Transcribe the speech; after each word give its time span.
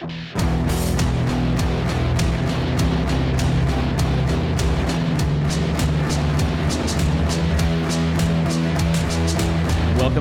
Welcome 0.00 0.16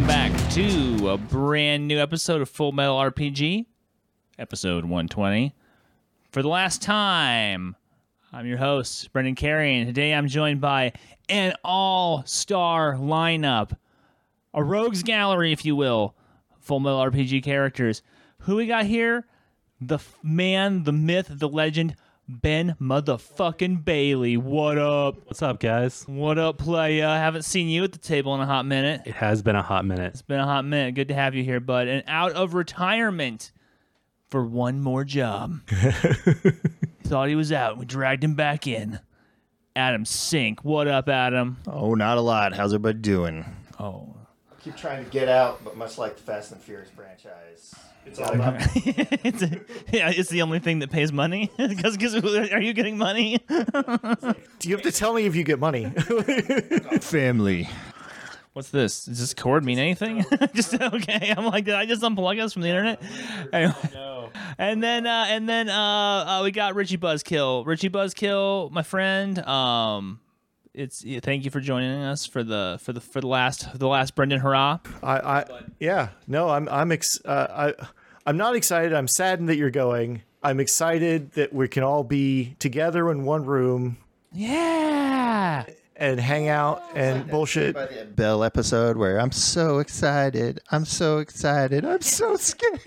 back 0.06 0.34
to 0.52 1.10
a 1.12 1.18
brand 1.18 1.88
new 1.88 1.98
episode 1.98 2.42
of 2.42 2.50
Full 2.50 2.74
Metal 2.74 2.98
RPG, 2.98 3.68
episode 4.38 4.84
120. 4.84 5.56
For 6.34 6.42
the 6.42 6.50
last 6.50 6.82
time, 6.82 7.78
I'm 8.34 8.46
your 8.46 8.58
host, 8.58 9.14
Brendan 9.14 9.36
Carey, 9.36 9.78
and 9.78 9.88
today 9.88 10.14
I'm 10.14 10.28
joined 10.28 10.60
by 10.60 10.92
an 11.30 11.54
all 11.64 12.26
star 12.26 12.96
lineup, 12.96 13.78
a 14.54 14.62
rogues 14.62 15.04
gallery, 15.04 15.54
if 15.54 15.64
you 15.64 15.78
will, 15.78 16.16
Full 16.60 16.82
Metal 16.82 17.00
RPG 17.00 17.44
characters. 17.44 18.02
Who 18.40 18.58
we 18.58 18.68
got 18.68 18.84
here? 18.84 19.26
The 19.82 19.96
f- 19.96 20.18
man, 20.22 20.84
the 20.84 20.92
myth, 20.92 21.28
the 21.30 21.48
legend, 21.48 21.96
Ben 22.28 22.76
motherfucking 22.82 23.86
Bailey. 23.86 24.38
What 24.38 24.78
up? 24.78 25.16
What's 25.26 25.42
up, 25.42 25.60
guys? 25.60 26.04
What 26.06 26.38
up, 26.38 26.58
playa? 26.58 27.08
Haven't 27.18 27.44
seen 27.44 27.70
you 27.70 27.84
at 27.84 27.92
the 27.92 27.98
table 27.98 28.36
in 28.36 28.42
a 28.42 28.46
hot 28.46 28.66
minute. 28.66 29.02
It 29.06 29.16
has 29.16 29.42
been 29.42 29.56
a 29.56 29.62
hot 29.64 29.86
minute. 29.86 30.12
It's 30.14 30.22
been 30.22 30.40
a 30.40 30.46
hot 30.46 30.66
minute. 30.66 30.96
Good 30.96 31.08
to 31.08 31.14
have 31.14 31.34
you 31.34 31.44
here, 31.44 31.60
bud. 31.60 31.88
And 31.88 32.04
out 32.08 32.34
of 32.34 32.54
retirement 32.54 33.52
for 34.30 34.46
one 34.46 34.80
more 34.82 35.04
job. 35.04 35.62
Thought 37.04 37.30
he 37.30 37.36
was 37.36 37.52
out. 37.52 37.78
We 37.78 37.86
dragged 37.86 38.24
him 38.24 38.36
back 38.36 38.68
in. 38.68 39.00
Adam 39.76 40.04
Sink. 40.06 40.64
What 40.64 40.88
up, 40.88 41.08
Adam? 41.10 41.58
Oh, 41.68 41.94
not 41.96 42.18
a 42.18 42.22
lot. 42.22 42.54
How's 42.54 42.74
everybody 42.74 43.00
doing? 43.00 43.46
Oh. 43.80 44.14
Keep 44.62 44.76
trying 44.76 45.06
to 45.06 45.10
get 45.10 45.30
out, 45.30 45.64
but 45.64 45.78
much 45.78 45.98
like 45.98 46.18
the 46.18 46.22
Fast 46.24 46.52
and 46.52 46.60
Furious 46.62 46.90
franchise, 46.90 47.74
it's 48.10 48.20
all 48.20 48.34
about 48.34 48.56
it's 48.76 49.42
a, 49.42 49.50
yeah, 49.92 50.10
it's 50.10 50.30
the 50.30 50.42
only 50.42 50.60
thing 50.60 50.80
that 50.80 50.92
pays 50.92 51.12
money. 51.12 51.52
Because 51.80 51.98
are 52.16 52.62
you 52.62 52.74
getting 52.74 52.98
money? 52.98 53.40
Do 53.48 54.36
you 54.70 54.76
have 54.76 54.84
to 54.84 54.92
tell 54.92 55.14
me 55.14 55.26
if 55.26 55.36
you 55.36 55.44
get 55.44 55.60
money? 55.60 55.90
family. 57.02 57.70
What's 58.54 58.70
this? 58.72 59.06
Does 59.06 59.20
this 59.20 59.34
cord 59.34 59.64
mean 59.64 59.78
anything? 59.80 60.26
just 60.54 60.74
okay. 60.74 61.34
I'm 61.36 61.46
like, 61.46 61.66
did 61.66 61.76
I 61.76 61.86
just 61.86 62.02
unplug 62.02 62.42
us 62.42 62.54
from 62.54 62.64
the 62.64 62.70
internet? 62.70 63.02
Anyway. 63.54 64.30
And 64.58 64.84
then 64.84 65.06
uh, 65.08 65.26
and 65.30 65.48
then 65.48 65.70
uh, 65.70 65.74
uh, 65.74 66.42
we 66.44 66.52
got 66.52 66.76
Richie 66.76 66.98
Buzzkill. 66.98 67.66
Richie 67.66 67.90
Buzzkill, 67.90 68.72
my 68.72 68.84
friend. 68.84 69.40
Um, 69.40 70.20
it's 70.74 71.04
yeah, 71.04 71.20
thank 71.22 71.46
you 71.46 71.52
for 71.52 71.60
joining 71.60 71.92
us 72.04 72.26
for 72.26 72.44
the 72.44 72.78
for 72.82 72.94
the 72.94 73.02
for 73.02 73.22
the 73.22 73.28
last 73.28 73.78
the 73.78 73.88
last 73.88 74.16
Brendan 74.16 74.40
hurrah. 74.40 74.80
I, 75.02 75.40
I 75.40 75.46
yeah, 75.80 76.10
no, 76.28 76.50
I'm 76.50 76.68
I'm 76.70 76.92
ex- 76.92 77.24
uh, 77.26 77.74
I 77.80 77.88
I'm 78.30 78.38
not 78.38 78.56
excited. 78.56 78.94
I'm 78.94 79.08
saddened 79.08 79.50
that 79.50 79.56
you're 79.58 79.72
going. 79.72 80.22
I'm 80.44 80.60
excited 80.60 81.32
that 81.32 81.52
we 81.52 81.68
can 81.68 81.82
all 81.82 82.04
be 82.04 82.56
together 82.60 83.10
in 83.10 83.24
one 83.26 83.44
room 83.44 83.98
Yeah. 84.32 85.66
and 85.96 86.20
hang 86.20 86.48
out 86.48 86.84
and 86.94 87.28
bullshit. 87.28 88.16
Bell 88.16 88.44
episode 88.44 88.98
where 88.98 89.20
I'm 89.20 89.32
so 89.32 89.80
excited. 89.80 90.60
I'm 90.70 90.86
so 90.86 91.18
excited. 91.18 91.84
I'm 91.84 92.02
so 92.02 92.36
scared. 92.38 92.80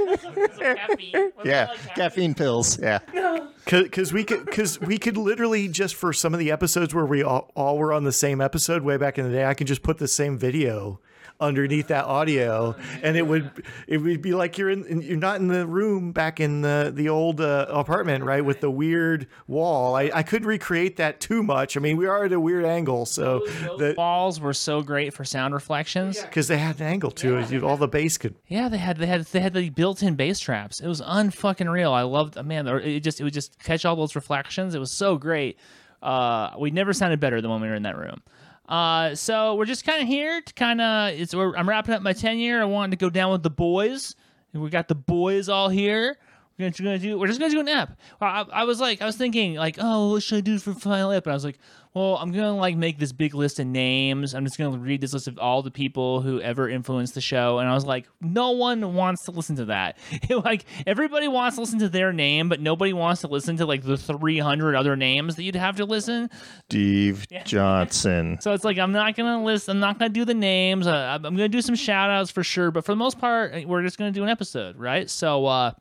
yeah, 1.45 1.75
caffeine 1.97 2.35
pills. 2.35 2.79
Yeah. 2.79 3.01
Because 3.65 4.13
we 4.13 4.23
could, 4.25 4.45
because 4.45 4.81
we 4.81 4.99
could 4.99 5.17
literally 5.17 5.67
just 5.69 5.95
for 5.97 6.13
some 6.13 6.35
of 6.35 6.39
the 6.41 6.51
episodes 6.53 6.95
where 6.95 7.07
we 7.07 7.23
all, 7.25 7.51
all 7.57 7.79
were 7.79 7.93
on 7.93 8.05
the 8.05 8.13
same 8.13 8.41
episode 8.41 8.83
way 8.83 8.97
back 8.97 9.19
in 9.19 9.25
the 9.25 9.31
day, 9.33 9.45
I 9.45 9.55
can 9.55 9.67
just 9.69 9.83
put 9.83 9.99
the 9.99 10.09
same 10.09 10.37
video 10.39 11.01
underneath 11.41 11.89
that 11.89 12.05
audio, 12.05 12.77
and 13.03 13.17
it 13.17 13.27
would 13.27 13.51
it 13.87 13.99
would 13.99 14.23
be 14.23 14.33
like 14.33 14.59
you're 14.59 14.71
in 14.71 15.03
you're 15.03 15.17
not 15.17 15.41
in 15.41 15.49
the 15.49 15.67
room 15.67 16.13
back 16.13 16.41
in 16.41 16.63
the 16.63 16.93
the 16.95 17.09
old 17.09 17.41
uh, 17.41 17.67
apartment, 17.69 18.25
right, 18.25 18.45
with 18.45 18.61
the 18.61 18.71
weird 18.71 19.27
wall. 19.47 19.97
I, 19.97 20.11
I 20.15 20.23
couldn't 20.23 20.47
recreate 20.49 20.97
that 20.97 21.21
too 21.21 21.43
much. 21.43 21.77
I 21.77 21.81
mean, 21.81 21.97
we 21.97 22.07
are 22.07 22.25
at 22.25 22.33
a 22.33 22.41
weird 22.41 22.65
angle, 22.65 23.07
so 23.07 23.41
the 23.79 23.95
Walls 23.97 24.41
were 24.41 24.55
so 24.55 24.83
great 24.83 25.15
for 25.15 25.25
sound 25.25 25.55
reflections. 25.55 26.21
because 26.23 26.49
they 26.49 26.59
had 26.59 26.81
an 26.81 26.87
angle 26.87 27.11
to 27.13 27.39
it, 27.39 27.63
all 27.63 27.77
the 27.77 27.89
bass 27.89 28.19
could. 28.19 28.35
Yeah, 28.47 28.69
they 28.69 28.79
had 28.79 28.99
they 28.99 29.07
had 29.07 29.25
they 29.27 29.41
had 29.41 29.55
the 29.55 29.71
built-in 29.71 30.15
bass 30.15 30.39
traps. 30.39 30.81
It 30.81 30.89
was 30.89 31.01
unfucking 31.01 31.71
real. 31.71 31.93
I 31.93 32.03
loved 32.03 32.43
man. 32.45 32.67
It 32.69 33.01
just 33.01 33.21
it 33.21 33.25
would 33.25 33.35
just 33.35 33.59
catch 33.59 33.85
all 33.85 33.97
those 33.97 34.15
reflections. 34.15 34.75
It 34.75 34.79
was 34.79 34.93
so 34.93 35.17
great. 35.17 35.59
Uh, 36.03 36.51
we 36.59 36.71
never 36.71 36.93
sounded 36.93 37.21
better 37.21 37.41
than 37.41 37.51
when 37.51 37.61
we 37.61 37.69
were 37.69 37.75
in 37.75 37.85
that 37.85 37.97
room. 37.97 38.23
Uh, 38.69 39.15
so 39.15 39.57
we're 39.57 39.65
just 39.65 39.85
kind 39.85 40.03
of 40.03 40.09
here 40.09 40.41
to 40.41 40.55
kind 40.55 40.81
of 40.81 41.11
it's. 41.15 41.35
I'm 41.35 41.69
wrapping 41.69 41.95
up 41.95 42.03
my 42.03 42.13
tenure. 42.13 42.61
I 42.61 42.65
wanted 42.65 42.93
to 42.93 43.05
go 43.05 43.11
down 43.11 43.33
with 43.33 43.43
the 43.43 43.51
boys. 43.51 44.15
We 44.53 44.69
got 44.71 44.89
the 44.89 44.95
boys 44.95 45.49
all 45.49 45.69
here. 45.69 46.19
We're 46.63 46.71
gonna, 46.71 46.85
gonna 46.85 46.99
do. 46.99 47.19
We're 47.19 47.27
just 47.27 47.41
gonna 47.41 47.53
do 47.53 47.61
an 47.61 47.69
app. 47.69 47.99
I, 48.21 48.45
I 48.53 48.65
was 48.65 48.81
like, 48.81 49.03
I 49.03 49.07
was 49.07 49.17
thinking, 49.17 49.55
like, 49.55 49.77
oh, 49.79 50.13
what 50.13 50.23
should 50.23 50.39
I 50.39 50.41
do 50.41 50.59
for 50.59 50.75
final 50.75 51.13
app? 51.13 51.27
And 51.27 51.33
I 51.33 51.35
was 51.35 51.45
like, 51.45 51.59
well, 51.95 52.17
I'm 52.17 52.33
gonna 52.33 52.57
like 52.57 52.77
make 52.77 52.99
this 52.99 53.13
big 53.13 53.35
list 53.35 53.59
of 53.59 53.67
names. 53.67 54.35
I'm 54.35 54.45
just 54.45 54.57
gonna 54.57 54.79
read 54.79 55.03
this 55.03 55.13
list 55.13 55.29
of 55.29 55.39
all 55.39 55.63
the 55.63 55.71
people 55.71 56.23
who 56.23 56.41
ever 56.41 56.69
influenced 56.69 57.15
the 57.15 57.21
show. 57.21 57.59
And 57.59 57.69
I 57.69 57.75
was 57.75 57.85
like, 57.85 58.09
no 58.21 58.53
one 58.53 58.95
wants 58.95 59.25
to 59.27 59.31
listen 59.31 59.57
to 59.57 59.67
that. 59.67 59.99
like 60.31 60.65
everybody 60.87 61.29
wants 61.29 61.57
to 61.57 61.61
listen 61.61 61.81
to 61.81 61.91
their 61.91 62.13
name, 62.13 62.49
but 62.49 62.61
nobody 62.61 62.95
wants 62.95 63.21
to 63.23 63.29
listen 63.29 63.59
to 63.59 63.67
like 63.67 63.83
the 63.83 63.99
300 63.99 64.75
other 64.75 64.97
names 64.97 65.37
that 65.37 65.43
you'd 65.43 65.55
have 65.55 65.77
to 65.77 65.85
listen. 65.85 66.31
Steve 66.71 67.27
Johnson. 67.45 68.39
So 68.41 68.55
it's 68.55 68.65
like 68.65 68.79
I'm 68.79 68.93
not 68.93 69.15
gonna 69.15 69.45
list. 69.45 69.69
I'm 69.69 69.81
not 69.81 69.99
gonna 69.99 70.09
do 70.09 70.25
the 70.25 70.35
names. 70.35 70.87
Uh, 70.87 70.93
I'm 70.93 71.27
I'm 71.27 71.37
gonna 71.37 71.49
do 71.49 71.61
some 71.61 71.75
shout 71.75 72.09
outs 72.09 72.31
for 72.31 72.43
sure, 72.43 72.71
but 72.71 72.87
for 72.87 72.93
the 72.93 72.97
most 72.97 73.19
part, 73.19 73.67
we're 73.67 73.83
just 73.83 73.99
gonna 73.99 74.13
do 74.13 74.23
an 74.23 74.31
episode, 74.31 74.79
right? 74.79 75.11
So 75.11 75.45
uh, 75.45 75.73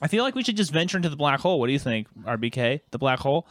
I 0.00 0.08
feel 0.08 0.24
like 0.24 0.34
we 0.34 0.42
should 0.42 0.56
just 0.56 0.72
venture 0.72 0.96
into 0.96 1.08
the 1.08 1.16
black 1.16 1.40
hole. 1.40 1.60
What 1.60 1.66
do 1.66 1.72
you 1.72 1.78
think, 1.78 2.08
RBK? 2.24 2.80
The 2.90 2.98
black 2.98 3.18
hole. 3.18 3.46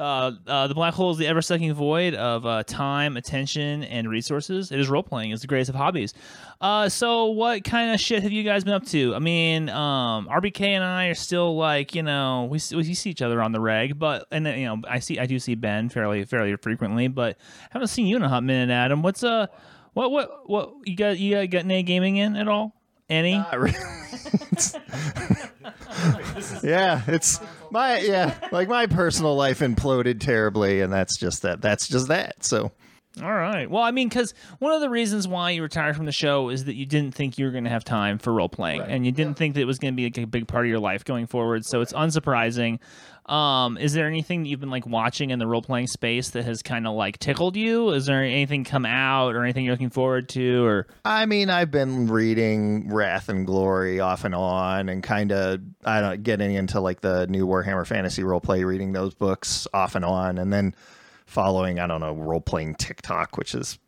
Uh, 0.00 0.32
uh, 0.46 0.66
the 0.66 0.74
black 0.74 0.94
hole 0.94 1.10
is 1.10 1.18
the 1.18 1.26
ever-sucking 1.26 1.74
void 1.74 2.14
of 2.14 2.46
uh, 2.46 2.62
time, 2.62 3.18
attention, 3.18 3.84
and 3.84 4.08
resources. 4.08 4.72
It 4.72 4.80
is 4.80 4.88
role-playing. 4.88 5.30
It's 5.30 5.42
the 5.42 5.46
greatest 5.46 5.68
of 5.68 5.74
hobbies. 5.74 6.14
Uh, 6.58 6.88
so, 6.88 7.26
what 7.26 7.64
kind 7.64 7.92
of 7.92 8.00
shit 8.00 8.22
have 8.22 8.32
you 8.32 8.42
guys 8.42 8.64
been 8.64 8.72
up 8.72 8.86
to? 8.86 9.14
I 9.14 9.18
mean, 9.18 9.68
um, 9.68 10.26
RBK 10.26 10.62
and 10.68 10.82
I 10.82 11.08
are 11.08 11.14
still 11.14 11.54
like, 11.54 11.94
you 11.94 12.02
know, 12.02 12.48
we, 12.50 12.58
we 12.74 12.94
see 12.94 13.10
each 13.10 13.20
other 13.20 13.42
on 13.42 13.52
the 13.52 13.60
reg, 13.60 13.98
but 13.98 14.26
and 14.30 14.46
then, 14.46 14.58
you 14.58 14.64
know, 14.64 14.80
I 14.88 15.00
see 15.00 15.18
I 15.18 15.26
do 15.26 15.38
see 15.38 15.54
Ben 15.54 15.90
fairly 15.90 16.24
fairly 16.24 16.56
frequently, 16.56 17.08
but 17.08 17.36
I 17.64 17.68
haven't 17.72 17.88
seen 17.88 18.06
you 18.06 18.16
in 18.16 18.22
a 18.22 18.28
hot 18.28 18.42
minute, 18.42 18.72
Adam. 18.72 19.02
What's 19.02 19.22
uh, 19.22 19.48
what 19.92 20.10
what 20.10 20.48
what 20.48 20.72
you 20.84 20.96
got? 20.96 21.18
You 21.18 21.34
got, 21.34 21.50
got 21.50 21.64
any 21.64 21.82
gaming 21.82 22.16
in 22.16 22.36
at 22.36 22.48
all? 22.48 22.74
Any? 23.10 23.34
Not 23.34 23.60
really. 23.60 23.76
yeah, 26.62 27.02
it's 27.06 27.40
my 27.70 27.98
yeah, 28.00 28.34
like 28.52 28.68
my 28.68 28.86
personal 28.86 29.36
life 29.36 29.60
imploded 29.60 30.20
terribly, 30.20 30.80
and 30.80 30.92
that's 30.92 31.18
just 31.18 31.42
that. 31.42 31.60
That's 31.60 31.88
just 31.88 32.08
that. 32.08 32.44
So 32.44 32.72
All 33.22 33.32
right. 33.32 33.68
Well, 33.70 33.82
I 33.82 33.90
mean, 33.90 34.08
because 34.08 34.32
one 34.60 34.72
of 34.72 34.80
the 34.80 34.88
reasons 34.88 35.26
why 35.28 35.50
you 35.50 35.62
retired 35.62 35.96
from 35.96 36.06
the 36.06 36.12
show 36.12 36.48
is 36.48 36.64
that 36.64 36.74
you 36.76 36.86
didn't 36.86 37.14
think 37.14 37.38
you 37.38 37.44
were 37.44 37.50
going 37.50 37.64
to 37.64 37.70
have 37.70 37.84
time 37.84 38.18
for 38.18 38.32
role 38.32 38.48
playing, 38.48 38.80
and 38.82 39.04
you 39.04 39.12
didn't 39.12 39.36
think 39.36 39.54
that 39.54 39.60
it 39.60 39.66
was 39.66 39.78
going 39.78 39.92
to 39.92 39.96
be 39.96 40.04
like 40.04 40.16
a 40.18 40.26
big 40.26 40.46
part 40.46 40.64
of 40.64 40.70
your 40.70 40.78
life 40.78 41.04
going 41.04 41.26
forward. 41.26 41.64
So 41.66 41.80
it's 41.80 41.92
unsurprising. 41.92 42.78
Um, 43.30 43.78
is 43.78 43.92
there 43.92 44.08
anything 44.08 44.42
that 44.42 44.48
you've 44.48 44.58
been 44.58 44.70
like 44.70 44.86
watching 44.86 45.30
in 45.30 45.38
the 45.38 45.46
role 45.46 45.62
playing 45.62 45.86
space 45.86 46.30
that 46.30 46.44
has 46.44 46.62
kind 46.62 46.84
of 46.84 46.94
like 46.94 47.20
tickled 47.20 47.56
you? 47.56 47.90
Is 47.90 48.06
there 48.06 48.24
anything 48.24 48.64
come 48.64 48.84
out 48.84 49.36
or 49.36 49.44
anything 49.44 49.64
you're 49.64 49.74
looking 49.74 49.90
forward 49.90 50.28
to? 50.30 50.64
Or 50.64 50.88
I 51.04 51.26
mean, 51.26 51.48
I've 51.48 51.70
been 51.70 52.08
reading 52.08 52.92
Wrath 52.92 53.28
and 53.28 53.46
Glory 53.46 54.00
off 54.00 54.24
and 54.24 54.34
on, 54.34 54.88
and 54.88 55.00
kind 55.00 55.30
of 55.30 55.60
I 55.84 56.00
don't 56.00 56.24
getting 56.24 56.54
into 56.54 56.80
like 56.80 57.02
the 57.02 57.28
new 57.28 57.46
Warhammer 57.46 57.86
Fantasy 57.86 58.24
role 58.24 58.40
play, 58.40 58.64
reading 58.64 58.92
those 58.92 59.14
books 59.14 59.68
off 59.72 59.94
and 59.94 60.04
on, 60.04 60.36
and 60.36 60.52
then 60.52 60.74
following 61.24 61.78
I 61.78 61.86
don't 61.86 62.00
know 62.00 62.12
role 62.12 62.40
playing 62.40 62.74
TikTok, 62.74 63.38
which 63.38 63.54
is 63.54 63.78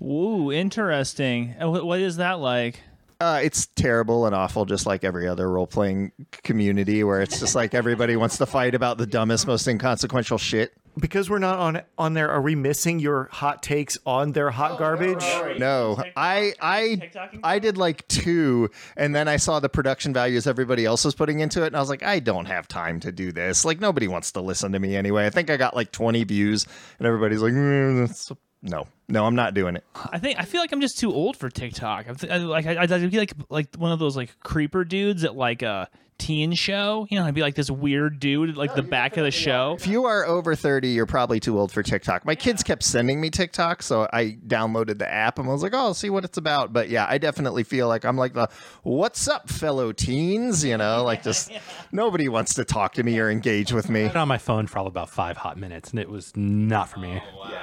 ooh, 0.00 0.52
interesting. 0.52 1.54
What 1.58 1.98
is 1.98 2.18
that 2.18 2.38
like? 2.38 2.82
Uh, 3.20 3.40
it's 3.42 3.66
terrible 3.66 4.26
and 4.26 4.34
awful, 4.34 4.64
just 4.64 4.86
like 4.86 5.04
every 5.04 5.26
other 5.26 5.50
role 5.50 5.66
playing 5.66 6.12
community, 6.30 7.02
where 7.04 7.22
it's 7.22 7.40
just 7.40 7.54
like 7.54 7.74
everybody 7.74 8.16
wants 8.16 8.38
to 8.38 8.46
fight 8.46 8.74
about 8.74 8.98
the 8.98 9.06
dumbest, 9.06 9.46
most 9.46 9.66
inconsequential 9.66 10.38
shit. 10.38 10.72
Because 10.98 11.28
we're 11.28 11.38
not 11.38 11.58
on 11.58 11.82
on 11.98 12.14
there, 12.14 12.30
are 12.30 12.40
we 12.40 12.54
missing 12.54 13.00
your 13.00 13.28
hot 13.30 13.62
takes 13.62 13.98
on 14.06 14.32
their 14.32 14.50
hot 14.50 14.78
garbage? 14.78 15.22
No, 15.58 16.02
I 16.16 16.54
I 16.58 17.10
I 17.44 17.58
did 17.58 17.76
like 17.76 18.08
two, 18.08 18.70
and 18.96 19.14
then 19.14 19.28
I 19.28 19.36
saw 19.36 19.60
the 19.60 19.68
production 19.68 20.14
values 20.14 20.46
everybody 20.46 20.86
else 20.86 21.04
was 21.04 21.14
putting 21.14 21.40
into 21.40 21.64
it, 21.64 21.66
and 21.66 21.76
I 21.76 21.80
was 21.80 21.90
like, 21.90 22.02
I 22.02 22.18
don't 22.18 22.46
have 22.46 22.66
time 22.66 23.00
to 23.00 23.12
do 23.12 23.30
this. 23.30 23.62
Like 23.62 23.78
nobody 23.78 24.08
wants 24.08 24.32
to 24.32 24.40
listen 24.40 24.72
to 24.72 24.78
me 24.78 24.96
anyway. 24.96 25.26
I 25.26 25.30
think 25.30 25.50
I 25.50 25.58
got 25.58 25.76
like 25.76 25.92
twenty 25.92 26.24
views, 26.24 26.66
and 26.98 27.06
everybody's 27.06 27.42
like, 27.42 27.52
mm, 27.52 28.06
that's, 28.06 28.32
no. 28.66 28.86
No, 29.08 29.24
I'm 29.24 29.36
not 29.36 29.54
doing 29.54 29.76
it. 29.76 29.84
I 29.94 30.18
think 30.18 30.38
I 30.38 30.44
feel 30.44 30.60
like 30.60 30.72
I'm 30.72 30.80
just 30.80 30.98
too 30.98 31.12
old 31.12 31.36
for 31.36 31.48
TikTok. 31.48 32.06
I'm 32.08 32.16
I, 32.28 32.38
like 32.38 32.66
I, 32.66 32.82
I'd 32.82 33.10
be 33.10 33.18
like 33.18 33.32
like 33.48 33.74
one 33.76 33.92
of 33.92 34.00
those 34.00 34.16
like 34.16 34.38
creeper 34.40 34.84
dudes 34.84 35.22
at 35.22 35.36
like 35.36 35.62
a 35.62 35.88
teen 36.18 36.52
show. 36.52 37.06
You 37.10 37.18
know, 37.18 37.26
I'd 37.26 37.34
be 37.34 37.42
like 37.42 37.54
this 37.54 37.70
weird 37.70 38.20
dude 38.20 38.50
at 38.50 38.56
like 38.56 38.74
the 38.74 38.82
back 38.82 39.16
of 39.16 39.24
the 39.24 39.30
show. 39.30 39.76
If 39.78 39.86
you 39.86 40.04
are 40.04 40.26
over 40.26 40.54
30, 40.54 40.88
you're 40.88 41.06
probably 41.06 41.40
too 41.40 41.58
old 41.58 41.72
for 41.72 41.82
TikTok. 41.82 42.24
My 42.24 42.34
kids 42.34 42.62
kept 42.62 42.82
sending 42.82 43.20
me 43.20 43.30
TikTok, 43.30 43.82
so 43.82 44.08
I 44.12 44.38
downloaded 44.46 44.98
the 44.98 45.10
app 45.10 45.38
and 45.38 45.48
I 45.48 45.52
was 45.52 45.62
like, 45.62 45.74
oh, 45.74 45.78
I'll 45.78 45.94
see 45.94 46.10
what 46.10 46.24
it's 46.24 46.38
about. 46.38 46.72
But 46.72 46.88
yeah, 46.88 47.06
I 47.08 47.18
definitely 47.18 47.64
feel 47.64 47.88
like 47.88 48.04
I'm 48.04 48.16
like 48.16 48.34
the, 48.34 48.48
what's 48.82 49.28
up, 49.28 49.48
fellow 49.48 49.92
teens? 49.92 50.64
You 50.64 50.76
know, 50.76 51.04
like 51.04 51.22
just 51.22 51.50
nobody 51.92 52.28
wants 52.28 52.54
to 52.54 52.64
talk 52.64 52.94
to 52.94 53.02
me 53.02 53.18
or 53.18 53.30
engage 53.30 53.72
with 53.72 53.88
me. 53.88 54.00
I 54.00 54.04
had 54.04 54.10
it 54.12 54.16
on 54.16 54.28
my 54.28 54.38
phone 54.38 54.66
for 54.66 54.78
all 54.78 54.86
about 54.86 55.10
five 55.10 55.36
hot 55.36 55.58
minutes, 55.58 55.90
and 55.90 55.98
it 55.98 56.08
was 56.08 56.32
not 56.36 56.88
for 56.88 57.00
me. 57.00 57.22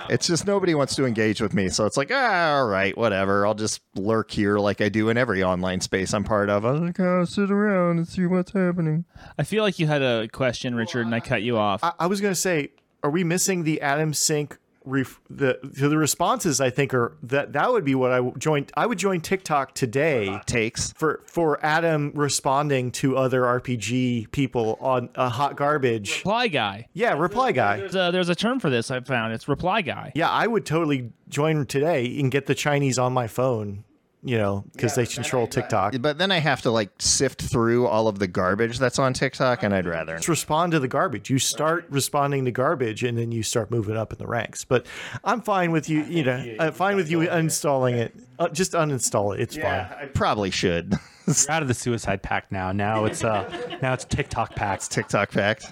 It's 0.10 0.28
just 0.28 0.46
nobody 0.46 0.76
wants 0.76 0.96
to 0.96 1.06
engage 1.06 1.42
with 1.42 1.54
me. 1.54 1.70
So 1.70 1.86
it's 1.86 1.98
like, 1.98 2.12
ah, 2.12 2.58
all 2.58 2.68
right, 2.68 2.98
whatever. 2.98 3.46
I'll 3.46 3.54
just 3.54 3.82
lurk 3.96 4.32
here 4.32 4.58
like 4.58 4.82
I 4.82 4.90
do 4.90 5.10
in 5.10 5.18
every 5.18 5.44
online 5.44 5.82
space 5.82 6.14
I'm 6.14 6.24
part 6.24 6.50
of. 6.50 6.66
I'm 6.66 6.86
like, 6.88 7.00
I'll 7.00 7.26
sit 7.26 7.52
around 7.52 7.98
and 7.98 8.08
see 8.08 8.26
what's 8.44 8.52
happening. 8.52 9.06
I 9.38 9.44
feel 9.44 9.64
like 9.64 9.80
you 9.80 9.88
had 9.88 10.02
a 10.02 10.28
question, 10.28 10.76
Richard, 10.76 11.06
and 11.06 11.16
I 11.16 11.20
cut 11.20 11.44
you 11.44 11.58
off. 11.58 11.84
I, 11.84 11.94
I 12.00 12.08
was 12.08 12.20
going 12.20 12.34
to 12.34 12.40
say, 12.40 12.72
are 13.02 13.10
we 13.10 13.24
missing 13.24 13.64
the 13.64 13.82
Adam 13.82 14.14
Sync? 14.14 14.58
Ref, 14.86 15.22
the 15.30 15.60
the 15.64 15.98
responses 15.98 16.60
I 16.60 16.70
think 16.70 16.94
are 16.94 17.16
that 17.24 17.54
that 17.54 17.72
would 17.72 17.86
be 17.86 17.96
what 17.96 18.12
I 18.12 18.20
would 18.20 18.38
join. 18.38 18.66
I 18.76 18.86
would 18.86 18.98
join 18.98 19.22
TikTok 19.22 19.74
today 19.74 20.42
Takes. 20.46 20.92
for 20.92 21.22
for 21.26 21.66
Adam 21.66 22.12
responding 22.14 22.92
to 22.92 23.16
other 23.16 23.44
RPG 23.44 24.32
people 24.32 24.78
on 24.82 25.08
a 25.16 25.30
hot 25.30 25.56
garbage. 25.56 26.18
reply 26.18 26.50
guy. 26.50 26.90
Yeah, 26.92 27.14
reply 27.14 27.54
guy. 27.54 27.78
There's 27.78 27.96
a, 27.96 28.10
there's 28.12 28.28
a 28.28 28.36
term 28.36 28.60
for 28.60 28.70
this 28.70 28.92
I 28.92 29.00
found. 29.00 29.32
It's 29.32 29.48
reply 29.48 29.84
guy. 29.84 30.12
Yeah, 30.16 30.30
I 30.30 30.48
would 30.48 30.66
totally 30.66 31.14
join 31.30 31.66
today 31.66 32.20
and 32.20 32.30
get 32.30 32.48
the 32.48 32.56
Chinese 32.56 33.00
on 33.00 33.14
my 33.14 33.28
phone. 33.28 33.86
You 34.26 34.38
know, 34.38 34.64
because 34.72 34.96
they 34.96 35.06
control 35.06 35.48
TikTok. 35.48 35.96
But 36.00 36.18
then 36.18 36.32
I 36.32 36.38
have 36.40 36.62
to 36.62 36.72
like 36.72 36.90
sift 37.00 37.42
through 37.42 37.88
all 37.88 38.08
of 38.08 38.20
the 38.20 38.28
garbage 38.28 38.80
that's 38.80 38.98
on 38.98 39.14
TikTok, 39.14 39.64
and 39.64 39.76
I'd 39.76 39.86
rather. 39.86 40.16
Just 40.16 40.30
respond 40.30 40.72
to 40.72 40.80
the 40.80 40.88
garbage. 40.88 41.30
You 41.30 41.40
start 41.40 41.86
responding 41.90 42.46
to 42.46 42.52
garbage, 42.52 43.04
and 43.04 43.18
then 43.18 43.32
you 43.34 43.44
start 43.44 43.70
moving 43.70 43.98
up 43.98 44.14
in 44.14 44.20
the 44.20 44.28
ranks. 44.28 44.64
But 44.64 44.86
I'm 45.26 45.42
fine 45.42 45.72
with 45.72 45.90
you. 45.90 46.04
You 46.04 46.24
know, 46.24 46.56
I'm 46.60 46.72
fine 46.74 46.96
with 46.96 47.12
you 47.12 47.20
uninstalling 47.20 47.96
it. 47.96 48.16
Uh, 48.40 48.48
just 48.50 48.72
uninstall 48.72 49.36
it. 49.36 49.42
It's 49.42 49.58
fine. 49.58 49.66
I 49.66 50.10
probably 50.14 50.52
should. 50.52 50.96
We're 51.28 51.34
out 51.50 51.62
of 51.62 51.68
the 51.68 51.74
suicide 51.74 52.22
pact 52.22 52.52
now. 52.52 52.72
Now 52.72 53.06
it's 53.06 53.24
uh 53.24 53.78
now 53.82 53.94
it's 53.94 54.06
TikTok 54.06 54.56
pact. 54.56 54.92
TikTok 54.92 55.32
fact. 55.32 55.72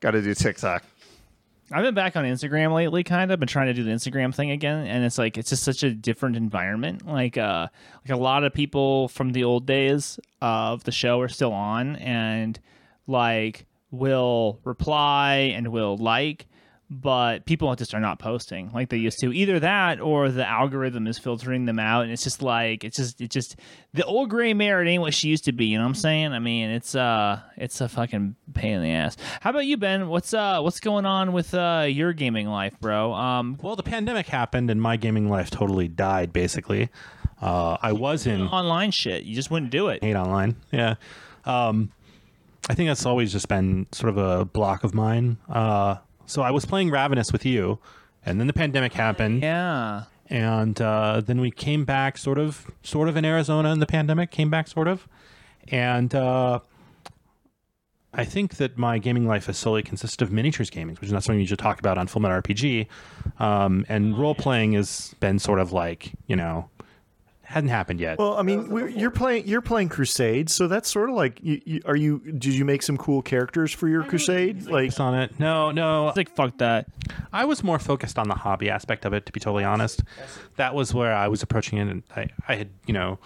Got 0.00 0.12
to 0.12 0.22
do 0.22 0.34
TikTok. 0.34 0.82
I've 1.72 1.84
been 1.84 1.94
back 1.94 2.16
on 2.16 2.24
Instagram 2.24 2.74
lately, 2.74 3.04
kind 3.04 3.30
of. 3.30 3.38
Been 3.38 3.46
trying 3.46 3.68
to 3.68 3.74
do 3.74 3.84
the 3.84 3.92
Instagram 3.92 4.34
thing 4.34 4.50
again, 4.50 4.86
and 4.86 5.04
it's 5.04 5.18
like 5.18 5.38
it's 5.38 5.50
just 5.50 5.62
such 5.62 5.84
a 5.84 5.90
different 5.90 6.34
environment. 6.34 7.06
Like, 7.06 7.38
uh, 7.38 7.68
like 8.04 8.10
a 8.10 8.20
lot 8.20 8.42
of 8.42 8.52
people 8.52 9.06
from 9.08 9.32
the 9.32 9.44
old 9.44 9.66
days 9.66 10.18
of 10.42 10.82
the 10.82 10.90
show 10.90 11.20
are 11.20 11.28
still 11.28 11.52
on, 11.52 11.94
and 11.96 12.58
like 13.06 13.66
will 13.92 14.58
reply 14.64 15.52
and 15.54 15.68
will 15.68 15.96
like, 15.96 16.48
but 16.92 17.46
people 17.46 17.72
just 17.76 17.94
are 17.94 18.00
not 18.00 18.18
posting 18.18 18.68
like 18.72 18.88
they 18.88 18.96
used 18.96 19.20
to. 19.20 19.32
Either 19.32 19.60
that, 19.60 20.00
or 20.00 20.28
the 20.28 20.44
algorithm 20.46 21.06
is 21.06 21.18
filtering 21.18 21.64
them 21.64 21.78
out, 21.78 22.02
and 22.02 22.10
it's 22.12 22.24
just 22.24 22.42
like 22.42 22.82
it's 22.82 22.96
just 22.96 23.20
it's 23.20 23.32
just 23.32 23.56
the 23.94 24.04
old 24.04 24.28
gray 24.28 24.52
mare. 24.54 24.82
It 24.82 24.88
ain't 24.88 25.00
what 25.00 25.14
she 25.14 25.28
used 25.28 25.44
to 25.44 25.52
be. 25.52 25.66
You 25.66 25.78
know 25.78 25.84
what 25.84 25.90
I'm 25.90 25.94
saying? 25.94 26.32
I 26.32 26.40
mean, 26.40 26.70
it's 26.70 26.96
uh, 26.96 27.40
it's 27.56 27.80
a 27.80 27.88
fucking 27.88 28.34
pain 28.54 28.74
in 28.74 28.82
the 28.82 28.90
ass. 28.90 29.16
How 29.40 29.50
about 29.50 29.66
you, 29.66 29.76
Ben? 29.76 30.08
What's 30.08 30.34
uh, 30.34 30.60
what's 30.60 30.80
going 30.80 31.06
on 31.06 31.32
with 31.32 31.54
uh 31.54 31.86
your 31.88 32.12
gaming 32.12 32.48
life, 32.48 32.74
bro? 32.80 33.12
Um, 33.14 33.56
Well, 33.62 33.76
the 33.76 33.84
pandemic 33.84 34.26
happened, 34.26 34.68
and 34.68 34.82
my 34.82 34.96
gaming 34.96 35.28
life 35.30 35.48
totally 35.48 35.86
died. 35.86 36.32
Basically, 36.32 36.88
uh, 37.40 37.76
I 37.80 37.92
was 37.92 38.26
in 38.26 38.48
online 38.48 38.90
shit. 38.90 39.22
You 39.22 39.36
just 39.36 39.50
wouldn't 39.50 39.70
do 39.70 39.88
it. 39.88 40.02
hate 40.02 40.16
online. 40.16 40.56
Yeah. 40.72 40.96
Um, 41.44 41.92
I 42.68 42.74
think 42.74 42.88
that's 42.88 43.06
always 43.06 43.32
just 43.32 43.48
been 43.48 43.86
sort 43.92 44.10
of 44.10 44.18
a 44.18 44.44
block 44.44 44.84
of 44.84 44.92
mine. 44.92 45.38
Uh, 45.48 45.96
so 46.30 46.42
I 46.42 46.50
was 46.50 46.64
playing 46.64 46.90
Ravenous 46.90 47.32
with 47.32 47.44
you, 47.44 47.78
and 48.24 48.38
then 48.40 48.46
the 48.46 48.52
pandemic 48.52 48.92
happened, 48.92 49.42
Yeah. 49.42 50.04
and 50.28 50.80
uh, 50.80 51.20
then 51.24 51.40
we 51.40 51.50
came 51.50 51.84
back, 51.84 52.16
sort 52.18 52.38
of, 52.38 52.70
sort 52.82 53.08
of 53.08 53.16
in 53.16 53.24
Arizona 53.24 53.72
in 53.72 53.80
the 53.80 53.86
pandemic. 53.86 54.30
Came 54.30 54.50
back, 54.50 54.68
sort 54.68 54.88
of, 54.88 55.06
and 55.68 56.14
uh, 56.14 56.60
I 58.12 58.24
think 58.24 58.56
that 58.56 58.76
my 58.76 58.98
gaming 58.98 59.26
life 59.26 59.46
has 59.46 59.56
solely 59.56 59.82
consisted 59.82 60.22
of 60.22 60.32
miniatures 60.32 60.68
gaming, 60.70 60.96
which 60.96 61.04
is 61.08 61.12
not 61.12 61.22
something 61.22 61.40
you 61.40 61.46
should 61.46 61.58
talk 61.60 61.78
about 61.78 61.96
on 61.96 62.06
Full 62.08 62.20
Metal 62.22 62.40
RPG. 62.42 62.86
Um, 63.38 63.86
and 63.88 64.18
role 64.18 64.34
playing 64.34 64.72
has 64.72 65.14
been 65.20 65.38
sort 65.38 65.60
of 65.60 65.72
like 65.72 66.12
you 66.26 66.34
know 66.36 66.68
hadn't 67.50 67.70
happened 67.70 67.98
yet. 67.98 68.16
Well, 68.16 68.38
I 68.38 68.42
mean, 68.42 68.70
you're 68.96 69.10
playing 69.10 69.46
you're 69.46 69.60
playing 69.60 69.88
Crusade, 69.88 70.48
so 70.48 70.68
that's 70.68 70.88
sort 70.88 71.10
of 71.10 71.16
like. 71.16 71.40
You, 71.42 71.60
you, 71.64 71.80
are 71.84 71.96
you? 71.96 72.20
Did 72.20 72.54
you 72.54 72.64
make 72.64 72.82
some 72.82 72.96
cool 72.96 73.22
characters 73.22 73.72
for 73.72 73.88
your 73.88 74.04
Crusade? 74.04 74.66
Like, 74.66 74.98
on 75.00 75.14
it. 75.16 75.38
No, 75.40 75.72
no. 75.72 76.08
It's 76.08 76.16
like 76.16 76.30
fuck 76.30 76.58
that. 76.58 76.86
I 77.32 77.44
was 77.44 77.64
more 77.64 77.80
focused 77.80 78.20
on 78.20 78.28
the 78.28 78.36
hobby 78.36 78.70
aspect 78.70 79.04
of 79.04 79.12
it, 79.12 79.26
to 79.26 79.32
be 79.32 79.40
totally 79.40 79.64
honest. 79.64 80.04
That 80.56 80.76
was 80.76 80.94
where 80.94 81.12
I 81.12 81.26
was 81.26 81.42
approaching 81.42 81.78
it, 81.78 81.88
and 81.88 82.02
I, 82.14 82.28
I 82.46 82.54
had, 82.54 82.68
you 82.86 82.94
know, 82.94 83.18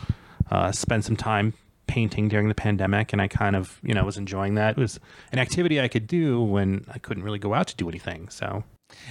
uh, 0.50 0.72
spent 0.72 1.04
some 1.04 1.16
time 1.16 1.52
painting 1.86 2.28
during 2.28 2.48
the 2.48 2.54
pandemic, 2.54 3.12
and 3.12 3.20
I 3.20 3.28
kind 3.28 3.54
of, 3.54 3.78
you 3.82 3.92
know, 3.92 4.04
was 4.04 4.16
enjoying 4.16 4.54
that. 4.54 4.78
It 4.78 4.80
was 4.80 4.98
an 5.32 5.38
activity 5.38 5.82
I 5.82 5.88
could 5.88 6.06
do 6.06 6.42
when 6.42 6.86
I 6.90 6.98
couldn't 6.98 7.24
really 7.24 7.38
go 7.38 7.52
out 7.52 7.66
to 7.68 7.76
do 7.76 7.90
anything. 7.90 8.30
So 8.30 8.64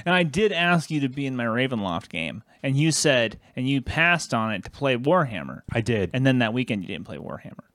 And 0.06 0.14
I 0.14 0.24
did 0.24 0.52
ask 0.52 0.90
you 0.92 1.00
to 1.02 1.10
be 1.10 1.26
in 1.26 1.36
my 1.36 1.46
Ravenloft 1.46 2.10
game, 2.10 2.44
and 2.62 2.76
you 2.76 2.92
said, 2.92 3.40
and 3.56 3.68
you 3.68 3.82
passed 3.82 4.34
on 4.34 4.54
it 4.54 4.64
to 4.66 4.72
play 4.72 4.96
Warhammer. 4.98 5.62
I 5.72 5.82
did. 5.82 6.10
And 6.14 6.26
then 6.26 6.40
that 6.40 6.54
weekend 6.54 6.82
you 6.84 6.88
didn't 6.88 7.06
play 7.06 7.18
Warhammer. 7.18 7.66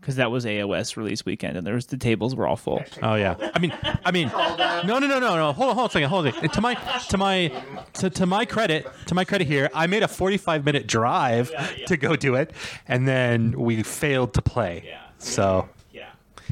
Because 0.00 0.16
that 0.16 0.30
was 0.30 0.44
AOS 0.44 0.96
release 0.96 1.24
weekend, 1.24 1.56
and 1.56 1.66
there 1.66 1.74
was 1.74 1.86
the 1.86 1.96
tables 1.96 2.36
were 2.36 2.46
all 2.46 2.54
full. 2.54 2.84
Oh 3.02 3.14
yeah. 3.16 3.34
I 3.54 3.58
mean, 3.58 3.72
I 4.04 4.12
mean, 4.12 4.28
no, 4.28 4.82
no, 4.84 4.98
no, 5.00 5.18
no, 5.18 5.34
no. 5.36 5.52
Hold 5.52 5.70
on, 5.70 5.74
hold 5.74 5.78
on 5.78 5.86
a 5.86 5.90
second, 5.90 6.08
hold 6.10 6.26
on. 6.28 6.48
To 6.48 6.60
my, 6.60 6.74
to 7.08 7.18
my, 7.18 7.62
to, 7.94 8.10
to 8.10 8.26
my 8.26 8.44
credit, 8.44 8.86
to 9.06 9.14
my 9.16 9.24
credit 9.24 9.48
here, 9.48 9.68
I 9.74 9.88
made 9.88 10.04
a 10.04 10.08
forty-five 10.08 10.64
minute 10.64 10.86
drive 10.86 11.50
to 11.86 11.96
go 11.96 12.14
do 12.14 12.36
it, 12.36 12.52
and 12.86 13.08
then 13.08 13.58
we 13.58 13.82
failed 13.82 14.34
to 14.34 14.42
play. 14.42 14.84
Yeah. 14.86 15.00
So 15.18 15.68
Yeah. 15.68 15.75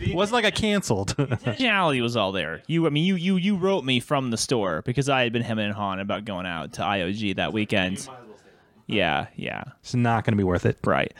It 0.00 0.14
wasn't 0.14 0.35
like 0.35 0.44
I 0.44 0.50
canceled. 0.50 1.17
Intentionality 1.17 2.00
was 2.02 2.17
all 2.17 2.32
there. 2.32 2.62
You, 2.67 2.87
I 2.87 2.91
mean, 2.91 3.05
you, 3.05 3.17
you, 3.17 3.37
you 3.37 3.56
wrote 3.56 3.85
me 3.85 4.00
from 4.00 4.31
the 4.31 4.37
store 4.37 4.82
because 4.82 5.08
I 5.08 5.23
had 5.23 5.32
been 5.32 5.43
hemming 5.43 5.67
and 5.67 5.75
hawing 5.75 6.00
about 6.00 6.25
going 6.25 6.46
out 6.46 6.75
to 6.75 6.82
IOG 6.82 7.37
that 7.37 7.52
weekend. 7.52 8.08
Yeah, 8.87 9.29
yeah, 9.37 9.64
it's 9.81 9.94
not 9.94 10.25
going 10.25 10.32
to 10.32 10.37
be 10.37 10.44
worth 10.44 10.67
it. 10.67 10.79
right. 10.85 11.12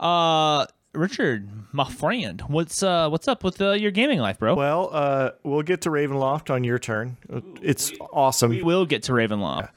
Uh, 0.00 0.66
Richard, 0.94 1.48
my 1.72 1.88
friend, 1.88 2.40
what's 2.42 2.82
uh, 2.82 3.08
what's 3.08 3.26
up 3.28 3.42
with 3.44 3.60
uh, 3.60 3.72
your 3.72 3.90
gaming 3.90 4.18
life, 4.20 4.38
bro? 4.38 4.54
well, 4.54 4.90
uh, 4.92 5.30
we'll 5.42 5.62
get 5.62 5.82
to 5.82 5.90
Ravenloft 5.90 6.50
on 6.50 6.64
your 6.64 6.78
turn. 6.78 7.16
It's 7.62 7.92
awesome. 8.12 8.50
we 8.50 8.62
will 8.62 8.86
get 8.86 9.04
to 9.04 9.12
Ravenloft. 9.12 9.70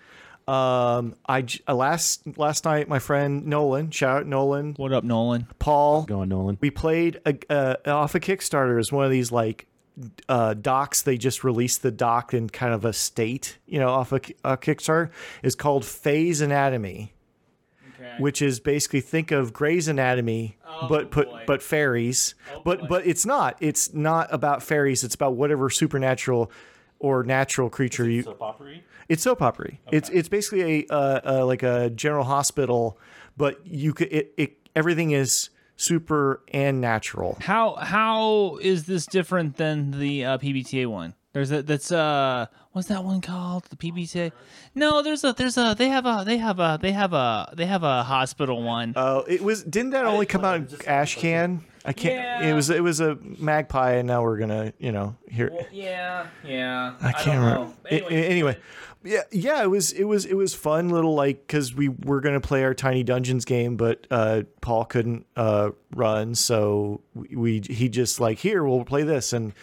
Um, 0.48 1.16
I 1.26 1.42
j- 1.42 1.60
uh, 1.68 1.76
last 1.76 2.22
last 2.38 2.64
night, 2.64 2.88
my 2.88 3.00
friend 3.00 3.46
Nolan, 3.48 3.92
shout 3.92 4.20
out 4.22 4.28
Nolan, 4.28 4.76
What 4.78 4.94
up, 4.94 5.04
Nolan? 5.04 5.48
Paul. 5.60 6.04
Going 6.04 6.30
Nolan. 6.30 6.58
We 6.62 6.70
played 6.72 7.20
a, 7.26 7.36
uh, 7.52 7.76
off 7.86 8.16
a 8.16 8.20
Kickstarter 8.22 8.80
as 8.80 8.90
one 8.92 9.04
of 9.04 9.12
these 9.12 9.30
like 9.30 9.68
uh, 10.30 10.54
docs. 10.54 11.02
They 11.02 11.18
just 11.18 11.44
released 11.44 11.82
the 11.82 11.92
doc 11.92 12.34
in 12.34 12.50
kind 12.50 12.74
of 12.74 12.86
a 12.86 12.94
state, 12.94 13.58
you 13.66 13.78
know, 13.80 13.90
off 13.90 14.14
a, 14.14 14.22
a 14.46 14.56
Kickstarter. 14.56 15.10
Is 15.44 15.54
called 15.56 15.84
Phase 15.84 16.40
Anatomy, 16.40 17.14
which 18.20 18.42
is 18.42 18.62
basically 18.62 19.02
think 19.02 19.32
of 19.32 19.52
Grey's 19.52 19.90
Anatomy, 19.90 20.56
but 20.88 21.12
put 21.12 21.28
but 21.46 21.62
fairies. 21.62 22.36
but 22.64 22.88
but 22.88 23.06
it's 23.06 23.26
not. 23.26 23.58
It's 23.60 23.94
not 23.94 24.34
about 24.34 24.64
fairies. 24.64 25.04
It's 25.04 25.16
about 25.16 25.34
whatever 25.36 25.70
supernatural 25.70 26.50
or 27.00 27.24
natural 27.24 27.70
creature 27.70 28.10
you. 28.10 28.24
It's 29.10 29.24
soap 29.24 29.42
opera. 29.42 29.72
It's 29.92 30.10
it's 30.10 30.30
basically 30.30 30.86
a 30.90 30.94
uh, 30.94 31.20
uh, 31.26 31.46
like 31.46 31.64
a 31.64 31.90
general 31.90 32.26
hospital, 32.26 32.98
but 33.36 33.66
you 33.66 33.94
could 33.94 34.12
it, 34.12 34.34
it 34.38 34.70
everything 34.76 35.12
is 35.12 35.50
super 35.78 36.42
and 36.54 36.82
natural. 36.82 37.38
How 37.42 37.76
how 37.76 38.58
is 38.62 38.86
this 38.86 39.06
different 39.06 39.58
than 39.58 39.92
the 39.92 40.26
uh, 40.26 40.38
PBTA 40.38 40.88
one? 40.88 41.14
There's 41.34 41.52
a 41.52 41.62
that's 41.62 41.92
uh 41.92 42.48
what's 42.72 42.88
that 42.88 43.04
one 43.04 43.22
called? 43.22 43.66
The 43.66 43.76
PBTA? 43.76 44.32
No, 44.74 45.02
there's 45.04 45.24
a 45.24 45.34
there's 45.34 45.58
a 45.58 45.76
they 45.78 45.90
have 45.90 46.06
a 46.06 46.24
they 46.26 46.38
have 46.38 46.60
a 46.60 46.80
they 46.82 46.92
have 46.92 47.14
a 47.14 47.54
they 47.56 47.66
have 47.66 47.84
a 47.84 48.04
hospital 48.04 48.64
one. 48.64 48.94
Oh, 48.96 49.24
it 49.28 49.42
was 49.42 49.64
didn't 49.64 49.92
that 49.92 50.06
only 50.06 50.26
come 50.26 50.44
out 50.44 50.56
in 50.58 50.66
Ashcan? 50.66 51.62
I 51.88 51.94
can't. 51.94 52.16
Yeah. 52.16 52.50
It 52.50 52.54
was 52.54 52.70
it 52.70 52.84
was 52.84 53.00
a 53.00 53.18
magpie, 53.40 53.94
and 53.94 54.08
now 54.08 54.22
we're 54.22 54.38
gonna 54.38 54.74
you 54.78 54.92
know 54.92 55.16
hear. 55.30 55.52
yeah, 55.72 56.28
yeah. 56.44 56.94
I 57.02 57.12
can't 57.14 57.40
remember. 57.40 57.74
A- 57.90 58.14
a- 58.14 58.30
Anyway, 58.30 58.58
yeah, 59.04 59.22
yeah, 59.32 59.64
it 59.64 59.68
was 59.72 59.94
it 59.94 60.04
was 60.04 60.26
it 60.26 60.36
was 60.36 60.54
fun 60.54 60.90
little 60.90 61.16
like 61.16 61.48
because 61.48 61.74
we 61.74 61.88
were 61.90 62.20
gonna 62.20 62.42
play 62.42 62.64
our 62.66 62.74
Tiny 62.74 63.04
Dungeons 63.04 63.46
game, 63.46 63.78
but 63.78 64.06
uh, 64.12 64.42
Paul 64.62 64.84
couldn't 64.86 65.26
uh, 65.38 65.70
run, 65.96 66.36
so 66.36 67.00
we, 67.16 67.36
we 67.36 67.62
he 67.70 67.88
just 67.90 68.20
like 68.20 68.38
here 68.40 68.64
we'll 68.66 68.84
play 68.84 69.04
this, 69.04 69.32
and 69.32 69.54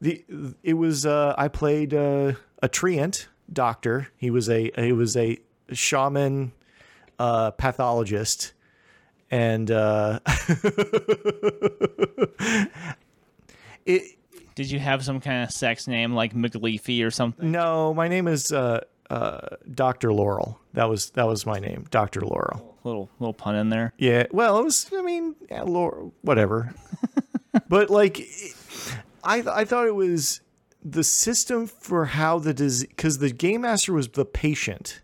the 0.00 0.24
it 0.62 0.74
was 0.74 1.04
uh, 1.04 1.34
I 1.36 1.48
played 1.48 1.92
uh, 1.92 2.34
a 2.62 2.68
treant, 2.68 3.26
doctor. 3.52 4.08
He 4.16 4.30
was 4.30 4.48
a 4.48 4.70
he 4.78 4.92
was 4.92 5.16
a 5.16 5.38
shaman 5.72 6.52
uh, 7.18 7.50
pathologist, 7.52 8.52
and 9.34 9.70
uh, 9.70 10.20
it. 13.84 14.02
Did 14.54 14.70
you 14.70 14.78
have 14.78 15.04
some 15.04 15.20
kind 15.20 15.42
of 15.42 15.50
sex 15.50 15.88
name 15.88 16.12
like 16.14 16.32
McLeafy 16.32 17.04
or 17.04 17.10
something? 17.10 17.50
No, 17.50 17.92
my 17.92 18.06
name 18.06 18.28
is 18.28 18.52
uh, 18.52 18.82
uh, 19.10 19.40
Doctor 19.74 20.12
Laurel. 20.12 20.60
That 20.74 20.88
was 20.88 21.10
that 21.10 21.26
was 21.26 21.44
my 21.44 21.58
name, 21.58 21.86
Doctor 21.90 22.20
Laurel. 22.20 22.78
Little 22.84 23.10
little 23.18 23.34
pun 23.34 23.56
in 23.56 23.70
there. 23.70 23.92
Yeah, 23.98 24.26
well, 24.30 24.60
it 24.60 24.62
was. 24.64 24.88
I 24.96 25.02
mean, 25.02 25.34
yeah, 25.50 25.62
Laurel, 25.62 26.14
whatever. 26.22 26.72
but 27.68 27.90
like, 27.90 28.20
I 29.24 29.42
I 29.50 29.64
thought 29.64 29.88
it 29.88 29.96
was 29.96 30.42
the 30.84 31.02
system 31.02 31.66
for 31.66 32.04
how 32.04 32.38
the 32.38 32.54
disease 32.54 32.86
because 32.86 33.18
the 33.18 33.32
game 33.32 33.62
master 33.62 33.92
was 33.92 34.06
the 34.06 34.24
patient. 34.24 35.00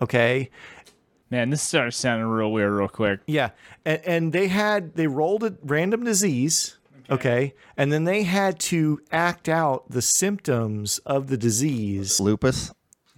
Okay, 0.00 0.50
Man, 1.30 1.50
this 1.50 1.62
started 1.62 1.92
sounding 1.92 2.26
real 2.26 2.50
weird 2.50 2.72
real 2.72 2.88
quick. 2.88 3.20
Yeah, 3.26 3.50
and, 3.84 4.00
and 4.04 4.32
they 4.32 4.48
had 4.48 4.94
they 4.94 5.06
rolled 5.06 5.44
a 5.44 5.54
random 5.62 6.04
disease. 6.04 6.76
Okay. 7.08 7.54
and 7.76 7.92
then 7.92 8.04
they 8.04 8.22
had 8.22 8.60
to 8.60 9.00
act 9.10 9.48
out 9.48 9.90
the 9.90 10.00
symptoms 10.00 10.98
of 10.98 11.26
the 11.26 11.36
disease. 11.36 12.20
Lupus. 12.20 12.72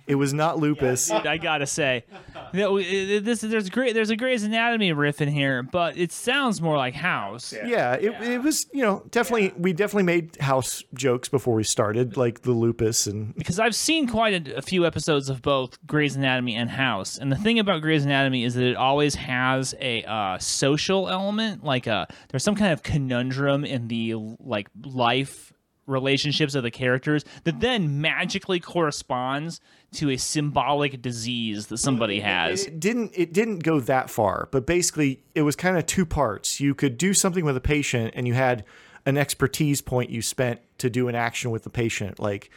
It 0.07 0.17
was 0.17 0.33
not 0.35 0.59
lupus. 0.59 1.11
I 1.11 1.37
gotta 1.39 1.67
say, 1.67 2.05
you 2.53 2.61
know, 2.61 2.77
it- 2.79 2.85
it- 2.87 3.25
this 3.25 3.41
there's 3.41 3.71
great 3.71 3.95
there's 3.95 4.11
a 4.11 4.17
Grey's 4.17 4.43
Anatomy 4.43 4.93
riff 4.93 5.21
in 5.21 5.29
here, 5.29 5.63
but 5.63 5.97
it 5.97 6.13
sounds 6.13 6.61
more 6.61 6.77
like 6.77 6.95
House. 6.95 7.53
Yeah, 7.65 7.95
it, 7.95 8.11
it 8.23 8.43
was 8.43 8.67
you 8.73 8.83
know 8.83 9.05
definitely 9.11 9.53
we 9.59 9.73
definitely 9.73 10.03
made 10.05 10.37
house 10.41 10.83
jokes 10.95 11.29
before 11.29 11.55
we 11.55 11.65
started, 11.65 12.17
like 12.17 12.43
the 12.43 12.53
lupus 12.53 13.07
and 13.07 13.35
because 13.37 13.59
I've 13.59 13.75
seen 13.75 14.09
quite 14.09 14.49
a, 14.49 14.57
a 14.57 14.63
few 14.63 14.85
episodes 14.87 15.29
of 15.29 15.43
both 15.43 15.79
Grey's 15.87 16.17
Anatomy 16.17 16.55
and 16.57 16.71
House, 16.71 17.19
and 17.19 17.31
the 17.31 17.37
thing 17.37 17.59
about 17.59 17.81
Grey's 17.83 18.05
Anatomy 18.05 18.45
is 18.45 18.55
that 18.55 18.65
it 18.65 18.77
always 18.77 19.15
has 19.15 19.75
a 19.81 20.03
uh, 20.05 20.39
social 20.39 21.09
element, 21.09 21.65
like 21.65 21.87
a 21.87 22.07
there's 22.31 22.43
some 22.45 22.55
kind 22.57 22.73
of 22.73 22.83
conundrum 22.83 23.65
in 23.65 23.89
the 23.89 24.15
like 24.41 24.69
life 24.85 25.52
relationships 25.87 26.55
of 26.55 26.63
the 26.63 26.71
characters 26.71 27.25
that 27.45 27.61
then 27.61 28.01
magically 28.01 28.61
corresponds 28.61 29.61
to 29.93 30.11
a 30.11 30.17
symbolic 30.17 31.03
disease 31.03 31.67
that 31.67 31.79
somebody 31.79 32.21
has. 32.21 32.65
it 32.67 32.81
didn't 32.81 33.13
it 33.15 33.33
didn't 33.33 33.61
go 33.61 33.81
that 33.81 34.09
far, 34.09 34.49
but 34.53 34.67
basically 34.67 35.23
it 35.35 35.43
was 35.43 35.57
kind 35.57 35.77
of 35.77 35.87
two 35.87 36.07
parts. 36.07 36.61
You 36.61 36.75
could 36.75 36.97
do 36.97 37.13
something 37.15 37.45
with 37.45 37.57
a 37.57 37.61
patient, 37.61 38.13
and 38.17 38.27
you 38.27 38.35
had 38.35 38.65
an 39.05 39.17
expertise 39.17 39.81
point 39.81 40.11
you 40.11 40.23
spent 40.23 40.61
to 40.79 40.89
do 40.89 41.09
an 41.09 41.15
action 41.15 41.51
with 41.51 41.65
the 41.65 41.71
patient, 41.71 42.19
like 42.19 42.51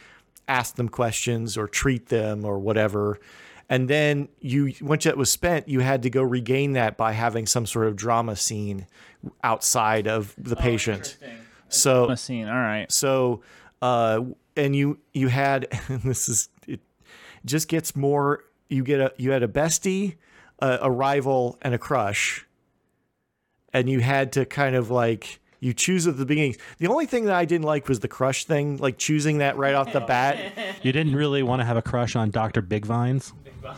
ask 0.48 0.76
them 0.76 0.88
questions 0.88 1.56
or 1.56 1.66
treat 1.66 2.06
them 2.06 2.44
or 2.44 2.58
whatever. 2.58 3.18
And 3.68 3.88
then 3.90 4.28
you 4.40 4.72
once 4.80 5.04
that 5.04 5.16
was 5.16 5.30
spent, 5.30 5.68
you 5.68 5.80
had 5.80 6.02
to 6.04 6.10
go 6.10 6.22
regain 6.22 6.72
that 6.74 6.96
by 6.96 7.12
having 7.12 7.46
some 7.46 7.66
sort 7.66 7.88
of 7.88 7.96
drama 7.96 8.36
scene 8.36 8.86
outside 9.42 10.06
of 10.06 10.34
the 10.38 10.56
oh, 10.56 10.60
patient. 10.60 11.18
So 11.68 12.10
A 12.10 12.16
scene, 12.16 12.48
all 12.48 12.54
right. 12.54 12.90
so, 12.90 13.42
uh, 13.82 14.20
and 14.56 14.74
you 14.74 14.98
you 15.12 15.28
had 15.28 15.68
and 15.88 16.02
this 16.04 16.28
is 16.28 16.48
it 16.66 16.80
just 17.44 17.68
gets 17.68 17.94
more. 17.96 18.44
You 18.68 18.82
get 18.82 19.00
a 19.00 19.12
you 19.16 19.30
had 19.32 19.42
a 19.42 19.48
bestie, 19.48 20.16
a, 20.60 20.78
a 20.82 20.90
rival, 20.90 21.58
and 21.62 21.74
a 21.74 21.78
crush, 21.78 22.46
and 23.72 23.88
you 23.88 24.00
had 24.00 24.32
to 24.32 24.44
kind 24.44 24.74
of 24.76 24.90
like 24.90 25.40
you 25.60 25.72
choose 25.72 26.06
at 26.06 26.16
the 26.16 26.26
beginning. 26.26 26.56
The 26.78 26.86
only 26.86 27.06
thing 27.06 27.24
that 27.26 27.34
I 27.34 27.44
didn't 27.44 27.64
like 27.64 27.88
was 27.88 28.00
the 28.00 28.08
crush 28.08 28.44
thing, 28.44 28.76
like 28.78 28.98
choosing 28.98 29.38
that 29.38 29.56
right 29.56 29.74
off 29.74 29.92
the 29.92 30.00
bat. 30.06 30.38
You 30.82 30.92
didn't 30.92 31.14
really 31.14 31.42
want 31.42 31.60
to 31.60 31.64
have 31.64 31.76
a 31.76 31.82
crush 31.82 32.14
on 32.16 32.30
Doctor 32.30 32.62
Big 32.62 32.86
Vines. 32.86 33.32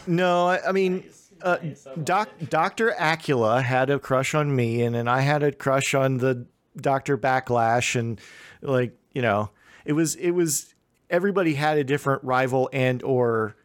No, 0.07 0.49
I, 0.49 0.68
I 0.68 0.73
mean. 0.73 1.04
Uh, 1.40 1.57
Doc, 2.02 2.30
Dr. 2.49 2.97
Acula 2.99 3.62
had 3.62 3.90
a 3.90 4.00
crush 4.00 4.35
on 4.35 4.57
me, 4.57 4.83
and 4.83 4.92
then 4.92 5.07
I 5.07 5.21
had 5.21 5.45
a 5.45 5.52
crush 5.52 5.95
on 5.95 6.18
the 6.18 6.47
Dr. 6.80 7.18
Backlash, 7.18 7.99
and 7.99 8.20
like 8.62 8.97
you 9.12 9.23
know, 9.23 9.50
it 9.85 9.92
was 9.92 10.14
it 10.16 10.30
was 10.30 10.75
everybody 11.11 11.54
had 11.54 11.78
a 11.78 11.85
different 11.85 12.23
rival 12.25 12.68
and 12.73 13.02
or 13.02 13.56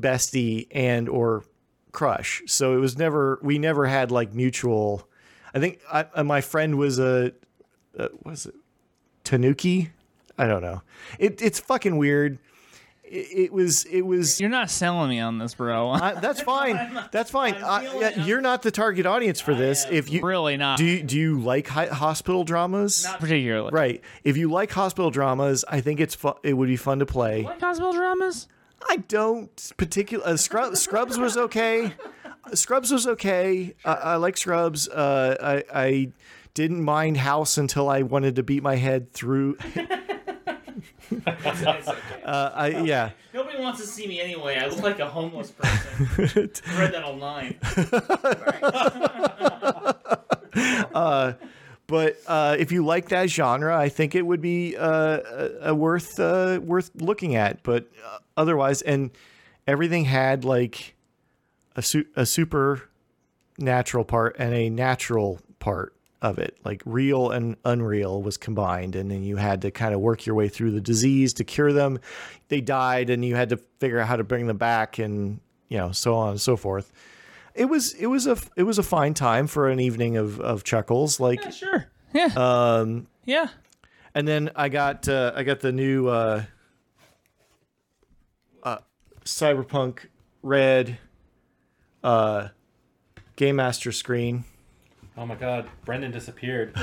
bestie 0.00 0.66
and 0.70 1.08
or 1.08 1.44
crush. 1.92 2.42
So 2.46 2.76
it 2.76 2.80
was 2.80 2.98
never 2.98 3.38
we 3.42 3.58
never 3.58 3.86
had 3.86 4.10
like 4.10 4.34
mutual. 4.34 5.08
I 5.54 5.60
think 5.60 5.80
I, 5.90 6.06
uh, 6.14 6.24
my 6.24 6.40
friend 6.40 6.76
was 6.76 6.98
a 6.98 7.32
uh, 7.98 8.08
was 8.24 8.46
it 8.46 8.54
Tanuki? 9.22 9.92
I 10.36 10.46
don't 10.46 10.62
know. 10.62 10.82
It 11.18 11.40
it's 11.40 11.60
fucking 11.60 11.96
weird. 11.96 12.38
It, 13.04 13.44
it 13.44 13.52
was 13.52 13.84
it 13.84 14.02
was 14.02 14.40
You're 14.40 14.50
not 14.50 14.70
selling 14.70 15.10
me 15.10 15.20
on 15.20 15.38
this, 15.38 15.54
bro. 15.54 15.90
I, 15.90 16.14
that's 16.14 16.40
fine. 16.54 16.98
That's 17.12 17.30
fine. 17.30 17.54
I, 17.54 18.14
you're 18.24 18.40
not 18.40 18.62
the 18.62 18.70
target 18.70 19.06
audience 19.06 19.40
for 19.40 19.54
this. 19.54 19.86
If 19.90 20.10
you 20.10 20.22
really 20.22 20.56
not. 20.56 20.78
do, 20.78 20.84
you, 20.84 21.02
do 21.02 21.18
you 21.18 21.40
like 21.40 21.68
hospital 21.68 22.44
dramas? 22.44 23.04
not 23.04 23.20
particularly. 23.20 23.70
Right. 23.72 24.00
If 24.24 24.36
you 24.36 24.50
like 24.50 24.72
hospital 24.72 25.10
dramas, 25.10 25.64
I 25.68 25.80
think 25.80 26.00
it's 26.00 26.14
fu- 26.14 26.34
it 26.42 26.54
would 26.54 26.68
be 26.68 26.76
fun 26.76 26.98
to 27.00 27.06
play. 27.06 27.42
Like 27.42 27.60
hospital 27.60 27.92
dramas? 27.92 28.48
I 28.88 28.96
don't 28.96 29.72
particular. 29.76 30.26
Uh, 30.26 30.36
Scrub, 30.36 30.76
Scrubs 30.76 31.18
was 31.18 31.36
okay. 31.36 31.92
Scrubs 32.54 32.90
was 32.90 33.06
okay. 33.06 33.74
I, 33.84 33.92
I 33.92 34.16
like 34.16 34.36
Scrubs. 34.36 34.88
Uh, 34.88 35.62
I 35.72 35.80
I 35.86 36.12
didn't 36.54 36.82
mind 36.82 37.16
House 37.18 37.58
until 37.58 37.88
I 37.88 38.02
wanted 38.02 38.36
to 38.36 38.42
beat 38.42 38.62
my 38.62 38.76
head 38.76 39.12
through. 39.12 39.58
uh, 42.24 42.50
I 42.54 42.68
yeah. 42.84 43.10
Nobody 43.32 43.60
wants 43.60 43.80
to 43.80 43.86
see 43.86 44.06
me 44.06 44.20
anyway. 44.20 44.56
I 44.56 44.66
look 44.68 44.80
like 44.80 44.98
a 44.98 45.08
homeless 45.08 45.50
person. 45.50 46.10
I 46.66 46.80
read 46.80 46.92
that 46.92 47.04
online. 47.04 47.58
but 51.86 52.16
uh, 52.26 52.56
if 52.58 52.72
you 52.72 52.84
like 52.84 53.08
that 53.10 53.30
genre, 53.30 53.76
I 53.76 53.88
think 53.88 54.14
it 54.14 54.22
would 54.22 54.40
be 54.40 54.76
uh, 54.76 55.74
worth 55.74 56.18
uh, 56.18 56.60
worth 56.62 56.90
looking 56.96 57.36
at. 57.36 57.62
But 57.62 57.88
uh, 58.04 58.18
otherwise, 58.36 58.82
and 58.82 59.10
everything 59.66 60.04
had 60.04 60.44
like 60.44 60.94
a 61.76 61.82
su- 61.82 62.06
a 62.16 62.26
super 62.26 62.88
natural 63.58 64.04
part 64.04 64.36
and 64.38 64.54
a 64.54 64.68
natural 64.70 65.40
part 65.58 65.94
of 66.24 66.38
it, 66.38 66.56
like 66.64 66.80
real 66.86 67.30
and 67.30 67.54
unreal 67.66 68.22
was 68.22 68.38
combined, 68.38 68.96
and 68.96 69.10
then 69.10 69.22
you 69.22 69.36
had 69.36 69.60
to 69.60 69.70
kind 69.70 69.92
of 69.92 70.00
work 70.00 70.24
your 70.24 70.34
way 70.34 70.48
through 70.48 70.70
the 70.70 70.80
disease 70.80 71.34
to 71.34 71.44
cure 71.44 71.70
them. 71.70 72.00
They 72.48 72.62
died, 72.62 73.10
and 73.10 73.22
you 73.22 73.36
had 73.36 73.50
to 73.50 73.58
figure 73.78 73.98
out 74.00 74.08
how 74.08 74.16
to 74.16 74.24
bring 74.24 74.46
them 74.46 74.56
back, 74.56 74.98
and 74.98 75.38
you 75.68 75.76
know, 75.76 75.92
so 75.92 76.14
on 76.14 76.30
and 76.30 76.40
so 76.40 76.56
forth. 76.56 76.90
It 77.54 77.66
was 77.66 77.92
it 77.92 78.06
was 78.06 78.26
a 78.26 78.38
it 78.56 78.62
was 78.62 78.78
a 78.78 78.82
fine 78.82 79.12
time 79.12 79.46
for 79.46 79.68
an 79.68 79.80
evening 79.80 80.16
of 80.16 80.40
of 80.40 80.64
chuckles. 80.64 81.20
Like 81.20 81.44
Yeah, 81.44 81.50
sure. 81.50 81.86
Yeah. 82.14 82.30
um, 82.36 83.06
yeah. 83.26 83.48
and 84.14 84.26
then 84.26 84.50
I 84.56 84.70
got 84.70 85.06
uh, 85.06 85.32
I 85.36 85.42
got 85.42 85.60
the 85.60 85.72
new 85.72 86.08
uh, 86.08 86.44
uh, 88.62 88.78
Cyberpunk 89.26 90.06
Red 90.42 90.96
uh, 92.02 92.48
Game 93.36 93.56
Master 93.56 93.92
screen. 93.92 94.44
Oh 95.16 95.24
my 95.24 95.36
God, 95.36 95.68
Brendan 95.84 96.10
disappeared. 96.10 96.72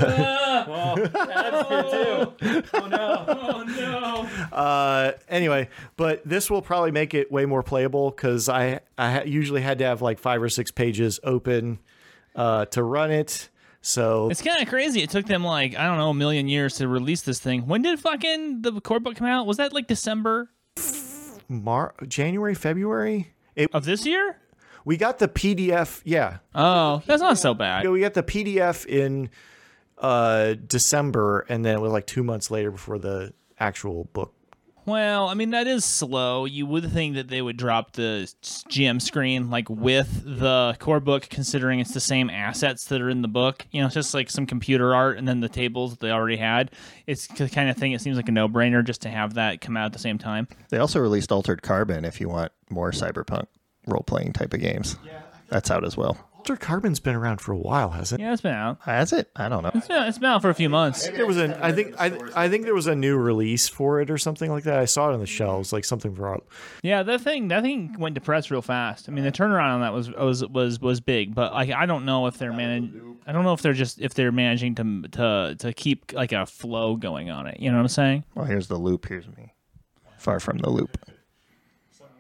Oh 0.63 0.95
Adam's 1.31 1.67
here 1.69 2.25
too. 2.61 2.63
Oh 2.73 2.88
no. 2.88 3.25
Oh 3.27 3.63
no! 3.63 4.55
Uh, 4.55 5.13
anyway, 5.27 5.69
but 5.97 6.21
this 6.23 6.51
will 6.51 6.61
probably 6.61 6.91
make 6.91 7.13
it 7.15 7.31
way 7.31 7.45
more 7.45 7.63
playable 7.63 8.11
because 8.11 8.47
I 8.47 8.81
I 8.97 9.23
usually 9.23 9.61
had 9.61 9.79
to 9.79 9.85
have 9.85 10.01
like 10.03 10.19
five 10.19 10.41
or 10.41 10.50
six 10.50 10.69
pages 10.69 11.19
open 11.23 11.79
uh, 12.35 12.65
to 12.65 12.83
run 12.83 13.11
it. 13.11 13.50
So 13.81 14.29
It's 14.29 14.43
kind 14.43 14.61
of 14.61 14.69
crazy. 14.69 15.01
It 15.01 15.09
took 15.09 15.25
them 15.25 15.43
like 15.43 15.75
I 15.75 15.85
don't 15.88 15.97
know 15.97 16.11
a 16.11 16.13
million 16.13 16.47
years 16.47 16.75
to 16.75 16.88
release 16.88 17.23
this 17.23 17.39
thing. 17.39 17.65
When 17.65 17.81
did 17.81 18.00
fucking 18.00 18.61
the 18.61 18.79
core 18.81 19.00
book 19.00 19.15
come 19.15 19.27
out? 19.27 19.47
Was 19.47 19.57
that 19.57 19.73
like 19.73 19.88
December 19.88 20.51
Mar- 21.50 21.95
January 22.07 22.53
February. 22.55 23.33
It, 23.55 23.69
of 23.73 23.85
this 23.85 24.05
year? 24.05 24.38
We 24.85 24.97
got 24.97 25.19
the 25.19 25.27
PDF. 25.27 26.01
Yeah, 26.03 26.38
Oh, 26.55 27.01
that's 27.05 27.21
not 27.21 27.38
so 27.38 27.53
bad. 27.53 27.83
Yeah, 27.83 27.91
we 27.91 28.01
got 28.01 28.13
the 28.13 28.23
PDF 28.23 28.85
in 28.85 29.29
uh 29.97 30.55
December, 30.67 31.45
and 31.50 31.63
then 31.63 31.75
it 31.75 31.81
was 31.81 31.91
like 31.91 32.07
two 32.07 32.23
months 32.23 32.50
later 32.51 32.71
before 32.71 32.97
the 33.00 33.33
actual 33.59 34.05
book. 34.13 34.33
Well, 34.83 35.27
I 35.29 35.35
mean 35.35 35.51
that 35.51 35.67
is 35.67 35.85
slow. 35.85 36.45
You 36.45 36.65
would 36.65 36.91
think 36.91 37.13
that 37.15 37.27
they 37.27 37.41
would 37.41 37.55
drop 37.55 37.91
the 37.93 38.27
GM 38.41 39.00
screen 39.00 39.51
like 39.51 39.69
with 39.69 40.23
the 40.25 40.75
core 40.79 41.00
book, 41.00 41.27
considering 41.29 41.79
it's 41.79 41.93
the 41.93 42.00
same 42.00 42.31
assets 42.31 42.85
that 42.85 43.00
are 43.00 43.09
in 43.09 43.21
the 43.21 43.27
book. 43.27 43.67
You 43.69 43.81
know, 43.81 43.85
it's 43.85 43.93
just 43.95 44.15
like 44.15 44.31
some 44.31 44.47
computer 44.47 44.95
art 44.95 45.19
and 45.19 45.27
then 45.27 45.39
the 45.39 45.50
tables 45.50 45.91
that 45.91 46.00
they 46.00 46.09
already 46.09 46.38
had. 46.38 46.71
It's 47.05 47.27
the 47.27 47.47
kind 47.47 47.69
of 47.69 47.77
thing. 47.77 47.91
It 47.91 48.01
seems 48.01 48.17
like 48.17 48.27
a 48.27 48.31
no-brainer 48.31 48.83
just 48.83 49.01
to 49.03 49.09
have 49.09 49.35
that 49.35 49.61
come 49.61 49.77
out 49.77 49.85
at 49.85 49.93
the 49.93 50.00
same 50.00 50.17
time. 50.17 50.47
They 50.69 50.79
also 50.79 51.00
released 51.00 51.31
Altered 51.31 51.61
Carbon 51.61 52.03
if 52.03 52.19
you 52.19 52.27
want 52.27 52.51
more 52.71 52.89
cyberpunk 52.91 53.45
role 53.88 54.03
playing 54.03 54.33
type 54.33 54.53
of 54.53 54.59
games. 54.59 54.97
That's 55.50 55.69
out 55.69 55.83
as 55.83 55.97
well. 55.97 56.17
Altered 56.38 56.59
Carbon's 56.59 57.00
been 57.00 57.13
around 57.13 57.39
for 57.39 57.51
a 57.51 57.57
while, 57.57 57.91
hasn't 57.91 58.19
it? 58.19 58.23
Yeah, 58.23 58.33
it's 58.33 58.41
been 58.41 58.55
out. 58.55 58.79
Has 58.81 59.13
it? 59.13 59.29
I 59.35 59.47
don't 59.47 59.61
know. 59.61 59.69
It's 59.75 59.88
been, 59.88 60.03
it's 60.03 60.17
been 60.17 60.29
out 60.31 60.41
for 60.41 60.50
a 60.50 60.55
few 60.55 60.69
months. 60.69 61.07
There 61.07 61.27
was 61.27 61.38
a, 61.38 61.63
I 61.63 61.71
think, 61.71 61.93
I, 62.00 62.17
I 62.35 62.50
think 62.50 62.63
there 62.65 62.73
was 62.73 62.88
a 62.88 62.95
new 62.95 63.15
release 63.15 63.67
for 63.67 64.01
it 64.01 64.09
or 64.09 64.17
something 64.17 64.50
like 64.50 64.63
that. 64.63 64.79
I 64.79 64.85
saw 64.85 65.11
it 65.11 65.13
on 65.13 65.19
the 65.19 65.27
shelves, 65.27 65.71
like 65.71 65.85
something 65.85 66.15
for. 66.15 66.41
Yeah, 66.81 67.03
that 67.03 67.21
thing 67.21 67.50
that 67.50 67.61
thing 67.61 67.95
went 68.00 68.15
to 68.15 68.21
press 68.21 68.50
real 68.50 68.63
fast. 68.63 69.07
I 69.07 69.11
mean, 69.11 69.23
the 69.23 69.31
turnaround 69.31 69.75
on 69.75 69.81
that 69.81 69.93
was 69.93 70.09
was 70.09 70.43
was 70.47 70.79
was 70.79 71.00
big, 71.00 71.35
but 71.35 71.53
like 71.53 71.69
I 71.69 71.85
don't 71.85 72.05
know 72.05 72.25
if 72.25 72.39
they're 72.39 72.53
managing. 72.53 73.19
I 73.27 73.33
don't 73.33 73.43
know 73.43 73.53
if 73.53 73.61
they're 73.61 73.73
just 73.73 74.01
if 74.01 74.15
they're 74.15 74.31
managing 74.31 74.73
to 74.75 75.01
to 75.09 75.55
to 75.59 75.73
keep 75.73 76.11
like 76.13 76.31
a 76.31 76.47
flow 76.47 76.95
going 76.95 77.29
on 77.29 77.45
it. 77.45 77.59
You 77.59 77.69
know 77.69 77.77
what 77.77 77.83
I'm 77.83 77.89
saying? 77.89 78.23
Well, 78.33 78.45
here's 78.45 78.67
the 78.67 78.77
loop. 78.77 79.07
Here's 79.07 79.27
me. 79.27 79.53
Far 80.17 80.39
from 80.39 80.57
the 80.57 80.71
loop. 80.71 80.97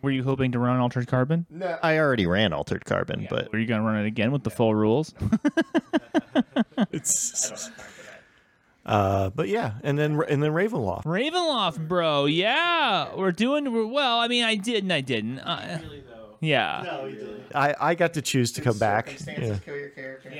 Were 0.01 0.11
you 0.11 0.23
hoping 0.23 0.51
to 0.53 0.59
run 0.59 0.79
Altered 0.79 1.07
Carbon? 1.07 1.45
No, 1.49 1.77
I 1.83 1.99
already 1.99 2.25
ran 2.25 2.53
Altered 2.53 2.85
Carbon, 2.85 3.27
but 3.29 3.51
Were 3.51 3.59
you 3.59 3.67
gonna 3.67 3.83
run 3.83 3.97
it 3.97 4.07
again 4.07 4.31
with 4.31 4.43
the 4.43 4.49
full 4.49 4.73
rules? 4.73 5.13
It's. 6.91 7.69
Uh, 8.85 9.29
but 9.29 9.47
yeah, 9.47 9.73
and 9.83 9.97
then 9.97 10.21
and 10.27 10.41
then 10.41 10.51
Ravenloft. 10.51 11.03
Ravenloft, 11.03 11.87
bro. 11.87 12.25
Yeah, 12.25 13.15
we're 13.15 13.31
doing 13.31 13.71
we're, 13.71 13.85
well. 13.85 14.19
I 14.19 14.27
mean, 14.27 14.43
I 14.43 14.55
did 14.55 14.83
and 14.83 14.91
I 14.91 15.01
didn't. 15.01 15.39
Uh, 15.39 15.79
yeah. 16.39 17.07
I, 17.53 17.75
I 17.79 17.95
got 17.95 18.15
to 18.15 18.21
choose 18.21 18.51
to 18.53 18.61
come 18.61 18.77
back. 18.79 19.15
Yeah. 19.27 19.59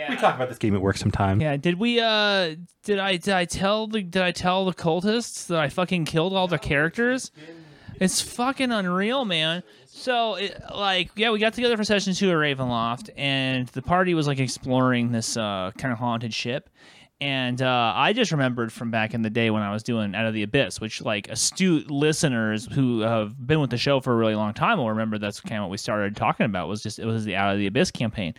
We 0.09 0.15
talk 0.15 0.35
about 0.35 0.49
this 0.49 0.57
game 0.57 0.73
at 0.75 0.81
work 0.81 0.97
sometime. 0.97 1.39
Yeah, 1.39 1.57
did 1.57 1.79
we 1.79 1.99
uh 1.99 2.55
did 2.83 2.97
I 2.97 3.17
did 3.17 3.33
I 3.33 3.45
tell 3.45 3.87
the 3.87 4.01
did 4.01 4.23
I 4.23 4.31
tell 4.31 4.65
the 4.65 4.73
cultists 4.73 5.45
that 5.47 5.59
I 5.59 5.69
fucking 5.69 6.05
killed 6.05 6.33
all 6.33 6.47
the 6.47 6.57
characters? 6.57 7.31
It's 8.01 8.19
fucking 8.19 8.71
unreal, 8.71 9.25
man. 9.25 9.61
So 9.85 10.33
it, 10.33 10.59
like 10.73 11.11
yeah, 11.15 11.29
we 11.29 11.37
got 11.37 11.53
together 11.53 11.77
for 11.77 11.83
session 11.83 12.15
2 12.15 12.31
at 12.31 12.35
Ravenloft 12.35 13.11
and 13.15 13.67
the 13.67 13.83
party 13.83 14.15
was 14.15 14.25
like 14.25 14.39
exploring 14.39 15.11
this 15.11 15.37
uh 15.37 15.71
kind 15.77 15.91
of 15.91 15.99
haunted 15.99 16.33
ship. 16.33 16.67
And 17.21 17.61
uh, 17.61 17.93
I 17.95 18.13
just 18.13 18.31
remembered 18.31 18.73
from 18.73 18.89
back 18.89 19.13
in 19.13 19.21
the 19.21 19.29
day 19.29 19.51
when 19.51 19.61
I 19.61 19.71
was 19.71 19.83
doing 19.83 20.15
Out 20.15 20.25
of 20.25 20.33
the 20.33 20.41
Abyss, 20.41 20.81
which 20.81 21.03
like 21.03 21.29
astute 21.29 21.91
listeners 21.91 22.65
who 22.65 23.01
have 23.01 23.45
been 23.45 23.61
with 23.61 23.69
the 23.69 23.77
show 23.77 23.99
for 23.99 24.11
a 24.11 24.15
really 24.15 24.33
long 24.33 24.55
time 24.55 24.79
will 24.79 24.89
remember 24.89 25.19
that's 25.19 25.39
kind 25.39 25.57
of 25.57 25.65
what 25.65 25.69
we 25.69 25.77
started 25.77 26.15
talking 26.15 26.47
about 26.47 26.67
was 26.67 26.81
just 26.81 26.97
it 26.97 27.05
was 27.05 27.23
the 27.23 27.35
Out 27.35 27.53
of 27.53 27.59
the 27.59 27.67
Abyss 27.67 27.91
campaign, 27.91 28.33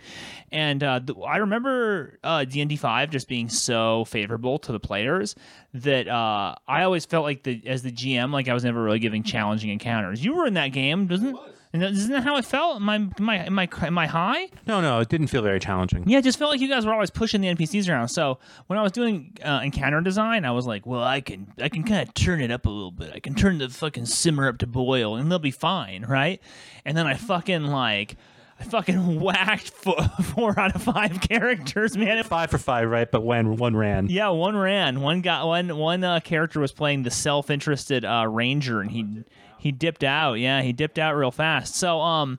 and 0.51 0.83
uh, 0.83 0.99
th- 0.99 1.17
I 1.25 1.37
remember 1.37 2.19
uh, 2.25 2.43
D 2.43 2.59
and 2.59 2.69
D 2.69 2.75
five 2.75 3.09
just 3.09 3.29
being 3.29 3.47
so 3.47 4.03
favorable 4.03 4.59
to 4.59 4.73
the 4.73 4.81
players 4.81 5.33
that 5.73 6.09
uh, 6.09 6.55
I 6.67 6.83
always 6.83 7.05
felt 7.05 7.23
like 7.23 7.43
the 7.43 7.61
as 7.65 7.83
the 7.83 7.91
GM 7.91 8.33
like 8.33 8.49
I 8.49 8.53
was 8.53 8.65
never 8.65 8.83
really 8.83 8.99
giving 8.99 9.23
challenging 9.23 9.69
encounters. 9.69 10.23
You 10.25 10.35
were 10.35 10.45
in 10.45 10.55
that 10.55 10.73
game, 10.73 11.07
doesn't? 11.07 11.37
And 11.73 11.81
isn't 11.81 12.11
that 12.11 12.23
how 12.23 12.37
it 12.37 12.45
felt? 12.45 12.75
Am 12.75 12.87
I, 12.87 12.95
am 12.95 13.29
I, 13.29 13.37
am 13.37 13.57
I, 13.57 13.67
am 13.81 13.97
I 13.97 14.05
high? 14.05 14.47
No, 14.67 14.79
no, 14.79 14.99
it 14.99 15.09
didn't 15.09 15.27
feel 15.27 15.41
very 15.41 15.59
challenging. 15.59 16.07
Yeah, 16.07 16.19
it 16.19 16.23
just 16.23 16.37
felt 16.37 16.51
like 16.51 16.61
you 16.61 16.69
guys 16.69 16.85
were 16.85 16.93
always 16.93 17.09
pushing 17.09 17.41
the 17.41 17.47
NPCs 17.47 17.89
around. 17.89 18.09
So 18.09 18.37
when 18.67 18.77
I 18.77 18.83
was 18.83 18.91
doing 18.91 19.35
uh, 19.43 19.61
encounter 19.63 19.99
design, 19.99 20.45
I 20.45 20.51
was 20.51 20.67
like, 20.67 20.85
well, 20.85 21.01
I 21.03 21.21
can 21.21 21.51
I 21.59 21.69
can 21.69 21.83
kind 21.83 22.07
of 22.07 22.13
turn 22.13 22.41
it 22.41 22.51
up 22.51 22.67
a 22.67 22.69
little 22.69 22.91
bit. 22.91 23.11
I 23.15 23.19
can 23.19 23.33
turn 23.33 23.57
the 23.57 23.69
fucking 23.69 24.05
simmer 24.05 24.47
up 24.47 24.59
to 24.59 24.67
boil, 24.67 25.15
and 25.15 25.31
they'll 25.31 25.39
be 25.39 25.49
fine, 25.49 26.05
right? 26.07 26.39
And 26.85 26.95
then 26.95 27.07
I 27.07 27.15
fucking 27.15 27.63
like. 27.63 28.17
I 28.59 28.65
fucking 28.65 29.19
whacked 29.19 29.71
four, 29.71 29.95
four 30.23 30.59
out 30.59 30.75
of 30.75 30.83
five 30.83 31.19
characters, 31.27 31.97
man. 31.97 32.23
Five 32.23 32.51
for 32.51 32.59
five, 32.59 32.87
right? 32.87 33.09
But 33.09 33.21
when 33.23 33.57
one 33.57 33.75
ran. 33.75 34.09
Yeah, 34.09 34.29
one 34.29 34.55
ran. 34.55 35.01
One 35.01 35.21
got 35.21 35.47
one. 35.47 35.75
One 35.75 36.03
uh, 36.03 36.19
character 36.19 36.59
was 36.59 36.71
playing 36.71 37.01
the 37.01 37.09
self-interested 37.09 38.05
uh, 38.05 38.27
ranger, 38.29 38.79
and 38.79 38.91
he 38.91 39.23
he 39.63 39.71
dipped 39.71 40.03
out. 40.03 40.33
Yeah, 40.33 40.61
he 40.61 40.73
dipped 40.73 40.99
out 40.99 41.15
real 41.15 41.31
fast. 41.31 41.75
So 41.75 42.01
um, 42.01 42.37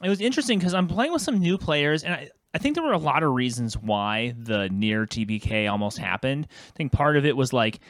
it 0.00 0.08
was 0.08 0.20
interesting 0.20 0.56
because 0.56 0.72
I'm 0.72 0.86
playing 0.86 1.12
with 1.12 1.20
some 1.20 1.38
new 1.38 1.58
players, 1.58 2.04
and 2.04 2.14
I. 2.14 2.30
I 2.56 2.58
think 2.58 2.76
there 2.76 2.84
were 2.84 2.92
a 2.92 2.98
lot 2.98 3.24
of 3.24 3.32
reasons 3.32 3.76
why 3.76 4.32
the 4.38 4.68
near 4.68 5.06
TPK 5.06 5.68
almost 5.68 5.98
happened. 5.98 6.46
I 6.68 6.76
think 6.76 6.92
part 6.92 7.16
of 7.16 7.26
it 7.26 7.36
was 7.36 7.52
like 7.52 7.80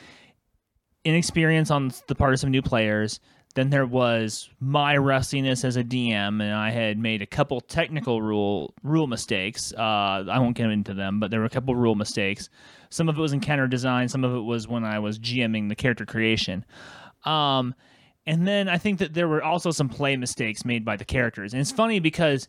inexperience 1.04 1.71
on 1.71 1.92
the 2.09 2.14
part 2.14 2.33
of 2.33 2.40
some 2.40 2.50
new 2.50 2.62
players. 2.62 3.21
Then 3.54 3.68
there 3.68 3.85
was 3.85 4.49
my 4.61 4.97
rustiness 4.97 5.66
as 5.66 5.76
a 5.76 5.85
DM, 5.85 6.42
and 6.42 6.54
I 6.54 6.71
had 6.71 6.97
made 6.97 7.21
a 7.21 7.26
couple 7.26 7.61
technical 7.61 8.23
rule 8.23 8.73
rule 8.83 9.06
mistakes. 9.06 9.75
Uh, 9.76 10.25
I 10.30 10.38
won't 10.38 10.56
get 10.56 10.71
into 10.71 10.94
them, 10.94 11.21
but 11.21 11.30
there 11.30 11.40
were 11.40 11.47
a 11.47 11.50
couple 11.50 11.76
rule 11.76 11.94
mistakes. 11.94 12.49
Some 12.88 13.11
of 13.11 13.18
it 13.18 13.21
was 13.21 13.35
encounter 13.35 13.68
design. 13.68 14.09
Some 14.09 14.25
of 14.25 14.35
it 14.35 14.40
was 14.40 14.66
when 14.66 14.83
I 14.83 14.99
was 14.99 15.18
GMing 15.18 15.68
the 15.68 15.75
character 15.75 16.06
creation. 16.06 16.64
Um, 17.26 17.75
and 18.26 18.46
then 18.46 18.68
I 18.68 18.78
think 18.78 18.98
that 19.00 19.14
there 19.14 19.28
were 19.28 19.42
also 19.42 19.70
some 19.70 19.88
play 19.88 20.16
mistakes 20.16 20.64
made 20.64 20.84
by 20.84 20.96
the 20.96 21.04
characters. 21.04 21.52
And 21.52 21.60
it's 21.60 21.72
funny 21.72 21.98
because 22.00 22.48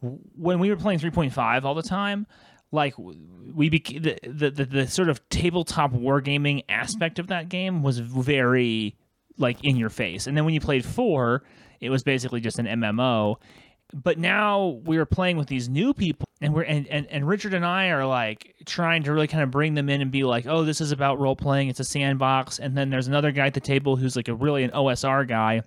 when 0.00 0.58
we 0.58 0.70
were 0.70 0.76
playing 0.76 1.00
3.5 1.00 1.64
all 1.64 1.74
the 1.74 1.82
time, 1.82 2.26
like 2.70 2.94
we 2.98 3.70
beca- 3.70 4.02
the, 4.02 4.18
the, 4.28 4.50
the 4.50 4.64
the 4.64 4.86
sort 4.86 5.08
of 5.08 5.28
tabletop 5.28 5.92
wargaming 5.92 6.64
aspect 6.68 7.18
of 7.18 7.26
that 7.28 7.48
game 7.48 7.82
was 7.82 7.98
very 7.98 8.96
like 9.36 9.62
in 9.62 9.76
your 9.76 9.90
face. 9.90 10.26
And 10.26 10.36
then 10.36 10.44
when 10.44 10.54
you 10.54 10.60
played 10.60 10.84
4, 10.84 11.42
it 11.80 11.90
was 11.90 12.02
basically 12.02 12.40
just 12.40 12.58
an 12.58 12.66
MMO. 12.66 13.36
But 13.94 14.18
now 14.18 14.80
we 14.84 14.96
are 14.96 15.04
playing 15.04 15.36
with 15.36 15.48
these 15.48 15.68
new 15.68 15.92
people 15.92 16.26
and 16.42 16.52
we're 16.54 16.64
and, 16.64 16.88
and, 16.88 17.06
and 17.06 17.26
Richard 17.26 17.54
and 17.54 17.64
I 17.64 17.88
are 17.88 18.04
like 18.04 18.56
trying 18.66 19.04
to 19.04 19.12
really 19.12 19.28
kind 19.28 19.44
of 19.44 19.50
bring 19.50 19.74
them 19.74 19.88
in 19.88 20.02
and 20.02 20.10
be 20.10 20.24
like, 20.24 20.44
"Oh, 20.46 20.64
this 20.64 20.80
is 20.80 20.90
about 20.90 21.20
role 21.20 21.36
playing. 21.36 21.68
It's 21.68 21.78
a 21.78 21.84
sandbox." 21.84 22.58
And 22.58 22.76
then 22.76 22.90
there's 22.90 23.06
another 23.06 23.30
guy 23.30 23.46
at 23.46 23.54
the 23.54 23.60
table 23.60 23.96
who's 23.96 24.16
like 24.16 24.28
a 24.28 24.34
really 24.34 24.64
an 24.64 24.70
OSR 24.70 25.26
guy. 25.26 25.62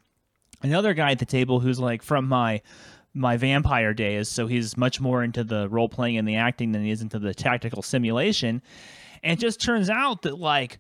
Another 0.62 0.94
guy 0.94 1.12
at 1.12 1.20
the 1.20 1.26
table 1.26 1.62
who's 1.62 1.80
like 1.80 2.04
from 2.04 2.28
my 2.28 2.62
my 3.14 3.38
vampire 3.38 3.94
days, 3.94 4.28
so 4.28 4.48
he's 4.48 4.76
much 4.76 5.00
more 5.00 5.24
into 5.24 5.46
the 5.46 5.70
role 5.70 5.88
playing 5.88 6.18
and 6.18 6.28
the 6.28 6.36
acting 6.36 6.74
than 6.74 6.84
he 6.84 6.92
is 6.92 7.02
into 7.02 7.20
the 7.20 7.34
tactical 7.34 7.82
simulation. 7.82 8.62
And 9.24 9.40
it 9.40 9.42
just 9.42 9.62
turns 9.62 9.90
out 9.90 10.24
that 10.24 10.38
like 10.38 10.80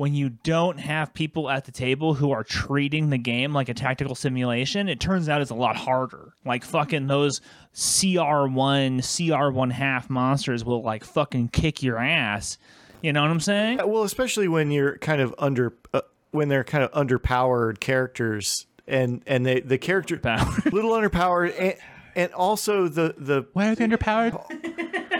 when 0.00 0.14
you 0.14 0.30
don't 0.30 0.80
have 0.80 1.12
people 1.12 1.50
at 1.50 1.66
the 1.66 1.72
table 1.72 2.14
who 2.14 2.30
are 2.30 2.42
treating 2.42 3.10
the 3.10 3.18
game 3.18 3.52
like 3.52 3.68
a 3.68 3.74
tactical 3.74 4.14
simulation, 4.14 4.88
it 4.88 4.98
turns 4.98 5.28
out 5.28 5.42
it's 5.42 5.50
a 5.50 5.54
lot 5.54 5.76
harder. 5.76 6.32
Like 6.42 6.64
fucking 6.64 7.06
those 7.06 7.42
CR1, 7.74 9.00
CR1 9.00 9.72
half 9.72 10.08
monsters 10.08 10.64
will 10.64 10.82
like 10.82 11.04
fucking 11.04 11.48
kick 11.48 11.82
your 11.82 11.98
ass. 11.98 12.56
You 13.02 13.12
know 13.12 13.20
what 13.20 13.30
I'm 13.30 13.40
saying? 13.40 13.80
Well, 13.84 14.04
especially 14.04 14.48
when 14.48 14.70
you're 14.70 14.96
kind 14.96 15.20
of 15.20 15.34
under, 15.36 15.74
uh, 15.92 16.00
when 16.30 16.48
they're 16.48 16.64
kind 16.64 16.82
of 16.82 16.90
underpowered 16.92 17.80
characters, 17.80 18.64
and 18.88 19.22
and 19.26 19.44
they 19.44 19.60
the 19.60 19.76
character 19.76 20.16
Underpowered. 20.16 20.72
little 20.72 20.92
underpowered, 20.92 21.54
and 21.58 21.74
and 22.16 22.32
also 22.32 22.88
the 22.88 23.14
the 23.18 23.46
Why 23.52 23.68
are 23.68 23.74
they 23.74 23.86
underpowered? 23.86 25.10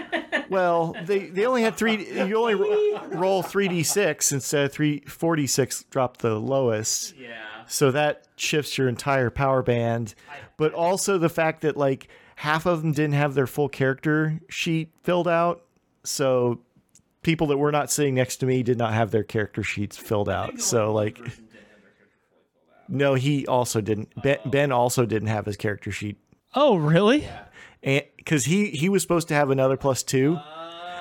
well 0.51 0.95
they 1.05 1.27
they 1.27 1.45
only 1.47 1.63
had 1.63 1.75
three. 1.75 2.07
You 2.27 2.37
only 2.37 2.55
ro- 2.55 3.07
roll 3.07 3.41
three 3.43 3.67
d 3.67 3.81
six 3.83 4.31
instead 4.31 4.65
of 4.65 4.71
three 4.71 4.99
forty 5.07 5.47
six. 5.47 5.83
Drop 5.89 6.17
the 6.17 6.35
lowest. 6.35 7.15
Yeah. 7.17 7.37
So 7.67 7.89
that 7.91 8.27
shifts 8.35 8.77
your 8.77 8.87
entire 8.89 9.29
power 9.29 9.63
band. 9.63 10.13
But 10.57 10.73
also 10.73 11.17
the 11.17 11.29
fact 11.29 11.61
that 11.61 11.77
like 11.77 12.09
half 12.35 12.65
of 12.65 12.81
them 12.81 12.91
didn't 12.91 13.13
have 13.13 13.33
their 13.33 13.47
full 13.47 13.69
character 13.69 14.39
sheet 14.49 14.91
filled 15.03 15.27
out. 15.27 15.63
So 16.03 16.59
people 17.23 17.47
that 17.47 17.57
were 17.57 17.71
not 17.71 17.89
sitting 17.91 18.15
next 18.15 18.37
to 18.37 18.45
me 18.45 18.61
did 18.63 18.77
not 18.77 18.93
have 18.93 19.11
their 19.11 19.23
character 19.23 19.63
sheets 19.63 19.95
filled 19.97 20.27
out. 20.29 20.59
So 20.59 20.91
like 20.93 21.17
No, 22.87 23.13
he 23.13 23.47
also 23.47 23.79
didn't. 23.79 24.09
Ben, 24.21 24.37
ben 24.45 24.71
also 24.71 25.05
didn't 25.05 25.29
have 25.29 25.45
his 25.45 25.55
character 25.55 25.91
sheet. 25.91 26.17
Oh, 26.53 26.75
really? 26.75 27.25
And 27.83 28.03
cuz 28.25 28.45
he 28.45 28.69
he 28.71 28.89
was 28.89 29.01
supposed 29.01 29.27
to 29.29 29.33
have 29.33 29.49
another 29.49 29.77
plus 29.77 30.03
2 30.03 30.37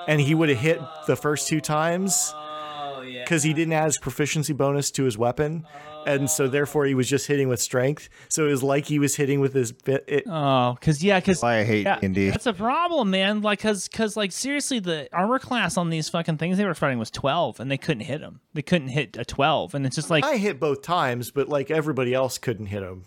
and 0.08 0.20
he 0.20 0.34
would 0.34 0.48
have 0.48 0.58
hit 0.58 0.80
the 1.06 1.14
first 1.16 1.46
two 1.48 1.60
times 1.60 2.32
Oh, 2.34 3.02
yeah. 3.02 3.22
because 3.22 3.42
he 3.42 3.52
didn't 3.52 3.72
add 3.74 3.84
his 3.86 3.98
proficiency 3.98 4.52
bonus 4.52 4.90
to 4.92 5.04
his 5.04 5.16
weapon, 5.18 5.66
and 6.06 6.28
so 6.30 6.48
therefore 6.48 6.86
he 6.86 6.94
was 6.94 7.08
just 7.08 7.26
hitting 7.26 7.48
with 7.48 7.60
strength. 7.60 8.08
So 8.28 8.46
it 8.46 8.50
was 8.50 8.62
like 8.62 8.86
he 8.86 8.98
was 8.98 9.16
hitting 9.16 9.40
with 9.40 9.54
his. 9.54 9.72
Bit, 9.72 10.04
it, 10.08 10.24
Oh, 10.26 10.76
cuz 10.80 11.02
yeah, 11.02 11.20
cuz 11.20 11.42
Why 11.42 11.58
I 11.58 11.64
hate 11.64 11.86
Yeah, 11.86 11.98
D&D. 12.00 12.30
That's 12.30 12.46
a 12.46 12.52
problem, 12.52 13.10
man. 13.10 13.40
Like, 13.40 13.60
cause, 13.60 13.88
cause, 13.88 14.16
like, 14.16 14.32
seriously, 14.32 14.78
the 14.78 15.08
armor 15.12 15.38
class 15.38 15.76
on 15.76 15.90
these 15.90 16.08
fucking 16.08 16.38
things 16.38 16.58
they 16.58 16.64
were 16.64 16.74
fighting 16.74 16.98
was 16.98 17.10
twelve, 17.10 17.60
and 17.60 17.70
they 17.70 17.78
couldn't 17.78 18.04
hit 18.04 18.20
them. 18.20 18.40
They 18.54 18.62
couldn't 18.62 18.88
hit 18.88 19.16
a 19.16 19.24
twelve, 19.24 19.74
and 19.74 19.86
it's 19.86 19.96
just 19.96 20.10
like, 20.10 20.24
I 20.24 20.36
hit 20.36 20.58
both 20.60 20.82
times, 20.82 21.30
but 21.30 21.48
like 21.48 21.70
everybody 21.70 22.14
else 22.14 22.38
couldn't 22.38 22.66
hit 22.66 22.82
him. 22.82 23.04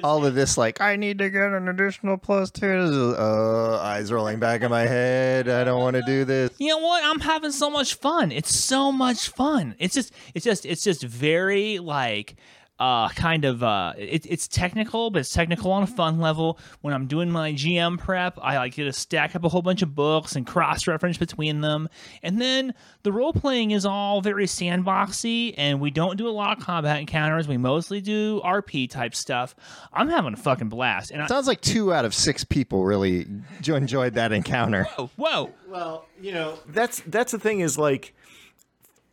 All 0.04 0.24
of 0.24 0.34
this, 0.34 0.56
like, 0.56 0.80
I 0.80 0.96
need 0.96 1.18
to 1.18 1.30
get 1.30 1.52
an 1.52 1.68
additional 1.68 2.16
plus 2.16 2.50
two. 2.50 3.14
Uh, 3.18 3.78
eyes 3.82 4.12
rolling 4.12 4.38
back 4.38 4.62
in 4.62 4.70
my 4.70 4.86
head. 4.86 5.48
I 5.48 5.64
don't 5.64 5.80
want 5.80 5.96
to 5.96 6.02
do 6.02 6.24
this. 6.24 6.50
you 6.58 6.68
know 6.68 6.78
what? 6.78 7.04
I'm 7.04 7.20
having 7.20 7.52
so 7.52 7.70
much 7.70 7.94
fun. 7.94 8.32
It's 8.32 8.54
so 8.54 8.90
much 8.92 9.28
fun. 9.28 9.74
It's 9.78 9.94
just, 9.94 10.12
it's 10.34 10.44
just, 10.44 10.66
it's 10.66 10.82
just 10.82 11.02
very 11.02 11.55
like 11.56 12.36
uh, 12.78 13.08
kind 13.10 13.44
of 13.44 13.62
uh, 13.62 13.94
it, 13.96 14.26
it's 14.26 14.46
technical, 14.46 15.10
but 15.10 15.20
it's 15.20 15.32
technical 15.32 15.72
on 15.72 15.82
a 15.82 15.86
fun 15.86 16.20
level. 16.20 16.58
When 16.82 16.92
I'm 16.92 17.06
doing 17.06 17.30
my 17.30 17.52
GM 17.52 17.98
prep, 17.98 18.38
I 18.42 18.58
like 18.58 18.74
to 18.74 18.92
stack 18.92 19.34
up 19.34 19.44
a 19.44 19.48
whole 19.48 19.62
bunch 19.62 19.82
of 19.82 19.94
books 19.94 20.36
and 20.36 20.46
cross 20.46 20.86
reference 20.86 21.16
between 21.16 21.62
them. 21.62 21.88
And 22.22 22.40
then 22.40 22.74
the 23.02 23.12
role 23.12 23.32
playing 23.32 23.70
is 23.70 23.86
all 23.86 24.20
very 24.20 24.44
sandboxy, 24.44 25.54
and 25.56 25.80
we 25.80 25.90
don't 25.90 26.16
do 26.16 26.28
a 26.28 26.30
lot 26.30 26.58
of 26.58 26.62
combat 26.62 27.00
encounters. 27.00 27.48
We 27.48 27.56
mostly 27.56 28.00
do 28.00 28.42
RP 28.44 28.90
type 28.90 29.14
stuff. 29.14 29.54
I'm 29.92 30.10
having 30.10 30.34
a 30.34 30.36
fucking 30.36 30.68
blast. 30.68 31.10
And 31.10 31.22
I, 31.22 31.26
Sounds 31.28 31.46
like 31.46 31.62
two 31.62 31.94
out 31.94 32.04
of 32.04 32.14
six 32.14 32.44
people 32.44 32.84
really 32.84 33.26
enjoyed 33.66 34.14
that 34.14 34.32
encounter. 34.32 34.84
whoa, 34.84 35.10
whoa, 35.16 35.50
Well, 35.68 36.06
you 36.20 36.32
know, 36.32 36.58
that's 36.68 37.00
that's 37.06 37.32
the 37.32 37.38
thing 37.38 37.60
is 37.60 37.78
like 37.78 38.14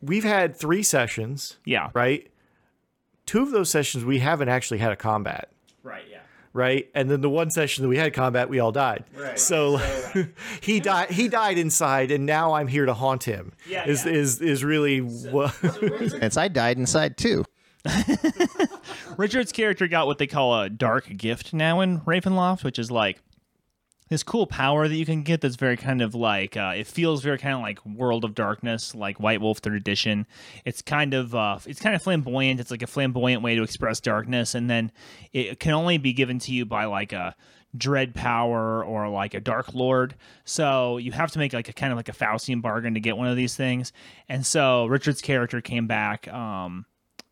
we've 0.02 0.26
had 0.26 0.56
three 0.58 0.84
sessions, 0.84 1.58
yeah, 1.64 1.90
right? 1.94 2.30
Two 3.26 3.42
of 3.42 3.52
those 3.52 3.70
sessions 3.70 4.04
we 4.04 4.20
haven't 4.20 4.50
actually 4.50 4.80
had 4.80 4.92
a 4.92 4.96
combat, 4.96 5.50
right, 5.82 6.04
yeah. 6.10 6.20
right? 6.52 6.90
And 6.94 7.10
then 7.10 7.22
the 7.22 7.30
one 7.30 7.50
session 7.52 7.84
that 7.84 7.90
we 7.90 7.98
had 7.98 8.14
combat, 8.14 8.50
we 8.50 8.60
all 8.60 8.72
died. 8.72 9.06
Right. 9.16 9.40
So 9.40 9.78
he 10.62 10.80
died. 10.80 11.12
He 11.12 11.28
died 11.28 11.58
inside, 11.58 12.12
and 12.12 12.26
now 12.26 12.54
I'm 12.54 12.68
here 12.68 12.86
to 12.86 12.94
haunt 12.94 13.24
him. 13.24 13.54
Yeah, 13.68 13.88
is 13.88 14.06
yeah. 14.06 14.12
is 14.12 14.42
is 14.42 14.64
really 14.64 15.00
what? 15.00 15.56
And 16.22 16.38
I 16.38 16.48
died 16.48 16.78
inside 16.78 17.18
too. 17.18 17.46
Richard's 19.18 19.52
character 19.52 19.88
got 19.88 20.08
what 20.08 20.18
they 20.18 20.28
call 20.28 20.62
a 20.62 20.70
dark 20.70 21.16
gift 21.18 21.54
now 21.54 21.82
in 21.82 22.02
Ravenloft, 22.02 22.64
which 22.64 22.80
is 22.80 22.90
like 22.90 23.22
this 24.14 24.24
cool 24.24 24.48
power 24.48 24.88
that 24.88 24.96
you 24.96 25.06
can 25.06 25.24
get 25.24 25.42
that's 25.42 25.56
very 25.56 25.76
kind 25.76 26.02
of 26.02 26.16
like 26.16 26.56
uh, 26.56 26.74
it 26.76 26.88
feels 26.88 27.22
very 27.22 27.38
kind 27.38 27.56
of 27.56 27.62
like 27.62 27.86
World 27.86 28.24
of 28.24 28.36
Darkness, 28.36 28.96
like 28.96 29.20
White 29.20 29.42
Wolf 29.42 29.58
Third 29.58 29.74
Edition. 29.74 30.26
It's 30.66 30.82
kind 30.82 31.14
of 31.14 31.36
uh, 31.36 31.60
it's 31.66 31.82
kind 31.82 31.96
of 31.96 32.02
flamboyant. 32.02 32.60
It's 32.60 32.72
like 32.72 32.84
a 32.84 32.88
flamboyant 32.88 33.42
way 33.42 33.56
to 33.56 33.64
express 33.64 34.00
darkness, 34.00 34.56
and 34.56 34.70
then 34.70 34.92
it 35.34 35.60
can 35.60 35.74
only 35.74 35.98
be 35.98 36.14
given 36.14 36.40
to 36.40 36.54
you 36.54 36.66
by 36.66 36.86
like 36.86 37.12
a 37.12 37.36
dread 37.76 38.14
power 38.14 38.86
or 38.86 39.10
like 39.10 39.34
a 39.34 39.40
dark 39.40 39.74
lord 39.74 40.14
so 40.46 40.98
you 40.98 41.12
have 41.12 41.32
to 41.32 41.40
make 41.40 41.54
like 41.54 41.70
a 41.70 41.74
kind 41.74 41.92
of 41.92 41.98
like 41.98 42.08
a 42.08 42.12
faustian 42.12 42.62
bargain 42.62 42.94
to 42.94 43.00
get 43.00 43.18
one 43.18 43.26
of 43.26 43.36
these 43.36 43.56
things 43.56 43.92
and 44.30 44.46
so 44.46 44.86
richard's 44.86 45.24
character 45.24 45.60
came 45.60 45.88
back 45.88 46.28
um 46.28 46.86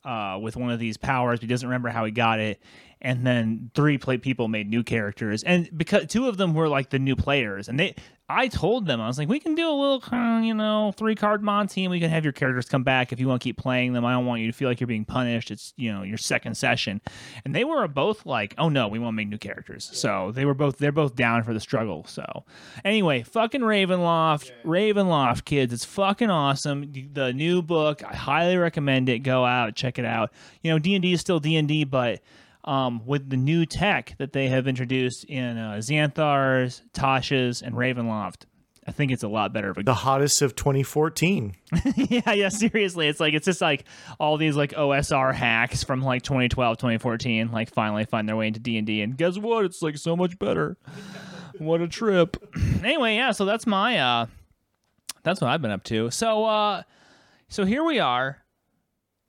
uh, 0.04 0.40
with 0.42 0.56
one 0.56 0.72
of 0.72 0.80
these 0.80 0.98
powers. 0.98 1.40
He 1.40 1.48
doesn't 1.48 1.68
remember 1.68 1.90
how 1.90 2.06
he 2.06 2.12
got 2.12 2.40
it. 2.40 2.62
And 3.04 3.26
then 3.26 3.72
three 3.74 3.98
play 3.98 4.20
people 4.20 4.48
made 4.48 4.70
new 4.70 4.84
characters, 4.84 5.42
and 5.42 5.68
because 5.76 6.06
two 6.06 6.28
of 6.28 6.38
them 6.38 6.54
were 6.54 6.70
like 6.70 6.92
the 6.92 7.00
new 7.00 7.16
players, 7.16 7.68
and 7.68 7.80
they, 7.80 7.96
I 8.30 8.48
told 8.48 8.86
them 8.86 9.02
I 9.02 9.08
was 9.08 9.18
like, 9.18 9.28
we 9.28 9.40
can 9.40 9.56
do 9.56 9.68
a 9.68 9.74
little, 9.74 10.04
of, 10.12 10.44
you 10.44 10.54
know, 10.54 10.94
three 10.96 11.16
card 11.16 11.42
Monty, 11.42 11.84
and 11.84 11.92
we 11.92 12.00
can 12.00 12.12
have 12.12 12.24
your 12.24 12.32
characters 12.32 12.70
come 12.70 12.84
back 12.84 13.12
if 13.12 13.20
you 13.20 13.28
want 13.28 13.42
to 13.42 13.44
keep 13.44 13.58
playing 13.58 13.94
them. 13.94 14.06
I 14.06 14.12
don't 14.14 14.28
want 14.28 14.42
you 14.42 14.48
to 14.48 14.54
feel 14.54 14.70
like 14.70 14.80
you're 14.80 14.88
being 14.88 15.04
punished. 15.04 15.50
It's 15.50 15.74
you 15.78 15.92
know 15.92 16.04
your 16.04 16.20
second 16.20 16.56
session, 16.56 17.02
and 17.44 17.56
they 17.56 17.64
were 17.64 17.88
both 17.88 18.26
like, 18.26 18.54
oh 18.60 18.70
no, 18.70 18.88
we 18.88 19.00
want 19.00 19.14
to 19.14 19.18
make 19.18 19.30
new 19.30 19.40
characters. 19.40 19.90
So 19.94 20.32
they 20.32 20.46
were 20.46 20.54
both 20.54 20.78
they're 20.78 20.92
both 20.92 21.16
down 21.16 21.44
for 21.44 21.56
the 21.56 21.60
struggle. 21.60 22.06
So 22.08 22.46
anyway, 22.86 23.24
fucking 23.24 23.62
Ravenloft, 23.62 24.52
Ravenloft 24.64 25.46
kids, 25.46 25.74
it's 25.74 25.86
fucking 25.86 26.30
awesome. 26.30 26.94
The 27.14 27.34
new 27.34 27.64
book, 27.64 28.04
I 28.04 28.16
highly 28.16 28.58
recommend 28.58 29.10
it. 29.10 29.20
Go 29.20 29.44
out, 29.44 29.76
check 29.76 29.98
it 29.98 30.06
out. 30.06 30.32
You 30.62 30.70
know, 30.70 30.78
D 30.78 30.94
and 30.94 31.02
D 31.02 31.14
is 31.14 31.20
still 31.20 31.40
D 31.40 31.56
and 31.56 31.68
D, 31.68 31.84
but 31.84 32.22
um, 32.64 33.06
with 33.06 33.30
the 33.30 33.38
new 33.38 33.66
tech 33.66 34.16
that 34.18 34.34
they 34.34 34.48
have 34.50 34.68
introduced 34.68 35.26
in 35.26 35.58
uh, 35.58 35.74
Xanathar's, 35.76 36.82
Tasha's, 36.94 37.62
and 37.62 37.76
Ravenloft, 37.76 38.46
I 38.86 38.92
think 38.92 39.12
it's 39.12 39.24
a 39.24 39.28
lot 39.28 39.54
better 39.54 39.70
of 39.70 39.78
a 39.78 39.84
the 39.84 39.94
hottest 39.94 40.42
of 40.42 40.56
2014. 40.56 41.56
yeah, 41.96 42.32
yeah, 42.32 42.50
seriously. 42.50 43.08
It's 43.08 43.20
like 43.20 43.36
it's 43.36 43.46
just 43.46 43.62
like 43.62 43.86
all 44.20 44.38
these 44.38 44.56
like 44.56 44.72
OSR 44.72 45.34
hacks 45.34 45.84
from 45.84 46.02
like 46.02 46.24
2012, 46.24 46.78
2014 46.78 47.52
like 47.52 47.72
finally 47.72 48.06
find 48.06 48.28
their 48.28 48.36
way 48.36 48.48
into 48.48 48.60
D&D 48.60 49.02
and 49.02 49.16
guess 49.16 49.38
what? 49.38 49.66
It's 49.66 49.84
like 49.84 49.98
so 49.98 50.16
much 50.16 50.38
better. 50.40 50.78
what 51.60 51.82
a 51.82 51.88
trip. 51.88 52.38
anyway, 52.84 53.16
yeah, 53.16 53.32
so 53.32 53.46
that's 53.46 53.68
my 53.68 54.00
uh 54.00 54.26
that's 55.24 55.42
what 55.42 55.52
I've 55.52 55.62
been 55.62 55.72
up 55.72 55.84
to. 55.86 56.10
So 56.10 56.46
uh 56.46 56.82
so 57.50 57.66
here 57.66 57.84
we 57.84 58.00
are. 58.00 58.42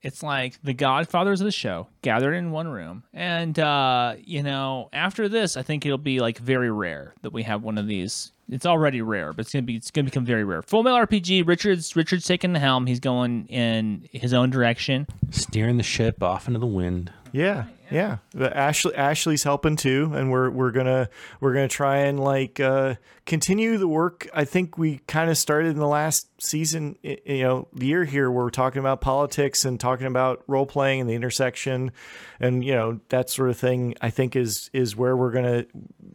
It's 0.03 0.21
like 0.21 0.61
the 0.61 0.73
godfathers 0.73 1.39
of 1.39 1.45
the 1.45 1.51
show 1.51 1.87
gathered 2.01 2.33
in 2.33 2.51
one 2.51 2.67
room. 2.67 3.03
And 3.13 3.57
uh, 3.57 4.15
you 4.23 4.43
know, 4.43 4.89
after 4.91 5.29
this, 5.29 5.55
I 5.57 5.63
think 5.63 5.85
it'll 5.85 5.97
be 5.97 6.19
like 6.19 6.37
very 6.37 6.69
rare 6.69 7.13
that 7.21 7.31
we 7.31 7.43
have 7.43 7.63
one 7.63 7.77
of 7.77 7.87
these. 7.87 8.31
It's 8.49 8.65
already 8.65 9.01
rare, 9.01 9.31
but 9.31 9.45
it's 9.45 9.53
gonna 9.53 9.63
be 9.63 9.77
it's 9.77 9.89
gonna 9.89 10.05
become 10.05 10.25
very 10.25 10.43
rare. 10.43 10.61
Full 10.61 10.83
Metal 10.83 10.99
RPG, 10.99 11.47
Richard's 11.47 11.95
Richard's 11.95 12.25
taking 12.25 12.51
the 12.51 12.59
helm. 12.59 12.85
He's 12.85 12.99
going 12.99 13.47
in 13.47 14.07
his 14.11 14.33
own 14.33 14.49
direction. 14.49 15.07
Steering 15.31 15.77
the 15.77 15.83
ship 15.83 16.21
off 16.21 16.47
into 16.47 16.59
the 16.59 16.67
wind. 16.67 17.11
Yeah, 17.33 17.65
yeah. 17.89 18.17
But 18.35 18.55
Ashley 18.55 18.93
Ashley's 18.93 19.41
helping 19.41 19.75
too, 19.75 20.11
and 20.13 20.31
we're 20.31 20.51
we're 20.51 20.69
gonna 20.69 21.09
we're 21.39 21.53
gonna 21.53 21.67
try 21.67 21.97
and 21.97 22.19
like 22.19 22.59
uh, 22.59 22.95
continue 23.25 23.79
the 23.79 23.87
work. 23.87 24.29
I 24.35 24.45
think 24.45 24.77
we 24.77 24.99
kind 25.07 25.31
of 25.31 25.37
started 25.37 25.69
in 25.69 25.79
the 25.79 25.87
last 25.87 26.27
season, 26.39 26.95
you 27.01 27.43
know, 27.43 27.67
year 27.73 28.05
here, 28.05 28.29
where 28.29 28.43
we're 28.43 28.51
talking 28.51 28.79
about 28.79 29.01
politics 29.01 29.65
and 29.65 29.79
talking 29.79 30.05
about 30.05 30.43
role 30.45 30.67
playing 30.67 31.01
and 31.01 31.09
the 31.09 31.15
intersection, 31.15 31.91
and 32.39 32.63
you 32.63 32.73
know 32.73 32.99
that 33.09 33.31
sort 33.31 33.49
of 33.49 33.57
thing. 33.57 33.95
I 33.99 34.11
think 34.11 34.35
is 34.35 34.69
is 34.71 34.95
where 34.95 35.17
we're 35.17 35.31
gonna 35.31 35.65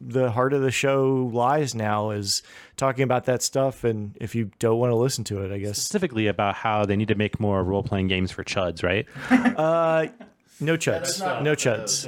the 0.00 0.30
heart 0.30 0.52
of 0.52 0.62
the 0.62 0.70
show 0.70 1.28
lies 1.32 1.74
now 1.74 2.10
is 2.10 2.44
talking 2.76 3.02
about 3.02 3.24
that 3.24 3.42
stuff. 3.42 3.82
And 3.82 4.16
if 4.20 4.36
you 4.36 4.52
don't 4.60 4.78
want 4.78 4.92
to 4.92 4.96
listen 4.96 5.24
to 5.24 5.42
it, 5.42 5.52
I 5.52 5.58
guess 5.58 5.78
Specifically 5.78 6.28
about 6.28 6.54
how 6.54 6.84
they 6.84 6.94
need 6.94 7.08
to 7.08 7.16
make 7.16 7.40
more 7.40 7.64
role 7.64 7.82
playing 7.82 8.06
games 8.06 8.30
for 8.30 8.44
chuds, 8.44 8.84
right? 8.84 9.06
no 10.60 10.76
chuds, 10.76 11.20
no 11.42 11.54
chuds. 11.54 12.06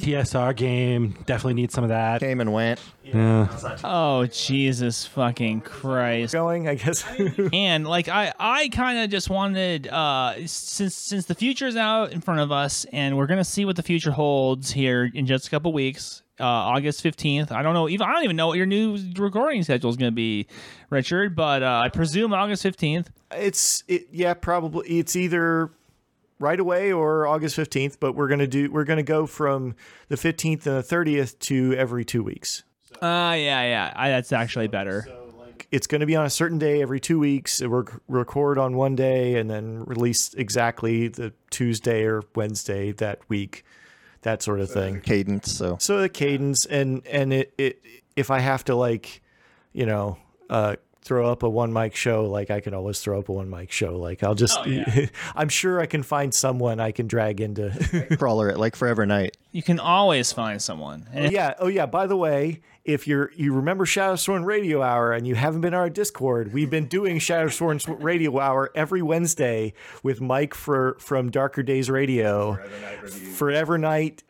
TSR 0.00 0.56
game 0.56 1.16
definitely 1.26 1.54
needs 1.54 1.74
some 1.74 1.84
of 1.84 1.90
that. 1.90 2.20
Came 2.20 2.40
and 2.40 2.52
went. 2.52 2.80
Yeah. 3.02 3.48
Oh 3.84 4.26
Jesus 4.26 5.06
fucking 5.06 5.60
Christ! 5.60 6.32
Going, 6.32 6.68
I 6.68 6.74
guess. 6.74 7.04
and 7.52 7.86
like 7.86 8.08
I 8.08 8.32
I 8.38 8.68
kind 8.70 8.98
of 8.98 9.10
just 9.10 9.30
wanted 9.30 9.86
uh 9.88 10.34
since 10.46 10.94
since 10.94 11.26
the 11.26 11.34
future 11.34 11.66
is 11.66 11.76
out 11.76 12.12
in 12.12 12.20
front 12.20 12.40
of 12.40 12.50
us 12.50 12.86
and 12.92 13.16
we're 13.16 13.26
gonna 13.26 13.44
see 13.44 13.64
what 13.64 13.76
the 13.76 13.82
future 13.82 14.10
holds 14.10 14.70
here 14.72 15.10
in 15.14 15.26
just 15.26 15.46
a 15.46 15.50
couple 15.50 15.72
weeks. 15.72 16.22
Uh, 16.40 16.44
August 16.44 17.00
fifteenth. 17.00 17.52
I 17.52 17.62
don't 17.62 17.74
know. 17.74 17.88
Even 17.88 18.08
I 18.08 18.12
don't 18.12 18.24
even 18.24 18.34
know 18.34 18.48
what 18.48 18.56
your 18.56 18.66
new 18.66 18.98
recording 19.16 19.62
schedule 19.62 19.88
is 19.90 19.96
going 19.96 20.10
to 20.10 20.14
be, 20.16 20.48
Richard. 20.90 21.36
But 21.36 21.62
uh, 21.62 21.82
I 21.84 21.90
presume 21.90 22.32
August 22.34 22.64
fifteenth. 22.64 23.08
it's 23.30 23.84
it, 23.86 24.08
yeah 24.10 24.34
probably 24.34 24.88
it's 24.98 25.14
either 25.14 25.70
right 26.38 26.58
away 26.60 26.92
or 26.92 27.26
august 27.26 27.56
15th 27.56 27.96
but 28.00 28.14
we're 28.14 28.28
gonna 28.28 28.46
do 28.46 28.70
we're 28.70 28.84
gonna 28.84 29.02
go 29.02 29.26
from 29.26 29.74
the 30.08 30.16
15th 30.16 30.66
and 30.66 30.76
the 30.76 30.82
30th 30.82 31.38
to 31.38 31.74
every 31.74 32.04
two 32.04 32.22
weeks 32.22 32.64
Uh 33.00 33.34
yeah 33.36 33.62
yeah. 33.62 33.92
I, 33.96 34.08
that's 34.10 34.32
actually 34.32 34.68
better. 34.68 35.06
it's 35.70 35.86
going 35.86 36.00
to 36.00 36.06
be 36.06 36.14
on 36.14 36.24
a 36.26 36.30
certain 36.30 36.58
day 36.58 36.82
every 36.82 37.00
two 37.00 37.18
weeks 37.18 37.60
we're 37.62 37.84
record 38.08 38.58
on 38.58 38.76
one 38.76 38.94
day 38.94 39.36
and 39.36 39.48
then 39.50 39.84
release 39.84 40.32
exactly 40.34 41.08
the 41.08 41.32
tuesday 41.50 42.04
or 42.04 42.22
wednesday 42.34 42.92
that 42.92 43.18
week 43.28 43.64
that 44.22 44.42
sort 44.42 44.60
of 44.60 44.70
thing 44.70 45.00
Cadence. 45.00 45.52
So 45.52 45.76
so 45.80 46.00
the 46.00 46.08
cadence 46.08 46.66
and 46.66 47.06
and 47.06 47.32
it, 47.32 47.52
it 47.58 47.82
if 48.16 48.30
i 48.30 48.38
have 48.40 48.64
to 48.64 48.74
like 48.74 49.22
you 49.72 49.86
know 49.86 50.16
uh 50.50 50.76
throw 51.04 51.30
up 51.30 51.42
a 51.42 51.48
one 51.48 51.72
mic 51.72 51.94
show 51.94 52.24
like 52.24 52.50
i 52.50 52.60
can 52.60 52.72
always 52.74 53.00
throw 53.00 53.18
up 53.18 53.28
a 53.28 53.32
one 53.32 53.48
mic 53.48 53.70
show 53.70 53.96
like 53.98 54.22
i'll 54.22 54.34
just 54.34 54.58
oh, 54.58 55.06
i'm 55.36 55.50
sure 55.50 55.78
i 55.80 55.86
can 55.86 56.02
find 56.02 56.32
someone 56.34 56.80
i 56.80 56.90
can 56.90 57.06
drag 57.06 57.40
into 57.40 57.70
crawler 58.18 58.48
it 58.48 58.58
like 58.58 58.74
Forever 58.76 59.06
Knight. 59.06 59.36
You 59.52 59.62
can 59.62 59.78
always 59.78 60.32
find 60.32 60.60
someone. 60.60 61.06
And 61.12 61.30
yeah 61.32 61.54
oh 61.58 61.68
yeah 61.68 61.86
by 61.86 62.06
the 62.06 62.16
way 62.16 62.60
if 62.84 63.06
you're 63.06 63.32
you 63.34 63.52
remember 63.52 63.86
Shadowsworn 63.86 64.44
Radio 64.44 64.82
Hour 64.82 65.12
and 65.12 65.26
you 65.26 65.34
haven't 65.34 65.62
been 65.62 65.74
on 65.74 65.80
our 65.80 65.90
Discord, 65.90 66.52
we've 66.52 66.70
been 66.70 66.86
doing 66.86 67.18
Shadowsworn 67.18 68.02
Radio 68.02 68.38
Hour 68.38 68.70
every 68.74 69.02
Wednesday 69.02 69.72
with 70.02 70.20
Mike 70.20 70.54
for 70.54 70.96
from 71.00 71.30
Darker 71.30 71.62
Days 71.62 71.88
Radio. 71.90 72.58
Forever 73.34 73.78
Knight. 73.78 74.22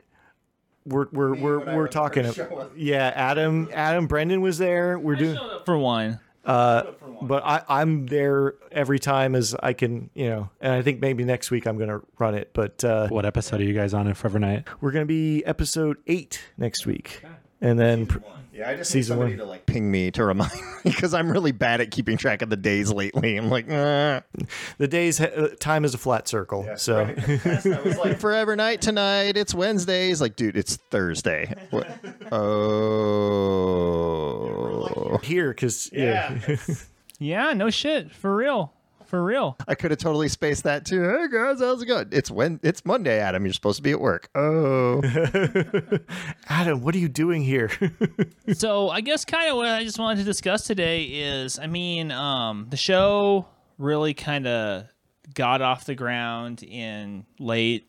We're 0.86 1.06
we're 1.12 1.34
we're, 1.34 1.74
we're 1.74 1.88
talking. 1.88 2.30
Yeah, 2.76 3.10
Adam 3.14 3.70
Adam 3.72 4.06
Brendan 4.06 4.40
was 4.40 4.58
there. 4.58 4.98
We're 4.98 5.16
doing, 5.16 5.38
for 5.64 5.78
one. 6.44 7.26
but 7.26 7.42
I 7.44 7.62
I'm 7.68 8.06
there 8.06 8.54
every 8.72 8.98
time 8.98 9.34
as 9.34 9.54
I 9.62 9.72
can, 9.72 10.10
you 10.14 10.28
know. 10.28 10.50
And 10.60 10.72
I 10.72 10.82
think 10.82 11.00
maybe 11.00 11.24
next 11.24 11.50
week 11.50 11.66
I'm 11.66 11.78
gonna 11.78 12.00
run 12.18 12.34
it. 12.34 12.50
But 12.52 12.84
uh, 12.84 13.08
What 13.08 13.24
episode 13.26 13.60
are 13.60 13.64
you 13.64 13.74
guys 13.74 13.94
on 13.94 14.06
in 14.06 14.14
Forever 14.14 14.38
Knight? 14.38 14.64
we're 14.80 14.92
gonna 14.92 15.04
be 15.06 15.44
episode 15.44 15.98
eight 16.06 16.40
next 16.58 16.86
week, 16.86 17.22
and 17.60 17.78
then. 17.78 18.06
pr- 18.06 18.18
Yeah, 18.54 18.70
I 18.70 18.76
just 18.76 18.92
Season 18.92 19.16
need 19.18 19.32
somebody 19.32 19.32
one. 19.32 19.38
to 19.46 19.50
like 19.50 19.66
ping 19.66 19.90
me 19.90 20.12
to 20.12 20.24
remind 20.24 20.52
me 20.84 20.92
because 20.92 21.12
I'm 21.12 21.28
really 21.28 21.50
bad 21.50 21.80
at 21.80 21.90
keeping 21.90 22.16
track 22.16 22.40
of 22.40 22.50
the 22.50 22.56
days 22.56 22.88
lately. 22.92 23.36
I'm 23.36 23.50
like, 23.50 23.66
nah. 23.66 24.20
the 24.78 24.86
days 24.86 25.20
uh, 25.20 25.56
time 25.58 25.84
is 25.84 25.92
a 25.92 25.98
flat 25.98 26.28
circle 26.28 26.64
so 26.76 27.00
I 27.00 27.80
was 27.84 27.98
like, 27.98 28.20
Forever 28.20 28.54
Knight 28.54 28.80
tonight. 28.80 29.36
It's 29.36 29.52
Wednesday. 29.52 30.10
Wednesdays. 30.10 30.20
Like, 30.20 30.36
dude, 30.36 30.56
it's 30.56 30.76
Thursday. 30.92 31.52
What? 31.70 31.88
Oh. 32.30 32.40
Here 35.18 35.50
because 35.50 35.90
yeah 35.92 36.38
Yeah, 37.18 37.52
no 37.52 37.70
shit. 37.70 38.10
For 38.12 38.34
real. 38.34 38.72
For 38.98 39.06
For 39.06 39.24
real. 39.24 39.56
I 39.68 39.74
could 39.76 39.92
have 39.92 39.98
totally 40.00 40.28
spaced 40.28 40.64
that 40.64 40.84
too. 40.84 41.02
Hey 41.08 41.26
guys, 41.30 41.60
how's 41.60 41.82
it 41.82 41.86
going? 41.86 42.08
It's 42.10 42.30
when 42.30 42.58
it's 42.62 42.84
Monday, 42.84 43.20
Adam. 43.20 43.44
You're 43.44 43.52
supposed 43.52 43.76
to 43.76 43.82
be 43.82 43.92
at 43.92 44.00
work. 44.00 44.28
Oh, 44.34 45.00
Adam, 46.48 46.82
what 46.82 46.94
are 46.94 46.98
you 46.98 47.08
doing 47.08 47.42
here? 47.42 47.70
so 48.54 48.88
I 48.90 49.00
guess 49.02 49.24
kind 49.24 49.50
of 49.50 49.56
what 49.56 49.68
I 49.68 49.84
just 49.84 49.98
wanted 49.98 50.18
to 50.18 50.24
discuss 50.24 50.66
today 50.66 51.04
is, 51.04 51.58
I 51.58 51.66
mean, 51.66 52.10
um, 52.10 52.66
the 52.70 52.76
show 52.76 53.46
really 53.78 54.14
kind 54.14 54.46
of 54.46 54.86
got 55.34 55.62
off 55.62 55.84
the 55.84 55.94
ground 55.94 56.62
in 56.62 57.24
late 57.38 57.88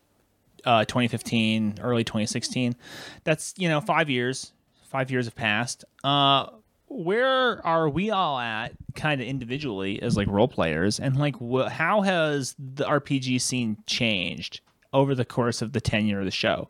uh, 0.64 0.84
2015, 0.84 1.78
early 1.80 2.04
2016. 2.04 2.76
That's 3.24 3.52
you 3.56 3.68
know 3.68 3.80
five 3.80 4.08
years. 4.10 4.52
Five 4.90 5.10
years 5.10 5.24
have 5.24 5.34
passed. 5.34 5.84
Uh, 6.04 6.46
where 6.88 7.64
are 7.66 7.88
we 7.88 8.10
all 8.10 8.38
at, 8.38 8.72
kind 8.94 9.20
of 9.20 9.26
individually 9.26 10.00
as 10.02 10.16
like 10.16 10.28
role 10.28 10.48
players, 10.48 10.98
and 10.98 11.16
like 11.16 11.36
wh- 11.36 11.68
how 11.68 12.02
has 12.02 12.54
the 12.58 12.84
RPG 12.84 13.40
scene 13.40 13.76
changed 13.86 14.60
over 14.92 15.14
the 15.14 15.24
course 15.24 15.62
of 15.62 15.72
the 15.72 15.80
tenure 15.80 16.20
of 16.20 16.24
the 16.24 16.30
show? 16.30 16.68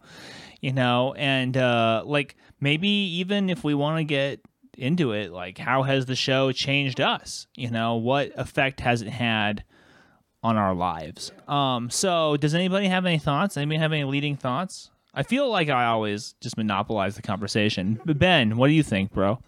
You 0.61 0.73
know, 0.73 1.15
and 1.15 1.57
uh, 1.57 2.03
like 2.05 2.37
maybe 2.61 2.89
even 2.89 3.51
if 3.51 3.63
we 3.63 3.75
want 3.75 3.99
to 3.99 4.05
get 4.05 4.41
into 4.77 5.13
it, 5.13 5.33
like 5.33 5.59
how 5.59 5.83
has 5.83 6.07
the 6.07 6.17
show 6.17 6.53
changed 6.53 7.01
us? 7.01 7.47
You 7.55 7.71
know, 7.71 7.97
what 7.97 8.33
effect 8.37 8.81
has 8.81 9.03
it 9.03 9.09
had? 9.09 9.65
on 10.43 10.57
our 10.57 10.75
lives. 10.75 11.33
Um, 11.49 11.91
so 11.91 12.37
does 12.37 12.55
anybody 12.55 12.87
have 12.87 13.05
any 13.05 13.19
thoughts? 13.19 13.57
Anybody 13.57 13.79
have 13.79 13.93
any 13.93 14.05
leading 14.05 14.37
thoughts? 14.37 14.91
I 15.13 15.25
feel 15.25 15.51
like 15.51 15.69
I 15.69 15.87
always 15.87 16.37
just 16.41 16.57
monopolize 16.57 17.17
the 17.17 17.23
conversation. 17.23 18.01
But 18.05 18.21
Ben, 18.21 18.57
what 18.57 18.69
do 18.69 18.75
you 18.75 18.85
think, 18.85 19.13
bro? 19.13 19.41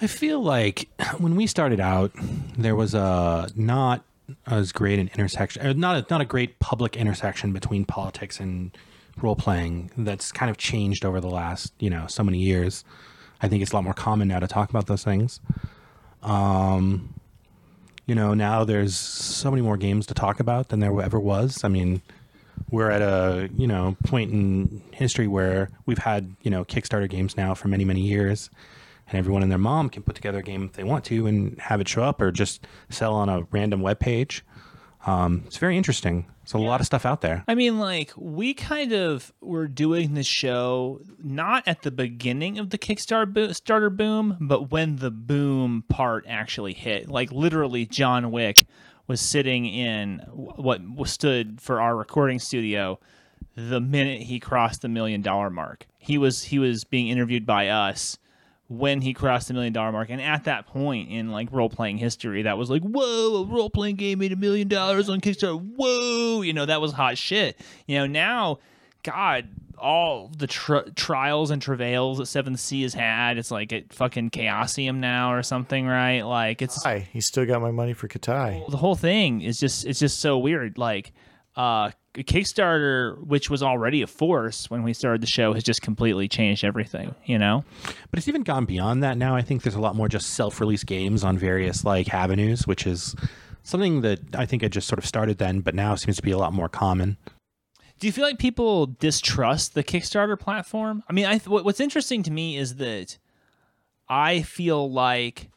I 0.00 0.06
feel 0.06 0.42
like 0.42 0.88
when 1.18 1.36
we 1.36 1.46
started 1.46 1.80
out, 1.80 2.12
there 2.56 2.76
was 2.76 2.94
a 2.94 3.48
not 3.54 4.04
as 4.46 4.72
great 4.72 4.98
an 4.98 5.10
intersection, 5.14 5.66
uh, 5.66 5.72
not 5.72 5.96
a, 5.96 6.06
not 6.10 6.20
a 6.20 6.24
great 6.24 6.58
public 6.58 6.96
intersection 6.96 7.52
between 7.52 7.84
politics 7.84 8.40
and 8.40 8.76
role 9.22 9.36
playing. 9.36 9.90
That's 9.96 10.32
kind 10.32 10.50
of 10.50 10.58
changed 10.58 11.04
over 11.04 11.20
the 11.20 11.30
last 11.30 11.72
you 11.78 11.88
know 11.88 12.06
so 12.08 12.22
many 12.22 12.38
years. 12.38 12.84
I 13.40 13.48
think 13.48 13.62
it's 13.62 13.72
a 13.72 13.74
lot 13.74 13.84
more 13.84 13.94
common 13.94 14.28
now 14.28 14.38
to 14.38 14.46
talk 14.46 14.70
about 14.70 14.86
those 14.86 15.04
things. 15.04 15.40
Um, 16.22 17.14
you 18.06 18.14
know, 18.14 18.34
now 18.34 18.64
there's 18.64 18.96
so 18.96 19.50
many 19.50 19.62
more 19.62 19.76
games 19.76 20.06
to 20.06 20.14
talk 20.14 20.40
about 20.40 20.68
than 20.68 20.80
there 20.80 21.00
ever 21.00 21.20
was. 21.20 21.64
I 21.64 21.68
mean, 21.68 22.02
we're 22.70 22.90
at 22.90 23.02
a 23.02 23.48
you 23.56 23.66
know 23.66 23.96
point 24.04 24.30
in 24.30 24.82
history 24.92 25.26
where 25.26 25.70
we've 25.86 25.98
had 25.98 26.34
you 26.42 26.50
know 26.50 26.66
Kickstarter 26.66 27.08
games 27.08 27.36
now 27.36 27.54
for 27.54 27.68
many 27.68 27.84
many 27.86 28.02
years, 28.02 28.50
and 29.08 29.18
everyone 29.18 29.42
and 29.42 29.50
their 29.50 29.58
mom 29.58 29.88
can 29.88 30.02
put 30.02 30.14
together 30.14 30.38
a 30.38 30.42
game 30.42 30.64
if 30.64 30.72
they 30.72 30.84
want 30.84 31.04
to 31.06 31.26
and 31.26 31.58
have 31.60 31.80
it 31.80 31.88
show 31.88 32.02
up 32.02 32.20
or 32.20 32.30
just 32.32 32.66
sell 32.88 33.14
on 33.14 33.28
a 33.28 33.42
random 33.50 33.80
web 33.80 34.00
page. 34.00 34.44
Um, 35.06 35.44
it's 35.46 35.58
very 35.58 35.76
interesting. 35.76 36.26
There's 36.40 36.54
a 36.54 36.58
lot 36.58 36.80
of 36.80 36.86
stuff 36.86 37.06
out 37.06 37.20
there. 37.20 37.44
I 37.46 37.54
mean, 37.54 37.78
like, 37.78 38.12
we 38.16 38.54
kind 38.54 38.92
of 38.92 39.32
were 39.40 39.68
doing 39.68 40.14
the 40.14 40.24
show 40.24 41.00
not 41.22 41.62
at 41.66 41.82
the 41.82 41.92
beginning 41.92 42.58
of 42.58 42.70
the 42.70 42.78
Kickstarter 42.78 43.96
boom, 43.96 44.36
but 44.40 44.70
when 44.70 44.96
the 44.96 45.12
boom 45.12 45.84
part 45.88 46.24
actually 46.28 46.72
hit. 46.72 47.08
Like, 47.08 47.30
literally, 47.30 47.86
John 47.86 48.32
Wick 48.32 48.66
was 49.06 49.20
sitting 49.20 49.66
in 49.66 50.18
what 50.28 50.80
stood 51.04 51.60
for 51.60 51.80
our 51.80 51.96
recording 51.96 52.40
studio 52.40 52.98
the 53.56 53.80
minute 53.80 54.22
he 54.22 54.40
crossed 54.40 54.82
the 54.82 54.88
million 54.88 55.22
dollar 55.22 55.50
mark. 55.50 55.86
He 55.98 56.18
was 56.18 56.44
he 56.44 56.58
was 56.58 56.84
being 56.84 57.08
interviewed 57.08 57.46
by 57.46 57.68
us 57.68 58.18
when 58.68 59.00
he 59.00 59.12
crossed 59.14 59.48
the 59.48 59.54
million 59.54 59.72
dollar 59.72 59.92
mark. 59.92 60.10
And 60.10 60.20
at 60.20 60.44
that 60.44 60.66
point 60.66 61.10
in 61.10 61.30
like 61.30 61.48
role 61.52 61.68
playing 61.70 61.98
history, 61.98 62.42
that 62.42 62.58
was 62.58 62.68
like, 62.70 62.82
whoa, 62.82 63.42
a 63.42 63.44
role 63.44 63.70
playing 63.70 63.96
game 63.96 64.18
made 64.18 64.32
a 64.32 64.36
million 64.36 64.68
dollars 64.68 65.08
on 65.08 65.20
Kickstarter. 65.20 65.60
Whoa, 65.60 66.42
you 66.42 66.52
know, 66.52 66.66
that 66.66 66.80
was 66.80 66.92
hot 66.92 67.16
shit. 67.18 67.58
You 67.86 67.98
know, 67.98 68.06
now, 68.06 68.58
God, 69.04 69.48
all 69.78 70.30
the 70.36 70.46
tr- 70.46 70.88
trials 70.96 71.50
and 71.50 71.60
travails 71.62 72.18
that 72.18 72.26
Seventh 72.26 72.58
Sea 72.58 72.82
has 72.82 72.94
had, 72.94 73.38
it's 73.38 73.50
like 73.50 73.72
at 73.72 73.92
fucking 73.92 74.30
Chaosium 74.30 74.96
now 74.96 75.32
or 75.32 75.42
something, 75.42 75.86
right? 75.86 76.22
Like 76.22 76.62
it's 76.62 76.82
Hi, 76.82 77.06
he 77.12 77.20
still 77.20 77.46
got 77.46 77.60
my 77.60 77.70
money 77.70 77.92
for 77.92 78.08
Khitai. 78.08 78.68
the 78.70 78.78
whole 78.78 78.96
thing 78.96 79.42
is 79.42 79.60
just 79.60 79.84
it's 79.84 79.98
just 80.00 80.18
so 80.20 80.38
weird. 80.38 80.78
Like 80.78 81.12
uh 81.56 81.90
Kickstarter, 82.24 83.18
which 83.26 83.50
was 83.50 83.62
already 83.62 84.02
a 84.02 84.06
force 84.06 84.70
when 84.70 84.82
we 84.82 84.92
started 84.92 85.20
the 85.20 85.26
show, 85.26 85.52
has 85.52 85.62
just 85.62 85.82
completely 85.82 86.28
changed 86.28 86.64
everything. 86.64 87.14
You 87.24 87.38
know. 87.38 87.64
But 88.10 88.18
it's 88.18 88.28
even 88.28 88.42
gone 88.42 88.64
beyond 88.64 89.02
that 89.02 89.18
now. 89.18 89.36
I 89.36 89.42
think 89.42 89.62
there's 89.62 89.74
a 89.74 89.80
lot 89.80 89.96
more 89.96 90.08
just 90.08 90.30
self-release 90.30 90.84
games 90.84 91.24
on 91.24 91.38
various 91.38 91.84
like 91.84 92.12
avenues, 92.12 92.66
which 92.66 92.86
is 92.86 93.14
something 93.62 94.00
that 94.02 94.20
I 94.34 94.46
think 94.46 94.62
had 94.62 94.72
just 94.72 94.88
sort 94.88 94.98
of 94.98 95.06
started 95.06 95.38
then, 95.38 95.60
but 95.60 95.74
now 95.74 95.94
seems 95.94 96.16
to 96.16 96.22
be 96.22 96.30
a 96.30 96.38
lot 96.38 96.52
more 96.52 96.68
common. 96.68 97.16
Do 97.98 98.06
you 98.06 98.12
feel 98.12 98.24
like 98.24 98.38
people 98.38 98.86
distrust 98.86 99.74
the 99.74 99.82
Kickstarter 99.82 100.38
platform? 100.38 101.02
I 101.08 101.12
mean, 101.12 101.24
I 101.26 101.38
th- 101.38 101.48
what's 101.48 101.80
interesting 101.80 102.22
to 102.24 102.30
me 102.30 102.56
is 102.56 102.76
that 102.76 103.18
I 104.08 104.42
feel 104.42 104.90
like 104.90 105.50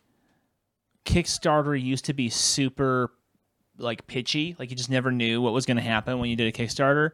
Kickstarter 1.06 1.80
used 1.80 2.06
to 2.06 2.14
be 2.14 2.30
super 2.30 3.12
like 3.80 4.08
pitchy, 4.08 4.56
like 4.60 4.70
you 4.70 4.76
just 4.76 4.90
never 4.90 5.12
knew 5.12 5.42
what 5.42 5.54
was 5.54 5.66
going 5.66 5.78
to 5.78 5.84
happen 5.84 6.20
when 6.20 6.30
you 6.30 6.36
did 6.36 6.48
a 6.48 6.52
Kickstarter. 6.52 7.12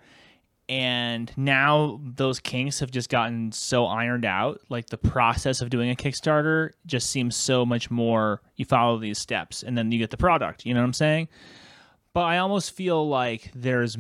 And 0.67 1.31
now 1.37 1.99
those 2.03 2.39
kinks 2.39 2.79
have 2.79 2.89
just 2.89 3.09
gotten 3.09 3.51
so 3.51 3.85
ironed 3.85 4.25
out. 4.25 4.61
Like 4.69 4.87
the 4.87 4.97
process 4.97 5.61
of 5.61 5.69
doing 5.69 5.91
a 5.91 5.95
Kickstarter 5.95 6.71
just 6.85 7.09
seems 7.09 7.35
so 7.35 7.65
much 7.65 7.91
more. 7.91 8.41
You 8.55 8.65
follow 8.65 8.97
these 8.97 9.19
steps 9.19 9.61
and 9.61 9.77
then 9.77 9.91
you 9.91 9.99
get 9.99 10.09
the 10.09 10.17
product. 10.17 10.65
You 10.65 10.73
know 10.73 10.79
what 10.79 10.87
I'm 10.87 10.93
saying? 10.93 11.27
But 12.13 12.21
I 12.21 12.39
almost 12.39 12.71
feel 12.71 13.07
like 13.07 13.51
there's 13.53 13.95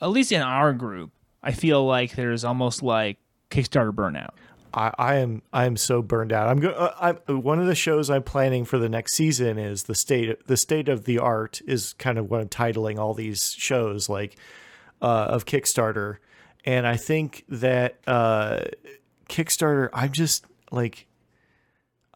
at 0.00 0.10
least 0.10 0.32
in 0.32 0.40
our 0.40 0.72
group, 0.72 1.10
I 1.42 1.52
feel 1.52 1.84
like 1.84 2.14
there's 2.14 2.44
almost 2.44 2.82
like 2.82 3.18
Kickstarter 3.50 3.92
burnout. 3.92 4.30
I, 4.72 4.92
I 4.98 5.14
am 5.16 5.42
I 5.52 5.66
am 5.66 5.76
so 5.76 6.02
burned 6.02 6.32
out. 6.32 6.48
I'm 6.48 6.60
going. 6.60 6.74
Uh, 6.74 6.92
I'm 7.00 7.42
one 7.42 7.58
of 7.58 7.66
the 7.66 7.74
shows 7.74 8.10
I'm 8.10 8.22
planning 8.22 8.64
for 8.64 8.78
the 8.78 8.88
next 8.88 9.14
season 9.14 9.58
is 9.58 9.84
the 9.84 9.94
state 9.94 10.46
the 10.46 10.56
state 10.56 10.88
of 10.88 11.04
the 11.04 11.18
art 11.18 11.60
is 11.66 11.94
kind 11.94 12.18
of 12.18 12.30
what 12.30 12.40
I'm 12.40 12.48
titling 12.48 12.98
all 12.98 13.14
these 13.14 13.52
shows 13.52 14.08
like 14.08 14.36
uh, 15.00 15.26
of 15.28 15.44
Kickstarter, 15.44 16.18
and 16.64 16.86
I 16.86 16.96
think 16.96 17.44
that 17.48 17.98
uh, 18.06 18.60
Kickstarter. 19.28 19.90
I'm 19.92 20.12
just 20.12 20.44
like 20.70 21.06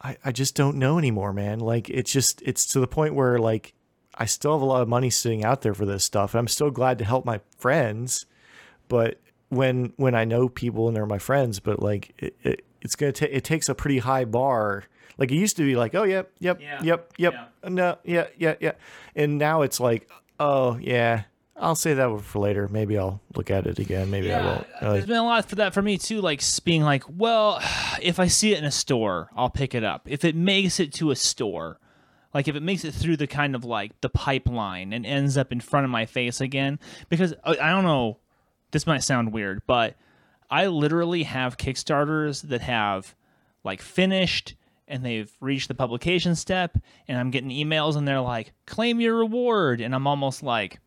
I 0.01 0.17
I 0.23 0.31
just 0.31 0.55
don't 0.55 0.77
know 0.77 0.97
anymore, 0.97 1.33
man. 1.33 1.59
Like 1.59 1.89
it's 1.89 2.11
just 2.11 2.41
it's 2.43 2.65
to 2.67 2.79
the 2.79 2.87
point 2.87 3.15
where 3.15 3.39
like 3.39 3.73
I 4.15 4.25
still 4.25 4.53
have 4.53 4.61
a 4.61 4.65
lot 4.65 4.81
of 4.81 4.87
money 4.87 5.09
sitting 5.09 5.43
out 5.43 5.61
there 5.61 5.73
for 5.73 5.85
this 5.85 6.03
stuff. 6.03 6.33
And 6.33 6.39
I'm 6.39 6.47
still 6.47 6.69
glad 6.69 6.99
to 6.99 7.05
help 7.05 7.25
my 7.25 7.41
friends, 7.57 8.25
but 8.87 9.19
when 9.55 9.93
when 9.97 10.15
I 10.15 10.25
know 10.25 10.49
people 10.49 10.87
and 10.87 10.95
they're 10.95 11.05
my 11.05 11.19
friends, 11.19 11.59
but 11.59 11.81
like 11.81 12.13
it, 12.17 12.35
it 12.43 12.65
it's 12.81 12.95
gonna 12.95 13.11
take 13.11 13.31
it 13.31 13.43
takes 13.43 13.69
a 13.69 13.75
pretty 13.75 13.99
high 13.99 14.25
bar. 14.25 14.85
Like 15.17 15.31
it 15.31 15.35
used 15.35 15.57
to 15.57 15.63
be 15.63 15.75
like, 15.75 15.93
oh 15.95 16.03
yep, 16.03 16.31
yep, 16.39 16.59
Yeah, 16.59 16.81
yep, 16.81 17.13
yep, 17.17 17.53
no, 17.67 17.97
yeah, 18.03 18.27
yeah, 18.37 18.55
yeah, 18.59 18.71
and 19.15 19.37
now 19.37 19.61
it's 19.61 19.79
like, 19.79 20.09
oh 20.39 20.77
yeah, 20.77 21.23
I'll 21.55 21.75
say 21.75 21.93
that 21.93 22.21
for 22.21 22.39
later. 22.39 22.67
Maybe 22.67 22.97
I'll 22.97 23.21
look 23.35 23.51
at 23.51 23.67
it 23.67 23.77
again. 23.77 24.09
Maybe 24.09 24.33
I 24.33 24.43
won't. 24.43 24.67
There's 24.81 24.93
Like, 25.01 25.05
been 25.05 25.17
a 25.17 25.23
lot 25.23 25.47
for 25.47 25.55
that 25.57 25.73
for 25.73 25.83
me 25.83 25.97
too, 25.99 26.19
like 26.19 26.41
being 26.63 26.81
like, 26.81 27.03
well, 27.07 27.61
if 28.01 28.19
I 28.19 28.27
see 28.27 28.53
it 28.53 28.57
in 28.59 28.65
a 28.65 28.71
store, 28.71 29.29
I'll 29.35 29.51
pick 29.51 29.75
it 29.75 29.83
up. 29.83 30.01
If 30.09 30.25
it 30.25 30.35
makes 30.35 30.79
it 30.79 30.91
to 30.93 31.11
a 31.11 31.15
store, 31.15 31.79
like 32.33 32.47
if 32.47 32.55
it 32.55 32.63
makes 32.63 32.83
it 32.83 32.93
through 32.95 33.17
the 33.17 33.27
kind 33.27 33.53
of 33.53 33.63
like 33.63 33.91
the 34.01 34.09
pipeline 34.09 34.91
and 34.93 35.05
ends 35.05 35.37
up 35.37 35.51
in 35.51 35.59
front 35.59 35.83
of 35.85 35.91
my 35.91 36.07
face 36.07 36.41
again, 36.41 36.79
because 37.07 37.33
uh, 37.43 37.55
I 37.61 37.69
don't 37.69 37.83
know, 37.83 38.17
this 38.73 38.85
might 38.85 39.03
sound 39.03 39.31
weird, 39.31 39.61
but 39.65 39.95
I 40.49 40.67
literally 40.67 41.23
have 41.23 41.55
Kickstarters 41.55 42.41
that 42.49 42.59
have 42.59 43.15
like 43.63 43.81
finished 43.81 44.55
and 44.85 45.05
they've 45.05 45.31
reached 45.39 45.69
the 45.69 45.75
publication 45.75 46.35
step, 46.35 46.77
and 47.07 47.17
I'm 47.17 47.31
getting 47.31 47.49
emails 47.49 47.95
and 47.95 48.05
they're 48.05 48.19
like, 48.19 48.51
claim 48.65 48.99
your 48.99 49.15
reward, 49.15 49.79
and 49.79 49.95
I'm 49.95 50.07
almost 50.07 50.43
like. 50.43 50.81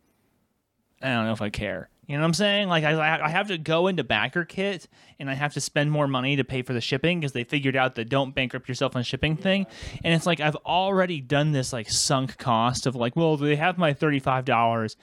I 1.03 1.11
don't 1.11 1.27
know 1.27 1.33
if 1.33 1.43
I 1.43 1.51
care. 1.51 1.91
You 2.07 2.15
know 2.15 2.23
what 2.23 2.29
I'm 2.29 2.35
saying? 2.35 2.69
Like 2.69 2.85
I, 2.85 3.21
I 3.23 3.29
have 3.29 3.49
to 3.49 3.59
go 3.59 3.87
into 3.87 4.03
BackerKit 4.03 4.87
and 5.19 5.29
I 5.29 5.35
have 5.35 5.53
to 5.55 5.61
spend 5.61 5.91
more 5.91 6.09
money 6.09 6.37
to 6.37 6.45
pay 6.45 6.63
for 6.63 6.73
the 6.73 6.81
shipping 6.81 7.21
because 7.21 7.33
they 7.33 7.45
figured 7.45 7.77
out 7.77 7.97
the 7.97 8.05
don't 8.05 8.35
bankrupt 8.35 8.67
yourself 8.69 8.97
on 8.97 9.03
shipping 9.03 9.37
thing. 9.37 9.67
And 10.03 10.15
it's 10.15 10.25
like 10.25 10.41
I've 10.41 10.57
already 10.57 11.21
done 11.21 11.53
this 11.53 11.73
like 11.73 11.91
sunk 11.91 12.39
cost 12.39 12.87
of 12.87 12.97
like, 12.97 13.15
well, 13.15 13.37
they 13.37 13.57
have 13.57 13.77
my 13.77 13.93
thirty-five 13.93 14.47
dollars, 14.47 14.97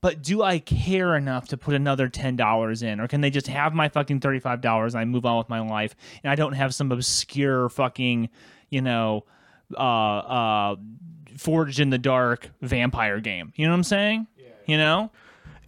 but 0.00 0.22
do 0.22 0.42
I 0.42 0.58
care 0.60 1.16
enough 1.16 1.48
to 1.48 1.56
put 1.56 1.74
another 1.74 2.08
ten 2.08 2.36
dollars 2.36 2.82
in, 2.82 3.00
or 3.00 3.08
can 3.08 3.20
they 3.20 3.30
just 3.30 3.48
have 3.48 3.74
my 3.74 3.88
fucking 3.88 4.20
thirty-five 4.20 4.60
dollars 4.60 4.94
and 4.94 5.00
I 5.00 5.04
move 5.04 5.26
on 5.26 5.38
with 5.38 5.48
my 5.48 5.60
life 5.60 5.94
and 6.22 6.30
I 6.30 6.34
don't 6.34 6.52
have 6.52 6.74
some 6.74 6.92
obscure 6.92 7.68
fucking, 7.68 8.28
you 8.70 8.80
know, 8.80 9.24
uh, 9.76 9.80
uh, 9.80 10.76
forged 11.36 11.80
in 11.80 11.90
the 11.90 11.98
dark 11.98 12.50
vampire 12.60 13.20
game? 13.20 13.52
You 13.56 13.66
know 13.66 13.72
what 13.72 13.78
I'm 13.78 13.84
saying? 13.84 14.26
Yeah. 14.38 14.46
You 14.66 14.76
know? 14.78 15.10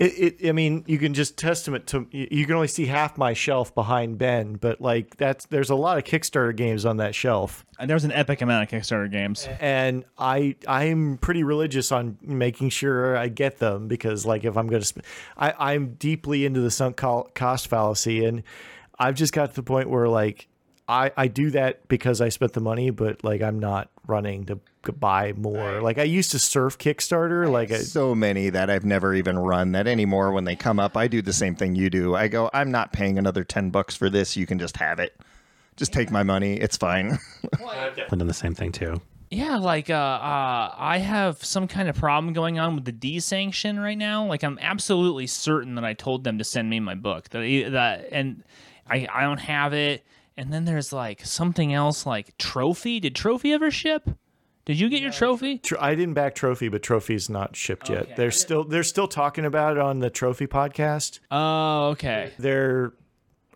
It, 0.00 0.34
it, 0.40 0.48
I 0.48 0.52
mean, 0.52 0.82
you 0.86 0.98
can 0.98 1.12
just 1.12 1.36
testament 1.36 1.86
to. 1.88 2.06
You 2.10 2.46
can 2.46 2.54
only 2.54 2.68
see 2.68 2.86
half 2.86 3.18
my 3.18 3.34
shelf 3.34 3.74
behind 3.74 4.16
Ben, 4.16 4.54
but 4.54 4.80
like 4.80 5.16
that's 5.18 5.44
there's 5.46 5.68
a 5.68 5.74
lot 5.74 5.98
of 5.98 6.04
Kickstarter 6.04 6.56
games 6.56 6.86
on 6.86 6.96
that 6.96 7.14
shelf, 7.14 7.66
And 7.78 7.88
there's 7.90 8.04
an 8.04 8.12
epic 8.12 8.40
amount 8.40 8.62
of 8.64 8.80
Kickstarter 8.80 9.10
games. 9.12 9.46
and 9.60 10.04
I 10.16 10.56
I'm 10.66 11.18
pretty 11.18 11.44
religious 11.44 11.92
on 11.92 12.16
making 12.22 12.70
sure 12.70 13.14
I 13.16 13.28
get 13.28 13.58
them 13.58 13.88
because 13.88 14.24
like 14.24 14.44
if 14.44 14.56
I'm 14.56 14.68
gonna, 14.68 14.84
sp- 14.88 15.04
I 15.36 15.52
I'm 15.58 15.94
deeply 15.94 16.46
into 16.46 16.60
the 16.60 16.70
sunk 16.70 16.96
cost 16.96 17.68
fallacy, 17.68 18.24
and 18.24 18.42
I've 18.98 19.16
just 19.16 19.34
got 19.34 19.50
to 19.50 19.54
the 19.54 19.62
point 19.62 19.90
where 19.90 20.08
like 20.08 20.48
I 20.90 21.12
I 21.16 21.28
do 21.28 21.50
that 21.50 21.86
because 21.88 22.20
I 22.20 22.28
spent 22.28 22.52
the 22.52 22.60
money, 22.60 22.90
but 22.90 23.22
like 23.24 23.42
I'm 23.42 23.58
not 23.58 23.88
running 24.06 24.46
to 24.46 24.56
g- 24.84 24.92
buy 24.92 25.32
more. 25.34 25.80
Like 25.80 25.98
I 25.98 26.02
used 26.02 26.32
to 26.32 26.38
surf 26.38 26.76
Kickstarter, 26.78 27.50
like 27.50 27.70
I, 27.70 27.78
so 27.78 28.14
many 28.14 28.50
that 28.50 28.68
I've 28.68 28.84
never 28.84 29.14
even 29.14 29.38
run 29.38 29.72
that 29.72 29.86
anymore. 29.86 30.32
When 30.32 30.44
they 30.44 30.56
come 30.56 30.80
up, 30.80 30.96
I 30.96 31.06
do 31.06 31.22
the 31.22 31.32
same 31.32 31.54
thing 31.54 31.76
you 31.76 31.90
do. 31.90 32.14
I 32.14 32.28
go, 32.28 32.50
I'm 32.52 32.70
not 32.70 32.92
paying 32.92 33.18
another 33.18 33.44
10 33.44 33.70
bucks 33.70 33.94
for 33.94 34.10
this. 34.10 34.36
You 34.36 34.46
can 34.46 34.58
just 34.58 34.76
have 34.78 34.98
it. 34.98 35.16
Just 35.76 35.92
take 35.92 36.10
my 36.10 36.22
money. 36.22 36.54
It's 36.56 36.76
fine. 36.76 37.18
I've 37.66 37.96
done 38.08 38.26
the 38.26 38.34
same 38.34 38.54
thing 38.54 38.72
too. 38.72 39.00
Yeah, 39.30 39.58
like 39.58 39.88
uh, 39.88 39.94
uh, 39.94 40.74
I 40.76 40.98
have 40.98 41.44
some 41.44 41.68
kind 41.68 41.88
of 41.88 41.96
problem 41.96 42.32
going 42.34 42.58
on 42.58 42.74
with 42.74 42.84
the 42.84 42.92
Dee 42.92 43.20
Sanction 43.20 43.78
right 43.78 43.96
now. 43.96 44.26
Like 44.26 44.42
I'm 44.42 44.58
absolutely 44.60 45.28
certain 45.28 45.76
that 45.76 45.84
I 45.84 45.94
told 45.94 46.24
them 46.24 46.38
to 46.38 46.44
send 46.44 46.68
me 46.68 46.80
my 46.80 46.96
book. 46.96 47.28
That 47.28 47.70
that 47.70 48.08
and 48.10 48.42
I 48.88 49.06
I 49.12 49.22
don't 49.22 49.38
have 49.38 49.72
it. 49.72 50.04
And 50.40 50.50
then 50.50 50.64
there's 50.64 50.90
like 50.90 51.24
something 51.26 51.74
else 51.74 52.06
like 52.06 52.36
trophy. 52.38 52.98
Did 52.98 53.14
trophy 53.14 53.52
ever 53.52 53.70
ship? 53.70 54.08
Did 54.64 54.80
you 54.80 54.88
get 54.88 55.02
your 55.02 55.10
trophy? 55.12 55.58
Tr- 55.58 55.74
I 55.78 55.94
didn't 55.94 56.14
back 56.14 56.34
Trophy, 56.34 56.68
but 56.68 56.82
Trophy's 56.82 57.28
not 57.28 57.56
shipped 57.56 57.90
Okay. 57.90 58.06
yet. 58.08 58.16
They're 58.16 58.30
still 58.30 58.64
they're 58.64 58.82
still 58.82 59.08
talking 59.08 59.44
about 59.44 59.72
it 59.76 59.78
on 59.82 59.98
the 59.98 60.08
Trophy 60.08 60.46
podcast. 60.46 61.18
Oh, 61.30 61.88
okay. 61.88 62.32
They're 62.38 62.92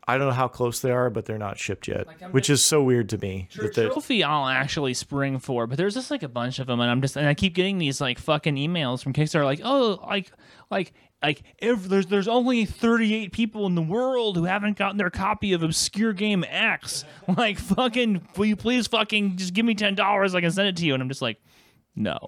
I 0.07 0.19
don't 0.19 0.27
know 0.29 0.35
how 0.35 0.49
close 0.49 0.81
they 0.81 0.91
are, 0.91 1.09
but 1.09 1.25
they're 1.25 1.39
not 1.39 1.59
shipped 1.59 1.89
yet, 1.89 2.07
which 2.33 2.51
is 2.51 2.63
so 2.63 2.83
weird 2.83 3.09
to 3.11 3.19
me. 3.19 3.49
that 3.57 3.75
they're- 3.75 3.89
Trophy 3.91 4.23
I'll 4.23 4.47
actually 4.47 4.93
spring 4.95 5.39
for, 5.39 5.67
but 5.67 5.79
there's 5.79 5.95
just 5.95 6.11
like 6.11 6.23
a 6.23 6.29
bunch 6.29 6.59
of 6.59 6.67
them, 6.67 6.81
and 6.81 6.91
I'm 6.91 7.01
just 7.01 7.17
and 7.17 7.27
I 7.27 7.33
keep 7.35 7.55
getting 7.55 7.79
these 7.79 8.01
like 8.01 8.19
fucking 8.19 8.57
emails 8.57 9.03
from 9.03 9.13
Kickstarter, 9.15 9.45
like 9.45 9.61
oh 9.65 9.99
like 10.07 10.31
like 10.71 10.93
like 11.23 11.43
if 11.59 11.85
there's 11.85 12.05
there's 12.07 12.29
only 12.29 12.67
38 12.67 13.33
people 13.33 13.67
in 13.67 13.75
the 13.75 13.81
world 13.83 14.37
who 14.37 14.45
haven't 14.45 14.77
gotten 14.77 14.99
their 14.99 15.09
copy 15.09 15.55
of 15.55 15.63
Obscure 15.63 16.13
Game 16.13 16.45
X. 16.49 17.05
Like 17.37 17.59
fucking, 17.59 18.29
will 18.37 18.45
you 18.45 18.57
please 18.57 18.87
fucking 18.87 19.37
just 19.39 19.55
give 19.55 19.65
me 19.65 19.75
ten 19.75 19.95
dollars? 19.95 20.35
I 20.35 20.43
can 20.43 20.51
send 20.51 20.69
it 20.69 20.77
to 20.77 20.85
you, 20.85 20.93
and 20.93 21.03
I'm 21.03 21.09
just 21.09 21.23
like, 21.23 21.39
no, 21.97 22.19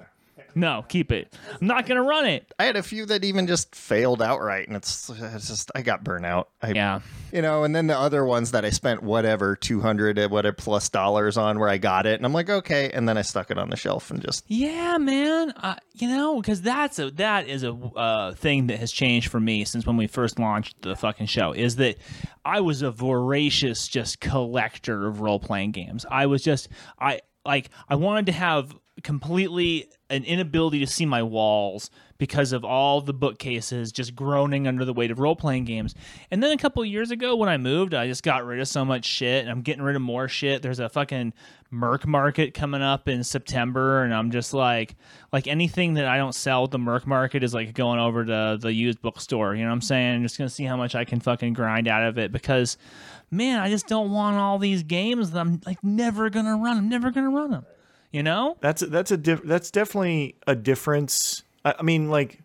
no, 0.56 0.84
keep 0.88 1.12
it. 1.12 1.32
I'm 1.60 1.66
not 1.68 1.86
gonna 1.86 2.02
run 2.02 2.26
it. 2.26 2.52
I 2.58 2.64
had 2.64 2.74
a 2.76 2.82
few 2.82 3.06
that 3.06 3.22
even 3.24 3.46
just 3.46 3.74
failed 3.76 4.20
outright, 4.20 4.66
and 4.66 4.76
it's, 4.76 5.08
it's 5.10 5.46
just 5.46 5.70
I 5.74 5.82
got 5.82 6.02
burnout. 6.02 6.46
I, 6.60 6.72
Yeah. 6.72 7.00
you 7.32 7.42
know, 7.42 7.62
and 7.62 7.76
then 7.76 7.86
the 7.86 7.96
other 7.96 8.24
ones 8.24 8.50
that 8.52 8.64
I 8.64 8.70
spent 8.70 9.02
whatever 9.02 9.54
two 9.54 9.80
hundred 9.80 10.18
whatever 10.30 10.54
plus 10.54 10.88
dollars 10.88 11.36
on, 11.36 11.60
where 11.60 11.68
I 11.68 11.76
got 11.78 12.06
it, 12.06 12.14
and 12.18 12.24
I'm 12.26 12.32
like, 12.32 12.50
okay, 12.50 12.90
and 12.90 13.08
then 13.08 13.16
I 13.18 13.22
stuck 13.22 13.50
it 13.50 13.58
on 13.58 13.70
the 13.70 13.76
shelf 13.76 14.10
and 14.10 14.20
just 14.20 14.44
Yeah, 14.48 14.98
man. 14.98 15.50
Uh, 15.52 15.76
you 15.94 16.08
know, 16.08 16.40
because 16.40 16.62
that's 16.62 16.98
a 16.98 17.10
that 17.12 17.46
is 17.46 17.62
a 17.62 17.72
uh, 17.72 18.32
thing 18.34 18.66
that 18.68 18.78
has 18.78 18.90
changed 18.90 19.28
for 19.28 19.38
me 19.38 19.64
since 19.64 19.86
when 19.86 19.96
we 19.96 20.06
first 20.06 20.38
launched 20.38 20.80
the 20.82 20.96
fucking 20.96 21.26
show. 21.26 21.52
Is 21.52 21.76
that 21.76 21.96
I 22.44 22.60
was 22.60 22.80
a 22.82 22.90
voracious 22.90 23.86
just 23.88 24.20
collector 24.20 25.06
of 25.06 25.20
role 25.20 25.38
playing 25.40 25.72
games. 25.72 26.06
I 26.10 26.26
was 26.26 26.42
just 26.42 26.68
I 26.98 27.20
like 27.44 27.70
I 27.88 27.96
wanted 27.96 28.26
to 28.26 28.32
have 28.32 28.74
completely 29.02 29.90
an 30.08 30.24
inability 30.24 30.80
to 30.80 30.86
see 30.86 31.04
my 31.04 31.22
walls 31.22 31.90
because 32.18 32.52
of 32.52 32.64
all 32.64 33.00
the 33.00 33.12
bookcases 33.12 33.92
just 33.92 34.14
groaning 34.14 34.66
under 34.66 34.84
the 34.84 34.92
weight 34.92 35.10
of 35.10 35.18
role 35.18 35.36
playing 35.36 35.64
games. 35.64 35.94
And 36.30 36.42
then 36.42 36.52
a 36.52 36.56
couple 36.56 36.82
years 36.84 37.10
ago 37.10 37.36
when 37.36 37.48
I 37.48 37.58
moved, 37.58 37.92
I 37.92 38.06
just 38.06 38.22
got 38.22 38.46
rid 38.46 38.60
of 38.60 38.68
so 38.68 38.84
much 38.84 39.04
shit 39.04 39.42
and 39.42 39.50
I'm 39.50 39.60
getting 39.60 39.82
rid 39.82 39.96
of 39.96 40.02
more 40.02 40.28
shit. 40.28 40.62
There's 40.62 40.78
a 40.78 40.88
fucking 40.88 41.34
Merc 41.70 42.06
market 42.06 42.54
coming 42.54 42.80
up 42.80 43.08
in 43.08 43.22
September 43.22 44.02
and 44.02 44.14
I'm 44.14 44.30
just 44.30 44.54
like 44.54 44.94
like 45.32 45.46
anything 45.46 45.94
that 45.94 46.06
I 46.06 46.16
don't 46.16 46.34
sell 46.34 46.64
at 46.64 46.70
the 46.70 46.78
Merc 46.78 47.06
market 47.06 47.42
is 47.42 47.52
like 47.52 47.74
going 47.74 47.98
over 47.98 48.24
to 48.24 48.58
the 48.58 48.72
used 48.72 49.02
bookstore, 49.02 49.54
you 49.54 49.62
know 49.62 49.70
what 49.70 49.74
I'm 49.74 49.80
saying? 49.82 50.16
I'm 50.16 50.22
just 50.22 50.38
going 50.38 50.48
to 50.48 50.54
see 50.54 50.64
how 50.64 50.76
much 50.76 50.94
I 50.94 51.04
can 51.04 51.20
fucking 51.20 51.52
grind 51.52 51.88
out 51.88 52.04
of 52.04 52.16
it 52.18 52.32
because 52.32 52.78
man, 53.30 53.58
I 53.58 53.68
just 53.68 53.88
don't 53.88 54.12
want 54.12 54.36
all 54.36 54.58
these 54.58 54.84
games 54.84 55.32
that 55.32 55.40
I'm 55.40 55.60
like 55.66 55.82
never 55.84 56.30
going 56.30 56.46
to 56.46 56.54
run. 56.54 56.78
I'm 56.78 56.88
never 56.88 57.10
going 57.10 57.28
to 57.28 57.36
run 57.36 57.50
them. 57.50 57.66
You 58.16 58.22
know? 58.22 58.56
That's 58.62 58.80
that's 58.80 59.10
a 59.10 59.18
diff- 59.18 59.42
that's 59.42 59.70
definitely 59.70 60.36
a 60.46 60.56
difference. 60.56 61.42
I, 61.66 61.74
I 61.80 61.82
mean, 61.82 62.08
like 62.08 62.40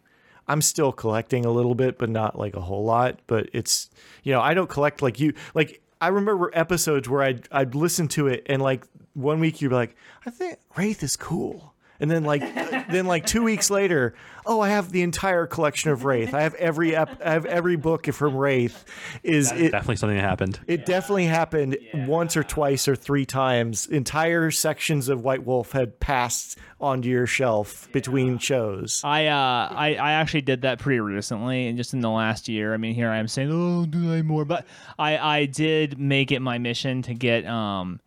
I'm 0.46 0.62
still 0.62 0.92
collecting 0.92 1.46
a 1.46 1.50
little 1.50 1.76
bit, 1.76 1.98
but 1.98 2.10
not 2.10 2.38
like 2.38 2.58
a 2.58 2.60
whole 2.60 2.84
lot. 2.84 3.22
But 3.26 3.50
it's 3.54 3.90
you 4.24 4.34
know 4.34 4.42
I 4.42 4.54
don't 4.54 4.70
collect 4.70 5.02
like 5.02 5.22
you. 5.22 5.32
Like 5.54 5.82
I 6.02 6.10
remember 6.10 6.52
episodes 6.54 7.08
where 7.08 7.22
I'd 7.22 7.48
I'd 7.54 7.74
listen 7.74 8.10
to 8.10 8.28
it 8.28 8.46
and 8.48 8.62
like 8.62 8.86
one 9.14 9.40
week 9.40 9.62
you'd 9.62 9.70
be 9.70 9.76
like, 9.76 9.96
I 10.26 10.30
think 10.30 10.58
Wraith 10.76 11.04
is 11.04 11.16
cool. 11.16 11.71
And 12.02 12.10
then 12.12 12.24
like 12.26 12.42
then 12.90 13.06
like 13.06 13.26
two 13.26 13.44
weeks 13.44 13.70
later, 13.70 14.14
oh, 14.46 14.60
I 14.60 14.70
have 14.70 14.92
the 14.92 15.04
entire 15.04 15.46
collection 15.46 15.92
of 15.92 16.04
Wraith. 16.04 16.34
I 16.34 16.42
have 16.42 16.56
every 16.56 16.96
ep- 16.96 17.22
I 17.24 17.32
have 17.32 17.46
every 17.46 17.76
book 17.78 18.08
from 18.08 18.36
Wraith. 18.36 18.84
Is 19.24 19.52
it 19.52 19.72
Definitely 19.72 19.98
something 19.98 20.18
that 20.18 20.24
happened. 20.24 20.60
it 20.68 20.86
definitely 20.88 21.26
happened 21.28 21.78
once 21.94 22.36
or 22.36 22.44
twice 22.44 22.88
or 22.88 22.96
three 22.96 23.26
times. 23.26 23.86
Entire 23.86 24.50
sections 24.52 25.08
of 25.10 25.24
White 25.24 25.46
Wolf 25.46 25.72
had 25.74 26.00
passed 26.00 26.58
onto 26.80 27.08
your 27.08 27.28
shelf 27.28 27.88
between 27.92 28.40
shows. 28.40 29.02
I 29.04 29.28
uh 29.28 29.70
I, 29.72 29.96
I 29.96 30.12
actually 30.14 30.42
did 30.42 30.64
that 30.64 30.80
pretty 30.80 31.00
recently 31.00 31.68
and 31.68 31.78
just 31.78 31.94
in 31.94 32.00
the 32.02 32.10
last 32.10 32.50
year. 32.50 32.74
I 32.74 32.78
mean 32.78 32.96
here 32.96 33.10
I 33.10 33.18
am 33.20 33.28
saying, 33.28 33.50
Oh, 33.52 33.86
do 33.86 34.12
I 34.12 34.24
more? 34.24 34.44
But 34.44 34.66
I, 34.98 35.18
I 35.20 35.46
did 35.46 36.00
make 36.00 36.32
it 36.32 36.40
my 36.40 36.58
mission 36.58 37.04
to 37.04 37.14
get 37.14 37.46
um 37.46 38.00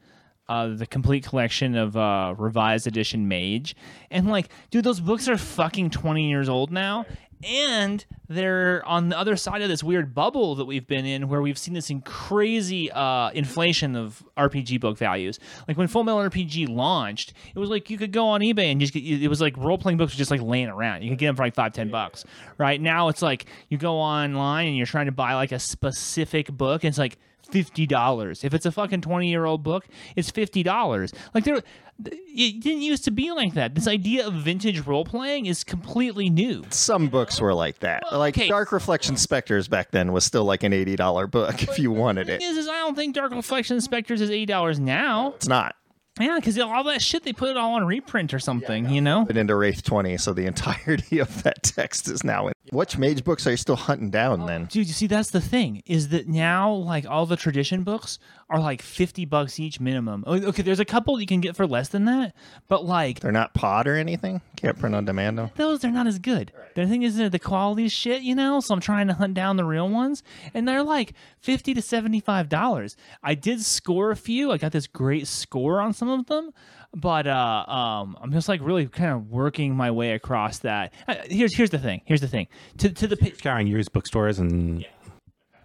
uh, 0.48 0.68
the 0.68 0.86
complete 0.86 1.24
collection 1.24 1.76
of 1.76 1.96
uh, 1.96 2.34
revised 2.36 2.86
edition 2.86 3.28
Mage, 3.28 3.74
and 4.10 4.28
like, 4.28 4.48
dude, 4.70 4.84
those 4.84 5.00
books 5.00 5.28
are 5.28 5.38
fucking 5.38 5.90
twenty 5.90 6.28
years 6.28 6.48
old 6.48 6.70
now, 6.70 7.06
and 7.44 8.04
they're 8.28 8.82
on 8.86 9.08
the 9.10 9.18
other 9.18 9.36
side 9.36 9.62
of 9.62 9.68
this 9.68 9.82
weird 9.82 10.14
bubble 10.14 10.54
that 10.56 10.64
we've 10.64 10.86
been 10.86 11.04
in, 11.04 11.28
where 11.28 11.42
we've 11.42 11.58
seen 11.58 11.74
this 11.74 11.90
in 11.90 12.00
crazy 12.00 12.90
uh, 12.90 13.30
inflation 13.30 13.96
of 13.96 14.24
RPG 14.36 14.80
book 14.80 14.96
values. 14.96 15.38
Like 15.68 15.76
when 15.76 15.88
Full 15.88 16.04
Metal 16.04 16.20
RPG 16.20 16.68
launched, 16.68 17.34
it 17.54 17.58
was 17.58 17.70
like 17.70 17.90
you 17.90 17.98
could 17.98 18.12
go 18.12 18.28
on 18.28 18.40
eBay 18.40 18.70
and 18.70 18.80
just 18.80 18.92
get. 18.92 19.02
It 19.04 19.28
was 19.28 19.40
like 19.40 19.56
role 19.56 19.78
playing 19.78 19.98
books 19.98 20.14
were 20.14 20.18
just 20.18 20.30
like 20.30 20.40
laying 20.42 20.68
around. 20.68 21.02
You 21.02 21.10
could 21.10 21.18
get 21.18 21.26
them 21.26 21.36
for 21.36 21.42
like 21.42 21.54
five, 21.54 21.72
ten 21.72 21.90
bucks. 21.90 22.24
Right 22.58 22.80
now, 22.80 23.08
it's 23.08 23.22
like 23.22 23.46
you 23.68 23.78
go 23.78 23.96
online 23.96 24.68
and 24.68 24.76
you're 24.76 24.86
trying 24.86 25.06
to 25.06 25.12
buy 25.12 25.34
like 25.34 25.52
a 25.52 25.58
specific 25.58 26.50
book, 26.50 26.84
and 26.84 26.88
it's 26.88 26.98
like 26.98 27.18
fifty 27.50 27.86
dollars. 27.86 28.44
If 28.44 28.54
it's 28.54 28.66
a 28.66 28.72
fucking 28.72 29.00
twenty 29.02 29.28
year 29.28 29.44
old 29.44 29.62
book, 29.62 29.86
it's 30.16 30.30
fifty 30.30 30.62
dollars. 30.62 31.12
Like 31.34 31.44
there, 31.44 31.62
it 32.04 32.60
didn't 32.60 32.82
used 32.82 33.04
to 33.04 33.10
be 33.10 33.30
like 33.32 33.54
that. 33.54 33.74
This 33.74 33.86
idea 33.86 34.26
of 34.26 34.34
vintage 34.34 34.80
role 34.80 35.04
playing 35.04 35.46
is 35.46 35.62
completely 35.64 36.28
new. 36.30 36.64
some 36.70 37.08
books 37.08 37.40
were 37.40 37.54
like 37.54 37.80
that. 37.80 38.02
like 38.12 38.36
okay. 38.36 38.48
Dark 38.48 38.72
Reflection 38.72 39.16
Specters 39.16 39.68
back 39.68 39.90
then 39.92 40.12
was 40.12 40.24
still 40.24 40.44
like 40.44 40.62
an 40.62 40.72
eighty 40.72 40.96
dollar 40.96 41.26
book 41.26 41.62
if 41.68 41.78
you 41.78 41.90
wanted 41.92 42.28
it. 42.28 42.42
is, 42.42 42.56
is 42.56 42.68
I 42.68 42.78
don't 42.78 42.94
think 42.96 43.14
Dark 43.14 43.32
Reflection 43.32 43.80
Spectres 43.80 44.20
is 44.20 44.30
eighty 44.30 44.46
dollars 44.46 44.80
now. 44.80 45.32
It's 45.36 45.48
not. 45.48 45.76
Yeah, 46.20 46.36
because 46.36 46.58
all 46.58 46.84
that 46.84 47.02
shit 47.02 47.24
they 47.24 47.32
put 47.32 47.50
it 47.50 47.56
all 47.56 47.74
on 47.74 47.84
reprint 47.84 48.32
or 48.32 48.38
something. 48.38 48.88
You 48.88 49.00
know. 49.00 49.24
But 49.24 49.36
into 49.36 49.56
Wraith 49.56 49.82
twenty, 49.82 50.16
so 50.16 50.32
the 50.32 50.46
entirety 50.46 51.18
of 51.18 51.42
that 51.42 51.62
text 51.62 52.08
is 52.08 52.22
now 52.22 52.48
in. 52.48 52.54
Which 52.70 52.96
mage 52.96 53.24
books 53.24 53.46
are 53.46 53.50
you 53.50 53.56
still 53.56 53.76
hunting 53.76 54.10
down 54.10 54.42
oh, 54.42 54.46
then? 54.46 54.66
Dude, 54.66 54.86
you 54.86 54.92
see, 54.92 55.06
that's 55.06 55.30
the 55.30 55.40
thing 55.40 55.82
is 55.86 56.08
that 56.08 56.28
now, 56.28 56.72
like 56.72 57.06
all 57.06 57.26
the 57.26 57.36
tradition 57.36 57.82
books 57.82 58.18
are 58.54 58.60
like 58.60 58.80
fifty 58.82 59.24
bucks 59.24 59.58
each 59.58 59.80
minimum. 59.80 60.22
Okay, 60.26 60.62
there's 60.62 60.78
a 60.80 60.84
couple 60.84 61.20
you 61.20 61.26
can 61.26 61.40
get 61.40 61.56
for 61.56 61.66
less 61.66 61.88
than 61.88 62.04
that, 62.04 62.34
but 62.68 62.84
like 62.84 63.18
They're 63.20 63.32
not 63.32 63.52
pod 63.52 63.88
or 63.88 63.96
anything. 63.96 64.40
Can't 64.56 64.78
print 64.78 64.94
on 64.94 65.04
demand 65.04 65.36
though. 65.36 65.50
those, 65.56 65.80
they're 65.80 65.90
not 65.90 66.06
as 66.06 66.18
good. 66.20 66.52
The 66.76 66.86
thing 66.86 67.02
is 67.02 67.16
that 67.16 67.32
the 67.32 67.38
quality 67.38 67.84
is 67.86 67.92
shit, 67.92 68.22
you 68.22 68.34
know. 68.34 68.60
So 68.60 68.72
I'm 68.74 68.80
trying 68.80 69.08
to 69.08 69.14
hunt 69.14 69.34
down 69.34 69.56
the 69.56 69.64
real 69.64 69.88
ones, 69.88 70.22
and 70.54 70.66
they're 70.68 70.82
like 70.84 71.14
fifty 71.40 71.74
to 71.74 71.82
seventy 71.82 72.20
five 72.20 72.48
dollars. 72.48 72.96
I 73.22 73.34
did 73.34 73.60
score 73.62 74.10
a 74.12 74.16
few. 74.16 74.52
I 74.52 74.58
got 74.58 74.72
this 74.72 74.86
great 74.86 75.26
score 75.26 75.80
on 75.80 75.92
some 75.92 76.08
of 76.08 76.26
them, 76.26 76.50
but 76.94 77.26
uh, 77.26 77.64
um, 77.66 78.16
I'm 78.20 78.32
just 78.32 78.48
like 78.48 78.60
really 78.62 78.86
kind 78.86 79.12
of 79.12 79.30
working 79.30 79.74
my 79.74 79.90
way 79.90 80.12
across 80.12 80.60
that. 80.60 80.92
Uh, 81.08 81.16
here's 81.28 81.54
here's 81.56 81.70
the 81.70 81.78
thing. 81.80 82.02
Here's 82.04 82.20
the 82.20 82.28
thing. 82.28 82.46
To 82.78 82.88
to 82.90 83.06
the 83.08 83.16
pa- 83.16 83.30
Carrying 83.38 83.66
used 83.66 83.92
bookstores 83.92 84.38
and 84.38 84.80
Yeah, 84.82 84.88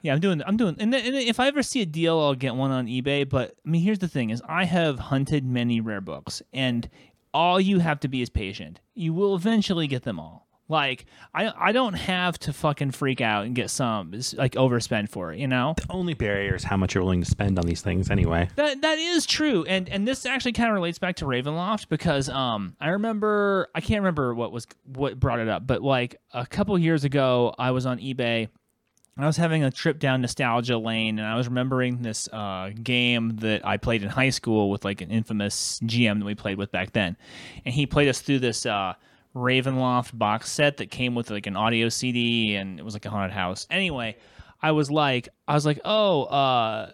I'm 0.05 0.19
doing. 0.19 0.41
I'm 0.45 0.57
doing. 0.57 0.75
And, 0.79 0.93
then, 0.93 1.05
and 1.05 1.15
then 1.15 1.21
if 1.23 1.39
I 1.39 1.47
ever 1.47 1.63
see 1.63 1.81
a 1.81 1.85
deal, 1.85 2.19
I'll 2.19 2.35
get 2.35 2.55
one 2.55 2.71
on 2.71 2.87
eBay. 2.87 3.27
But 3.27 3.55
I 3.65 3.69
mean, 3.69 3.81
here's 3.81 3.99
the 3.99 4.07
thing: 4.07 4.29
is 4.29 4.41
I 4.47 4.65
have 4.65 4.99
hunted 4.99 5.45
many 5.45 5.81
rare 5.81 6.01
books, 6.01 6.41
and 6.53 6.89
all 7.33 7.59
you 7.59 7.79
have 7.79 7.99
to 8.01 8.07
be 8.07 8.21
is 8.21 8.29
patient. 8.29 8.79
You 8.95 9.13
will 9.13 9.35
eventually 9.35 9.87
get 9.87 10.03
them 10.03 10.19
all. 10.19 10.47
Like 10.69 11.05
I 11.33 11.51
I 11.57 11.71
don't 11.71 11.95
have 11.95 12.37
to 12.39 12.53
fucking 12.53 12.91
freak 12.91 13.21
out 13.21 13.45
and 13.45 13.55
get 13.55 13.71
some 13.71 14.11
like 14.37 14.53
overspend 14.53 15.09
for 15.09 15.33
it, 15.33 15.39
you 15.39 15.47
know? 15.47 15.73
The 15.75 15.87
only 15.89 16.13
barrier 16.13 16.55
is 16.55 16.63
how 16.63 16.77
much 16.77 16.93
you're 16.93 17.03
willing 17.03 17.23
to 17.23 17.29
spend 17.29 17.57
on 17.57 17.65
these 17.65 17.81
things 17.81 18.11
anyway. 18.11 18.49
That 18.55 18.81
that 18.81 18.99
is 18.99 19.25
true, 19.25 19.65
and 19.65 19.89
and 19.89 20.07
this 20.07 20.27
actually 20.27 20.51
kind 20.53 20.69
of 20.69 20.75
relates 20.75 20.99
back 20.99 21.15
to 21.17 21.25
Ravenloft 21.25 21.89
because 21.89 22.29
um 22.29 22.75
I 22.79 22.89
remember 22.89 23.69
I 23.73 23.81
can't 23.81 24.01
remember 24.01 24.35
what 24.35 24.51
was 24.51 24.67
what 24.85 25.19
brought 25.19 25.39
it 25.39 25.47
up, 25.47 25.65
but 25.65 25.81
like 25.81 26.17
a 26.33 26.45
couple 26.45 26.77
years 26.77 27.03
ago 27.03 27.55
I 27.57 27.71
was 27.71 27.87
on 27.87 27.97
eBay. 27.97 28.49
I 29.23 29.27
was 29.27 29.37
having 29.37 29.63
a 29.63 29.71
trip 29.71 29.99
down 29.99 30.21
nostalgia 30.21 30.77
lane, 30.77 31.19
and 31.19 31.27
I 31.27 31.35
was 31.35 31.47
remembering 31.47 32.01
this 32.01 32.27
uh, 32.29 32.71
game 32.81 33.37
that 33.37 33.65
I 33.65 33.77
played 33.77 34.03
in 34.03 34.09
high 34.09 34.29
school 34.29 34.69
with 34.69 34.85
like 34.85 35.01
an 35.01 35.11
infamous 35.11 35.79
GM 35.83 36.19
that 36.19 36.25
we 36.25 36.35
played 36.35 36.57
with 36.57 36.71
back 36.71 36.93
then, 36.93 37.17
and 37.65 37.73
he 37.73 37.85
played 37.85 38.07
us 38.07 38.21
through 38.21 38.39
this 38.39 38.65
uh, 38.65 38.93
Ravenloft 39.35 40.17
box 40.17 40.51
set 40.51 40.77
that 40.77 40.89
came 40.89 41.15
with 41.15 41.29
like 41.29 41.47
an 41.47 41.55
audio 41.55 41.89
CD, 41.89 42.55
and 42.55 42.79
it 42.79 42.85
was 42.85 42.93
like 42.93 43.05
a 43.05 43.09
haunted 43.09 43.31
house. 43.31 43.67
Anyway, 43.69 44.15
I 44.61 44.71
was 44.71 44.89
like, 44.89 45.29
I 45.47 45.53
was 45.53 45.65
like, 45.65 45.79
oh, 45.85 46.23
uh, 46.23 46.91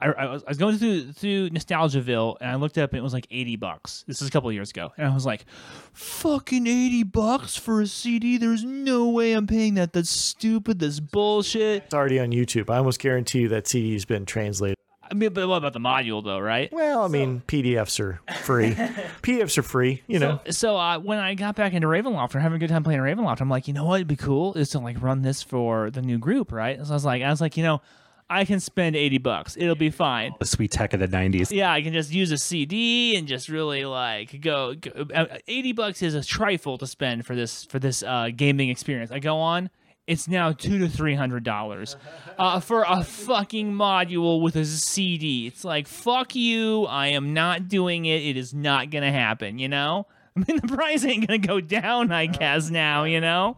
I, 0.00 0.08
I, 0.08 0.26
was, 0.26 0.44
I 0.44 0.48
was 0.48 0.58
going 0.58 0.76
through 0.76 1.12
through 1.12 1.50
Nostalgiaville 1.50 2.36
and 2.40 2.50
I 2.50 2.54
looked 2.56 2.76
up 2.76 2.90
and 2.90 2.98
it 2.98 3.02
was 3.02 3.14
like 3.14 3.26
eighty 3.30 3.56
bucks. 3.56 4.04
This 4.06 4.20
is 4.20 4.28
a 4.28 4.30
couple 4.30 4.48
of 4.50 4.54
years 4.54 4.70
ago, 4.70 4.92
and 4.98 5.06
I 5.06 5.14
was 5.14 5.24
like, 5.24 5.46
"Fucking 5.94 6.66
eighty 6.66 7.02
bucks 7.02 7.56
for 7.56 7.80
a 7.80 7.86
CD? 7.86 8.36
There's 8.36 8.64
no 8.64 9.08
way 9.08 9.32
I'm 9.32 9.46
paying 9.46 9.74
that. 9.74 9.92
That's 9.92 10.10
stupid. 10.10 10.80
That's 10.80 11.00
bullshit." 11.00 11.84
It's 11.84 11.94
already 11.94 12.20
on 12.20 12.30
YouTube. 12.30 12.68
I 12.68 12.76
almost 12.76 13.00
guarantee 13.00 13.40
you 13.40 13.48
that 13.48 13.66
CD's 13.66 14.04
been 14.04 14.26
translated. 14.26 14.76
I 15.10 15.14
mean, 15.14 15.32
but 15.32 15.46
what 15.48 15.58
about 15.58 15.72
the 15.72 15.78
module 15.80 16.22
though, 16.22 16.38
right? 16.38 16.70
Well, 16.72 17.02
I 17.02 17.08
mean, 17.08 17.42
PDFs 17.46 18.00
are 18.00 18.20
free. 18.42 18.72
PDFs 19.22 19.56
are 19.56 19.62
free, 19.62 20.02
you 20.06 20.18
know. 20.18 20.40
So 20.50 20.76
uh, 20.76 20.98
when 20.98 21.18
I 21.18 21.34
got 21.34 21.56
back 21.56 21.72
into 21.72 21.86
Ravenloft 21.86 22.34
or 22.34 22.40
having 22.40 22.56
a 22.56 22.58
good 22.58 22.68
time 22.68 22.82
playing 22.82 23.00
Ravenloft, 23.00 23.40
I'm 23.40 23.48
like, 23.48 23.68
you 23.68 23.74
know 23.74 23.84
what? 23.84 23.96
It'd 23.96 24.08
be 24.08 24.16
cool 24.16 24.54
is 24.54 24.70
to 24.70 24.78
like 24.78 25.00
run 25.00 25.22
this 25.22 25.42
for 25.42 25.90
the 25.90 26.02
new 26.02 26.18
group, 26.18 26.52
right? 26.52 26.84
So 26.84 26.90
I 26.90 26.94
was 26.94 27.04
like, 27.04 27.22
I 27.22 27.30
was 27.30 27.40
like, 27.40 27.56
you 27.56 27.62
know, 27.62 27.80
I 28.28 28.44
can 28.44 28.58
spend 28.60 28.96
eighty 28.96 29.18
bucks. 29.18 29.56
It'll 29.56 29.76
be 29.76 29.90
fine. 29.90 30.32
The 30.40 30.46
sweet 30.46 30.72
tech 30.72 30.92
of 30.94 31.00
the 31.00 31.06
90s. 31.08 31.52
Yeah, 31.52 31.72
I 31.72 31.80
can 31.82 31.92
just 31.92 32.12
use 32.12 32.32
a 32.32 32.38
CD 32.38 33.16
and 33.16 33.28
just 33.28 33.48
really 33.48 33.84
like 33.84 34.40
go. 34.40 34.74
go 34.74 35.06
uh, 35.14 35.26
Eighty 35.46 35.72
bucks 35.72 36.02
is 36.02 36.14
a 36.14 36.22
trifle 36.24 36.76
to 36.78 36.86
spend 36.86 37.24
for 37.24 37.36
this 37.36 37.64
for 37.64 37.78
this 37.78 38.02
uh, 38.02 38.30
gaming 38.34 38.68
experience. 38.68 39.10
I 39.12 39.20
go 39.20 39.38
on. 39.38 39.70
It's 40.06 40.28
now 40.28 40.52
two 40.52 40.78
to 40.80 40.88
three 40.88 41.14
hundred 41.14 41.44
dollars 41.44 41.96
uh, 42.38 42.60
for 42.60 42.84
a 42.86 43.02
fucking 43.02 43.72
module 43.72 44.40
with 44.40 44.54
a 44.56 44.64
CD. 44.64 45.46
It's 45.46 45.64
like 45.64 45.86
fuck 45.86 46.34
you. 46.34 46.84
I 46.86 47.08
am 47.08 47.32
not 47.34 47.68
doing 47.68 48.06
it. 48.06 48.22
It 48.22 48.36
is 48.36 48.52
not 48.54 48.90
gonna 48.90 49.12
happen. 49.12 49.58
You 49.58 49.68
know. 49.68 50.06
I 50.40 50.44
mean, 50.46 50.60
the 50.60 50.68
price 50.68 51.04
ain't 51.04 51.26
gonna 51.26 51.38
go 51.38 51.60
down. 51.60 52.12
I 52.12 52.26
guess 52.26 52.70
now. 52.70 53.04
You 53.04 53.20
know. 53.20 53.56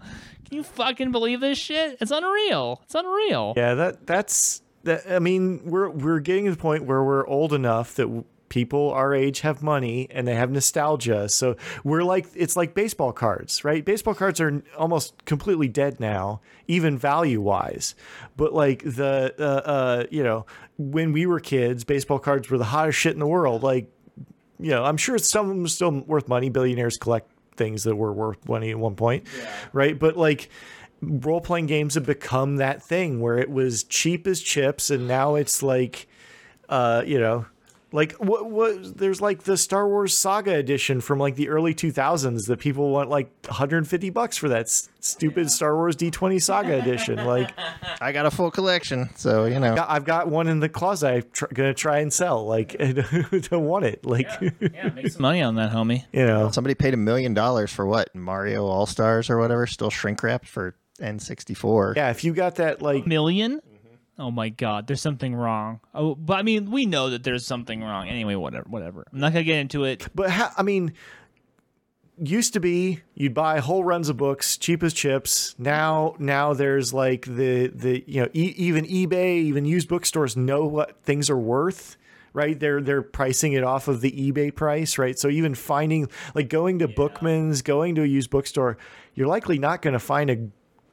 Can 0.48 0.56
you 0.56 0.62
fucking 0.62 1.12
believe 1.12 1.40
this 1.40 1.58
shit? 1.58 1.98
It's 2.00 2.10
unreal. 2.10 2.80
It's 2.84 2.94
unreal. 2.94 3.52
Yeah, 3.54 3.74
that 3.74 4.06
that's 4.06 4.62
that. 4.84 5.02
I 5.10 5.18
mean, 5.18 5.60
we're 5.64 5.90
we're 5.90 6.20
getting 6.20 6.46
to 6.46 6.52
the 6.52 6.56
point 6.56 6.84
where 6.84 7.04
we're 7.04 7.26
old 7.26 7.52
enough 7.52 7.94
that 7.96 8.04
w- 8.04 8.24
people 8.48 8.90
our 8.92 9.14
age 9.14 9.40
have 9.40 9.62
money 9.62 10.08
and 10.10 10.26
they 10.26 10.34
have 10.34 10.50
nostalgia. 10.50 11.28
So 11.28 11.56
we're 11.84 12.02
like 12.02 12.28
it's 12.34 12.56
like 12.56 12.72
baseball 12.72 13.12
cards, 13.12 13.62
right? 13.62 13.84
Baseball 13.84 14.14
cards 14.14 14.40
are 14.40 14.62
almost 14.76 15.24
completely 15.26 15.68
dead 15.68 16.00
now, 16.00 16.40
even 16.66 16.96
value 16.96 17.42
wise. 17.42 17.94
But 18.36 18.54
like 18.54 18.82
the 18.84 19.34
uh, 19.38 19.68
uh, 19.68 20.04
you 20.10 20.22
know 20.22 20.46
when 20.78 21.12
we 21.12 21.26
were 21.26 21.40
kids, 21.40 21.84
baseball 21.84 22.18
cards 22.18 22.48
were 22.48 22.56
the 22.56 22.64
hottest 22.64 22.98
shit 22.98 23.12
in 23.12 23.18
the 23.18 23.26
world. 23.26 23.62
Like 23.62 23.90
you 24.58 24.70
know, 24.70 24.84
I'm 24.84 24.96
sure 24.96 25.18
some 25.18 25.50
of 25.50 25.56
them 25.56 25.64
are 25.64 25.68
still 25.68 25.92
worth 25.92 26.28
money. 26.28 26.48
Billionaires 26.50 26.96
collect 26.98 27.30
things 27.56 27.84
that 27.84 27.96
were 27.96 28.12
worth 28.12 28.48
money 28.48 28.70
at 28.70 28.78
one 28.78 28.94
point, 28.94 29.24
right? 29.72 29.98
But 29.98 30.16
like 30.16 30.48
role 31.00 31.40
playing 31.40 31.66
games 31.66 31.94
have 31.94 32.06
become 32.06 32.56
that 32.56 32.82
thing 32.82 33.20
where 33.20 33.38
it 33.38 33.50
was 33.50 33.84
cheap 33.84 34.26
as 34.26 34.40
chips, 34.40 34.90
and 34.90 35.06
now 35.08 35.34
it's 35.36 35.62
like, 35.62 36.08
uh, 36.68 37.02
you 37.06 37.18
know. 37.18 37.46
Like 37.90 38.12
what? 38.16 38.50
What? 38.50 38.98
There's 38.98 39.20
like 39.22 39.44
the 39.44 39.56
Star 39.56 39.88
Wars 39.88 40.14
Saga 40.14 40.54
edition 40.56 41.00
from 41.00 41.18
like 41.18 41.36
the 41.36 41.48
early 41.48 41.74
2000s 41.74 42.46
that 42.48 42.58
people 42.58 42.90
want 42.90 43.08
like 43.08 43.30
150 43.46 44.10
bucks 44.10 44.36
for 44.36 44.50
that 44.50 44.66
s- 44.66 44.90
stupid 45.00 45.50
Star 45.50 45.74
Wars 45.74 45.96
D20 45.96 46.42
Saga 46.42 46.78
edition. 46.78 47.24
Like, 47.24 47.50
I 48.00 48.12
got 48.12 48.26
a 48.26 48.30
full 48.30 48.50
collection, 48.50 49.08
so 49.16 49.46
you 49.46 49.58
know. 49.58 49.82
I've 49.88 50.04
got 50.04 50.28
one 50.28 50.48
in 50.48 50.60
the 50.60 50.68
closet. 50.68 51.06
I'm 51.08 51.22
tr- 51.32 51.46
gonna 51.54 51.72
try 51.72 52.00
and 52.00 52.12
sell. 52.12 52.44
Like, 52.44 52.76
I 52.80 52.92
don't 52.92 53.64
want 53.64 53.86
it. 53.86 54.04
Like, 54.04 54.28
Yeah, 54.60 54.90
make 54.90 55.08
some 55.12 55.22
money 55.22 55.40
on 55.40 55.54
that, 55.54 55.72
homie. 55.72 56.04
you 56.12 56.26
know. 56.26 56.50
Somebody 56.50 56.74
paid 56.74 56.92
a 56.92 56.98
million 56.98 57.32
dollars 57.32 57.72
for 57.72 57.86
what? 57.86 58.14
Mario 58.14 58.66
All 58.66 58.84
Stars 58.84 59.30
or 59.30 59.38
whatever, 59.38 59.66
still 59.66 59.88
shrink 59.90 60.22
wrapped 60.22 60.46
for 60.46 60.74
N64. 61.00 61.96
Yeah, 61.96 62.10
if 62.10 62.24
you 62.24 62.34
got 62.34 62.56
that 62.56 62.82
like 62.82 63.04
1000000 63.06 63.60
Oh 64.18 64.30
my 64.32 64.48
god, 64.48 64.86
there's 64.88 65.00
something 65.00 65.34
wrong. 65.34 65.80
Oh, 65.94 66.14
but 66.16 66.38
I 66.38 66.42
mean, 66.42 66.70
we 66.70 66.86
know 66.86 67.10
that 67.10 67.22
there's 67.22 67.46
something 67.46 67.82
wrong. 67.82 68.08
Anyway, 68.08 68.34
whatever, 68.34 68.66
whatever. 68.68 69.06
I'm 69.12 69.20
not 69.20 69.32
gonna 69.32 69.44
get 69.44 69.58
into 69.58 69.84
it. 69.84 70.08
But 70.14 70.30
ha- 70.30 70.52
I 70.56 70.62
mean, 70.62 70.92
used 72.20 72.52
to 72.54 72.60
be 72.60 73.02
you'd 73.14 73.34
buy 73.34 73.60
whole 73.60 73.84
runs 73.84 74.08
of 74.08 74.16
books, 74.16 74.56
cheap 74.56 74.82
as 74.82 74.92
chips. 74.92 75.54
Now, 75.56 76.16
now 76.18 76.52
there's 76.52 76.92
like 76.92 77.26
the 77.26 77.68
the 77.68 78.02
you 78.08 78.22
know 78.22 78.28
e- 78.32 78.54
even 78.56 78.84
eBay, 78.86 79.36
even 79.36 79.64
used 79.64 79.88
bookstores 79.88 80.36
know 80.36 80.66
what 80.66 81.00
things 81.04 81.30
are 81.30 81.38
worth. 81.38 81.96
Right, 82.34 82.58
they're 82.60 82.80
they're 82.82 83.02
pricing 83.02 83.54
it 83.54 83.64
off 83.64 83.88
of 83.88 84.00
the 84.00 84.12
eBay 84.12 84.54
price, 84.54 84.98
right? 84.98 85.18
So 85.18 85.28
even 85.28 85.54
finding 85.54 86.08
like 86.34 86.48
going 86.48 86.80
to 86.80 86.86
Bookman's, 86.88 87.62
going 87.62 87.94
to 87.94 88.02
a 88.02 88.06
used 88.06 88.30
bookstore, 88.30 88.76
you're 89.14 89.26
likely 89.26 89.58
not 89.58 89.80
going 89.80 89.94
to 89.94 89.98
find 89.98 90.30
a 90.30 90.38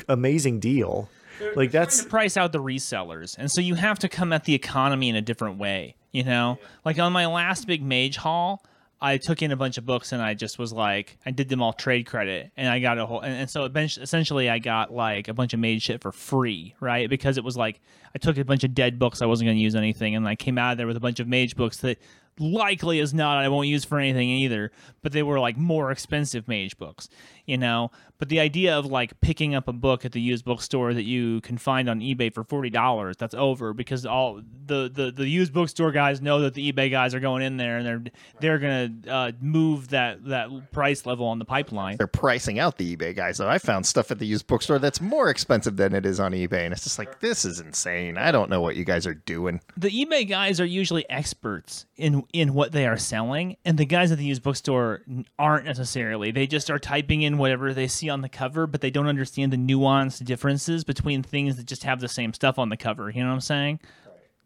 amazing 0.08 0.60
deal. 0.60 1.10
Like 1.56 1.72
that's 1.72 2.04
to 2.04 2.10
price 2.10 2.38
out 2.38 2.52
the 2.52 2.62
resellers, 2.62 3.36
and 3.38 3.52
so 3.52 3.62
you 3.62 3.76
have 3.76 4.00
to 4.00 4.10
come 4.10 4.34
at 4.34 4.46
the 4.46 4.54
economy 4.54 5.10
in 5.10 5.16
a 5.16 5.22
different 5.22 5.58
way. 5.58 5.96
You 6.12 6.24
know, 6.24 6.60
like 6.86 6.98
on 6.98 7.12
my 7.12 7.26
last 7.26 7.68
big 7.68 7.84
mage 7.84 8.16
haul, 8.16 8.64
I 9.02 9.18
took 9.18 9.42
in 9.42 9.52
a 9.52 9.58
bunch 9.58 9.78
of 9.78 9.86
books 9.86 10.14
and 10.14 10.22
I 10.22 10.34
just 10.34 10.58
was 10.58 10.72
like, 10.72 11.18
I 11.26 11.32
did 11.32 11.50
them 11.50 11.62
all 11.62 11.74
trade 11.74 12.06
credit, 12.06 12.52
and 12.56 12.70
I 12.70 12.80
got 12.80 12.98
a 12.98 13.06
whole, 13.06 13.20
and, 13.20 13.34
and 13.34 13.50
so 13.50 13.66
essentially 13.66 14.50
I 14.50 14.60
got 14.60 14.94
like 14.94 15.28
a 15.28 15.34
bunch 15.34 15.54
of 15.54 15.60
mage 15.60 15.84
shit 15.84 16.02
for 16.02 16.12
free, 16.12 16.74
right? 16.80 17.10
Because 17.10 17.38
it 17.38 17.44
was 17.44 17.58
like 17.58 17.82
I 18.16 18.18
took 18.18 18.38
a 18.38 18.46
bunch 18.46 18.64
of 18.64 18.74
dead 18.74 18.98
books 18.98 19.22
I 19.22 19.26
wasn't 19.26 19.48
going 19.48 19.58
to 19.58 19.64
use 19.64 19.76
anything, 19.76 20.16
and 20.16 20.28
I 20.28 20.36
came 20.36 20.58
out 20.58 20.72
of 20.72 20.78
there 20.78 20.88
with 20.88 20.98
a 20.98 21.02
bunch 21.02 21.20
of 21.20 21.28
mage 21.28 21.56
books 21.56 21.78
that 21.78 22.00
likely 22.40 23.00
as 23.00 23.14
not 23.14 23.38
I 23.38 23.48
won't 23.50 23.68
use 23.68 23.86
for 23.86 24.00
anything 24.00 24.30
either, 24.30 24.72
but 25.02 25.12
they 25.12 25.24
were 25.24 25.40
like 25.40 25.58
more 25.58 25.92
expensive 25.92 26.48
mage 26.48 26.78
books, 26.78 27.10
you 27.46 27.58
know. 27.58 27.92
But 28.18 28.30
the 28.30 28.40
idea 28.40 28.78
of 28.78 28.86
like 28.86 29.20
picking 29.20 29.56
up 29.56 29.68
a 29.68 29.74
book 29.74 30.06
at 30.06 30.14
the 30.14 30.22
used 30.22 30.46
bookstore 30.46 30.94
that 30.94 31.04
you 31.04 31.42
can 31.42 31.58
find 31.58 31.90
on 31.90 32.00
eBay 32.00 32.34
for 32.34 32.44
forty 32.46 32.70
dollars, 32.70 33.18
that's 33.18 33.36
over 33.36 33.74
because 33.74 34.06
all 34.06 34.42
the, 34.68 34.90
the 34.92 35.12
the 35.12 35.28
used 35.28 35.54
bookstore 35.54 35.92
guys 35.92 36.22
know 36.22 36.40
that 36.40 36.54
the 36.54 36.72
eBay 36.72 36.90
guys 36.90 37.14
are 37.14 37.20
going 37.20 37.44
in 37.44 37.58
there 37.58 37.78
and 37.78 37.86
they're 37.86 38.04
they're 38.40 38.60
gonna 38.60 38.90
uh, 39.10 39.32
move 39.42 39.90
that 39.90 40.24
that 40.26 40.72
price 40.72 41.06
level 41.06 41.26
on 41.28 41.40
the 41.40 41.46
pipeline. 41.46 41.98
They're 41.98 42.08
pricing 42.08 42.58
out 42.58 42.78
the 42.78 42.96
eBay 42.96 43.14
guys. 43.16 43.38
Though 43.38 43.50
I 43.50 43.58
found 43.58 43.86
stuff 43.86 44.12
at 44.12 44.20
the 44.20 44.26
used 44.26 44.48
bookstore 44.48 44.80
that's 44.80 45.02
more 45.02 45.30
expensive 45.30 45.76
than 45.76 45.94
it 45.94 46.06
is 46.06 46.20
on 46.20 46.32
eBay, 46.32 46.64
and 46.64 46.74
it's 46.74 46.86
just 46.86 46.98
like 46.98 47.20
this 47.20 47.44
is 47.44 47.60
insane. 47.60 48.18
I 48.18 48.32
don't 48.32 48.50
know 48.50 48.62
what 48.62 48.78
you 48.78 48.86
guys 48.86 49.06
are 49.06 49.14
doing. 49.14 49.60
the 49.76 49.90
eBay 49.90 50.28
guys 50.28 50.62
are 50.62 50.66
usually 50.66 51.08
experts 51.10 51.86
in 51.98 52.24
in 52.32 52.54
what 52.54 52.72
they 52.72 52.88
are 52.88 52.98
selling, 52.98 53.58
and 53.66 53.78
the 53.78 53.86
guys 53.86 54.12
at 54.14 54.18
the 54.20 54.26
used 54.26 54.42
bookstore 54.42 55.02
aren't 55.38 55.66
necessarily. 55.66 56.32
They 56.32 56.48
just 56.48 56.70
are 56.72 56.80
typing 56.80 57.22
in 57.24 57.35
whatever 57.38 57.74
they 57.74 57.88
see 57.88 58.10
on 58.10 58.22
the 58.22 58.30
cover, 58.30 58.68
but 58.68 58.82
they 58.82 58.90
don't 58.90 59.08
understand 59.08 59.52
the 59.54 59.58
nuanced 59.58 60.24
differences 60.26 60.84
between 60.84 61.24
things 61.24 61.58
that 61.58 61.66
just 61.66 61.84
have 61.84 62.00
the 62.00 62.08
same 62.08 62.34
stuff 62.34 62.60
on 62.60 62.70
the 62.70 62.78
cover. 62.78 63.10
You 63.10 63.22
know 63.22 63.30
what 63.30 63.36
I'm 63.36 63.42
saying? 63.42 63.80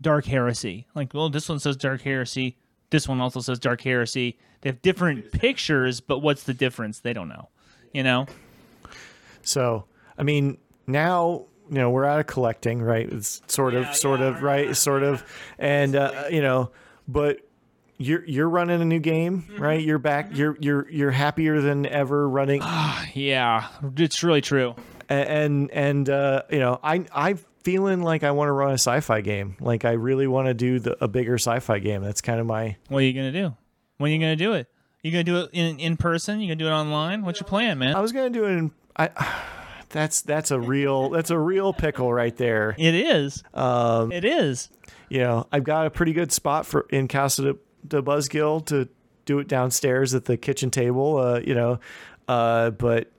Dark 0.01 0.25
Heresy. 0.25 0.87
Like, 0.95 1.13
well, 1.13 1.29
this 1.29 1.49
one 1.49 1.59
says 1.59 1.75
Dark 1.75 2.01
Heresy. 2.01 2.57
This 2.89 3.07
one 3.07 3.21
also 3.21 3.41
says 3.41 3.59
Dark 3.59 3.81
Heresy. 3.81 4.37
They 4.61 4.69
have 4.69 4.81
different 4.81 5.31
pictures, 5.31 5.99
but 5.99 6.19
what's 6.19 6.43
the 6.43 6.53
difference? 6.53 6.99
They 6.99 7.13
don't 7.13 7.29
know. 7.29 7.49
You 7.93 8.03
know? 8.03 8.27
So, 9.41 9.85
I 10.17 10.23
mean, 10.23 10.57
now 10.87 11.45
you 11.69 11.75
know 11.75 11.89
we're 11.89 12.05
out 12.05 12.19
of 12.19 12.27
collecting, 12.27 12.81
right? 12.81 13.07
It's 13.11 13.41
sort 13.47 13.73
of, 13.73 13.95
sort 13.95 14.21
of, 14.21 14.41
right? 14.41 14.75
Sort 14.75 15.03
of, 15.03 15.23
and 15.57 15.95
uh, 15.95 16.25
you 16.29 16.41
know, 16.41 16.71
but 17.07 17.39
you're 17.99 18.25
you're 18.25 18.49
running 18.49 18.81
a 18.81 18.85
new 18.85 18.99
game, 18.99 19.45
right? 19.59 19.79
You're 19.81 19.99
back. 19.99 20.29
You're 20.35 20.57
you're 20.59 20.89
you're 20.89 21.11
happier 21.11 21.61
than 21.61 21.85
ever 21.85 22.27
running, 22.27 22.61
Yeah, 23.13 23.67
it's 23.97 24.23
really 24.23 24.41
true. 24.41 24.73
and 25.09 25.69
and 25.71 26.09
uh, 26.09 26.43
you 26.49 26.59
know, 26.59 26.79
I 26.83 27.05
I'm 27.13 27.39
feeling 27.63 28.01
like 28.01 28.23
I 28.23 28.31
want 28.31 28.47
to 28.47 28.53
run 28.53 28.71
a 28.71 28.75
sci-fi 28.79 29.21
game. 29.21 29.57
Like 29.59 29.83
I 29.85 29.91
really 29.91 30.27
want 30.27 30.47
to 30.47 30.53
do 30.53 30.79
the, 30.79 31.03
a 31.03 31.07
bigger 31.07 31.35
sci-fi 31.35 31.79
game. 31.79 32.01
That's 32.01 32.21
kind 32.21 32.39
of 32.39 32.45
my 32.47 32.77
What 32.87 32.99
are 32.99 33.05
you 33.05 33.13
gonna 33.13 33.31
do? 33.31 33.55
When 33.97 34.11
are 34.11 34.13
you 34.13 34.19
gonna 34.19 34.35
do 34.35 34.53
it? 34.53 34.67
You 35.03 35.11
gonna 35.11 35.23
do 35.23 35.37
it 35.41 35.49
in 35.53 35.79
in 35.79 35.97
person? 35.97 36.39
You 36.39 36.47
gonna 36.47 36.55
do 36.55 36.67
it 36.67 36.71
online? 36.71 37.23
What's 37.23 37.39
your 37.41 37.47
plan, 37.47 37.77
man? 37.79 37.95
I 37.95 37.99
was 37.99 38.11
gonna 38.13 38.29
do 38.29 38.45
it. 38.45 38.51
In, 38.51 38.71
I 38.95 39.09
that's 39.89 40.21
that's 40.21 40.51
a 40.51 40.59
real 40.59 41.09
that's 41.09 41.31
a 41.31 41.37
real 41.39 41.73
pickle 41.73 42.13
right 42.13 42.35
there. 42.37 42.75
It 42.77 42.95
is. 42.95 43.43
Um, 43.53 44.11
it 44.11 44.23
is. 44.23 44.69
you 45.09 45.19
know, 45.19 45.47
I've 45.51 45.63
got 45.63 45.85
a 45.85 45.89
pretty 45.89 46.13
good 46.13 46.31
spot 46.31 46.65
for 46.65 46.85
in 46.91 47.07
Casa 47.07 47.41
de, 47.41 47.57
de 47.87 48.01
Buzzkill 48.01 48.65
to 48.67 48.87
do 49.25 49.39
it 49.39 49.47
downstairs 49.47 50.13
at 50.13 50.25
the 50.25 50.37
kitchen 50.37 50.71
table. 50.71 51.17
Uh, 51.17 51.39
you 51.39 51.53
know, 51.55 51.79
uh, 52.27 52.71
but 52.71 53.11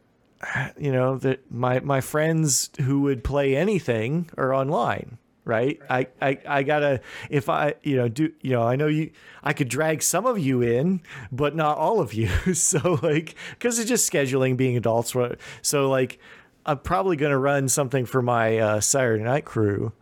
you 0.78 0.92
know 0.92 1.16
that 1.18 1.50
my 1.50 1.80
my 1.80 2.00
friends 2.00 2.70
who 2.82 3.00
would 3.02 3.24
play 3.24 3.56
anything 3.56 4.30
are 4.36 4.54
online 4.54 5.18
right 5.44 5.80
I, 5.88 6.06
I 6.20 6.38
i 6.46 6.62
gotta 6.62 7.00
if 7.30 7.48
i 7.48 7.74
you 7.82 7.96
know 7.96 8.08
do 8.08 8.30
you 8.42 8.50
know 8.50 8.62
i 8.62 8.76
know 8.76 8.88
you 8.88 9.10
i 9.42 9.52
could 9.52 9.68
drag 9.68 10.02
some 10.02 10.26
of 10.26 10.38
you 10.38 10.60
in 10.60 11.00
but 11.32 11.56
not 11.56 11.78
all 11.78 12.00
of 12.00 12.12
you 12.12 12.28
so 12.54 13.00
like 13.02 13.34
because 13.52 13.78
it's 13.78 13.88
just 13.88 14.10
scheduling 14.10 14.56
being 14.56 14.76
adults 14.76 15.16
so 15.62 15.88
like 15.88 16.18
i'm 16.66 16.78
probably 16.78 17.16
gonna 17.16 17.38
run 17.38 17.68
something 17.68 18.04
for 18.04 18.20
my 18.20 18.58
uh, 18.58 18.80
saturday 18.80 19.24
night 19.24 19.46
crew 19.46 19.92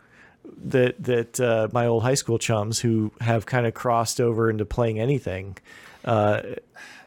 that 0.56 1.02
that 1.02 1.40
uh, 1.40 1.68
my 1.72 1.86
old 1.86 2.02
high 2.02 2.14
school 2.14 2.38
chums 2.38 2.80
who 2.80 3.12
have 3.20 3.46
kind 3.46 3.66
of 3.66 3.74
crossed 3.74 4.20
over 4.20 4.50
into 4.50 4.64
playing 4.64 4.98
anything 4.98 5.56
uh, 6.04 6.42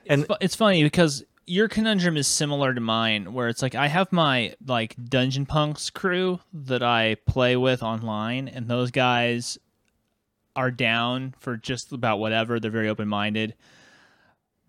and 0.08 0.28
Fu- 0.28 0.36
it's 0.42 0.56
funny 0.56 0.84
because 0.84 1.24
your 1.46 1.68
conundrum 1.68 2.18
is 2.18 2.28
similar 2.28 2.74
to 2.74 2.82
mine 2.82 3.34
where 3.34 3.50
it's 3.50 3.62
like 3.62 3.76
i 3.76 3.88
have 3.88 4.12
my 4.12 4.54
like 4.66 4.96
dungeon 5.04 5.46
punks 5.46 5.89
crew 5.89 6.39
that 6.54 6.84
i 6.84 7.16
play 7.28 7.56
with 7.56 7.84
online 7.84 8.48
and 8.48 8.68
those 8.68 8.92
guys 8.92 9.58
are 10.56 10.72
down 10.72 11.34
for 11.39 11.58
just 11.58 11.92
about 11.92 12.20
whatever 12.20 12.60
they're 12.60 12.72
very 12.72 12.89
open-minded 12.89 13.56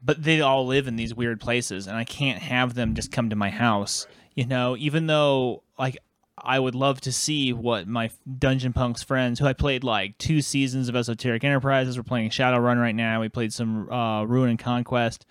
but 0.05 0.23
they 0.23 0.41
all 0.41 0.66
live 0.66 0.89
in 0.89 0.97
these 0.97 1.14
weird 1.14 1.41
places 1.41 1.87
and 1.87 1.97
i 1.97 2.05
can't 2.05 2.41
have 2.41 2.75
them 2.75 2.95
just 2.95 3.12
come 3.12 3.31
to 3.31 3.37
my 3.37 3.51
house 3.51 4.07
you 4.35 4.47
know? 4.47 4.77
Even 4.77 5.07
though 5.07 5.62
like 5.79 5.99
i 6.43 6.59
would 6.59 6.74
love 6.74 7.01
to 7.01 7.12
see 7.12 7.53
what 7.53 7.86
my 7.86 8.11
dungeon 8.38 8.72
punks 8.72 9.03
friends 9.03 9.38
who 9.38 9.47
i 9.47 9.53
played 9.53 9.84
like 9.84 10.16
two 10.18 10.40
seasons 10.40 10.88
of 10.88 10.97
esoteric 10.97 11.45
enterprises 11.45 11.97
we're 11.97 12.03
playing 12.03 12.30
shadowrun 12.30 12.80
right 12.80 12.95
now 12.95 13.20
we 13.20 13.28
played 13.28 13.53
some 13.53 13.90
uh, 13.90 14.24
ruin 14.24 14.51
and 14.51 14.59
conquest 14.59 15.26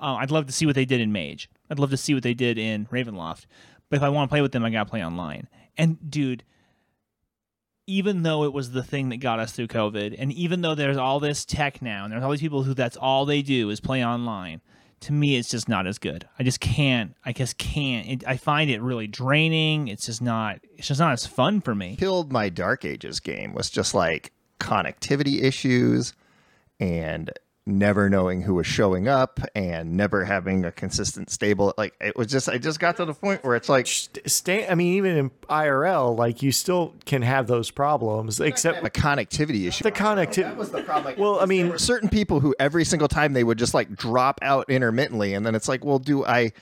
uh, 0.00 0.14
I'd 0.14 0.30
love 0.30 0.46
to 0.46 0.52
see 0.52 0.64
what 0.64 0.74
they 0.74 0.86
did 0.86 1.00
in 1.00 1.12
Mage. 1.12 1.50
I'd 1.68 1.78
love 1.78 1.90
to 1.90 1.96
see 1.96 2.14
what 2.14 2.22
they 2.22 2.34
did 2.34 2.58
in 2.58 2.86
Ravenloft. 2.86 3.44
But 3.90 3.96
if 3.96 4.02
I 4.02 4.08
want 4.08 4.30
to 4.30 4.32
play 4.32 4.40
with 4.40 4.52
them, 4.52 4.64
I 4.64 4.70
got 4.70 4.84
to 4.84 4.90
play 4.90 5.04
online. 5.04 5.48
And 5.76 6.10
dude, 6.10 6.42
even 7.86 8.22
though 8.22 8.44
it 8.44 8.52
was 8.52 8.70
the 8.70 8.82
thing 8.82 9.10
that 9.10 9.18
got 9.18 9.40
us 9.40 9.52
through 9.52 9.66
COVID, 9.66 10.16
and 10.18 10.32
even 10.32 10.62
though 10.62 10.74
there's 10.74 10.96
all 10.96 11.20
this 11.20 11.44
tech 11.44 11.82
now, 11.82 12.04
and 12.04 12.12
there's 12.12 12.24
all 12.24 12.30
these 12.30 12.40
people 12.40 12.62
who 12.62 12.72
that's 12.72 12.96
all 12.96 13.26
they 13.26 13.42
do 13.42 13.68
is 13.68 13.80
play 13.80 14.04
online, 14.04 14.62
to 15.00 15.12
me, 15.12 15.36
it's 15.36 15.48
just 15.48 15.68
not 15.68 15.86
as 15.86 15.98
good. 15.98 16.28
I 16.38 16.42
just 16.42 16.60
can't. 16.60 17.16
I 17.24 17.32
just 17.32 17.58
can't. 17.58 18.06
It, 18.06 18.24
I 18.26 18.36
find 18.36 18.70
it 18.70 18.82
really 18.82 19.06
draining. 19.06 19.88
It's 19.88 20.06
just 20.06 20.20
not. 20.20 20.60
It's 20.76 20.88
just 20.88 21.00
not 21.00 21.12
as 21.12 21.26
fun 21.26 21.60
for 21.60 21.74
me. 21.74 21.96
Killed 21.96 22.32
my 22.32 22.48
Dark 22.48 22.84
Ages 22.84 23.20
game 23.20 23.54
was 23.54 23.70
just 23.70 23.94
like 23.94 24.32
connectivity 24.60 25.42
issues 25.42 26.12
and 26.78 27.30
never 27.66 28.08
knowing 28.08 28.40
who 28.42 28.54
was 28.54 28.66
showing 28.66 29.06
up 29.06 29.38
and 29.54 29.96
never 29.96 30.24
having 30.24 30.64
a 30.64 30.72
consistent 30.72 31.30
stable 31.30 31.74
like 31.76 31.94
it 32.00 32.16
was 32.16 32.26
just 32.26 32.48
i 32.48 32.56
just 32.56 32.80
got 32.80 32.96
to 32.96 33.04
the 33.04 33.12
point 33.12 33.44
where 33.44 33.54
it's 33.54 33.68
like 33.68 33.86
stay 33.86 34.66
i 34.66 34.74
mean 34.74 34.94
even 34.94 35.16
in 35.16 35.30
irl 35.50 36.16
like 36.16 36.42
you 36.42 36.50
still 36.50 36.94
can 37.04 37.20
have 37.20 37.46
those 37.46 37.70
problems 37.70 38.40
except 38.40 38.82
the 38.82 38.90
connectivity 38.90 39.68
issue 39.68 39.84
the 39.84 39.92
connectivity 39.92 40.56
was 40.56 40.70
the 40.70 40.82
problem. 40.82 41.04
Like, 41.04 41.18
well 41.18 41.38
i 41.38 41.44
mean 41.44 41.76
certain 41.78 42.08
people 42.08 42.40
who 42.40 42.54
every 42.58 42.84
single 42.84 43.08
time 43.08 43.34
they 43.34 43.44
would 43.44 43.58
just 43.58 43.74
like 43.74 43.94
drop 43.94 44.38
out 44.42 44.70
intermittently 44.70 45.34
and 45.34 45.44
then 45.44 45.54
it's 45.54 45.68
like 45.68 45.84
well 45.84 45.98
do 45.98 46.24
i 46.24 46.52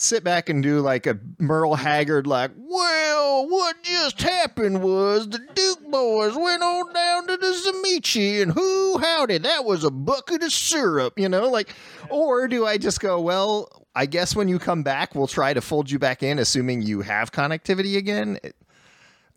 sit 0.00 0.22
back 0.22 0.48
and 0.48 0.62
do 0.62 0.80
like 0.80 1.06
a 1.08 1.18
Merle 1.38 1.74
Haggard, 1.74 2.26
like, 2.26 2.52
well, 2.56 3.48
what 3.48 3.82
just 3.82 4.22
happened 4.22 4.80
was 4.80 5.28
the 5.28 5.40
Duke 5.54 5.90
boys 5.90 6.36
went 6.36 6.62
on 6.62 6.92
down 6.92 7.26
to 7.26 7.36
the 7.36 7.46
Zamichi 7.48 8.40
and 8.40 8.52
who 8.52 8.98
howdy, 8.98 9.38
that 9.38 9.64
was 9.64 9.82
a 9.82 9.90
bucket 9.90 10.44
of 10.44 10.52
syrup, 10.52 11.18
you 11.18 11.28
know, 11.28 11.48
like, 11.48 11.74
or 12.10 12.46
do 12.46 12.64
I 12.64 12.78
just 12.78 13.00
go, 13.00 13.20
well, 13.20 13.86
I 13.96 14.06
guess 14.06 14.36
when 14.36 14.46
you 14.46 14.60
come 14.60 14.84
back, 14.84 15.16
we'll 15.16 15.26
try 15.26 15.52
to 15.52 15.60
fold 15.60 15.90
you 15.90 15.98
back 15.98 16.22
in, 16.22 16.38
assuming 16.38 16.82
you 16.82 17.00
have 17.00 17.32
connectivity 17.32 17.96
again. 17.96 18.38
It, 18.44 18.54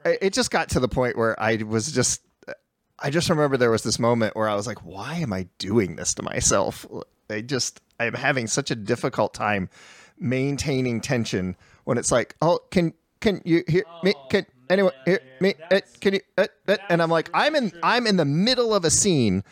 it 0.05 0.33
just 0.33 0.51
got 0.51 0.69
to 0.69 0.79
the 0.79 0.87
point 0.87 1.17
where 1.17 1.37
I 1.41 1.55
was 1.57 1.91
just, 1.91 2.21
I 2.99 3.09
just 3.09 3.31
remember 3.31 3.57
there 3.57 3.71
was 3.71 3.81
this 3.81 3.97
moment 3.97 4.35
where 4.35 4.47
I 4.47 4.53
was 4.53 4.67
like, 4.67 4.85
why 4.85 5.15
am 5.15 5.33
I 5.33 5.47
doing 5.57 5.95
this 5.95 6.13
to 6.15 6.23
myself? 6.23 6.85
I 7.31 7.41
just, 7.41 7.81
I'm 7.99 8.13
having 8.13 8.45
such 8.45 8.69
a 8.69 8.75
difficult 8.75 9.33
time 9.33 9.69
maintaining 10.21 11.01
tension 11.01 11.55
when 11.83 11.97
it's 11.97 12.11
like, 12.11 12.35
oh, 12.41 12.59
can 12.71 12.93
can 13.19 13.41
you 13.43 13.63
hear 13.67 13.83
me? 14.03 14.13
Can 14.29 14.45
anyone 14.69 14.93
hear 15.05 15.19
me? 15.39 15.55
Uh, 15.69 15.81
can 15.99 16.13
you? 16.13 16.21
Uh, 16.37 16.47
uh, 16.67 16.77
and 16.89 17.01
I'm 17.01 17.09
like, 17.09 17.29
I'm 17.33 17.55
in 17.55 17.71
I'm 17.83 18.07
in 18.07 18.17
the 18.17 18.25
middle 18.25 18.73
of 18.73 18.85
a 18.85 18.89
scene, 18.89 19.43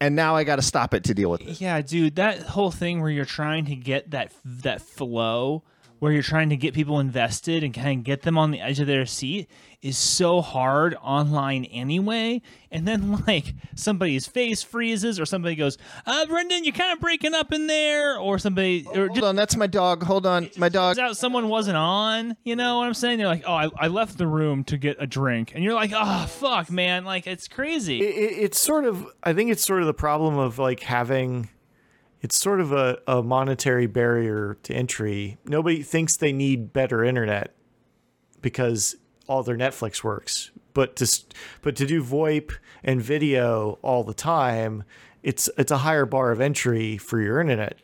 and 0.00 0.14
now 0.14 0.36
I 0.36 0.44
got 0.44 0.56
to 0.56 0.62
stop 0.62 0.94
it 0.94 1.04
to 1.04 1.14
deal 1.14 1.30
with 1.30 1.40
it. 1.42 1.60
Yeah, 1.60 1.80
dude, 1.80 2.16
that 2.16 2.40
whole 2.40 2.70
thing 2.70 3.00
where 3.00 3.10
you're 3.10 3.24
trying 3.24 3.64
to 3.66 3.76
get 3.76 4.10
that 4.10 4.32
that 4.44 4.82
flow, 4.82 5.64
where 6.02 6.10
you're 6.10 6.20
trying 6.20 6.48
to 6.48 6.56
get 6.56 6.74
people 6.74 6.98
invested 6.98 7.62
and 7.62 7.72
kind 7.72 8.00
of 8.00 8.04
get 8.04 8.22
them 8.22 8.36
on 8.36 8.50
the 8.50 8.60
edge 8.60 8.80
of 8.80 8.88
their 8.88 9.06
seat, 9.06 9.48
is 9.82 9.96
so 9.96 10.40
hard 10.40 10.96
online 11.00 11.64
anyway. 11.66 12.42
And 12.72 12.88
then 12.88 13.22
like 13.28 13.54
somebody's 13.76 14.26
face 14.26 14.64
freezes, 14.64 15.20
or 15.20 15.24
somebody 15.24 15.54
goes, 15.54 15.78
"Uh, 16.04 16.26
Brendan, 16.26 16.64
you're 16.64 16.72
kind 16.72 16.92
of 16.92 16.98
breaking 16.98 17.34
up 17.34 17.52
in 17.52 17.68
there," 17.68 18.18
or 18.18 18.40
somebody, 18.40 18.84
or 18.92 19.06
Hold 19.06 19.22
on, 19.22 19.36
that's 19.36 19.54
my 19.54 19.68
dog. 19.68 20.02
Hold 20.02 20.26
on, 20.26 20.50
my 20.56 20.68
dog. 20.68 20.96
turns 20.96 21.10
out 21.10 21.16
someone 21.16 21.48
wasn't 21.48 21.76
on. 21.76 22.36
You 22.42 22.56
know 22.56 22.78
what 22.78 22.88
I'm 22.88 22.94
saying? 22.94 23.18
They're 23.18 23.28
like, 23.28 23.44
"Oh, 23.46 23.54
I, 23.54 23.68
I 23.78 23.86
left 23.86 24.18
the 24.18 24.26
room 24.26 24.64
to 24.64 24.76
get 24.78 24.96
a 24.98 25.06
drink," 25.06 25.52
and 25.54 25.62
you're 25.62 25.74
like, 25.74 25.92
"Oh, 25.94 26.26
fuck, 26.26 26.68
man! 26.68 27.04
Like 27.04 27.28
it's 27.28 27.46
crazy." 27.46 28.00
it, 28.00 28.16
it, 28.16 28.38
it's 28.42 28.58
sort 28.58 28.84
of 28.84 29.06
i 29.22 29.32
think 29.32 29.52
it's 29.52 29.64
sort 29.64 29.80
of 29.80 29.86
the 29.86 29.94
problem 29.94 30.36
of 30.36 30.58
like 30.58 30.80
having 30.80 31.48
it's 32.22 32.38
sort 32.38 32.60
of 32.60 32.72
a, 32.72 32.98
a 33.06 33.22
monetary 33.22 33.86
barrier 33.86 34.56
to 34.62 34.74
entry. 34.74 35.36
Nobody 35.44 35.82
thinks 35.82 36.16
they 36.16 36.32
need 36.32 36.72
better 36.72 37.04
internet 37.04 37.54
because 38.40 38.96
all 39.28 39.42
their 39.42 39.56
netflix 39.56 40.02
works. 40.02 40.50
But 40.72 40.96
to 40.96 41.20
but 41.60 41.76
to 41.76 41.86
do 41.86 42.02
voip 42.02 42.52
and 42.82 43.02
video 43.02 43.78
all 43.82 44.04
the 44.04 44.14
time 44.14 44.84
it's 45.22 45.48
it's 45.56 45.70
a 45.70 45.78
higher 45.78 46.06
bar 46.06 46.30
of 46.32 46.40
entry 46.40 46.98
for 46.98 47.20
your 47.20 47.40
internet 47.40 47.76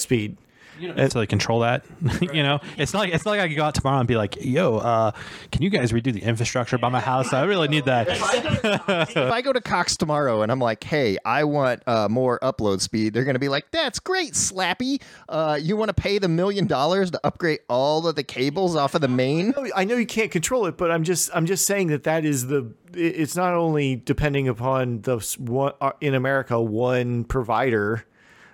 speed 0.00 0.36
to 0.80 1.18
like 1.18 1.28
control 1.28 1.60
that. 1.60 1.84
you 2.20 2.42
know, 2.42 2.60
it's 2.76 2.92
not 2.92 3.00
like 3.00 3.14
it's 3.14 3.24
not 3.24 3.32
like 3.32 3.40
I 3.40 3.48
could 3.48 3.56
go 3.56 3.64
out 3.64 3.74
tomorrow 3.74 3.98
and 3.98 4.08
be 4.08 4.16
like, 4.16 4.36
"Yo, 4.40 4.76
uh, 4.76 5.12
can 5.50 5.62
you 5.62 5.70
guys 5.70 5.92
redo 5.92 6.12
the 6.12 6.22
infrastructure 6.22 6.78
by 6.78 6.88
my 6.88 7.00
house? 7.00 7.32
I 7.32 7.44
really 7.44 7.68
need 7.68 7.84
that." 7.84 8.08
if 8.08 9.16
I 9.16 9.42
go 9.42 9.52
to 9.52 9.60
Cox 9.60 9.96
tomorrow 10.02 10.42
and 10.42 10.50
I'm 10.50 10.58
like, 10.58 10.84
hey, 10.84 11.18
I 11.24 11.44
want 11.44 11.82
uh, 11.86 12.08
more 12.08 12.38
upload 12.40 12.80
speed, 12.80 13.14
they're 13.14 13.24
going 13.24 13.34
to 13.34 13.40
be 13.40 13.48
like, 13.48 13.70
that's 13.70 13.98
great, 13.98 14.32
Slappy. 14.34 15.02
Uh, 15.28 15.58
you 15.60 15.76
want 15.76 15.88
to 15.88 15.94
pay 15.94 16.18
the 16.18 16.28
million 16.28 16.66
dollars 16.66 17.10
to 17.12 17.20
upgrade 17.24 17.60
all 17.68 18.06
of 18.06 18.16
the 18.16 18.22
cables 18.22 18.76
off 18.76 18.94
of 18.94 19.00
the 19.00 19.08
main? 19.08 19.54
I 19.74 19.84
know 19.84 19.96
you 19.96 20.06
can't 20.06 20.30
control 20.30 20.66
it, 20.66 20.76
but 20.76 20.90
I'm 20.90 21.04
just 21.04 21.30
I'm 21.34 21.46
just 21.46 21.66
saying 21.66 21.88
that 21.88 22.04
that 22.04 22.24
is 22.24 22.46
the 22.46 22.72
it's 22.94 23.36
not 23.36 23.54
only 23.54 23.96
depending 23.96 24.48
upon 24.48 25.00
the 25.02 25.18
one 25.38 25.72
uh, 25.80 25.92
in 26.00 26.14
America 26.14 26.60
one 26.60 27.24
provider, 27.24 28.04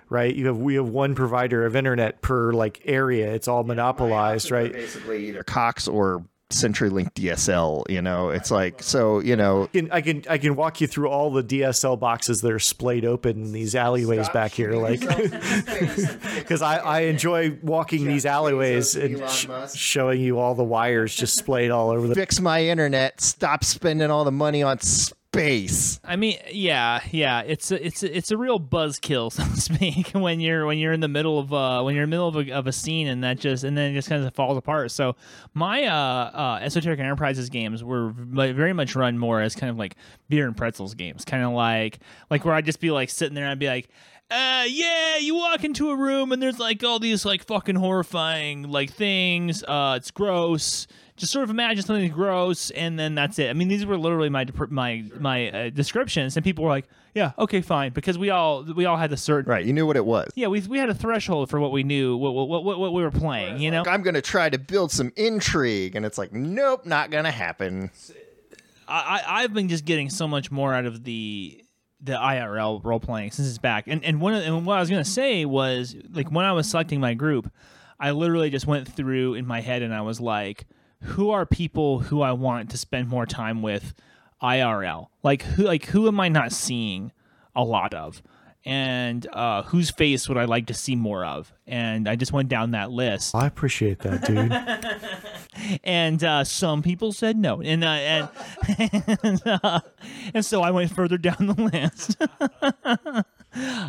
right? 0.09 0.33
You 0.33 0.47
have 0.47 0.57
we 0.57 0.75
have 0.75 0.89
one 0.89 1.15
provider 1.15 1.65
of 1.65 1.75
internet 1.75 2.21
per 2.21 2.51
like 2.51 2.81
area. 2.85 3.33
It's 3.33 3.47
all 3.47 3.63
monopolized, 3.63 4.51
right? 4.51 4.71
Basically, 4.71 5.27
either 5.29 5.43
Cox 5.43 5.87
or 5.87 6.25
CenturyLink 6.51 7.13
DSL. 7.13 7.83
You 7.89 8.01
know, 8.01 8.29
it's 8.29 8.49
like 8.49 8.81
so. 8.81 9.19
You 9.19 9.35
know, 9.35 9.63
I 9.65 9.67
can, 9.67 9.91
I 9.91 10.01
can 10.01 10.23
I 10.29 10.37
can 10.39 10.55
walk 10.55 10.81
you 10.81 10.87
through 10.87 11.09
all 11.09 11.29
the 11.31 11.43
DSL 11.43 11.99
boxes 11.99 12.41
that 12.41 12.51
are 12.51 12.57
splayed 12.59 13.05
open 13.05 13.43
in 13.43 13.51
these 13.51 13.75
alleyways 13.75 14.29
back 14.29 14.51
here, 14.51 14.73
like 14.73 14.99
because 14.99 16.61
I, 16.63 16.77
I 16.77 16.99
enjoy 17.01 17.57
walking 17.61 18.05
these 18.05 18.25
alleyways 18.25 18.95
and 18.95 19.29
sh- 19.29 19.47
showing 19.75 20.21
you 20.21 20.39
all 20.39 20.55
the 20.55 20.63
wires 20.63 21.15
just 21.15 21.37
splayed 21.37 21.69
all 21.69 21.91
over 21.91 22.07
the. 22.07 22.15
fix 22.15 22.39
my 22.39 22.63
internet. 22.63 23.21
Stop 23.21 23.63
spending 23.63 24.09
all 24.09 24.23
the 24.23 24.31
money 24.31 24.63
on 24.63 24.79
space. 25.31 25.99
I 26.03 26.15
mean, 26.15 26.37
yeah, 26.51 27.01
yeah, 27.11 27.41
it's 27.41 27.71
a, 27.71 27.85
it's 27.85 28.01
a, 28.01 28.17
it's 28.17 28.31
a 28.31 28.37
real 28.37 28.59
buzzkill, 28.59 29.31
so 29.31 29.43
to 29.43 29.61
speak, 29.61 30.09
when 30.11 30.39
you're 30.39 30.65
when 30.65 30.79
you're 30.79 30.91
in 30.91 31.01
the 31.01 31.07
middle 31.07 31.37
of 31.37 31.53
uh 31.53 31.81
when 31.83 31.93
you're 31.93 32.05
in 32.05 32.09
the 32.09 32.15
middle 32.15 32.27
of 32.27 32.35
a, 32.35 32.51
of 32.51 32.65
a 32.65 32.71
scene 32.71 33.07
and 33.07 33.23
that 33.23 33.39
just 33.39 33.63
and 33.63 33.77
then 33.77 33.91
it 33.91 33.93
just 33.93 34.09
kind 34.09 34.25
of 34.25 34.33
falls 34.33 34.57
apart. 34.57 34.91
So 34.91 35.15
my 35.53 35.83
uh, 35.85 35.93
uh 35.93 36.59
esoteric 36.61 36.99
enterprises 36.99 37.49
games 37.49 37.83
were 37.83 38.09
very 38.09 38.73
much 38.73 38.95
run 38.95 39.17
more 39.19 39.41
as 39.41 39.55
kind 39.55 39.69
of 39.69 39.77
like 39.77 39.95
beer 40.29 40.47
and 40.47 40.57
pretzels 40.57 40.95
games, 40.95 41.25
kind 41.25 41.43
of 41.43 41.51
like 41.51 41.99
like 42.31 42.43
where 42.43 42.55
I'd 42.55 42.65
just 42.65 42.79
be 42.79 42.89
like 42.89 43.09
sitting 43.09 43.35
there 43.35 43.45
and 43.45 43.51
I'd 43.51 43.59
be 43.59 43.67
like. 43.67 43.89
Uh 44.31 44.63
yeah, 44.67 45.17
you 45.17 45.33
walk 45.33 45.63
into 45.63 45.89
a 45.89 45.95
room 45.95 46.31
and 46.31 46.39
there's 46.39 46.59
like 46.59 46.83
all 46.83 46.99
these 46.99 47.25
like 47.25 47.43
fucking 47.47 47.73
horrifying 47.73 48.69
like 48.69 48.91
things. 48.93 49.63
Uh 49.63 49.95
it's 49.97 50.11
gross 50.11 50.85
just 51.19 51.31
sort 51.31 51.43
of 51.43 51.49
imagine 51.49 51.83
something 51.83 52.09
gross 52.11 52.71
and 52.71 52.97
then 52.97 53.13
that's 53.13 53.37
it. 53.37 53.49
I 53.49 53.53
mean, 53.53 53.67
these 53.67 53.85
were 53.85 53.97
literally 53.97 54.29
my 54.29 54.47
my 54.69 55.03
my 55.19 55.51
uh, 55.51 55.69
descriptions, 55.69 56.35
and 56.37 56.43
people 56.43 56.63
were 56.63 56.69
like, 56.69 56.87
"Yeah, 57.13 57.33
okay, 57.37 57.61
fine," 57.61 57.91
because 57.91 58.17
we 58.17 58.29
all 58.29 58.63
we 58.63 58.85
all 58.85 58.97
had 58.97 59.11
a 59.11 59.17
certain 59.17 59.51
Right. 59.51 59.65
You 59.65 59.73
knew 59.73 59.85
what 59.85 59.97
it 59.97 60.05
was. 60.05 60.31
yeah 60.35 60.47
we 60.47 60.61
we 60.61 60.79
had 60.79 60.89
a 60.89 60.93
threshold 60.93 61.49
for 61.49 61.59
what 61.59 61.71
we 61.71 61.83
knew 61.83 62.17
what 62.17 62.31
what 62.33 62.63
what, 62.63 62.79
what 62.79 62.93
we 62.93 63.03
were 63.03 63.11
playing, 63.11 63.59
you 63.59 63.69
know. 63.69 63.83
I'm 63.85 64.01
going 64.01 64.15
to 64.15 64.21
try 64.21 64.49
to 64.49 64.57
build 64.57 64.91
some 64.91 65.11
intrigue. 65.15 65.95
And 65.95 66.05
it's 66.05 66.17
like, 66.17 66.31
nope, 66.33 66.85
not 66.85 67.11
going 67.11 67.25
to 67.25 67.31
happen. 67.31 67.91
I, 68.87 69.21
I 69.27 69.43
I've 69.43 69.53
been 69.53 69.69
just 69.69 69.85
getting 69.85 70.09
so 70.09 70.27
much 70.27 70.49
more 70.51 70.73
out 70.73 70.85
of 70.85 71.03
the 71.03 71.63
the 72.01 72.13
IRL 72.13 72.81
role 72.83 72.99
playing 72.99 73.31
since 73.31 73.47
it's 73.47 73.57
back. 73.57 73.87
And 73.87 74.03
and 74.05 74.21
one 74.21 74.33
of, 74.33 74.43
and 74.43 74.65
what 74.65 74.77
I 74.77 74.79
was 74.79 74.89
gonna 74.89 75.03
say 75.03 75.45
was 75.45 75.95
like 76.13 76.31
when 76.31 76.45
I 76.45 76.53
was 76.53 76.69
selecting 76.69 76.99
my 77.01 77.13
group, 77.13 77.51
I 77.99 78.11
literally 78.11 78.49
just 78.49 78.65
went 78.67 78.87
through 78.87 79.33
in 79.33 79.45
my 79.45 79.59
head 79.61 79.81
and 79.81 79.93
I 79.93 80.01
was 80.01 80.21
like, 80.21 80.65
who 81.01 81.29
are 81.29 81.45
people 81.45 81.99
who 81.99 82.21
I 82.21 82.33
want 82.33 82.71
to 82.71 82.77
spend 82.77 83.07
more 83.07 83.25
time 83.25 83.61
with 83.61 83.93
IRL? 84.41 85.07
Like 85.23 85.43
who 85.43 85.63
like 85.63 85.85
who 85.85 86.07
am 86.07 86.19
I 86.19 86.29
not 86.29 86.51
seeing 86.51 87.11
a 87.55 87.63
lot 87.63 87.93
of? 87.93 88.21
And 88.65 89.25
uh, 89.31 89.63
whose 89.63 89.89
face 89.89 90.27
would 90.27 90.37
I 90.37 90.43
like 90.43 90.67
to 90.67 90.73
see 90.73 90.95
more 90.95 91.23
of? 91.23 91.53
And 91.65 92.09
I 92.09 92.17
just 92.17 92.33
went 92.33 92.49
down 92.49 92.71
that 92.71 92.91
list, 92.91 93.33
I 93.33 93.47
appreciate 93.47 93.99
that, 93.99 94.25
dude. 94.25 95.79
and 95.83 96.23
uh, 96.23 96.43
some 96.43 96.83
people 96.83 97.13
said 97.13 97.37
no, 97.37 97.61
and 97.61 97.83
uh, 97.83 97.87
and 97.87 98.29
and, 99.23 99.41
uh, 99.45 99.79
and 100.33 100.45
so 100.45 100.61
I 100.61 100.71
went 100.71 100.93
further 100.93 101.17
down 101.17 101.47
the 101.47 101.71
list. 101.71 102.17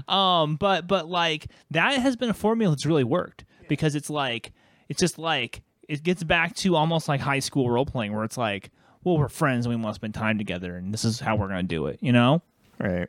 um, 0.09 0.57
but 0.57 0.87
but 0.87 1.09
like 1.09 1.49
that 1.73 1.99
has 1.99 2.15
been 2.15 2.31
a 2.31 2.35
formula 2.35 2.73
that's 2.73 2.87
really 2.87 3.05
worked 3.05 3.45
because 3.69 3.97
it's 3.97 4.09
like 4.09 4.53
it's 4.89 5.01
just 5.01 5.19
like 5.19 5.63
it 5.91 6.05
gets 6.05 6.23
back 6.23 6.55
to 6.57 6.77
almost 6.77 7.09
like 7.09 7.21
high 7.21 7.41
school 7.41 7.69
role 7.69 7.85
playing 7.85 8.15
where 8.15 8.23
it's 8.23 8.39
like, 8.39 8.71
well, 9.03 9.19
we're 9.19 9.29
friends 9.29 9.67
and 9.67 9.75
we 9.75 9.83
want 9.83 9.95
to 9.95 9.97
spend 9.97 10.15
time 10.15 10.39
together, 10.39 10.77
and 10.77 10.95
this 10.95 11.05
is 11.05 11.19
how 11.19 11.35
we're 11.35 11.49
gonna 11.49 11.65
do 11.65 11.87
it, 11.87 11.99
you 12.01 12.13
know? 12.13 12.43
Right. 12.79 13.09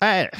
I, 0.00 0.30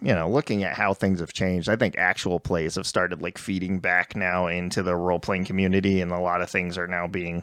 you 0.00 0.14
know, 0.14 0.30
looking 0.30 0.62
at 0.62 0.74
how 0.74 0.94
things 0.94 1.20
have 1.20 1.32
changed, 1.32 1.68
I 1.68 1.76
think 1.76 1.96
actual 1.98 2.40
plays 2.40 2.76
have 2.76 2.86
started 2.86 3.20
like 3.20 3.38
feeding 3.38 3.80
back 3.80 4.16
now 4.16 4.46
into 4.46 4.82
the 4.82 4.96
role 4.96 5.18
playing 5.18 5.44
community, 5.44 6.00
and 6.00 6.10
a 6.10 6.18
lot 6.18 6.40
of 6.40 6.48
things 6.48 6.78
are 6.78 6.86
now 6.86 7.06
being 7.06 7.42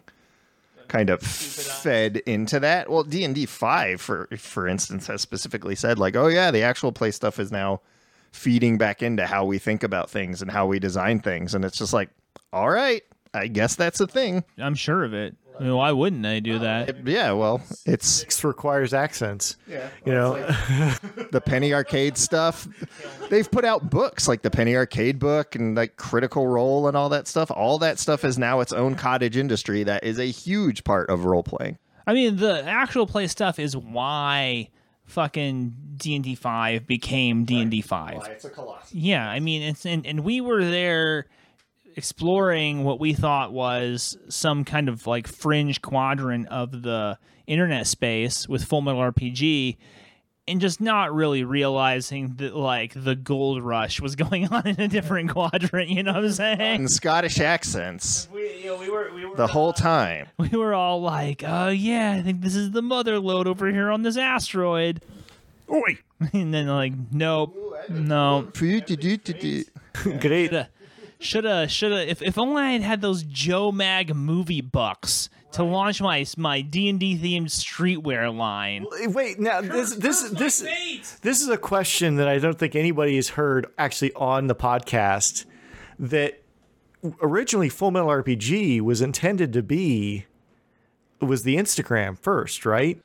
kind 0.87 1.09
of 1.09 1.21
fed 1.21 2.17
into 2.25 2.59
that. 2.59 2.89
Well, 2.89 3.03
D 3.03 3.23
and 3.23 3.35
D 3.35 3.45
five, 3.45 4.01
for 4.01 4.27
for 4.37 4.67
instance, 4.67 5.07
has 5.07 5.21
specifically 5.21 5.75
said 5.75 5.99
like, 5.99 6.15
oh 6.15 6.27
yeah, 6.27 6.51
the 6.51 6.61
actual 6.61 6.91
play 6.91 7.11
stuff 7.11 7.39
is 7.39 7.51
now 7.51 7.81
feeding 8.31 8.77
back 8.77 9.03
into 9.03 9.25
how 9.25 9.45
we 9.45 9.59
think 9.59 9.83
about 9.83 10.09
things 10.09 10.41
and 10.41 10.49
how 10.51 10.65
we 10.65 10.79
design 10.79 11.19
things, 11.19 11.53
and 11.53 11.63
it's 11.63 11.77
just 11.77 11.93
like, 11.93 12.09
all 12.51 12.69
right, 12.69 13.03
I 13.33 13.47
guess 13.47 13.75
that's 13.75 13.99
a 13.99 14.07
thing. 14.07 14.43
I'm 14.57 14.75
sure 14.75 15.03
of 15.03 15.13
it. 15.13 15.35
I 15.59 15.63
mean, 15.63 15.75
why 15.75 15.91
wouldn't 15.91 16.23
they 16.23 16.39
do 16.39 16.59
that? 16.59 17.05
Yeah, 17.07 17.31
well, 17.33 17.61
it's 17.85 18.23
This 18.23 18.43
requires 18.43 18.93
accents. 18.93 19.57
Yeah. 19.67 19.87
You 20.05 20.13
know, 20.13 20.33
the 21.31 21.41
Penny 21.45 21.73
Arcade 21.73 22.17
stuff. 22.17 22.67
They've 23.29 23.49
put 23.49 23.63
out 23.63 23.89
books 23.89 24.27
like 24.27 24.41
the 24.41 24.49
Penny 24.49 24.75
Arcade 24.75 25.19
book 25.19 25.55
and 25.55 25.75
like 25.75 25.95
Critical 25.95 26.47
Role 26.47 26.87
and 26.87 26.97
all 26.97 27.09
that 27.09 27.27
stuff. 27.27 27.51
All 27.51 27.77
that 27.79 27.99
stuff 27.99 28.25
is 28.25 28.37
now 28.37 28.61
its 28.61 28.73
own 28.73 28.95
cottage 28.95 29.37
industry 29.37 29.83
that 29.83 30.03
is 30.03 30.19
a 30.19 30.25
huge 30.25 30.83
part 30.83 31.09
of 31.09 31.25
role 31.25 31.43
playing. 31.43 31.77
I 32.07 32.13
mean, 32.13 32.37
the 32.37 32.63
actual 32.65 33.05
play 33.05 33.27
stuff 33.27 33.59
is 33.59 33.77
why 33.77 34.69
fucking 35.05 35.75
D 35.97 36.15
and 36.15 36.23
D 36.23 36.35
five 36.35 36.87
became 36.87 37.45
D 37.45 37.61
and 37.61 37.69
D 37.69 37.81
five. 37.81 38.27
It's 38.27 38.45
a 38.45 38.49
colossus. 38.49 38.93
Yeah, 38.93 39.29
I 39.29 39.39
mean, 39.39 39.61
it's 39.61 39.85
and 39.85 40.05
and 40.05 40.21
we 40.21 40.41
were 40.41 40.65
there 40.65 41.27
exploring 41.95 42.83
what 42.83 42.99
we 42.99 43.13
thought 43.13 43.51
was 43.53 44.17
some 44.29 44.65
kind 44.65 44.89
of 44.89 45.07
like 45.07 45.27
fringe 45.27 45.81
quadrant 45.81 46.47
of 46.47 46.81
the 46.83 47.17
internet 47.47 47.87
space 47.87 48.47
with 48.47 48.63
Full 48.63 48.81
Metal 48.81 49.01
RPG. 49.01 49.77
And 50.45 50.59
just 50.59 50.81
not 50.81 51.13
really 51.13 51.45
realizing 51.45 52.35
that, 52.35 52.53
like, 52.53 52.91
the 53.01 53.15
gold 53.15 53.63
rush 53.63 54.01
was 54.01 54.15
going 54.17 54.49
on 54.49 54.67
in 54.67 54.77
a 54.77 54.89
different 54.89 55.29
quadrant. 55.31 55.89
You 55.89 56.03
know 56.03 56.11
what 56.15 56.25
I'm 56.25 56.31
saying? 56.33 56.59
And 56.59 56.91
Scottish 56.91 57.39
accents 57.39 58.27
We, 58.33 58.57
you 58.57 58.65
know, 58.65 58.77
we 58.77 58.89
were, 58.89 59.09
we 59.13 59.25
were 59.25 59.37
the 59.37 59.47
whole 59.47 59.71
time. 59.71 60.27
we 60.37 60.49
were 60.49 60.73
all 60.73 61.01
like, 61.01 61.43
"Oh 61.47 61.69
yeah, 61.69 62.11
I 62.11 62.21
think 62.21 62.41
this 62.41 62.57
is 62.57 62.71
the 62.71 62.81
mother 62.81 63.19
lode 63.19 63.47
over 63.47 63.71
here 63.71 63.89
on 63.89 64.01
this 64.01 64.17
asteroid." 64.17 65.01
Oi! 65.71 65.99
And 66.33 66.53
then 66.53 66.67
like, 66.67 66.91
nope, 67.11 67.55
no. 67.89 68.49
Great. 70.19 70.51
Shoulda, 71.23 71.67
shoulda, 71.67 71.69
shoulda. 71.69 72.09
If 72.09 72.21
if 72.21 72.37
only 72.37 72.61
I 72.61 72.71
had 72.71 72.81
had 72.81 73.01
those 73.01 73.23
Joe 73.23 73.71
Mag 73.71 74.13
movie 74.13 74.61
bucks 74.61 75.29
to 75.53 75.63
launch 75.63 76.01
my 76.01 76.25
my 76.37 76.61
D 76.61 76.89
and 76.89 76.99
D 76.99 77.17
themed 77.17 77.45
streetwear 77.45 78.35
line. 78.35 78.85
wait. 79.07 79.39
Now 79.39 79.61
this 79.61 79.95
this 79.95 80.29
this 80.31 80.59
this 81.21 81.41
is 81.41 81.49
a 81.49 81.57
question 81.57 82.15
that 82.15 82.27
I 82.27 82.39
don't 82.39 82.57
think 82.57 82.75
anybody 82.75 83.15
has 83.15 83.29
heard 83.29 83.67
actually 83.77 84.13
on 84.13 84.47
the 84.47 84.55
podcast. 84.55 85.45
That 85.99 86.43
originally 87.21 87.69
Full 87.69 87.91
Metal 87.91 88.09
RPG 88.09 88.81
was 88.81 89.01
intended 89.01 89.53
to 89.53 89.63
be 89.63 90.25
was 91.21 91.43
the 91.43 91.55
Instagram 91.55 92.17
first, 92.17 92.65
right? 92.65 92.99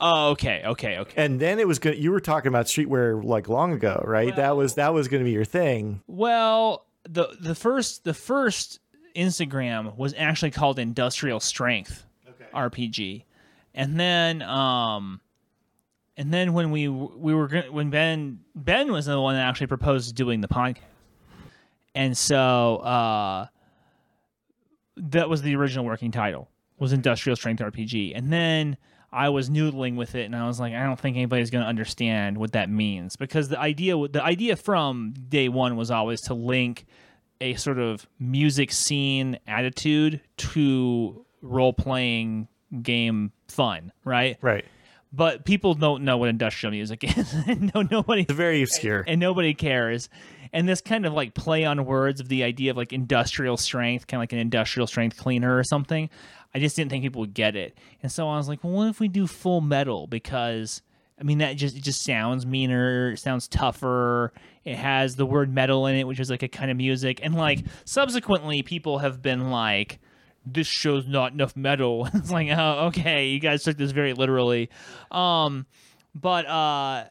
Oh, 0.00 0.30
okay, 0.30 0.62
okay, 0.64 0.98
okay. 0.98 1.14
And 1.16 1.40
then 1.40 1.58
it 1.58 1.66
was 1.66 1.78
good. 1.78 1.96
You 1.96 2.10
were 2.10 2.20
talking 2.20 2.48
about 2.48 2.66
streetwear 2.66 3.22
like 3.24 3.48
long 3.48 3.72
ago, 3.72 4.02
right? 4.06 4.34
that 4.36 4.56
was 4.56 4.74
that 4.74 4.92
was 4.92 5.08
going 5.08 5.22
to 5.22 5.24
be 5.24 5.30
your 5.32 5.44
thing. 5.44 6.02
Well, 6.06 6.86
the 7.08 7.36
the 7.40 7.54
first 7.54 8.04
the 8.04 8.14
first 8.14 8.80
Instagram 9.14 9.96
was 9.96 10.14
actually 10.16 10.50
called 10.50 10.78
Industrial 10.78 11.40
Strength 11.40 12.04
RPG, 12.54 13.24
and 13.74 13.98
then 13.98 14.42
um, 14.42 15.20
and 16.16 16.32
then 16.32 16.52
when 16.52 16.70
we 16.70 16.88
we 16.88 17.34
were 17.34 17.48
when 17.70 17.90
Ben 17.90 18.40
Ben 18.54 18.92
was 18.92 19.06
the 19.06 19.20
one 19.20 19.34
that 19.34 19.46
actually 19.46 19.66
proposed 19.66 20.14
doing 20.14 20.40
the 20.40 20.48
podcast, 20.48 20.78
and 21.94 22.16
so 22.16 22.76
uh, 22.78 23.46
that 24.96 25.28
was 25.28 25.42
the 25.42 25.54
original 25.56 25.84
working 25.84 26.10
title 26.10 26.48
was 26.78 26.92
Industrial 26.92 27.36
Strength 27.36 27.60
RPG, 27.60 28.12
and 28.14 28.32
then. 28.32 28.76
I 29.14 29.28
was 29.28 29.48
noodling 29.48 29.94
with 29.96 30.14
it, 30.16 30.24
and 30.24 30.34
I 30.34 30.46
was 30.46 30.58
like, 30.58 30.74
I 30.74 30.82
don't 30.82 30.98
think 30.98 31.16
anybody's 31.16 31.50
going 31.50 31.62
to 31.62 31.68
understand 31.68 32.36
what 32.36 32.52
that 32.52 32.68
means 32.68 33.14
because 33.16 33.48
the 33.48 33.58
idea, 33.60 33.94
the 34.08 34.22
idea 34.22 34.56
from 34.56 35.14
day 35.28 35.48
one 35.48 35.76
was 35.76 35.90
always 35.90 36.20
to 36.22 36.34
link 36.34 36.84
a 37.40 37.54
sort 37.54 37.78
of 37.78 38.06
music 38.18 38.72
scene 38.72 39.38
attitude 39.46 40.20
to 40.36 41.24
role 41.42 41.72
playing 41.72 42.48
game 42.82 43.32
fun, 43.48 43.92
right? 44.04 44.36
Right. 44.40 44.64
But 45.12 45.44
people 45.44 45.74
don't 45.74 46.02
know 46.02 46.16
what 46.16 46.28
industrial 46.28 46.72
music 46.72 47.04
is. 47.16 47.32
no, 47.74 47.82
nobody 47.82 48.22
It's 48.22 48.32
very 48.32 48.62
obscure. 48.62 49.04
and 49.06 49.20
nobody 49.20 49.54
cares. 49.54 50.08
And 50.54 50.68
this 50.68 50.80
kind 50.80 51.04
of 51.04 51.12
like 51.12 51.34
play 51.34 51.64
on 51.64 51.84
words 51.84 52.20
of 52.20 52.28
the 52.28 52.44
idea 52.44 52.70
of 52.70 52.76
like 52.76 52.92
industrial 52.92 53.56
strength, 53.56 54.06
kind 54.06 54.18
of 54.18 54.22
like 54.22 54.32
an 54.32 54.38
industrial 54.38 54.86
strength 54.86 55.18
cleaner 55.18 55.58
or 55.58 55.64
something. 55.64 56.08
I 56.54 56.60
just 56.60 56.76
didn't 56.76 56.92
think 56.92 57.02
people 57.02 57.20
would 57.20 57.34
get 57.34 57.56
it. 57.56 57.76
And 58.02 58.10
so 58.10 58.28
I 58.28 58.36
was 58.36 58.48
like, 58.48 58.62
well, 58.62 58.72
what 58.72 58.88
if 58.88 59.00
we 59.00 59.08
do 59.08 59.26
full 59.26 59.60
metal? 59.60 60.06
Because 60.06 60.80
I 61.20 61.24
mean, 61.24 61.38
that 61.38 61.56
just 61.56 61.76
it 61.76 61.82
just 61.82 62.04
sounds 62.04 62.46
meaner, 62.46 63.10
it 63.10 63.18
sounds 63.18 63.48
tougher. 63.48 64.32
It 64.64 64.76
has 64.76 65.16
the 65.16 65.26
word 65.26 65.52
metal 65.52 65.86
in 65.86 65.96
it, 65.96 66.06
which 66.06 66.20
is 66.20 66.30
like 66.30 66.42
a 66.42 66.48
kind 66.48 66.70
of 66.70 66.76
music. 66.76 67.20
And 67.22 67.34
like 67.34 67.64
subsequently, 67.84 68.62
people 68.62 68.98
have 68.98 69.22
been 69.22 69.50
like, 69.50 69.98
this 70.46 70.66
show's 70.66 71.06
not 71.06 71.32
enough 71.32 71.56
metal. 71.56 72.08
it's 72.14 72.30
like, 72.30 72.48
oh, 72.50 72.86
okay, 72.86 73.28
you 73.28 73.40
guys 73.40 73.64
took 73.64 73.76
this 73.76 73.90
very 73.90 74.12
literally. 74.12 74.70
Um, 75.10 75.66
but 76.14 76.46
uh, 76.46 77.04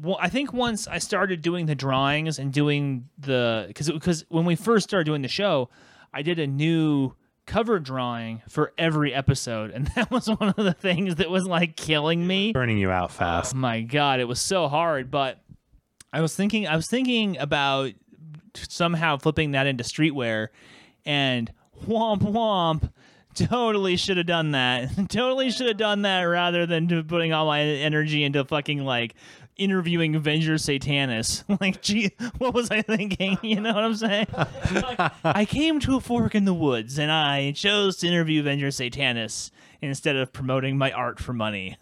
well, 0.00 0.18
I 0.20 0.28
think 0.28 0.52
once 0.52 0.86
I 0.88 0.98
started 0.98 1.42
doing 1.42 1.66
the 1.66 1.74
drawings 1.74 2.38
and 2.38 2.52
doing 2.52 3.08
the 3.18 3.64
because 3.68 3.90
because 3.90 4.24
when 4.28 4.44
we 4.44 4.56
first 4.56 4.88
started 4.88 5.04
doing 5.04 5.22
the 5.22 5.28
show, 5.28 5.68
I 6.12 6.22
did 6.22 6.38
a 6.38 6.46
new 6.46 7.14
cover 7.46 7.80
drawing 7.80 8.42
for 8.48 8.72
every 8.78 9.12
episode, 9.12 9.70
and 9.70 9.86
that 9.96 10.10
was 10.10 10.28
one 10.28 10.48
of 10.48 10.56
the 10.56 10.72
things 10.72 11.16
that 11.16 11.30
was 11.30 11.44
like 11.44 11.76
killing 11.76 12.26
me. 12.26 12.52
Burning 12.52 12.78
you 12.78 12.90
out 12.90 13.12
fast. 13.12 13.54
Oh 13.54 13.58
my 13.58 13.80
god, 13.80 14.20
it 14.20 14.28
was 14.28 14.40
so 14.40 14.68
hard. 14.68 15.10
But 15.10 15.42
I 16.12 16.20
was 16.20 16.34
thinking, 16.34 16.66
I 16.66 16.76
was 16.76 16.88
thinking 16.88 17.38
about 17.38 17.92
somehow 18.54 19.16
flipping 19.18 19.52
that 19.52 19.66
into 19.66 19.84
streetwear, 19.84 20.48
and 21.04 21.52
womp 21.86 22.20
womp. 22.20 22.90
Totally 23.32 23.96
should 23.96 24.16
have 24.16 24.26
done 24.26 24.52
that. 24.52 24.90
totally 25.08 25.50
should 25.50 25.68
have 25.68 25.76
done 25.76 26.02
that 26.02 26.22
rather 26.22 26.66
than 26.66 27.04
putting 27.04 27.32
all 27.32 27.46
my 27.46 27.60
energy 27.60 28.24
into 28.24 28.44
fucking 28.44 28.84
like 28.84 29.14
interviewing 29.60 30.14
Venger 30.20 30.54
Satanis. 30.54 31.44
like, 31.60 31.82
gee, 31.82 32.10
what 32.38 32.54
was 32.54 32.70
I 32.70 32.82
thinking? 32.82 33.38
You 33.50 33.60
know 33.60 33.72
what 33.74 33.84
I'm 33.84 33.94
saying? 33.94 34.26
I 35.24 35.44
came 35.44 35.80
to 35.80 35.96
a 35.96 36.00
fork 36.00 36.34
in 36.34 36.44
the 36.44 36.54
woods 36.54 36.98
and 36.98 37.10
I 37.10 37.52
chose 37.52 37.96
to 37.98 38.06
interview 38.06 38.42
Venger 38.42 38.68
Satanis 38.68 39.50
instead 39.82 40.16
of 40.16 40.32
promoting 40.32 40.78
my 40.78 40.92
art 40.92 41.18
for 41.18 41.32
money. 41.32 41.76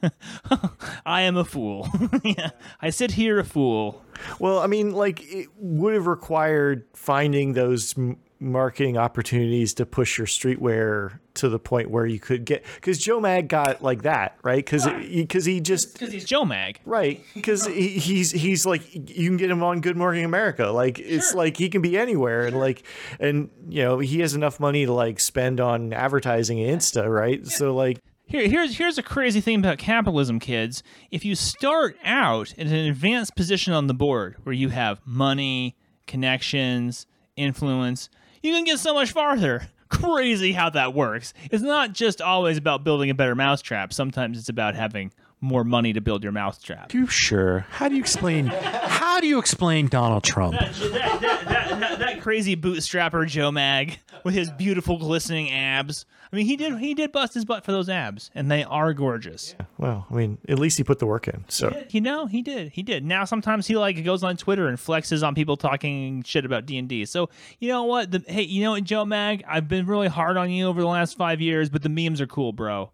I 1.07 1.23
am 1.23 1.37
a 1.37 1.45
fool. 1.45 1.89
yeah. 2.25 2.51
I 2.81 2.91
sit 2.91 3.13
here 3.13 3.39
a 3.39 3.45
fool. 3.45 4.03
Well, 4.39 4.61
I 4.61 4.67
mean, 4.67 4.93
like 4.93 5.21
it 5.23 5.49
would 5.57 5.95
have 5.95 6.07
required 6.07 6.85
finding 6.95 7.53
those 7.53 7.97
m- 7.99 8.19
marketing 8.41 8.97
opportunities 8.97 9.75
to 9.75 9.85
push 9.85 10.17
your 10.17 10.27
streetwear 10.27 11.19
to 11.35 11.49
the 11.49 11.59
point 11.59 11.91
where 11.91 12.07
you 12.07 12.21
could 12.21 12.45
get 12.45 12.65
because 12.77 12.99
Joe 12.99 13.21
Mag 13.21 13.49
got 13.49 13.83
like 13.83 14.03
that, 14.03 14.39
right? 14.43 14.65
Because 14.65 14.87
because 14.87 15.45
he 15.45 15.61
just 15.61 15.95
Because 15.95 16.13
he's 16.13 16.25
Joe 16.25 16.45
Mag. 16.45 16.81
right 16.85 17.21
because 17.35 17.67
he, 17.67 17.91
he's 17.91 18.31
he's 18.31 18.65
like 18.65 18.95
you 18.95 19.29
can 19.29 19.37
get 19.37 19.51
him 19.51 19.63
on 19.63 19.81
Good 19.81 19.97
Morning 19.97 20.25
America, 20.25 20.67
like 20.67 20.99
it's 20.99 21.35
like 21.35 21.57
he 21.57 21.69
can 21.69 21.83
be 21.83 21.99
anywhere 21.99 22.47
and 22.47 22.59
like 22.59 22.83
and 23.19 23.51
you 23.69 23.83
know 23.83 23.99
he 23.99 24.21
has 24.21 24.35
enough 24.35 24.61
money 24.61 24.87
to 24.87 24.93
like 24.93 25.19
spend 25.21 25.61
on 25.61 25.93
advertising 25.93 26.61
and 26.63 26.81
Insta, 26.81 27.13
right? 27.13 27.47
So 27.47 27.75
like 27.75 27.99
Here, 28.25 28.49
here's 28.49 28.77
here's 28.79 28.99
a 28.99 29.03
crazy 29.03 29.41
thing 29.41 29.59
about 29.59 29.79
capitalism, 29.79 30.39
kids. 30.39 30.83
If 31.11 31.25
you 31.25 31.35
start 31.35 31.97
out 32.05 32.53
in 32.53 32.69
an 32.69 32.87
advanced 32.89 33.35
position 33.35 33.73
on 33.73 33.89
the 33.89 33.95
board 33.95 34.37
where 34.45 34.53
you 34.55 34.69
have 34.69 35.01
money, 35.05 35.77
connections, 36.07 37.07
influence, 37.37 38.09
you 38.43 38.53
can 38.53 38.65
get 38.65 38.79
so 38.79 38.95
much 38.95 39.13
farther. 39.13 39.69
Crazy 39.89 40.53
how 40.53 40.71
that 40.71 40.95
works. 40.95 41.33
It's 41.51 41.63
not 41.63 41.93
just 41.93 42.21
always 42.21 42.59
about 42.59 42.85
building 42.85 43.11
a 43.11 43.15
better 43.15 43.35
mousetrap. 43.35 43.93
Sometimes 43.93 44.39
it's 44.39 44.49
about 44.51 44.75
having 44.75 45.13
more 45.41 45.65
money 45.65 45.93
to 45.93 46.01
build 46.01 46.23
your 46.23 46.33
mousetrap. 46.33 46.93
You 46.93 47.07
sure? 47.07 47.67
How 47.71 47.89
do 47.89 47.95
you 47.95 48.01
explain? 48.01 48.47
How 48.47 49.21
do 49.21 49.27
you 49.27 49.39
explain 49.39 49.89
Donald 49.89 50.25
Trump? 50.25 50.59
that, 50.59 50.75
that, 51.21 51.81
that, 51.81 51.99
that 51.99 52.21
crazy 52.21 52.57
bootstrapper 52.57 53.27
Joe 53.27 53.51
Mag 53.51 53.99
with 54.25 54.35
his 54.35 54.51
beautiful 54.51 54.99
glistening 54.99 55.51
abs. 55.51 56.07
I 56.33 56.37
mean, 56.37 56.47
he 56.47 56.57
did 56.57 56.79
he 56.79 56.95
did 56.95 57.13
bust 57.13 57.35
his 57.35 57.45
butt 57.45 57.65
for 57.65 57.73
those 57.73 57.89
abs, 57.89 58.31
and 58.35 58.51
they 58.51 58.65
are 58.65 58.93
gorgeous. 58.93 59.55
Well, 59.79 60.07
I 60.11 60.15
mean, 60.15 60.39
at 60.49 60.59
least 60.59 60.77
he 60.77 60.85
put 60.85 60.99
the 60.99 61.07
work 61.07 61.29
in. 61.29 61.45
So 61.49 61.85
You 61.91 62.01
know, 62.01 62.27
he 62.27 62.43
did. 62.43 62.73
He 62.73 62.83
did. 62.83 63.05
Now 63.05 63.25
sometimes 63.25 63.67
he 63.67 63.77
like 63.77 64.03
goes 64.05 64.23
on 64.23 64.37
Twitter 64.37 64.69
and 64.69 64.77
flexes 64.77 65.27
on 65.27 65.35
people 65.35 65.57
talking 65.57 66.23
shit 66.25 66.45
about 66.45 66.67
D 66.67 66.77
and 66.79 66.89
D. 66.89 67.05
So 67.07 67.31
you 67.61 67.69
know 67.69 67.85
what? 67.85 68.11
The, 68.11 68.23
hey, 68.27 68.43
you 68.43 68.63
know 68.63 68.73
what, 68.73 68.85
Joe 68.85 69.05
Mag? 69.05 69.45
I've 69.49 69.69
been 69.69 69.87
really 69.87 70.09
hard 70.09 70.37
on 70.37 70.51
you 70.51 70.67
over 70.67 70.81
the 70.81 70.87
last 70.87 71.17
five 71.17 71.41
years, 71.41 71.71
but 71.71 71.83
the 71.83 71.89
memes 71.89 72.21
are 72.21 72.27
cool, 72.27 72.53
bro. 72.53 72.91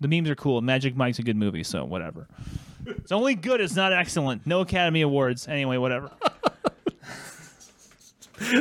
The 0.00 0.08
memes 0.08 0.30
are 0.30 0.34
cool. 0.34 0.60
Magic 0.62 0.96
Mike's 0.96 1.18
a 1.18 1.22
good 1.22 1.36
movie, 1.36 1.62
so 1.62 1.84
whatever. 1.84 2.26
It's 2.86 3.12
only 3.12 3.34
good. 3.34 3.60
It's 3.60 3.76
not 3.76 3.92
excellent. 3.92 4.46
No 4.46 4.60
Academy 4.62 5.02
Awards. 5.02 5.46
Anyway, 5.46 5.76
whatever. 5.76 6.10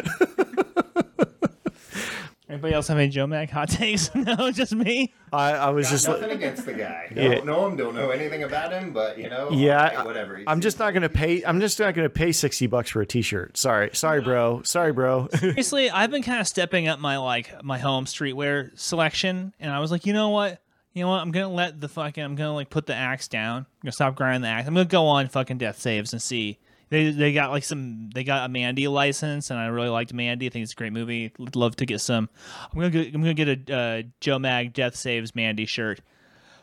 Anybody 2.50 2.74
else 2.74 2.88
have 2.88 2.98
any 2.98 3.10
Joe 3.10 3.28
Mag 3.28 3.52
hot 3.52 3.70
takes? 3.70 4.14
no, 4.16 4.50
just 4.50 4.74
me. 4.74 5.14
I, 5.32 5.52
I 5.52 5.70
was 5.70 5.88
just 5.88 6.08
like, 6.08 6.20
Nothing 6.20 6.38
against 6.38 6.66
the 6.66 6.74
guy. 6.74 7.06
Yeah. 7.16 7.36
Don't 7.36 7.46
know 7.46 7.68
him. 7.68 7.78
Don't 7.78 7.94
know 7.96 8.10
anything 8.10 8.42
about 8.44 8.72
him. 8.72 8.92
But 8.92 9.20
you 9.20 9.30
know, 9.30 9.52
yeah, 9.52 9.92
okay, 10.00 10.04
whatever. 10.04 10.36
He's- 10.38 10.46
I'm 10.48 10.60
just 10.60 10.80
not 10.80 10.94
gonna 10.96 11.10
pay. 11.10 11.44
I'm 11.44 11.60
just 11.60 11.80
not 11.80 11.94
gonna 11.94 12.10
pay 12.10 12.32
sixty 12.32 12.66
bucks 12.66 12.90
for 12.90 13.02
a 13.02 13.06
T-shirt. 13.06 13.56
Sorry, 13.56 13.92
sorry, 13.94 14.22
bro. 14.22 14.64
Sorry, 14.64 14.92
bro. 14.92 15.28
Seriously, 15.36 15.92
I've 15.92 16.10
been 16.10 16.24
kind 16.24 16.40
of 16.42 16.48
stepping 16.48 16.88
up 16.88 17.00
my 17.00 17.18
like 17.18 17.64
my 17.64 17.78
home 17.78 18.06
streetwear 18.06 18.78
selection, 18.80 19.54
and 19.60 19.72
I 19.72 19.80
was 19.80 19.92
like, 19.92 20.06
you 20.08 20.14
know 20.14 20.30
what? 20.30 20.60
You 20.94 21.04
know 21.04 21.12
what? 21.12 21.22
I'm 21.22 21.32
gonna 21.32 21.50
let 21.50 21.80
the 21.80 21.88
fucking 21.88 22.24
I'm 22.24 22.36
gonna 22.36 22.54
like 22.54 22.70
put 22.70 22.86
the 22.86 22.96
axe 22.96 23.28
down. 23.28 23.60
I'm 23.60 23.66
gonna 23.84 23.92
stop 23.92 24.16
grinding 24.16 24.42
the 24.42 24.48
axe. 24.48 24.68
I'm 24.68 24.74
gonna 24.74 24.86
go 24.86 25.06
on 25.06 25.28
fucking 25.28 25.58
death 25.58 25.80
saves 25.80 26.14
and 26.14 26.22
see. 26.22 26.58
They 26.90 27.12
they 27.12 27.32
got 27.32 27.52
like 27.52 27.64
some 27.64 28.10
they 28.14 28.24
got 28.24 28.46
a 28.46 28.50
Mandy 28.50 28.88
license, 28.88 29.52
and 29.52 29.60
I 29.60 29.68
really 29.68 29.90
liked 29.90 30.14
Mandy. 30.14 30.48
I 30.48 30.50
think 30.50 30.64
it's 30.64 30.74
a 30.74 30.76
great 30.76 30.94
movie. 30.94 31.32
Would 31.38 31.56
love 31.56 31.76
to 31.78 31.86
get 31.86 32.02
some. 32.02 32.30
I'm 32.74 32.80
gonna 32.80 33.04
I'm 33.06 33.22
gonna 33.22 33.34
get 33.36 33.70
a 33.70 33.76
uh, 33.76 34.02
Joe 34.20 34.40
Mag 34.40 34.74
Death 34.74 34.96
Saves 34.96 35.36
Mandy 35.36 35.66
shirt. 35.66 36.02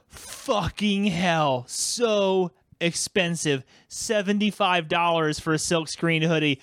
Fucking 0.08 1.06
hell, 1.06 1.64
so 1.68 2.50
expensive. 2.80 3.64
Seventy 3.86 4.50
five 4.50 4.88
dollars 4.88 5.38
for 5.38 5.54
a 5.54 5.58
silk 5.58 5.88
screen 5.88 6.22
hoodie 6.22 6.60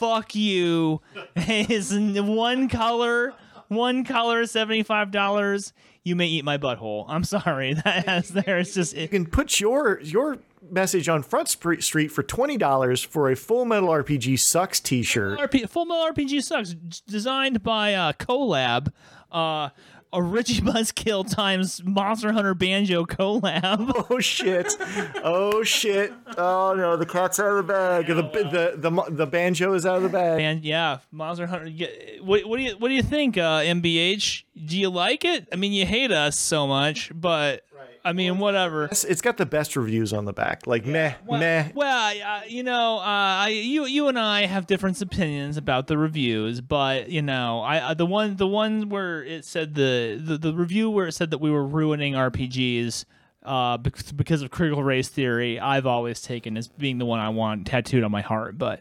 fuck 0.00 0.34
you 0.34 1.02
is 1.36 1.92
one 1.94 2.70
color 2.70 3.34
one 3.68 4.02
color 4.02 4.42
$75 4.44 5.72
you 6.04 6.16
may 6.16 6.26
eat 6.26 6.44
my 6.44 6.58
butthole. 6.58 7.04
I'm 7.08 7.24
sorry. 7.24 7.74
That 7.84 8.06
has 8.06 8.28
there. 8.28 8.58
It's 8.58 8.74
just 8.74 8.96
you 8.96 9.08
can 9.08 9.26
put 9.26 9.60
your 9.60 10.00
your 10.02 10.38
message 10.70 11.08
on 11.08 11.22
Front 11.22 11.48
Street 11.48 12.10
for 12.12 12.22
twenty 12.22 12.56
dollars 12.56 13.02
for 13.02 13.30
a 13.30 13.36
Full 13.36 13.64
Metal 13.64 13.88
RPG 13.88 14.38
sucks 14.38 14.80
T-shirt. 14.80 15.38
RP, 15.38 15.68
full 15.68 15.86
metal 15.86 16.06
rpg 16.12 16.42
sucks 16.42 16.74
designed 17.06 17.62
by 17.62 17.94
uh 17.94 18.12
collab. 18.12 18.92
Uh 19.30 19.70
a 20.12 20.22
Richie 20.22 20.60
Buzzkill 20.60 21.32
times 21.32 21.82
Monster 21.84 22.32
Hunter 22.32 22.54
Banjo 22.54 23.04
collab. 23.04 24.06
Oh 24.10 24.18
shit! 24.18 24.72
Oh 25.22 25.62
shit! 25.62 26.12
Oh 26.36 26.74
no, 26.74 26.96
the 26.96 27.06
cat's 27.06 27.38
out 27.38 27.52
of 27.52 27.56
the 27.58 27.62
bag. 27.72 28.06
The 28.06 28.14
the 28.14 28.22
the 28.80 28.90
the, 28.90 29.04
the 29.10 29.26
banjo 29.26 29.72
is 29.74 29.86
out 29.86 29.98
of 29.98 30.02
the 30.02 30.08
bag. 30.08 30.40
And 30.40 30.64
yeah, 30.64 30.98
Monster 31.12 31.46
Hunter. 31.46 31.70
What, 32.22 32.44
what 32.46 32.56
do 32.56 32.62
you 32.62 32.76
what 32.78 32.88
do 32.88 32.94
you 32.94 33.02
think, 33.02 33.36
uh, 33.38 33.60
MBH? 33.60 34.44
Do 34.64 34.78
you 34.78 34.90
like 34.90 35.24
it? 35.24 35.48
I 35.52 35.56
mean, 35.56 35.72
you 35.72 35.86
hate 35.86 36.10
us 36.10 36.36
so 36.36 36.66
much, 36.66 37.12
but 37.14 37.62
I 38.04 38.12
mean, 38.12 38.38
whatever. 38.38 38.84
It's- 38.84 39.04
It's 39.04 39.20
got 39.20 39.36
the 39.36 39.46
best 39.46 39.76
reviews 39.76 40.12
on 40.12 40.24
the 40.24 40.32
back. 40.32 40.66
Like 40.66 40.86
meh, 40.86 41.14
meh. 41.30 41.68
Well, 41.74 42.14
uh, 42.26 42.40
you 42.48 42.62
know, 42.62 42.98
uh, 42.98 43.02
I, 43.04 43.48
you 43.48 43.84
you 43.86 44.08
and 44.08 44.18
I 44.18 44.46
have 44.46 44.66
different 44.66 45.00
opinions 45.02 45.56
about 45.56 45.86
the 45.86 45.98
reviews, 45.98 46.60
but 46.60 47.10
you 47.10 47.22
know, 47.22 47.60
I 47.60 47.78
uh, 47.78 47.94
the 47.94 48.06
one 48.06 48.36
the 48.36 48.46
one 48.46 48.88
where 48.88 49.22
it 49.22 49.44
said 49.44 49.74
the, 49.74 50.18
the 50.22 50.38
the 50.38 50.54
review 50.54 50.88
where 50.90 51.08
it 51.08 51.12
said 51.12 51.30
that 51.30 51.38
we 51.38 51.50
were 51.50 51.66
ruining 51.66 52.14
RPGs 52.14 53.04
uh, 53.44 53.76
because 53.78 54.42
of 54.42 54.50
critical 54.50 54.82
race 54.82 55.08
theory, 55.08 55.58
I've 55.60 55.86
always 55.86 56.20
taken 56.22 56.56
as 56.56 56.68
being 56.68 56.98
the 56.98 57.06
one 57.06 57.20
I 57.20 57.28
want 57.30 57.66
tattooed 57.66 58.04
on 58.04 58.10
my 58.10 58.20
heart. 58.22 58.56
But 58.58 58.80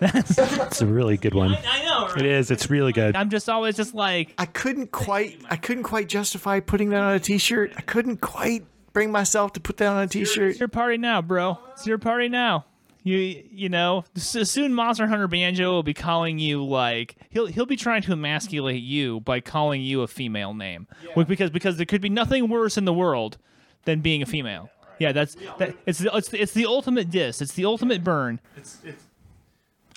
that's 0.00 0.38
It's 0.38 0.82
a 0.82 0.86
really 0.86 1.16
good 1.16 1.34
one. 1.34 1.56
I 1.66 1.84
know. 1.84 2.08
It 2.16 2.26
is. 2.26 2.50
It's 2.50 2.70
really 2.70 2.92
good. 2.92 3.16
I'm 3.16 3.30
just 3.30 3.48
always 3.48 3.76
just 3.76 3.94
like 3.94 4.34
I 4.38 4.46
couldn't 4.46 4.92
quite. 4.92 5.40
I 5.50 5.56
couldn't 5.56 5.84
quite 5.84 6.08
justify 6.08 6.60
putting 6.60 6.90
that 6.90 7.02
on 7.02 7.14
a 7.14 7.20
T-shirt. 7.20 7.72
I 7.76 7.80
couldn't 7.82 8.20
quite 8.20 8.64
bring 8.92 9.10
myself 9.10 9.52
to 9.54 9.60
put 9.60 9.76
that 9.78 9.88
on 9.88 10.02
a 10.02 10.06
T-shirt. 10.06 10.50
It's 10.50 10.60
your 10.60 10.68
party 10.68 10.96
now, 10.96 11.22
bro. 11.22 11.58
It's 11.72 11.86
your 11.86 11.98
party 11.98 12.28
now. 12.28 12.64
You 13.02 13.44
you 13.52 13.68
know, 13.68 14.04
soon 14.16 14.74
Monster 14.74 15.06
Hunter 15.06 15.28
Banjo 15.28 15.70
will 15.70 15.84
be 15.84 15.94
calling 15.94 16.40
you 16.40 16.64
like 16.64 17.14
he'll 17.30 17.46
he'll 17.46 17.64
be 17.64 17.76
trying 17.76 18.02
to 18.02 18.12
emasculate 18.12 18.82
you 18.82 19.20
by 19.20 19.40
calling 19.40 19.80
you 19.80 20.02
a 20.02 20.08
female 20.08 20.54
name. 20.54 20.88
Well, 21.14 21.24
because 21.24 21.50
because 21.50 21.76
there 21.76 21.86
could 21.86 22.00
be 22.00 22.08
nothing 22.08 22.48
worse 22.48 22.76
in 22.76 22.84
the 22.84 22.92
world 22.92 23.38
than 23.84 24.00
being 24.00 24.22
a 24.22 24.26
female. 24.26 24.70
Yeah, 24.98 25.12
that's 25.12 25.36
that. 25.58 25.76
It's 25.86 26.00
the, 26.00 26.16
it's 26.16 26.28
the, 26.30 26.42
it's 26.42 26.52
the 26.52 26.66
ultimate 26.66 27.10
diss. 27.10 27.40
It's 27.40 27.52
the 27.52 27.64
ultimate 27.64 28.02
burn. 28.02 28.40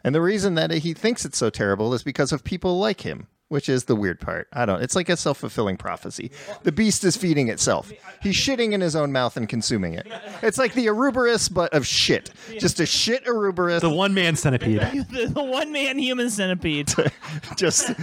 And 0.03 0.15
the 0.15 0.21
reason 0.21 0.55
that 0.55 0.71
he 0.71 0.93
thinks 0.93 1.25
it's 1.25 1.37
so 1.37 1.49
terrible 1.49 1.93
is 1.93 2.03
because 2.03 2.31
of 2.31 2.43
people 2.43 2.79
like 2.79 3.01
him, 3.01 3.27
which 3.49 3.67
is 3.67 3.85
the 3.85 3.95
weird 3.95 4.19
part. 4.19 4.47
I 4.53 4.65
don't. 4.65 4.81
It's 4.81 4.95
like 4.95 5.09
a 5.09 5.17
self 5.17 5.39
fulfilling 5.39 5.77
prophecy. 5.77 6.31
The 6.63 6.71
beast 6.71 7.03
is 7.03 7.17
feeding 7.17 7.49
itself. 7.49 7.91
He's 8.21 8.35
shitting 8.35 8.71
in 8.71 8.81
his 8.81 8.95
own 8.95 9.11
mouth 9.11 9.35
and 9.35 9.49
consuming 9.49 9.93
it. 9.95 10.07
It's 10.41 10.57
like 10.57 10.73
the 10.73 10.87
Ouroboros, 10.87 11.49
but 11.49 11.73
of 11.73 11.85
shit. 11.85 12.31
Just 12.59 12.79
a 12.79 12.85
shit 12.85 13.27
Ouroboros. 13.27 13.81
The 13.81 13.89
one 13.89 14.13
man 14.13 14.35
centipede. 14.35 14.81
The, 15.09 15.27
the 15.33 15.43
one 15.43 15.71
man 15.71 15.97
human 15.97 16.29
centipede. 16.29 16.93
just 17.57 17.93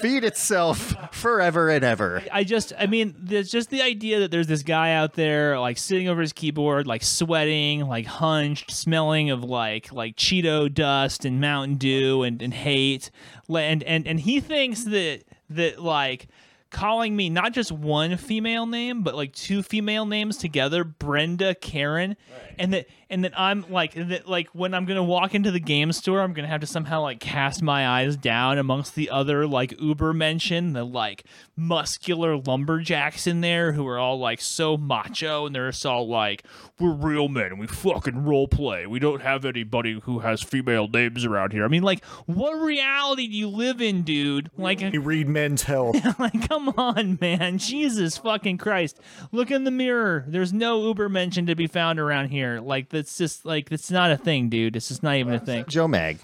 feed 0.00 0.24
itself 0.24 0.94
forever 1.22 1.70
and 1.70 1.84
ever. 1.84 2.22
I 2.30 2.44
just, 2.44 2.72
I 2.78 2.86
mean, 2.86 3.14
there's 3.18 3.50
just 3.50 3.70
the 3.70 3.80
idea 3.80 4.20
that 4.20 4.30
there's 4.30 4.48
this 4.48 4.62
guy 4.62 4.92
out 4.92 5.14
there, 5.14 5.58
like 5.58 5.78
sitting 5.78 6.08
over 6.08 6.20
his 6.20 6.32
keyboard, 6.32 6.86
like 6.86 7.02
sweating, 7.02 7.86
like 7.86 8.06
hunched, 8.06 8.70
smelling 8.70 9.30
of 9.30 9.42
like 9.44 9.92
like 9.92 10.16
Cheeto 10.16 10.72
dust 10.72 11.24
and 11.24 11.40
Mountain 11.40 11.76
Dew 11.76 12.22
and, 12.22 12.42
and 12.42 12.52
hate, 12.52 13.10
and 13.48 13.82
and 13.84 14.06
and 14.06 14.20
he 14.20 14.40
thinks 14.40 14.84
that 14.84 15.22
that 15.48 15.80
like 15.80 16.28
calling 16.72 17.14
me 17.14 17.30
not 17.30 17.52
just 17.52 17.70
one 17.70 18.16
female 18.16 18.66
name, 18.66 19.02
but 19.02 19.14
like 19.14 19.32
two 19.32 19.62
female 19.62 20.06
names 20.06 20.36
together, 20.36 20.82
Brenda, 20.82 21.54
Karen, 21.54 22.16
and 22.58 22.72
that 22.72 22.86
and 23.12 23.24
that 23.24 23.38
I'm 23.38 23.66
like 23.68 23.92
that 23.94 24.26
like 24.26 24.48
when 24.54 24.72
I'm 24.72 24.86
gonna 24.86 25.04
walk 25.04 25.34
into 25.34 25.50
the 25.50 25.60
game 25.60 25.92
store, 25.92 26.20
I'm 26.22 26.32
gonna 26.32 26.48
have 26.48 26.62
to 26.62 26.66
somehow 26.66 27.02
like 27.02 27.20
cast 27.20 27.62
my 27.62 27.86
eyes 27.86 28.16
down 28.16 28.56
amongst 28.58 28.94
the 28.94 29.10
other 29.10 29.46
like 29.46 29.76
Ubermenschen, 29.76 30.72
the 30.72 30.82
like 30.82 31.24
muscular 31.54 32.38
lumberjacks 32.38 33.26
in 33.26 33.42
there 33.42 33.72
who 33.72 33.86
are 33.86 33.98
all 33.98 34.18
like 34.18 34.40
so 34.40 34.78
macho 34.78 35.44
and 35.46 35.54
they're 35.54 35.70
just 35.70 35.84
all 35.84 36.08
like, 36.08 36.42
We're 36.80 36.92
real 36.92 37.28
men 37.28 37.46
and 37.46 37.60
we 37.60 37.66
fucking 37.66 38.24
role 38.24 38.48
play. 38.48 38.86
We 38.86 38.98
don't 38.98 39.20
have 39.20 39.44
anybody 39.44 40.00
who 40.04 40.20
has 40.20 40.42
female 40.42 40.88
names 40.88 41.26
around 41.26 41.52
here. 41.52 41.64
I 41.64 41.68
mean 41.68 41.82
like 41.82 42.02
what 42.24 42.54
reality 42.54 43.26
do 43.26 43.36
you 43.36 43.48
live 43.48 43.82
in, 43.82 44.02
dude? 44.02 44.50
Like 44.56 44.80
You 44.80 45.02
read 45.02 45.28
Men's 45.28 45.64
Health. 45.64 45.96
like, 46.18 46.48
come 46.48 46.61
on, 46.70 47.18
man. 47.20 47.58
Jesus 47.58 48.16
fucking 48.18 48.58
Christ. 48.58 48.98
Look 49.30 49.50
in 49.50 49.64
the 49.64 49.70
mirror. 49.70 50.24
There's 50.26 50.52
no 50.52 50.80
Ubermenschen 50.94 51.46
to 51.46 51.54
be 51.54 51.66
found 51.66 51.98
around 51.98 52.28
here. 52.28 52.60
Like, 52.60 52.88
that's 52.88 53.16
just, 53.18 53.44
like, 53.44 53.68
that's 53.70 53.90
not 53.90 54.10
a 54.10 54.16
thing, 54.16 54.48
dude. 54.48 54.76
It's 54.76 54.88
just 54.88 55.02
not 55.02 55.16
even 55.16 55.34
a 55.34 55.38
thing. 55.40 55.64
Joe 55.68 55.88
Mag. 55.88 56.18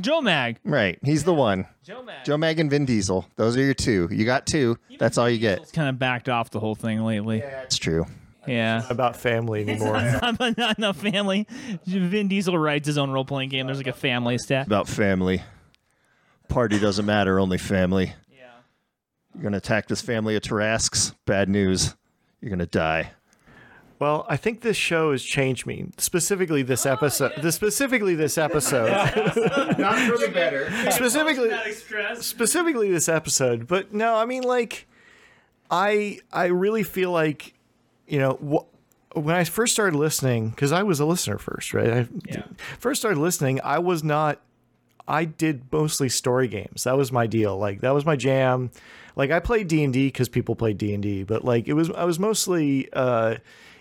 Joe 0.00 0.20
Mag. 0.20 0.58
Right. 0.64 0.98
He's 1.04 1.24
the 1.24 1.34
one. 1.34 1.66
Joe 1.84 2.02
Mag. 2.02 2.24
Joe 2.24 2.36
Mag 2.36 2.58
and 2.58 2.70
Vin 2.70 2.84
Diesel. 2.86 3.26
Those 3.36 3.56
are 3.56 3.62
your 3.62 3.74
two. 3.74 4.08
You 4.10 4.24
got 4.24 4.46
two. 4.46 4.78
That's 4.98 5.18
all 5.18 5.28
you 5.28 5.38
get. 5.38 5.58
It's 5.60 5.72
kind 5.72 5.88
of 5.88 5.98
backed 5.98 6.28
off 6.28 6.50
the 6.50 6.60
whole 6.60 6.74
thing 6.74 7.00
lately. 7.04 7.38
Yeah, 7.38 7.50
That's 7.50 7.76
true. 7.78 8.06
Yeah. 8.46 8.82
about 8.90 9.16
family 9.16 9.62
anymore. 9.68 9.94
I'm 9.96 10.36
not 10.56 10.78
enough 10.78 10.96
family. 10.96 11.46
Vin 11.86 12.26
Diesel 12.28 12.58
writes 12.58 12.86
his 12.86 12.98
own 12.98 13.10
role 13.10 13.24
playing 13.24 13.50
game. 13.50 13.66
There's 13.66 13.78
like 13.78 13.86
a 13.86 13.92
family 13.92 14.38
stat. 14.38 14.66
About 14.66 14.88
family. 14.88 15.42
Party 16.48 16.78
doesn't 16.78 17.06
matter, 17.06 17.38
only 17.38 17.56
family. 17.58 18.14
Yeah. 19.34 19.38
You're 19.38 19.42
going 19.42 19.52
to 19.52 19.58
attack 19.58 19.88
this 19.88 20.02
family 20.02 20.36
of 20.36 20.42
Tarrasques. 20.42 21.14
Bad 21.26 21.48
news. 21.48 21.94
You're 22.40 22.50
going 22.50 22.58
to 22.58 22.66
die. 22.66 23.12
well, 23.98 24.26
I 24.28 24.36
think 24.36 24.60
this 24.62 24.76
show 24.76 25.12
has 25.12 25.22
changed 25.22 25.64
me. 25.66 25.86
Specifically, 25.98 26.62
this 26.62 26.86
oh, 26.86 26.92
episode. 26.92 27.32
This 27.40 27.54
specifically 27.54 28.14
this 28.14 28.36
episode. 28.36 28.90
Not 29.78 29.98
for 30.08 30.18
the 30.18 30.30
better. 30.34 30.70
specifically, 30.90 31.50
specifically 32.20 32.90
this 32.90 33.08
episode. 33.08 33.66
But 33.68 33.94
no, 33.94 34.16
I 34.16 34.24
mean, 34.26 34.42
like, 34.42 34.86
I 35.70 36.18
I 36.32 36.46
really 36.46 36.82
feel 36.82 37.10
like, 37.12 37.54
you 38.06 38.18
know, 38.18 38.32
wh- 39.14 39.16
when 39.16 39.36
I 39.36 39.44
first 39.44 39.72
started 39.72 39.96
listening, 39.96 40.50
because 40.50 40.72
I 40.72 40.82
was 40.82 40.98
a 41.00 41.04
listener 41.06 41.38
first, 41.38 41.72
right? 41.74 41.90
I 41.90 42.08
Yeah. 42.26 42.42
first 42.78 43.00
started 43.00 43.20
listening, 43.20 43.60
I 43.62 43.78
was 43.78 44.02
not 44.02 44.40
I 45.06 45.24
did 45.24 45.64
mostly 45.72 46.08
story 46.08 46.48
games. 46.48 46.84
That 46.84 46.96
was 46.96 47.10
my 47.12 47.26
deal. 47.26 47.56
Like 47.58 47.80
that 47.82 47.90
was 47.94 48.04
my 48.04 48.16
jam. 48.16 48.70
Like 49.16 49.30
I 49.30 49.40
played 49.40 49.68
D 49.68 49.84
and 49.84 49.92
D 49.92 50.08
because 50.08 50.28
people 50.28 50.54
played 50.56 50.78
D 50.78 50.94
and 50.94 51.02
D, 51.02 51.22
but 51.24 51.44
like 51.44 51.68
it 51.68 51.74
was 51.74 51.90
I 51.90 52.04
was 52.04 52.18
mostly 52.18 52.88
uh, 52.92 53.36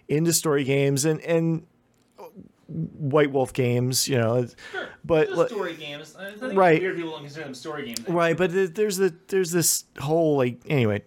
into 0.08 0.34
story 0.34 0.64
games 0.64 1.06
and 1.06 1.22
and 1.22 1.66
White 2.68 3.32
Wolf 3.32 3.54
games. 3.54 4.08
You 4.08 4.18
know, 4.18 4.48
but 5.04 5.32
like- 5.32 5.50
story 5.50 5.76
games. 5.76 6.16
Right. 6.42 6.82
Weird 6.82 6.96
people 6.96 7.12
don't 7.12 7.22
consider 7.22 7.46
them 7.46 7.54
story 7.54 7.86
games. 7.88 8.08
right 8.08 8.36
but 8.38 8.52
there's 8.54 8.98
the 8.98 9.14
there's 9.28 9.52
this 9.52 9.86
whole 10.00 10.38
like 10.38 10.60
anyway 10.68 11.04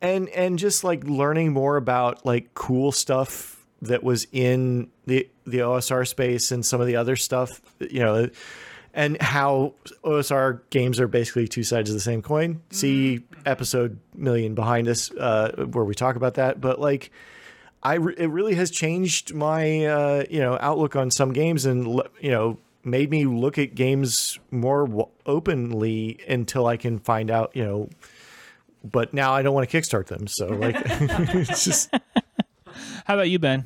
and 0.00 0.28
and 0.30 0.58
just 0.58 0.84
like 0.84 1.04
learning 1.04 1.52
more 1.52 1.76
about 1.76 2.24
like 2.26 2.52
cool 2.54 2.92
stuff 2.92 3.64
that 3.82 4.02
was 4.02 4.26
in 4.32 4.90
the 5.06 5.28
the 5.46 5.58
osr 5.58 6.06
space 6.06 6.50
and 6.50 6.64
some 6.66 6.80
of 6.80 6.86
the 6.86 6.96
other 6.96 7.16
stuff 7.16 7.60
you 7.78 8.00
know 8.00 8.28
and 8.92 9.20
how 9.22 9.74
osr 10.04 10.60
games 10.70 10.98
are 11.00 11.08
basically 11.08 11.46
two 11.46 11.62
sides 11.62 11.88
of 11.90 11.94
the 11.94 12.00
same 12.00 12.22
coin 12.22 12.60
see 12.70 13.22
episode 13.46 13.98
million 14.14 14.54
behind 14.54 14.88
us 14.88 15.10
uh, 15.12 15.66
where 15.72 15.84
we 15.84 15.94
talk 15.94 16.16
about 16.16 16.34
that 16.34 16.60
but 16.60 16.80
like 16.80 17.10
I 17.82 17.94
re- 17.94 18.14
it 18.16 18.28
really 18.28 18.54
has 18.54 18.70
changed 18.70 19.34
my 19.34 19.84
uh, 19.84 20.24
you 20.30 20.40
know 20.40 20.56
outlook 20.60 20.96
on 20.96 21.10
some 21.10 21.32
games 21.32 21.66
and 21.66 22.00
you 22.20 22.30
know 22.30 22.58
made 22.82 23.10
me 23.10 23.26
look 23.26 23.58
at 23.58 23.74
games 23.74 24.38
more 24.50 24.86
w- 24.86 25.08
openly 25.26 26.18
until 26.28 26.66
I 26.66 26.76
can 26.78 26.98
find 26.98 27.30
out 27.30 27.54
you 27.54 27.64
know. 27.64 27.88
But 28.82 29.14
now 29.14 29.32
I 29.32 29.42
don't 29.42 29.54
want 29.54 29.68
to 29.68 29.80
kickstart 29.80 30.06
them, 30.06 30.26
so 30.26 30.46
like 30.48 30.76
it's 30.84 31.64
just 31.64 31.90
How 33.04 33.14
about 33.14 33.28
you, 33.30 33.38
Ben? 33.38 33.64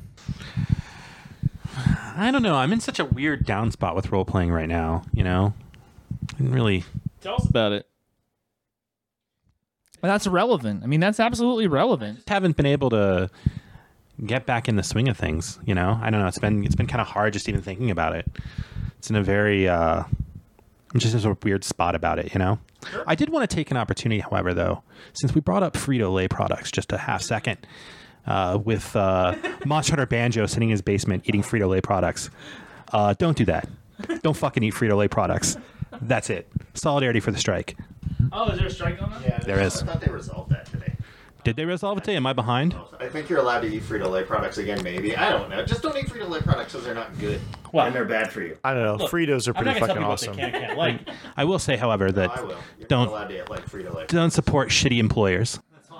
I 2.17 2.29
don't 2.31 2.43
know. 2.43 2.55
I'm 2.55 2.73
in 2.73 2.79
such 2.81 2.99
a 2.99 3.05
weird 3.05 3.45
down 3.45 3.71
spot 3.71 3.95
with 3.95 4.11
role 4.11 4.25
playing 4.25 4.51
right 4.51 4.67
now. 4.67 5.03
You 5.13 5.23
know, 5.23 5.53
I 6.33 6.37
didn't 6.37 6.53
really. 6.53 6.83
Tell 7.21 7.35
us 7.35 7.47
about 7.47 7.71
it. 7.71 7.87
That's 10.01 10.27
relevant. 10.27 10.83
I 10.83 10.87
mean, 10.87 10.99
that's 10.99 11.19
absolutely 11.19 11.67
relevant. 11.67 12.27
haven't 12.27 12.55
been 12.55 12.65
able 12.65 12.89
to 12.91 13.29
get 14.25 14.45
back 14.45 14.67
in 14.67 14.75
the 14.75 14.83
swing 14.83 15.07
of 15.09 15.17
things. 15.17 15.59
You 15.65 15.75
know, 15.75 15.99
I 16.01 16.09
don't 16.09 16.21
know. 16.21 16.27
It's 16.27 16.39
been 16.39 16.63
it's 16.63 16.75
been 16.75 16.87
kind 16.87 17.01
of 17.01 17.07
hard 17.07 17.33
just 17.33 17.49
even 17.49 17.61
thinking 17.61 17.91
about 17.91 18.15
it. 18.15 18.27
It's 18.97 19.09
in 19.09 19.15
a 19.15 19.23
very 19.23 19.67
uh, 19.67 20.03
I'm 20.93 20.99
just 20.99 21.13
in 21.13 21.31
a 21.31 21.37
weird 21.43 21.63
spot 21.63 21.95
about 21.95 22.19
it. 22.19 22.33
You 22.33 22.39
know, 22.39 22.59
I 23.05 23.15
did 23.15 23.29
want 23.29 23.49
to 23.49 23.53
take 23.55 23.71
an 23.71 23.77
opportunity, 23.77 24.21
however, 24.21 24.53
though, 24.53 24.83
since 25.13 25.35
we 25.35 25.41
brought 25.41 25.63
up 25.63 25.73
Frito 25.73 26.13
Lay 26.13 26.27
products 26.27 26.71
just 26.71 26.91
a 26.91 26.97
half 26.97 27.21
second. 27.21 27.57
Uh, 28.27 28.59
with 28.63 28.95
uh, 28.95 29.33
Monster 29.65 29.93
Hunter 29.93 30.05
Banjo 30.05 30.45
sitting 30.45 30.69
in 30.69 30.71
his 30.71 30.81
basement 30.83 31.23
eating 31.25 31.41
Frito 31.41 31.67
Lay 31.67 31.81
products. 31.81 32.29
Uh, 32.91 33.13
don't 33.17 33.35
do 33.35 33.45
that. 33.45 33.67
Don't 34.21 34.35
fucking 34.37 34.61
eat 34.61 34.73
Frito 34.73 34.97
Lay 34.97 35.07
products. 35.07 35.57
That's 36.01 36.29
it. 36.29 36.51
Solidarity 36.73 37.21
for 37.21 37.31
the 37.31 37.39
strike. 37.39 37.75
Oh, 38.31 38.49
is 38.49 38.57
there 38.59 38.67
a 38.67 38.71
strike 38.71 38.99
going 38.99 39.11
on 39.11 39.21
that? 39.23 39.43
There 39.45 39.59
is. 39.59 39.81
I 39.81 39.85
thought 39.85 40.01
they 40.01 40.11
resolved 40.11 40.51
that 40.51 40.65
today. 40.67 40.93
Did 41.43 41.55
they 41.55 41.65
resolve 41.65 41.97
it 41.97 42.03
today? 42.03 42.17
Am 42.17 42.27
I 42.27 42.33
behind? 42.33 42.75
I 42.99 43.07
think 43.07 43.29
you're 43.29 43.39
allowed 43.39 43.61
to 43.61 43.67
eat 43.73 43.81
Frito 43.83 44.09
Lay 44.11 44.23
products 44.23 44.57
again. 44.57 44.83
Maybe 44.83 45.15
I 45.15 45.29
don't 45.31 45.49
know. 45.49 45.63
Just 45.65 45.81
don't 45.81 45.97
eat 45.97 46.07
Frito 46.07 46.29
Lay 46.29 46.41
products 46.41 46.73
because 46.73 46.85
they're 46.85 46.93
not 46.93 47.17
good 47.17 47.39
Well- 47.71 47.85
and 47.87 47.95
they're 47.95 48.05
bad 48.05 48.31
for 48.31 48.41
you. 48.41 48.57
I 48.63 48.73
don't 48.73 48.83
know. 48.99 49.07
Fritos 49.07 49.47
are 49.47 49.53
pretty 49.53 49.79
fucking 49.79 50.03
awesome. 50.03 50.35
can't 50.35 50.77
like. 50.77 50.99
I 51.37 51.45
will 51.45 51.57
say, 51.59 51.77
however, 51.77 52.11
that 52.11 52.37
I 52.37 52.41
will. 52.41 52.57
You're 52.77 52.87
Don't- 52.89 53.05
not 53.05 53.11
allowed 53.11 53.27
to 53.29 53.41
eat 53.41 53.49
like 53.49 53.65
Frito 53.69 53.95
Lay. 53.95 54.05
don't 54.07 54.31
support 54.31 54.69
shitty 54.69 54.99
employers. 54.99 55.59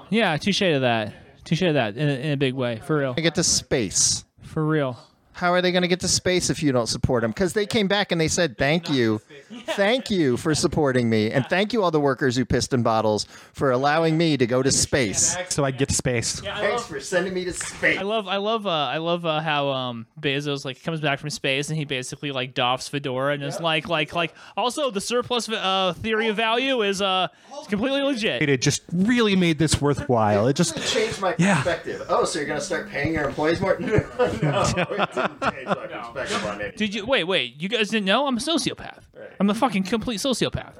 Yeah, 0.09 0.35
touche 0.37 0.59
to 0.59 0.79
that. 0.79 1.13
Touche 1.45 1.59
to 1.59 1.73
that 1.73 1.95
in 1.95 2.09
a, 2.09 2.13
in 2.13 2.31
a 2.33 2.37
big 2.37 2.53
way. 2.53 2.81
For 2.85 2.97
real. 2.97 3.13
I 3.17 3.21
get 3.21 3.35
to 3.35 3.43
space. 3.43 4.25
For 4.43 4.63
real. 4.65 4.99
How 5.39 5.53
are 5.53 5.61
they 5.61 5.71
going 5.71 5.83
to 5.83 5.87
get 5.87 6.01
to 6.01 6.09
space 6.09 6.49
if 6.49 6.61
you 6.61 6.73
don't 6.73 6.87
support 6.87 7.21
them? 7.21 7.31
Because 7.31 7.53
they 7.53 7.65
came 7.65 7.87
back 7.87 8.11
and 8.11 8.19
they 8.19 8.27
said, 8.27 8.57
"Thank 8.57 8.89
you, 8.89 9.21
thank 9.67 10.11
you 10.11 10.35
for 10.35 10.53
supporting 10.53 11.09
me, 11.09 11.31
and 11.31 11.45
thank 11.47 11.71
you 11.71 11.81
all 11.81 11.91
the 11.91 11.99
workers 11.99 12.35
who 12.35 12.43
pissed 12.43 12.73
in 12.73 12.83
bottles 12.83 13.25
for 13.53 13.71
allowing 13.71 14.17
me 14.17 14.35
to 14.35 14.45
go 14.45 14.61
to 14.61 14.69
space. 14.69 15.37
So 15.47 15.63
I 15.63 15.71
get 15.71 15.87
to 15.87 15.95
space. 15.95 16.41
Thanks 16.41 16.85
for 16.87 16.99
sending 16.99 17.33
me 17.33 17.45
to 17.45 17.53
space." 17.53 17.99
I 17.99 18.01
love, 18.01 18.27
I 18.27 18.35
love, 18.35 18.67
uh, 18.67 18.69
I 18.69 18.97
love 18.97 19.25
uh, 19.25 19.39
how 19.39 19.69
um, 19.69 20.07
Bezos 20.19 20.65
like 20.65 20.83
comes 20.83 20.99
back 20.99 21.19
from 21.19 21.29
space 21.29 21.69
and 21.69 21.77
he 21.77 21.85
basically 21.85 22.33
like 22.33 22.53
doffs 22.53 22.89
fedora 22.89 23.33
and 23.33 23.41
is 23.43 23.61
like, 23.61 23.87
like, 23.87 24.13
like. 24.13 24.33
Also, 24.57 24.91
the 24.91 24.99
surplus 24.99 25.47
uh, 25.47 25.93
theory 25.99 26.27
of 26.27 26.35
value 26.35 26.81
is 26.81 27.01
uh 27.01 27.29
completely 27.69 28.01
legit. 28.01 28.41
It 28.41 28.61
just 28.61 28.81
really 28.91 29.37
made 29.37 29.57
this 29.57 29.79
worthwhile. 29.79 30.47
It 30.47 30.57
just 30.57 30.75
changed 30.91 31.21
my 31.21 31.33
Yeah. 31.37 31.55
perspective. 31.55 32.05
Oh, 32.09 32.25
so 32.25 32.39
you're 32.39 32.47
going 32.47 32.59
to 32.59 32.65
start 32.65 32.89
paying 32.89 33.13
your 33.13 33.23
employees 33.29 33.61
more? 33.61 33.79
no, 34.41 35.28
it 35.31 35.39
didn't 35.39 35.53
change 35.53 35.65
my 35.67 35.87
perspective 35.87 36.45
on 36.45 36.61
it. 36.61 36.77
Did 36.77 36.93
you 36.93 37.05
wait? 37.05 37.23
Wait, 37.23 37.61
you 37.61 37.69
guys 37.69 37.89
didn't 37.89 38.05
know? 38.05 38.27
I'm 38.27 38.37
a 38.37 38.39
sociopath. 38.39 39.03
I'm 39.39 39.49
a 39.49 39.55
fucking 39.55 39.83
complete 39.83 40.19
sociopath. 40.19 40.73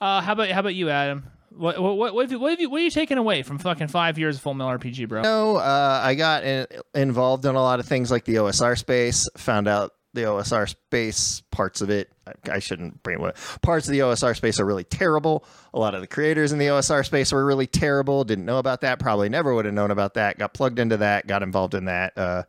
Uh, 0.00 0.20
how 0.20 0.32
about 0.32 0.50
how 0.50 0.60
about 0.60 0.74
you, 0.74 0.90
Adam? 0.90 1.24
What 1.50 1.80
what 1.80 1.96
what, 1.96 2.14
what, 2.14 2.22
have 2.22 2.32
you, 2.32 2.38
what 2.38 2.50
have 2.50 2.60
you 2.60 2.70
what 2.70 2.80
are 2.80 2.84
you 2.84 2.90
taking 2.90 3.18
away 3.18 3.42
from 3.42 3.58
fucking 3.58 3.88
five 3.88 4.18
years 4.18 4.36
of 4.36 4.42
Full 4.42 4.54
Metal 4.54 4.78
RPG, 4.78 5.08
bro? 5.08 5.22
No, 5.22 5.56
uh, 5.56 6.00
I 6.02 6.14
got 6.14 6.44
in, 6.44 6.66
involved 6.94 7.44
in 7.44 7.54
a 7.54 7.62
lot 7.62 7.80
of 7.80 7.86
things 7.86 8.10
like 8.10 8.24
the 8.24 8.36
OSR 8.36 8.78
space. 8.78 9.28
Found 9.36 9.68
out 9.68 9.92
the 10.14 10.22
OSR 10.22 10.68
space 10.68 11.42
parts 11.50 11.80
of 11.80 11.90
it. 11.90 12.10
I, 12.26 12.54
I 12.54 12.58
shouldn't 12.58 13.02
bring 13.02 13.20
what 13.20 13.36
parts 13.62 13.86
of 13.86 13.92
the 13.92 14.00
OSR 14.00 14.36
space 14.36 14.60
are 14.60 14.66
really 14.66 14.84
terrible. 14.84 15.44
A 15.74 15.78
lot 15.78 15.94
of 15.94 16.00
the 16.00 16.06
creators 16.06 16.52
in 16.52 16.58
the 16.58 16.66
OSR 16.66 17.04
space 17.04 17.32
were 17.32 17.44
really 17.44 17.66
terrible. 17.66 18.24
Didn't 18.24 18.44
know 18.44 18.58
about 18.58 18.82
that. 18.82 18.98
Probably 18.98 19.28
never 19.28 19.54
would 19.54 19.64
have 19.64 19.74
known 19.74 19.90
about 19.90 20.14
that. 20.14 20.38
Got 20.38 20.54
plugged 20.54 20.78
into 20.78 20.98
that. 20.98 21.26
Got 21.26 21.42
involved 21.42 21.74
in 21.74 21.86
that. 21.86 22.16
Uh, 22.16 22.42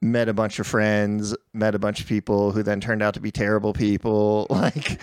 met 0.00 0.28
a 0.28 0.32
bunch 0.32 0.58
of 0.58 0.66
friends. 0.66 1.34
Met 1.52 1.74
a 1.74 1.78
bunch 1.78 2.00
of 2.00 2.06
people 2.06 2.52
who 2.52 2.62
then 2.62 2.80
turned 2.80 3.02
out 3.02 3.14
to 3.14 3.20
be 3.20 3.30
terrible 3.30 3.72
people. 3.72 4.46
Like. 4.60 5.00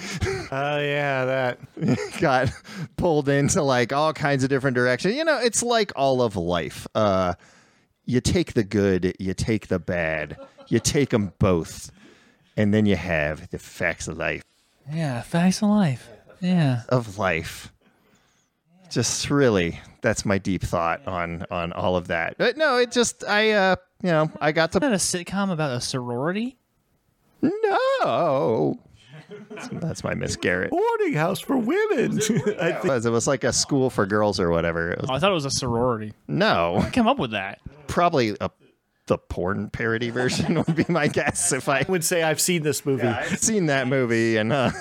Oh 0.51 0.79
yeah, 0.79 1.25
that. 1.25 1.59
got 2.21 2.51
pulled 2.95 3.27
into 3.27 3.61
like 3.61 3.91
all 3.91 4.13
kinds 4.13 4.43
of 4.43 4.49
different 4.49 4.75
directions. 4.75 5.15
You 5.15 5.23
know, 5.23 5.39
it's 5.39 5.63
like 5.63 5.91
all 5.95 6.21
of 6.21 6.35
life. 6.35 6.87
Uh, 6.95 7.33
you 8.05 8.21
take 8.21 8.53
the 8.53 8.63
good, 8.63 9.15
you 9.19 9.33
take 9.33 9.67
the 9.67 9.79
bad, 9.79 10.37
you 10.67 10.79
take 10.79 11.09
them 11.09 11.33
both, 11.39 11.91
and 12.55 12.73
then 12.73 12.85
you 12.85 12.95
have 12.95 13.49
the 13.49 13.59
facts 13.59 14.07
of 14.07 14.17
life. 14.17 14.43
Yeah, 14.91 15.21
facts 15.21 15.61
of 15.61 15.69
life. 15.69 16.07
Yeah. 16.39 16.83
Of 16.89 17.17
life. 17.17 17.73
Just 18.89 19.29
really, 19.29 19.79
that's 20.01 20.23
my 20.23 20.37
deep 20.37 20.61
thought 20.63 21.05
on 21.07 21.45
on 21.51 21.73
all 21.73 21.97
of 21.97 22.07
that. 22.07 22.37
But 22.37 22.57
no, 22.57 22.77
it 22.77 22.91
just 22.91 23.23
I 23.25 23.51
uh 23.51 23.75
you 24.03 24.09
know 24.09 24.31
I 24.41 24.51
got 24.51 24.71
to 24.73 24.77
Isn't 24.79 24.91
that 24.91 24.95
a 24.95 24.97
sitcom 24.97 25.51
about 25.51 25.71
a 25.71 25.81
sorority? 25.81 26.57
no. 27.41 28.79
That's 29.73 30.03
my 30.03 30.13
Miss 30.13 30.35
Garrett. 30.37 30.69
Boarding 30.71 31.13
house 31.13 31.39
for 31.39 31.57
women. 31.57 32.19
I 32.61 32.69
It 32.69 32.83
was, 32.85 33.05
it 33.05 33.09
was 33.09 33.27
like 33.27 33.43
a 33.43 33.51
school 33.51 33.89
for 33.89 34.05
girls 34.05 34.39
or 34.39 34.49
whatever. 34.49 34.91
It 34.91 35.01
was, 35.01 35.09
Oh, 35.09 35.13
I 35.13 35.19
thought 35.19 35.31
it 35.31 35.35
was 35.35 35.45
a 35.45 35.51
sorority. 35.51 36.13
no, 36.27 36.87
Come 36.93 37.07
up 37.07 37.19
with 37.19 37.31
that. 37.31 37.59
probably 37.87 38.35
a, 38.39 38.49
the 39.07 39.17
porn 39.17 39.69
parody 39.69 40.09
version 40.09 40.55
would 40.55 40.75
be 40.75 40.85
my 40.89 41.07
guess 41.07 41.51
if 41.51 41.67
I 41.69 41.85
would 41.89 42.03
say 42.05 42.23
I've 42.23 42.39
seen 42.41 42.63
this 42.63 42.85
movie. 42.85 43.07
I've 43.07 43.39
seen 43.39 43.65
that 43.67 43.87
movie 43.87 44.37
and 44.37 44.53
uh, 44.53 44.71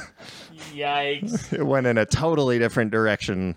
Yikes. 0.72 1.52
it 1.58 1.64
went 1.64 1.86
in 1.86 1.98
a 1.98 2.06
totally 2.06 2.58
different 2.58 2.90
direction. 2.92 3.56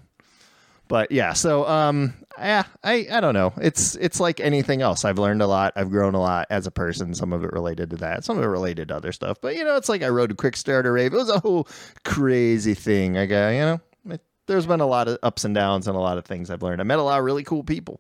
But 0.88 1.12
yeah, 1.12 1.34
so 1.34 1.68
um, 1.68 2.14
yeah, 2.39 2.63
I 2.83 3.07
I 3.11 3.19
don't 3.19 3.33
know. 3.33 3.53
It's 3.61 3.95
it's 3.95 4.19
like 4.19 4.39
anything 4.39 4.81
else. 4.81 5.05
I've 5.05 5.19
learned 5.19 5.41
a 5.41 5.47
lot. 5.47 5.73
I've 5.75 5.89
grown 5.89 6.15
a 6.15 6.19
lot 6.19 6.47
as 6.49 6.67
a 6.67 6.71
person. 6.71 7.13
Some 7.13 7.33
of 7.33 7.43
it 7.43 7.51
related 7.51 7.89
to 7.91 7.95
that. 7.97 8.23
Some 8.23 8.37
of 8.37 8.43
it 8.43 8.47
related 8.47 8.87
to 8.89 8.95
other 8.95 9.11
stuff. 9.11 9.37
But 9.41 9.55
you 9.55 9.63
know, 9.63 9.75
it's 9.75 9.89
like 9.89 10.03
I 10.03 10.09
rode 10.09 10.31
a 10.31 10.35
Kickstarter 10.35 10.93
rave. 10.93 11.13
It 11.13 11.17
was 11.17 11.29
a 11.29 11.39
whole 11.39 11.67
crazy 12.05 12.73
thing. 12.73 13.17
I 13.17 13.25
got 13.25 13.49
you 13.49 13.59
know. 13.59 13.81
It, 14.09 14.21
there's 14.47 14.65
been 14.65 14.79
a 14.79 14.87
lot 14.87 15.07
of 15.07 15.19
ups 15.23 15.45
and 15.45 15.53
downs 15.53 15.87
and 15.87 15.95
a 15.95 15.99
lot 15.99 16.17
of 16.17 16.25
things 16.25 16.49
I've 16.49 16.63
learned. 16.63 16.81
I 16.81 16.83
met 16.83 16.99
a 16.99 17.03
lot 17.03 17.19
of 17.19 17.25
really 17.25 17.43
cool 17.43 17.63
people, 17.63 17.99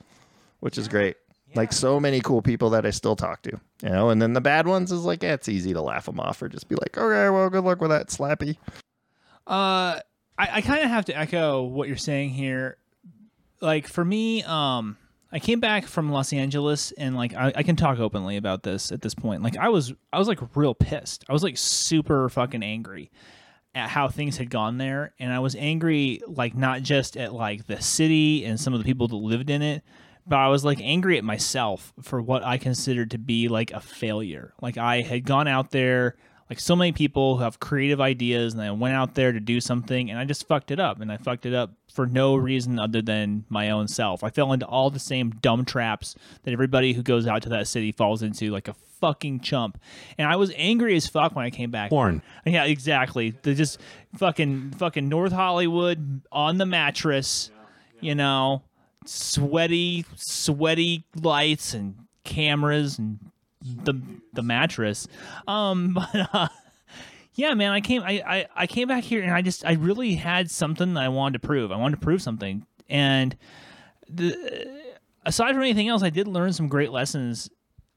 which 0.59 0.77
is 0.77 0.87
great. 0.87 1.17
Like 1.55 1.73
so 1.73 1.99
many 1.99 2.21
cool 2.21 2.43
people 2.43 2.69
that 2.71 2.85
I 2.85 2.91
still 2.91 3.15
talk 3.15 3.41
to, 3.41 3.59
you 3.81 3.89
know. 3.89 4.09
And 4.09 4.21
then 4.21 4.33
the 4.33 4.41
bad 4.41 4.67
ones 4.67 4.91
is 4.91 5.03
like, 5.03 5.23
yeah, 5.23 5.33
it's 5.33 5.49
easy 5.49 5.73
to 5.73 5.81
laugh 5.81 6.05
them 6.05 6.19
off 6.19 6.41
or 6.41 6.47
just 6.47 6.69
be 6.69 6.75
like, 6.75 6.95
okay, 6.95 7.29
well, 7.29 7.49
good 7.49 7.63
luck 7.63 7.81
with 7.81 7.89
that, 7.89 8.09
Slappy. 8.09 8.57
Uh, 9.47 9.99
I, 10.37 10.49
I 10.51 10.61
kind 10.61 10.83
of 10.83 10.91
have 10.91 11.05
to 11.05 11.17
echo 11.17 11.63
what 11.63 11.87
you're 11.87 11.97
saying 11.97 12.29
here. 12.29 12.77
Like 13.61 13.87
for 13.87 14.05
me, 14.05 14.43
um, 14.43 14.97
I 15.31 15.39
came 15.39 15.59
back 15.59 15.85
from 15.85 16.11
Los 16.11 16.33
Angeles 16.33 16.91
and 16.93 17.15
like 17.15 17.33
I, 17.33 17.51
I 17.55 17.63
can 17.63 17.75
talk 17.75 17.99
openly 17.99 18.37
about 18.37 18.63
this 18.63 18.91
at 18.91 19.01
this 19.01 19.13
point. 19.13 19.43
Like 19.43 19.57
I 19.57 19.69
was 19.69 19.93
I 20.11 20.19
was 20.19 20.27
like 20.27 20.39
real 20.55 20.73
pissed. 20.73 21.23
I 21.29 21.33
was 21.33 21.43
like 21.43 21.57
super 21.57 22.29
fucking 22.29 22.63
angry 22.63 23.11
at 23.75 23.89
how 23.89 24.07
things 24.07 24.37
had 24.37 24.49
gone 24.49 24.77
there, 24.79 25.13
and 25.19 25.31
I 25.31 25.39
was 25.39 25.55
angry 25.55 26.21
like 26.25 26.55
not 26.55 26.81
just 26.81 27.15
at 27.15 27.33
like 27.33 27.67
the 27.67 27.81
city 27.81 28.43
and 28.45 28.59
some 28.59 28.73
of 28.73 28.79
the 28.79 28.85
people 28.85 29.07
that 29.09 29.15
lived 29.15 29.49
in 29.51 29.61
it, 29.61 29.83
but 30.25 30.37
I 30.37 30.47
was 30.47 30.65
like 30.65 30.79
angry 30.81 31.17
at 31.17 31.23
myself 31.23 31.93
for 32.01 32.21
what 32.21 32.43
I 32.43 32.57
considered 32.57 33.11
to 33.11 33.19
be 33.19 33.47
like 33.49 33.71
a 33.71 33.79
failure. 33.79 34.53
Like 34.61 34.77
I 34.77 35.01
had 35.01 35.25
gone 35.25 35.47
out 35.47 35.69
there 35.69 36.15
like 36.49 36.59
so 36.59 36.75
many 36.75 36.91
people 36.91 37.37
who 37.37 37.43
have 37.43 37.59
creative 37.59 38.01
ideas 38.01 38.53
and 38.53 38.61
I 38.61 38.71
went 38.71 38.95
out 38.95 39.13
there 39.13 39.31
to 39.31 39.39
do 39.39 39.61
something 39.61 40.09
and 40.09 40.17
I 40.17 40.25
just 40.25 40.47
fucked 40.47 40.71
it 40.71 40.79
up 40.79 40.99
and 40.99 41.11
I 41.11 41.17
fucked 41.17 41.45
it 41.45 41.53
up 41.53 41.73
for 41.93 42.07
no 42.07 42.35
reason 42.35 42.79
other 42.79 43.01
than 43.01 43.45
my 43.49 43.69
own 43.69 43.87
self. 43.87 44.23
I 44.23 44.29
fell 44.29 44.51
into 44.51 44.65
all 44.65 44.89
the 44.89 44.99
same 44.99 45.29
dumb 45.29 45.63
traps 45.63 46.15
that 46.43 46.51
everybody 46.51 46.93
who 46.93 47.03
goes 47.03 47.27
out 47.27 47.43
to 47.43 47.49
that 47.49 47.67
city 47.67 47.91
falls 47.91 48.23
into 48.23 48.49
like 48.49 48.67
a 48.67 48.73
fucking 48.99 49.41
chump. 49.41 49.79
And 50.17 50.27
I 50.27 50.35
was 50.37 50.51
angry 50.55 50.95
as 50.95 51.07
fuck 51.07 51.35
when 51.35 51.45
I 51.45 51.51
came 51.51 51.71
back. 51.71 51.89
Porn. 51.89 52.21
Yeah, 52.45 52.65
exactly. 52.65 53.35
They 53.43 53.53
just 53.53 53.79
fucking 54.17 54.71
fucking 54.71 55.07
North 55.07 55.31
Hollywood 55.31 56.21
on 56.31 56.57
the 56.57 56.65
mattress, 56.65 57.51
you 57.99 58.15
know, 58.15 58.63
sweaty 59.05 60.05
sweaty 60.15 61.05
lights 61.15 61.73
and 61.73 61.95
cameras 62.23 62.97
and 62.99 63.19
the 63.61 64.01
the 64.33 64.43
mattress. 64.43 65.07
Um 65.47 65.93
but 66.13 66.29
uh 66.33 66.47
yeah, 67.33 67.53
man, 67.53 67.71
I 67.71 67.81
came 67.81 68.01
I, 68.01 68.21
I 68.25 68.47
I 68.55 68.67
came 68.67 68.87
back 68.87 69.03
here 69.03 69.21
and 69.21 69.31
I 69.31 69.41
just 69.41 69.65
I 69.65 69.73
really 69.73 70.15
had 70.15 70.51
something 70.51 70.97
I 70.97 71.09
wanted 71.09 71.41
to 71.41 71.47
prove. 71.47 71.71
I 71.71 71.77
wanted 71.77 71.99
to 71.99 72.05
prove 72.05 72.21
something. 72.21 72.65
And 72.89 73.37
the 74.09 74.91
aside 75.25 75.53
from 75.53 75.61
anything 75.61 75.87
else, 75.87 76.03
I 76.03 76.09
did 76.09 76.27
learn 76.27 76.53
some 76.53 76.67
great 76.67 76.91
lessons 76.91 77.49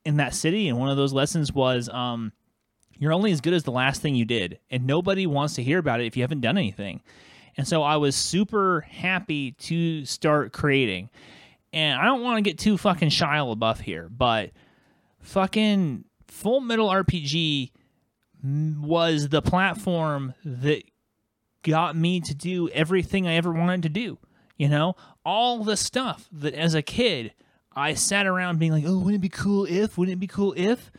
in 0.05 0.17
that 0.17 0.35
city 0.35 0.69
and 0.69 0.79
one 0.79 0.89
of 0.89 0.97
those 0.97 1.13
lessons 1.13 1.53
was 1.53 1.89
um 1.89 2.33
you're 2.99 3.13
only 3.13 3.33
as 3.33 3.41
good 3.41 3.53
as 3.53 3.63
the 3.63 3.71
last 3.71 4.03
thing 4.03 4.15
you 4.15 4.25
did 4.25 4.59
and 4.71 4.87
nobody 4.87 5.27
wants 5.27 5.55
to 5.55 5.63
hear 5.63 5.79
about 5.79 6.01
it 6.01 6.07
if 6.07 6.17
you 6.17 6.23
haven't 6.23 6.41
done 6.41 6.59
anything 6.59 7.01
and 7.57 7.67
so 7.69 7.83
i 7.83 7.97
was 7.97 8.17
super 8.17 8.81
happy 8.91 9.53
to 9.53 10.05
start 10.05 10.53
creating 10.53 11.09
and 11.73 12.01
i 12.01 12.05
don't 12.05 12.23
want 12.23 12.37
to 12.37 12.43
get 12.43 12.59
too 12.59 12.77
fucking 12.77 13.11
Shia 13.11 13.57
LaBeouf 13.57 13.81
here 13.81 14.09
but 14.09 14.51
fucking 15.23 16.05
full 16.27 16.61
metal 16.61 16.89
rpg 16.89 17.71
was 18.43 19.29
the 19.29 19.43
platform 19.43 20.35
that 20.45 20.83
got 21.63 21.97
me 21.97 22.21
to 22.21 22.35
do 22.35 22.69
everything 22.71 23.27
i 23.27 23.35
ever 23.35 23.53
wanted 23.53 23.83
to 23.83 23.89
do 23.89 24.19
you 24.57 24.69
know 24.69 24.95
all 25.25 25.63
the 25.63 25.77
stuff 25.77 26.29
that 26.33 26.55
as 26.55 26.75
a 26.75 26.83
kid 26.83 27.33
I 27.75 27.95
sat 27.95 28.27
around 28.27 28.59
being 28.59 28.73
like, 28.73 28.85
oh, 28.87 28.99
wouldn't 28.99 29.17
it 29.17 29.21
be 29.21 29.29
cool 29.29 29.67
if? 29.69 29.97
Wouldn't 29.97 30.15
it 30.15 30.21
be 30.21 30.27
cool 30.27 30.55
if? 30.57 30.91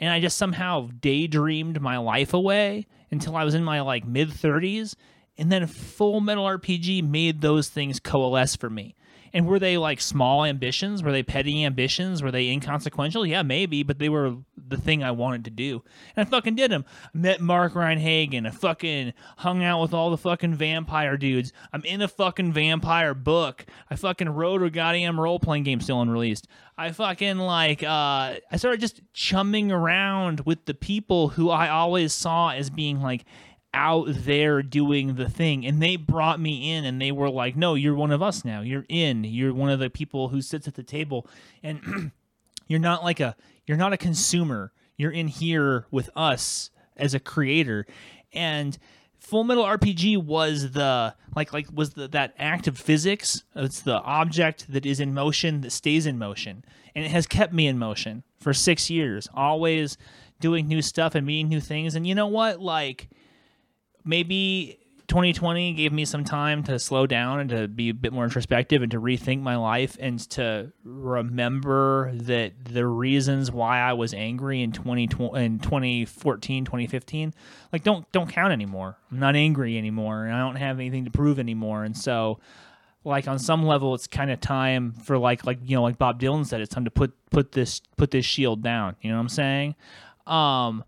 And 0.00 0.10
I 0.10 0.20
just 0.20 0.36
somehow 0.36 0.88
daydreamed 1.00 1.80
my 1.80 1.98
life 1.98 2.34
away 2.34 2.86
until 3.10 3.36
I 3.36 3.44
was 3.44 3.54
in 3.54 3.64
my 3.64 3.80
like 3.80 4.06
mid 4.06 4.30
30s. 4.30 4.94
And 5.38 5.52
then 5.52 5.66
Full 5.66 6.20
Metal 6.20 6.44
RPG 6.44 7.06
made 7.08 7.40
those 7.40 7.68
things 7.68 8.00
coalesce 8.00 8.56
for 8.56 8.70
me. 8.70 8.94
And 9.36 9.46
were 9.46 9.58
they 9.58 9.76
like 9.76 10.00
small 10.00 10.46
ambitions? 10.46 11.02
Were 11.02 11.12
they 11.12 11.22
petty 11.22 11.62
ambitions? 11.62 12.22
Were 12.22 12.30
they 12.30 12.48
inconsequential? 12.48 13.26
Yeah, 13.26 13.42
maybe, 13.42 13.82
but 13.82 13.98
they 13.98 14.08
were 14.08 14.36
the 14.56 14.78
thing 14.78 15.04
I 15.04 15.10
wanted 15.10 15.44
to 15.44 15.50
do. 15.50 15.82
And 16.16 16.26
I 16.26 16.30
fucking 16.30 16.54
did 16.54 16.70
them. 16.70 16.86
Met 17.12 17.42
Mark 17.42 17.74
Rein-Hagen. 17.74 18.46
I 18.46 18.50
fucking 18.50 19.12
hung 19.36 19.62
out 19.62 19.82
with 19.82 19.92
all 19.92 20.10
the 20.10 20.16
fucking 20.16 20.54
vampire 20.54 21.18
dudes. 21.18 21.52
I'm 21.70 21.84
in 21.84 22.00
a 22.00 22.08
fucking 22.08 22.54
vampire 22.54 23.12
book. 23.12 23.66
I 23.90 23.96
fucking 23.96 24.30
wrote 24.30 24.62
a 24.62 24.70
goddamn 24.70 25.20
role 25.20 25.38
playing 25.38 25.64
game 25.64 25.82
still 25.82 26.00
unreleased. 26.00 26.48
I 26.78 26.92
fucking 26.92 27.36
like, 27.36 27.82
uh, 27.82 28.36
I 28.50 28.56
started 28.56 28.80
just 28.80 29.02
chumming 29.12 29.70
around 29.70 30.40
with 30.46 30.64
the 30.64 30.72
people 30.72 31.28
who 31.28 31.50
I 31.50 31.68
always 31.68 32.14
saw 32.14 32.52
as 32.52 32.70
being 32.70 33.02
like, 33.02 33.26
out 33.76 34.06
there 34.08 34.62
doing 34.62 35.16
the 35.16 35.28
thing. 35.28 35.66
And 35.66 35.82
they 35.82 35.96
brought 35.96 36.40
me 36.40 36.72
in 36.72 36.84
and 36.86 37.00
they 37.00 37.12
were 37.12 37.28
like 37.28 37.56
no 37.56 37.74
you're 37.74 37.94
one 37.94 38.10
of 38.10 38.22
us 38.22 38.44
now. 38.44 38.62
You're 38.62 38.86
in. 38.88 39.22
You're 39.22 39.52
one 39.54 39.70
of 39.70 39.78
the 39.78 39.90
people 39.90 40.28
who 40.28 40.40
sits 40.40 40.66
at 40.66 40.74
the 40.74 40.82
table. 40.82 41.26
And 41.62 42.10
you're 42.66 42.80
not 42.80 43.04
like 43.04 43.20
a 43.20 43.36
you're 43.66 43.76
not 43.76 43.92
a 43.92 43.98
consumer. 43.98 44.72
You're 44.96 45.12
in 45.12 45.28
here 45.28 45.86
with 45.90 46.08
us 46.16 46.70
as 46.96 47.12
a 47.12 47.20
creator. 47.20 47.86
And 48.32 48.78
full 49.20 49.44
metal 49.44 49.64
rpg 49.64 50.24
was 50.24 50.70
the 50.70 51.14
like 51.34 51.52
like 51.52 51.66
was 51.72 51.90
the 51.90 52.08
that 52.08 52.34
act 52.38 52.66
of 52.66 52.78
physics. 52.78 53.44
It's 53.54 53.80
the 53.80 54.00
object 54.00 54.72
that 54.72 54.86
is 54.86 55.00
in 55.00 55.12
motion 55.12 55.60
that 55.60 55.70
stays 55.70 56.06
in 56.06 56.16
motion. 56.16 56.64
And 56.94 57.04
it 57.04 57.10
has 57.10 57.26
kept 57.26 57.52
me 57.52 57.66
in 57.66 57.78
motion 57.78 58.22
for 58.40 58.54
six 58.54 58.88
years 58.88 59.28
always 59.34 59.98
doing 60.40 60.66
new 60.66 60.80
stuff 60.80 61.14
and 61.14 61.26
meeting 61.26 61.48
new 61.48 61.60
things. 61.60 61.94
And 61.94 62.06
you 62.06 62.14
know 62.14 62.26
what? 62.26 62.60
Like 62.60 63.10
maybe 64.06 64.78
2020 65.08 65.74
gave 65.74 65.92
me 65.92 66.04
some 66.04 66.24
time 66.24 66.62
to 66.64 66.78
slow 66.78 67.06
down 67.06 67.40
and 67.40 67.50
to 67.50 67.68
be 67.68 67.90
a 67.90 67.94
bit 67.94 68.12
more 68.12 68.24
introspective 68.24 68.82
and 68.82 68.90
to 68.90 69.00
rethink 69.00 69.40
my 69.40 69.56
life 69.56 69.96
and 70.00 70.18
to 70.30 70.72
remember 70.84 72.12
that 72.14 72.52
the 72.64 72.86
reasons 72.86 73.52
why 73.52 73.78
I 73.80 73.92
was 73.92 74.12
angry 74.14 74.62
in 74.62 74.72
2020 74.72 75.44
in 75.44 75.58
2014 75.60 76.64
2015 76.64 77.34
like 77.72 77.84
don't 77.84 78.10
don't 78.12 78.28
count 78.28 78.52
anymore. 78.52 78.98
I'm 79.10 79.20
not 79.20 79.36
angry 79.36 79.78
anymore 79.78 80.24
and 80.24 80.34
I 80.34 80.40
don't 80.40 80.56
have 80.56 80.78
anything 80.78 81.04
to 81.04 81.10
prove 81.10 81.38
anymore 81.38 81.84
and 81.84 81.96
so 81.96 82.40
like 83.04 83.28
on 83.28 83.38
some 83.38 83.64
level 83.64 83.94
it's 83.94 84.08
kind 84.08 84.32
of 84.32 84.40
time 84.40 84.92
for 84.92 85.18
like 85.18 85.46
like 85.46 85.58
you 85.62 85.76
know 85.76 85.82
like 85.82 85.98
Bob 85.98 86.20
Dylan 86.20 86.44
said 86.44 86.60
it's 86.60 86.74
time 86.74 86.84
to 86.84 86.90
put 86.90 87.14
put 87.30 87.52
this 87.52 87.80
put 87.96 88.10
this 88.10 88.24
shield 88.24 88.62
down, 88.62 88.96
you 89.00 89.10
know 89.10 89.16
what 89.16 89.22
I'm 89.22 89.28
saying? 89.28 89.76
Um 90.26 90.84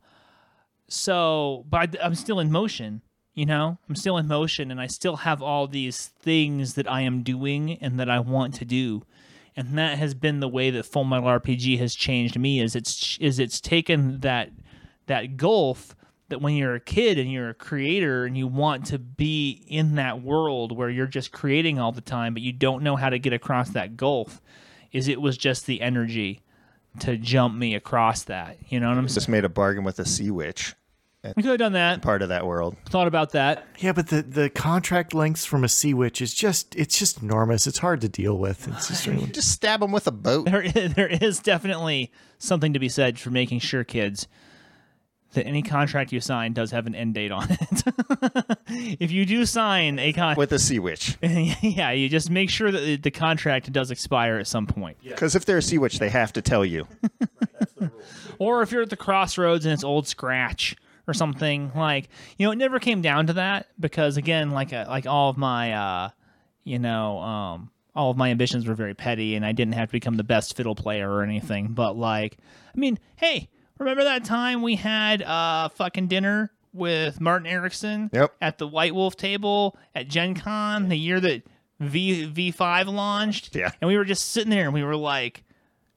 so 0.88 1.64
but 1.70 1.96
I, 1.96 2.06
I'm 2.06 2.16
still 2.16 2.40
in 2.40 2.50
motion 2.50 3.02
you 3.38 3.46
know? 3.46 3.78
I'm 3.88 3.94
still 3.94 4.16
in 4.18 4.26
motion 4.26 4.70
and 4.70 4.80
i 4.80 4.86
still 4.86 5.16
have 5.16 5.40
all 5.40 5.66
these 5.66 6.06
things 6.06 6.74
that 6.74 6.90
i 6.90 7.02
am 7.02 7.22
doing 7.22 7.78
and 7.80 7.98
that 8.00 8.10
i 8.10 8.18
want 8.18 8.54
to 8.54 8.64
do. 8.64 9.02
And 9.56 9.76
that 9.76 9.98
has 9.98 10.14
been 10.14 10.40
the 10.40 10.48
way 10.48 10.70
that 10.70 10.86
full 10.86 11.04
metal 11.04 11.28
rpg 11.28 11.78
has 11.78 11.94
changed 11.94 12.38
me 12.38 12.60
is 12.60 12.74
it's 12.74 13.16
is 13.20 13.38
it's 13.38 13.60
taken 13.60 14.20
that 14.20 14.50
that 15.06 15.36
gulf 15.36 15.94
that 16.28 16.42
when 16.42 16.54
you're 16.54 16.74
a 16.74 16.80
kid 16.80 17.18
and 17.18 17.32
you're 17.32 17.48
a 17.48 17.54
creator 17.54 18.24
and 18.24 18.36
you 18.36 18.46
want 18.46 18.86
to 18.86 18.98
be 18.98 19.64
in 19.68 19.94
that 19.94 20.20
world 20.20 20.76
where 20.76 20.90
you're 20.90 21.06
just 21.06 21.32
creating 21.32 21.78
all 21.78 21.92
the 21.92 22.00
time 22.00 22.34
but 22.34 22.42
you 22.42 22.52
don't 22.52 22.82
know 22.82 22.96
how 22.96 23.08
to 23.08 23.18
get 23.18 23.32
across 23.32 23.70
that 23.70 23.96
gulf 23.96 24.42
is 24.92 25.08
it 25.08 25.20
was 25.20 25.36
just 25.38 25.66
the 25.66 25.80
energy 25.80 26.42
to 27.00 27.16
jump 27.16 27.54
me 27.54 27.74
across 27.74 28.24
that. 28.24 28.56
You 28.68 28.80
know 28.80 28.88
what 28.88 28.98
i'm 28.98 29.08
saying 29.08 29.14
Just 29.14 29.28
made 29.28 29.44
a 29.44 29.48
bargain 29.48 29.84
with 29.84 29.98
a 29.98 30.04
sea 30.04 30.30
witch, 30.30 30.74
we 31.36 31.42
could 31.42 31.50
have 31.50 31.58
done 31.58 31.72
that 31.72 32.02
part 32.02 32.22
of 32.22 32.28
that 32.30 32.46
world. 32.46 32.76
thought 32.90 33.06
about 33.08 33.32
that 33.32 33.66
Yeah, 33.78 33.92
but 33.92 34.08
the, 34.08 34.22
the 34.22 34.50
contract 34.50 35.14
lengths 35.14 35.44
from 35.44 35.64
a 35.64 35.68
sea 35.68 35.94
witch 35.94 36.20
is 36.22 36.34
just 36.34 36.74
it's 36.76 36.98
just 36.98 37.22
enormous. 37.22 37.66
It's 37.66 37.78
hard 37.78 38.00
to 38.02 38.08
deal 38.08 38.36
with. 38.38 38.66
It's 38.68 38.88
just 38.88 39.06
really, 39.06 39.26
Just 39.26 39.52
stab 39.52 39.80
them 39.80 39.92
with 39.92 40.06
a 40.06 40.12
boat. 40.12 40.46
there 40.46 40.62
is, 40.62 40.94
there 40.94 41.08
is 41.08 41.40
definitely 41.40 42.10
something 42.38 42.72
to 42.72 42.78
be 42.78 42.88
said 42.88 43.18
for 43.18 43.30
making 43.30 43.60
sure 43.60 43.84
kids 43.84 44.28
that 45.34 45.46
any 45.46 45.60
contract 45.60 46.10
you 46.10 46.20
sign 46.20 46.54
does 46.54 46.70
have 46.70 46.86
an 46.86 46.94
end 46.94 47.12
date 47.12 47.30
on 47.30 47.46
it. 47.50 48.98
if 48.98 49.10
you 49.12 49.26
do 49.26 49.44
sign 49.44 49.98
a 49.98 50.10
con, 50.14 50.34
with 50.36 50.50
a 50.52 50.58
sea 50.58 50.78
witch. 50.78 51.18
yeah, 51.22 51.90
you 51.90 52.08
just 52.08 52.30
make 52.30 52.48
sure 52.48 52.70
that 52.70 52.80
the- 52.80 52.96
the 52.96 53.10
contract 53.10 53.70
does 53.70 53.90
expire 53.90 54.38
at 54.38 54.46
some 54.46 54.66
point. 54.66 54.96
Because 55.04 55.36
if 55.36 55.44
they're 55.44 55.58
a 55.58 55.62
sea 55.62 55.76
witch, 55.76 55.98
they 55.98 56.08
have 56.08 56.32
to 56.32 56.40
tell 56.40 56.64
you. 56.64 56.86
Or 58.38 58.62
if 58.62 58.70
you're 58.72 58.82
at 58.82 58.90
the 58.90 58.96
crossroads 58.96 59.64
and 59.66 59.72
it's 59.74 59.84
old 59.84 60.06
scratch 60.06 60.76
or 61.08 61.14
something 61.14 61.72
like, 61.74 62.08
you 62.36 62.46
know, 62.46 62.52
it 62.52 62.56
never 62.56 62.78
came 62.78 63.00
down 63.02 63.26
to 63.28 63.32
that 63.34 63.66
because 63.80 64.16
again, 64.16 64.50
like 64.50 64.72
uh, 64.72 64.84
like 64.88 65.06
all 65.06 65.30
of 65.30 65.36
my 65.38 65.72
uh, 65.72 66.10
you 66.64 66.78
know, 66.78 67.18
um 67.18 67.70
all 67.96 68.10
of 68.12 68.16
my 68.16 68.30
ambitions 68.30 68.66
were 68.66 68.74
very 68.74 68.94
petty 68.94 69.34
and 69.34 69.44
I 69.44 69.50
didn't 69.52 69.74
have 69.74 69.88
to 69.88 69.92
become 69.92 70.16
the 70.16 70.22
best 70.24 70.56
fiddle 70.56 70.74
player 70.76 71.10
or 71.10 71.22
anything, 71.24 71.68
but 71.72 71.96
like 71.96 72.36
I 72.74 72.78
mean, 72.78 72.98
hey, 73.16 73.48
remember 73.78 74.04
that 74.04 74.24
time 74.24 74.62
we 74.62 74.76
had 74.76 75.22
uh 75.22 75.70
fucking 75.70 76.06
dinner 76.08 76.52
with 76.74 77.20
Martin 77.20 77.46
Ericsson 77.48 78.10
Yep. 78.12 78.34
at 78.42 78.58
the 78.58 78.68
White 78.68 78.94
Wolf 78.94 79.16
table 79.16 79.76
at 79.94 80.06
Gen 80.08 80.34
Con 80.34 80.88
the 80.90 80.98
year 80.98 81.18
that 81.18 81.42
V 81.80 82.30
V5 82.52 82.92
launched? 82.92 83.56
Yeah. 83.56 83.70
And 83.80 83.88
we 83.88 83.96
were 83.96 84.04
just 84.04 84.30
sitting 84.30 84.50
there 84.50 84.64
and 84.64 84.74
we 84.74 84.84
were 84.84 84.94
like, 84.96 85.42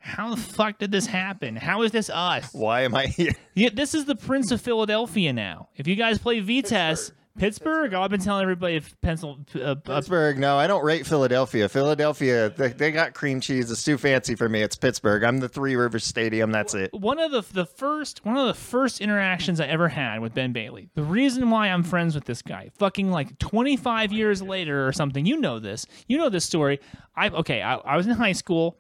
how 0.02 0.34
the 0.34 0.42
fuck 0.42 0.80
did 0.80 0.92
this 0.92 1.06
happen? 1.06 1.56
How 1.56 1.84
is 1.84 1.92
this 1.92 2.10
us? 2.10 2.54
Why 2.54 2.82
am 2.82 2.96
I 2.96 3.06
here? 3.08 3.32
Yeah, 3.54 3.70
this 3.74 3.94
is 3.94 4.06
the 4.06 4.16
Prince 4.16 4.52
of 4.52 4.62
Philadelphia 4.62 5.34
now. 5.34 5.68
If 5.76 5.86
you 5.86 5.98
guys 5.98 6.18
play 6.18 6.40
VTES, 6.40 7.12
Pittsburgh, 7.38 7.94
oh, 7.94 8.02
I've 8.02 8.10
been 8.10 8.22
telling 8.22 8.44
everybody 8.44 8.76
if 8.76 9.00
pencil. 9.02 9.40
Uh, 9.56 9.60
uh, 9.60 9.76
Pittsburgh. 9.76 10.38
No, 10.38 10.58
I 10.58 10.68
don't 10.68 10.84
rate 10.84 11.06
Philadelphia. 11.06 11.68
Philadelphia, 11.70 12.50
they, 12.50 12.70
they 12.70 12.92
got 12.92 13.14
cream 13.14 13.40
cheese. 13.40 13.72
It's 13.72 13.84
too 13.84 13.98
fancy 13.98 14.36
for 14.36 14.48
me. 14.50 14.62
It's 14.62 14.76
Pittsburgh. 14.76 15.24
I'm 15.24 15.40
the 15.40 15.50
Three 15.50 15.76
Rivers 15.76 16.06
Stadium. 16.06 16.52
That's 16.52 16.74
it. 16.74 16.94
one 16.94 17.20
of 17.20 17.32
the 17.32 17.42
the 17.54 17.66
first 17.66 18.24
one 18.26 18.38
of 18.38 18.48
the 18.48 18.54
first 18.54 19.02
interactions 19.02 19.60
I 19.60 19.68
ever 19.68 19.88
had 19.88 20.20
with 20.20 20.34
Ben 20.34 20.52
Bailey. 20.54 20.90
The 20.96 21.04
reason 21.04 21.50
why 21.50 21.68
I'm 21.68 21.84
friends 21.84 22.16
with 22.16 22.26
this 22.26 22.42
guy, 22.42 22.70
fucking 22.78 23.12
like 23.12 23.38
25 23.40 24.12
years 24.12 24.42
later 24.42 24.88
or 24.88 24.92
something. 24.92 25.26
You 25.26 25.40
know 25.40 25.60
this. 25.60 25.86
You 26.08 26.18
know 26.18 26.30
this 26.30 26.46
story. 26.46 26.80
I 27.16 27.30
okay. 27.30 27.62
I, 27.62 27.76
I 27.76 27.98
was 27.98 28.08
in 28.08 28.14
high 28.14 28.32
school. 28.34 28.78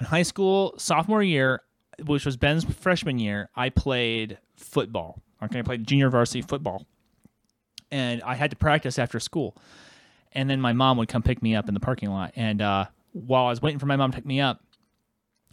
In 0.00 0.06
high 0.06 0.22
school 0.22 0.74
sophomore 0.78 1.22
year, 1.22 1.62
which 2.04 2.24
was 2.24 2.36
Ben's 2.36 2.64
freshman 2.64 3.18
year, 3.18 3.50
I 3.54 3.70
played 3.70 4.38
football. 4.56 5.22
Okay, 5.42 5.58
I 5.58 5.62
played 5.62 5.86
junior 5.86 6.08
varsity 6.08 6.42
football, 6.42 6.86
and 7.90 8.22
I 8.22 8.34
had 8.34 8.50
to 8.50 8.56
practice 8.56 8.98
after 8.98 9.18
school. 9.18 9.56
And 10.32 10.48
then 10.48 10.60
my 10.60 10.72
mom 10.72 10.96
would 10.98 11.08
come 11.08 11.22
pick 11.22 11.42
me 11.42 11.54
up 11.54 11.68
in 11.68 11.74
the 11.74 11.80
parking 11.80 12.10
lot. 12.10 12.32
And 12.36 12.62
uh, 12.62 12.86
while 13.12 13.46
I 13.46 13.50
was 13.50 13.60
waiting 13.60 13.78
for 13.78 13.86
my 13.86 13.96
mom 13.96 14.12
to 14.12 14.16
pick 14.16 14.24
me 14.24 14.40
up, 14.40 14.62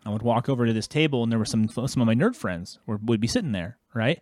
I 0.05 0.09
would 0.09 0.21
walk 0.21 0.47
over 0.47 0.65
to 0.65 0.73
this 0.73 0.87
table, 0.87 1.23
and 1.23 1.31
there 1.31 1.39
were 1.39 1.45
some 1.45 1.67
some 1.67 2.01
of 2.01 2.05
my 2.07 2.15
nerd 2.15 2.35
friends 2.35 2.79
were, 2.85 2.97
would 2.97 3.19
be 3.19 3.27
sitting 3.27 3.51
there, 3.51 3.77
right? 3.93 4.21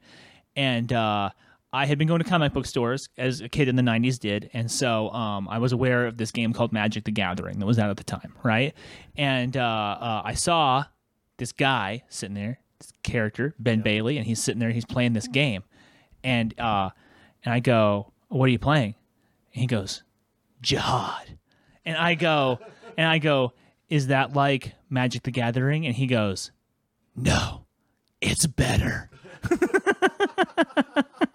and 0.57 0.91
uh, 0.91 1.29
I 1.73 1.85
had 1.85 1.97
been 1.97 2.07
going 2.07 2.23
to 2.23 2.29
comic 2.29 2.53
book 2.53 2.65
stores 2.65 3.09
as 3.17 3.41
a 3.41 3.49
kid 3.49 3.67
in 3.67 3.75
the 3.75 3.81
'90s 3.81 4.19
did, 4.19 4.49
and 4.53 4.71
so 4.71 5.09
um, 5.09 5.49
I 5.49 5.57
was 5.57 5.73
aware 5.73 6.05
of 6.05 6.17
this 6.17 6.31
game 6.31 6.53
called 6.53 6.71
Magic: 6.71 7.03
The 7.03 7.11
Gathering 7.11 7.59
that 7.59 7.65
was 7.65 7.77
out 7.77 7.89
at 7.89 7.97
the 7.97 8.03
time, 8.03 8.33
right? 8.43 8.73
And 9.17 9.55
uh, 9.57 9.61
uh, 9.99 10.21
I 10.23 10.33
saw 10.33 10.85
this 11.37 11.51
guy 11.51 12.03
sitting 12.07 12.35
there, 12.35 12.59
this 12.79 12.93
character 13.03 13.53
Ben 13.59 13.81
Bailey, 13.81 14.17
and 14.17 14.25
he's 14.25 14.41
sitting 14.41 14.59
there, 14.59 14.71
he's 14.71 14.85
playing 14.85 15.13
this 15.13 15.27
game, 15.27 15.63
and 16.23 16.57
uh, 16.59 16.91
and 17.43 17.53
I 17.53 17.59
go, 17.59 18.13
"What 18.29 18.45
are 18.45 18.51
you 18.51 18.59
playing?" 18.59 18.95
And 19.53 19.61
he 19.61 19.67
goes, 19.67 20.03
"Jyhad," 20.63 21.37
and 21.85 21.97
I 21.97 22.15
go, 22.15 22.59
and 22.97 23.09
I 23.09 23.17
go, 23.17 23.51
"Is 23.89 24.07
that 24.07 24.33
like 24.33 24.73
Magic: 24.89 25.23
The 25.23 25.31
Gathering?" 25.31 25.85
And 25.85 25.95
he 25.95 26.07
goes, 26.07 26.51
"No, 27.13 27.65
it's 28.21 28.45
better." 28.45 29.09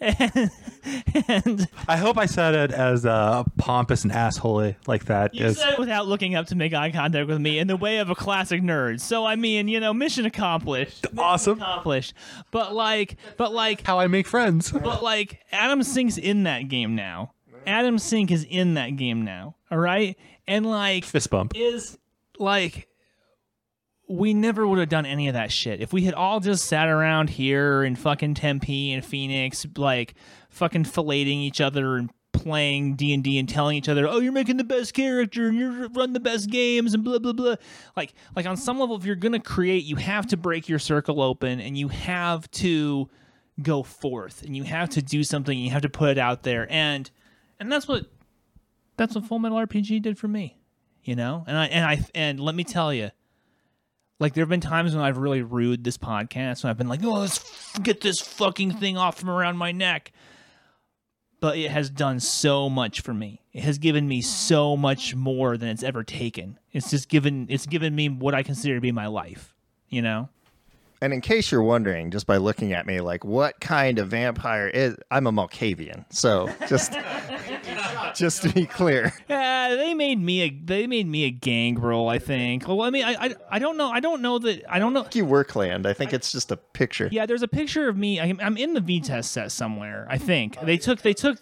and, 0.00 0.50
and 1.28 1.68
I 1.88 1.96
hope 1.96 2.18
I 2.18 2.26
said 2.26 2.54
it 2.54 2.72
as 2.72 3.04
uh, 3.06 3.44
pompous 3.58 4.04
and 4.04 4.12
assholey 4.12 4.76
like 4.86 5.06
that. 5.06 5.34
you 5.34 5.52
said 5.52 5.74
it 5.74 5.78
without 5.78 6.06
looking 6.06 6.34
up 6.34 6.46
to 6.46 6.56
make 6.56 6.72
eye 6.74 6.90
contact 6.90 7.28
with 7.28 7.40
me 7.40 7.58
in 7.58 7.66
the 7.66 7.76
way 7.76 7.98
of 7.98 8.10
a 8.10 8.14
classic 8.14 8.62
nerd. 8.62 9.00
So 9.00 9.24
I 9.24 9.36
mean, 9.36 9.68
you 9.68 9.80
know, 9.80 9.92
mission 9.92 10.26
accomplished. 10.26 11.06
awesome. 11.18 11.60
Accomplished. 11.60 12.14
But 12.50 12.74
like, 12.74 13.16
but 13.36 13.52
like, 13.52 13.86
How 13.86 13.98
I 13.98 14.06
make 14.06 14.26
friends. 14.26 14.70
but 14.72 15.02
like, 15.02 15.40
Adam 15.52 15.82
Sink's 15.82 16.18
in 16.18 16.44
that 16.44 16.68
game 16.68 16.94
now. 16.94 17.32
Adam 17.66 17.98
Sink 17.98 18.30
is 18.30 18.44
in 18.48 18.74
that 18.74 18.96
game 18.96 19.22
now. 19.24 19.54
All 19.70 19.78
right, 19.78 20.16
and 20.48 20.64
like, 20.66 21.04
Fist 21.04 21.30
bump. 21.30 21.52
is 21.54 21.98
like 22.38 22.88
we 24.10 24.34
never 24.34 24.66
would 24.66 24.80
have 24.80 24.88
done 24.88 25.06
any 25.06 25.28
of 25.28 25.34
that 25.34 25.52
shit 25.52 25.80
if 25.80 25.92
we 25.92 26.02
had 26.02 26.14
all 26.14 26.40
just 26.40 26.64
sat 26.64 26.88
around 26.88 27.30
here 27.30 27.84
in 27.84 27.94
fucking 27.94 28.34
Tempe 28.34 28.92
and 28.92 29.04
Phoenix, 29.04 29.64
like 29.76 30.14
fucking 30.48 30.82
filleting 30.82 31.36
each 31.36 31.60
other 31.60 31.94
and 31.94 32.10
playing 32.32 32.96
D 32.96 33.14
and 33.14 33.22
D 33.22 33.38
and 33.38 33.48
telling 33.48 33.76
each 33.76 33.88
other, 33.88 34.08
"Oh, 34.08 34.18
you're 34.18 34.32
making 34.32 34.56
the 34.56 34.64
best 34.64 34.94
character 34.94 35.46
and 35.46 35.56
you're 35.56 35.88
run 35.90 36.12
the 36.12 36.18
best 36.18 36.50
games 36.50 36.92
and 36.92 37.04
blah 37.04 37.20
blah 37.20 37.32
blah." 37.32 37.54
Like, 37.96 38.12
like 38.34 38.46
on 38.46 38.56
some 38.56 38.80
level, 38.80 38.96
if 38.96 39.04
you're 39.04 39.14
gonna 39.14 39.38
create, 39.38 39.84
you 39.84 39.94
have 39.94 40.26
to 40.28 40.36
break 40.36 40.68
your 40.68 40.80
circle 40.80 41.22
open 41.22 41.60
and 41.60 41.78
you 41.78 41.86
have 41.86 42.50
to 42.50 43.08
go 43.62 43.84
forth 43.84 44.42
and 44.42 44.56
you 44.56 44.64
have 44.64 44.88
to 44.90 45.02
do 45.02 45.22
something. 45.22 45.56
And 45.56 45.64
you 45.64 45.70
have 45.70 45.82
to 45.82 45.88
put 45.88 46.10
it 46.10 46.18
out 46.18 46.42
there, 46.42 46.66
and 46.68 47.08
and 47.60 47.70
that's 47.70 47.86
what 47.86 48.06
that's 48.96 49.14
what 49.14 49.24
Full 49.24 49.38
Metal 49.38 49.58
RPG 49.58 50.02
did 50.02 50.18
for 50.18 50.26
me 50.26 50.56
you 51.02 51.16
know 51.16 51.44
and 51.46 51.56
i 51.56 51.64
and 51.64 51.82
i 51.86 51.98
and 52.14 52.38
let 52.38 52.54
me 52.54 52.62
tell 52.62 52.92
you 52.92 53.10
like 54.20 54.34
there 54.34 54.42
have 54.42 54.48
been 54.48 54.60
times 54.60 54.94
when 54.94 55.02
i've 55.04 55.18
really 55.18 55.42
rued 55.42 55.82
this 55.82 55.98
podcast 55.98 56.62
when 56.62 56.70
i've 56.70 56.78
been 56.78 56.88
like 56.88 57.02
oh 57.02 57.14
let's 57.14 57.38
f- 57.38 57.82
get 57.82 58.00
this 58.00 58.20
fucking 58.20 58.70
thing 58.70 58.96
off 58.96 59.18
from 59.18 59.30
around 59.30 59.56
my 59.56 59.72
neck. 59.72 60.12
But 61.40 61.56
it 61.56 61.70
has 61.70 61.88
done 61.88 62.20
so 62.20 62.68
much 62.68 63.00
for 63.00 63.14
me. 63.14 63.40
It 63.54 63.62
has 63.62 63.78
given 63.78 64.06
me 64.06 64.20
so 64.20 64.76
much 64.76 65.14
more 65.14 65.56
than 65.56 65.70
it's 65.70 65.82
ever 65.82 66.04
taken. 66.04 66.58
It's 66.70 66.90
just 66.90 67.08
given 67.08 67.46
it's 67.48 67.64
given 67.66 67.94
me 67.94 68.10
what 68.10 68.34
i 68.34 68.42
consider 68.42 68.74
to 68.74 68.80
be 68.80 68.92
my 68.92 69.06
life 69.06 69.54
you 69.88 70.00
know 70.02 70.28
And 71.00 71.12
in 71.12 71.20
case 71.20 71.50
you're 71.50 71.62
wondering, 71.62 72.10
just 72.10 72.26
by 72.26 72.36
looking 72.36 72.72
at 72.72 72.86
me, 72.86 73.00
like 73.00 73.24
what 73.24 73.60
kind 73.60 73.98
of 73.98 74.08
vampire 74.08 74.68
is 74.68 74.96
I'm 75.10 75.26
a 75.26 75.32
Malkavian. 75.32 76.04
So 76.10 76.48
just 76.68 76.92
just 78.14 78.42
to 78.42 78.48
be 78.50 78.66
clear. 78.66 79.12
Yeah, 79.28 79.74
they 79.76 79.94
made 79.94 80.20
me 80.20 80.42
a 80.42 80.50
they 80.50 80.86
made 80.86 81.06
me 81.06 81.24
a 81.24 81.30
gangrel. 81.30 82.08
I 82.08 82.18
think. 82.18 82.68
Well, 82.68 82.82
I 82.82 82.90
mean, 82.90 83.04
I, 83.04 83.14
I 83.14 83.34
I 83.50 83.58
don't 83.58 83.76
know. 83.76 83.90
I 83.90 84.00
don't 84.00 84.22
know 84.22 84.38
that. 84.38 84.62
I 84.68 84.78
don't 84.78 84.92
know. 84.92 85.06
You 85.12 85.24
were 85.24 85.40
Workland. 85.44 85.86
I 85.86 85.92
think 85.92 86.12
it's 86.12 86.32
just 86.32 86.50
a 86.52 86.56
picture. 86.56 87.08
Yeah, 87.10 87.26
there's 87.26 87.42
a 87.42 87.48
picture 87.48 87.88
of 87.88 87.96
me. 87.96 88.20
I'm, 88.20 88.38
I'm 88.42 88.56
in 88.56 88.74
the 88.74 88.80
VTES 88.80 89.24
set 89.24 89.52
somewhere. 89.52 90.06
I 90.08 90.18
think 90.18 90.60
they 90.60 90.76
took 90.76 91.02
they 91.02 91.14
took 91.14 91.38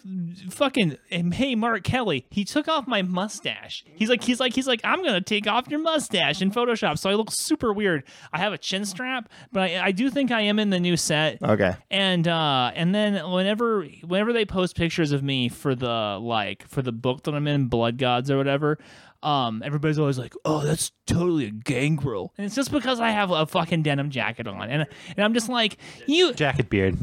fucking 0.49 0.97
hey 1.09 1.55
Mark 1.55 1.83
Kelly. 1.83 2.25
He 2.29 2.45
took 2.45 2.67
off 2.67 2.87
my 2.87 3.01
mustache. 3.01 3.83
He's 3.95 4.09
like 4.09 4.23
he's 4.23 4.39
like 4.39 4.53
he's 4.53 4.67
like 4.67 4.81
I'm 4.83 5.03
gonna 5.03 5.21
take 5.21 5.47
off 5.47 5.67
your 5.67 5.79
mustache 5.79 6.41
in 6.41 6.51
Photoshop, 6.51 6.97
so 6.97 7.09
I 7.09 7.13
look 7.13 7.29
super 7.31 7.73
weird. 7.73 8.03
I 8.31 8.39
have 8.39 8.53
a 8.53 8.57
chin 8.57 8.85
strap, 8.85 9.29
but 9.51 9.63
I, 9.63 9.85
I 9.87 9.91
do 9.91 10.09
think 10.09 10.31
I 10.31 10.41
am 10.41 10.59
in 10.59 10.69
the 10.69 10.79
new 10.79 10.97
set. 10.97 11.41
Okay. 11.41 11.75
And 11.89 12.27
uh, 12.27 12.71
and 12.75 12.93
then 12.93 13.29
whenever 13.31 13.83
whenever 14.05 14.33
they 14.33 14.45
post 14.45 14.75
pictures 14.75 15.11
of 15.11 15.23
me 15.23 15.49
for 15.49 15.75
the 15.75 16.19
like 16.21 16.67
for 16.67 16.81
the 16.81 16.91
book 16.91 17.23
that 17.23 17.33
I'm 17.33 17.47
in, 17.47 17.67
Blood 17.67 17.97
Gods 17.97 18.29
or 18.29 18.37
whatever, 18.37 18.77
um, 19.21 19.61
everybody's 19.65 19.99
always 19.99 20.17
like, 20.17 20.33
"Oh, 20.45 20.61
that's 20.61 20.91
totally 21.05 21.45
a 21.45 21.51
gangrel," 21.51 22.33
and 22.37 22.45
it's 22.45 22.55
just 22.55 22.71
because 22.71 23.01
I 23.01 23.09
have 23.09 23.31
a 23.31 23.45
fucking 23.45 23.83
denim 23.83 24.09
jacket 24.09 24.47
on, 24.47 24.69
and 24.69 24.87
and 25.09 25.25
I'm 25.25 25.33
just 25.33 25.49
like, 25.49 25.77
you, 26.07 26.33
Jacket 26.35 26.69
beard. 26.69 26.97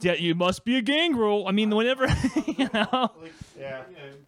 yeah, 0.00 0.14
you 0.14 0.34
must 0.34 0.64
be 0.64 0.76
a 0.76 0.82
gangrel. 0.82 1.46
I 1.46 1.52
mean, 1.52 1.70
whenever 1.70 2.06
you 2.46 2.68
know. 2.74 3.12
Yeah, 3.58 3.82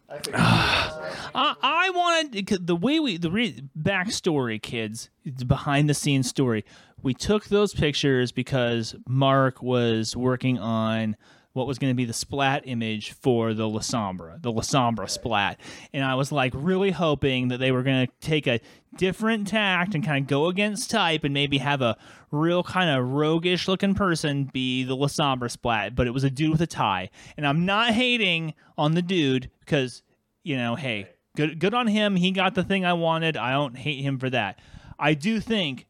I, 0.08 0.18
think 0.18 0.36
I 0.36 1.90
wanted 1.92 2.66
the 2.66 2.76
way 2.76 3.00
we 3.00 3.16
the 3.16 3.30
re, 3.30 3.62
backstory, 3.76 4.62
kids, 4.62 5.10
the 5.24 5.44
behind 5.44 5.88
the 5.88 5.94
scenes 5.94 6.28
story. 6.28 6.64
We 7.02 7.14
took 7.14 7.46
those 7.46 7.74
pictures 7.74 8.30
because 8.30 8.94
Mark 9.08 9.62
was 9.62 10.16
working 10.16 10.58
on 10.58 11.16
what 11.52 11.66
was 11.66 11.78
going 11.78 11.90
to 11.90 11.96
be 11.96 12.04
the 12.04 12.12
splat 12.12 12.62
image 12.64 13.12
for 13.12 13.52
the 13.52 13.64
Lasombra, 13.64 14.40
the 14.40 14.52
Lasombra 14.52 15.10
splat, 15.10 15.60
and 15.92 16.02
I 16.04 16.14
was 16.14 16.32
like 16.32 16.52
really 16.56 16.92
hoping 16.92 17.48
that 17.48 17.58
they 17.58 17.72
were 17.72 17.82
going 17.82 18.06
to 18.06 18.12
take 18.20 18.46
a 18.46 18.60
different 18.96 19.48
tact 19.48 19.94
and 19.94 20.04
kind 20.04 20.24
of 20.24 20.28
go 20.28 20.46
against 20.46 20.90
type 20.90 21.24
and 21.24 21.34
maybe 21.34 21.58
have 21.58 21.82
a 21.82 21.98
real 22.30 22.62
kind 22.62 22.88
of 22.88 23.06
roguish 23.06 23.68
looking 23.68 23.94
person 23.94 24.44
be 24.44 24.84
the 24.84 24.96
Lasombra 24.96 25.50
splat, 25.50 25.94
but 25.94 26.06
it 26.06 26.12
was 26.12 26.24
a 26.24 26.30
dude 26.30 26.50
with 26.50 26.62
a 26.62 26.66
tie, 26.66 27.10
and 27.36 27.46
I'm 27.46 27.66
not 27.66 27.90
hating 27.90 28.54
on 28.78 28.94
the 28.94 29.02
dude 29.02 29.50
because 29.60 30.02
you 30.44 30.56
know, 30.56 30.74
hey, 30.74 31.08
good 31.36 31.58
good 31.58 31.74
on 31.74 31.86
him. 31.86 32.16
He 32.16 32.30
got 32.30 32.54
the 32.54 32.64
thing 32.64 32.84
I 32.84 32.94
wanted. 32.94 33.36
I 33.36 33.52
don't 33.52 33.76
hate 33.76 34.02
him 34.02 34.18
for 34.18 34.30
that. 34.30 34.58
I 34.98 35.14
do 35.14 35.40
think 35.40 35.86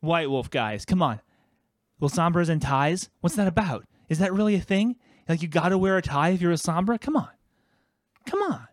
White 0.00 0.30
Wolf 0.30 0.50
guys, 0.50 0.84
come 0.84 1.02
on. 1.02 1.20
Little 2.00 2.16
Sombras 2.16 2.48
and 2.48 2.62
ties? 2.62 3.10
What's 3.20 3.36
that 3.36 3.46
about? 3.48 3.84
Is 4.08 4.18
that 4.18 4.32
really 4.32 4.54
a 4.54 4.60
thing? 4.60 4.96
Like 5.28 5.42
you 5.42 5.48
gotta 5.48 5.78
wear 5.78 5.96
a 5.96 6.02
tie 6.02 6.30
if 6.30 6.40
you're 6.40 6.52
a 6.52 6.56
Sombra? 6.56 7.00
Come 7.00 7.16
on. 7.16 7.28
Come 8.26 8.42
on. 8.42 8.66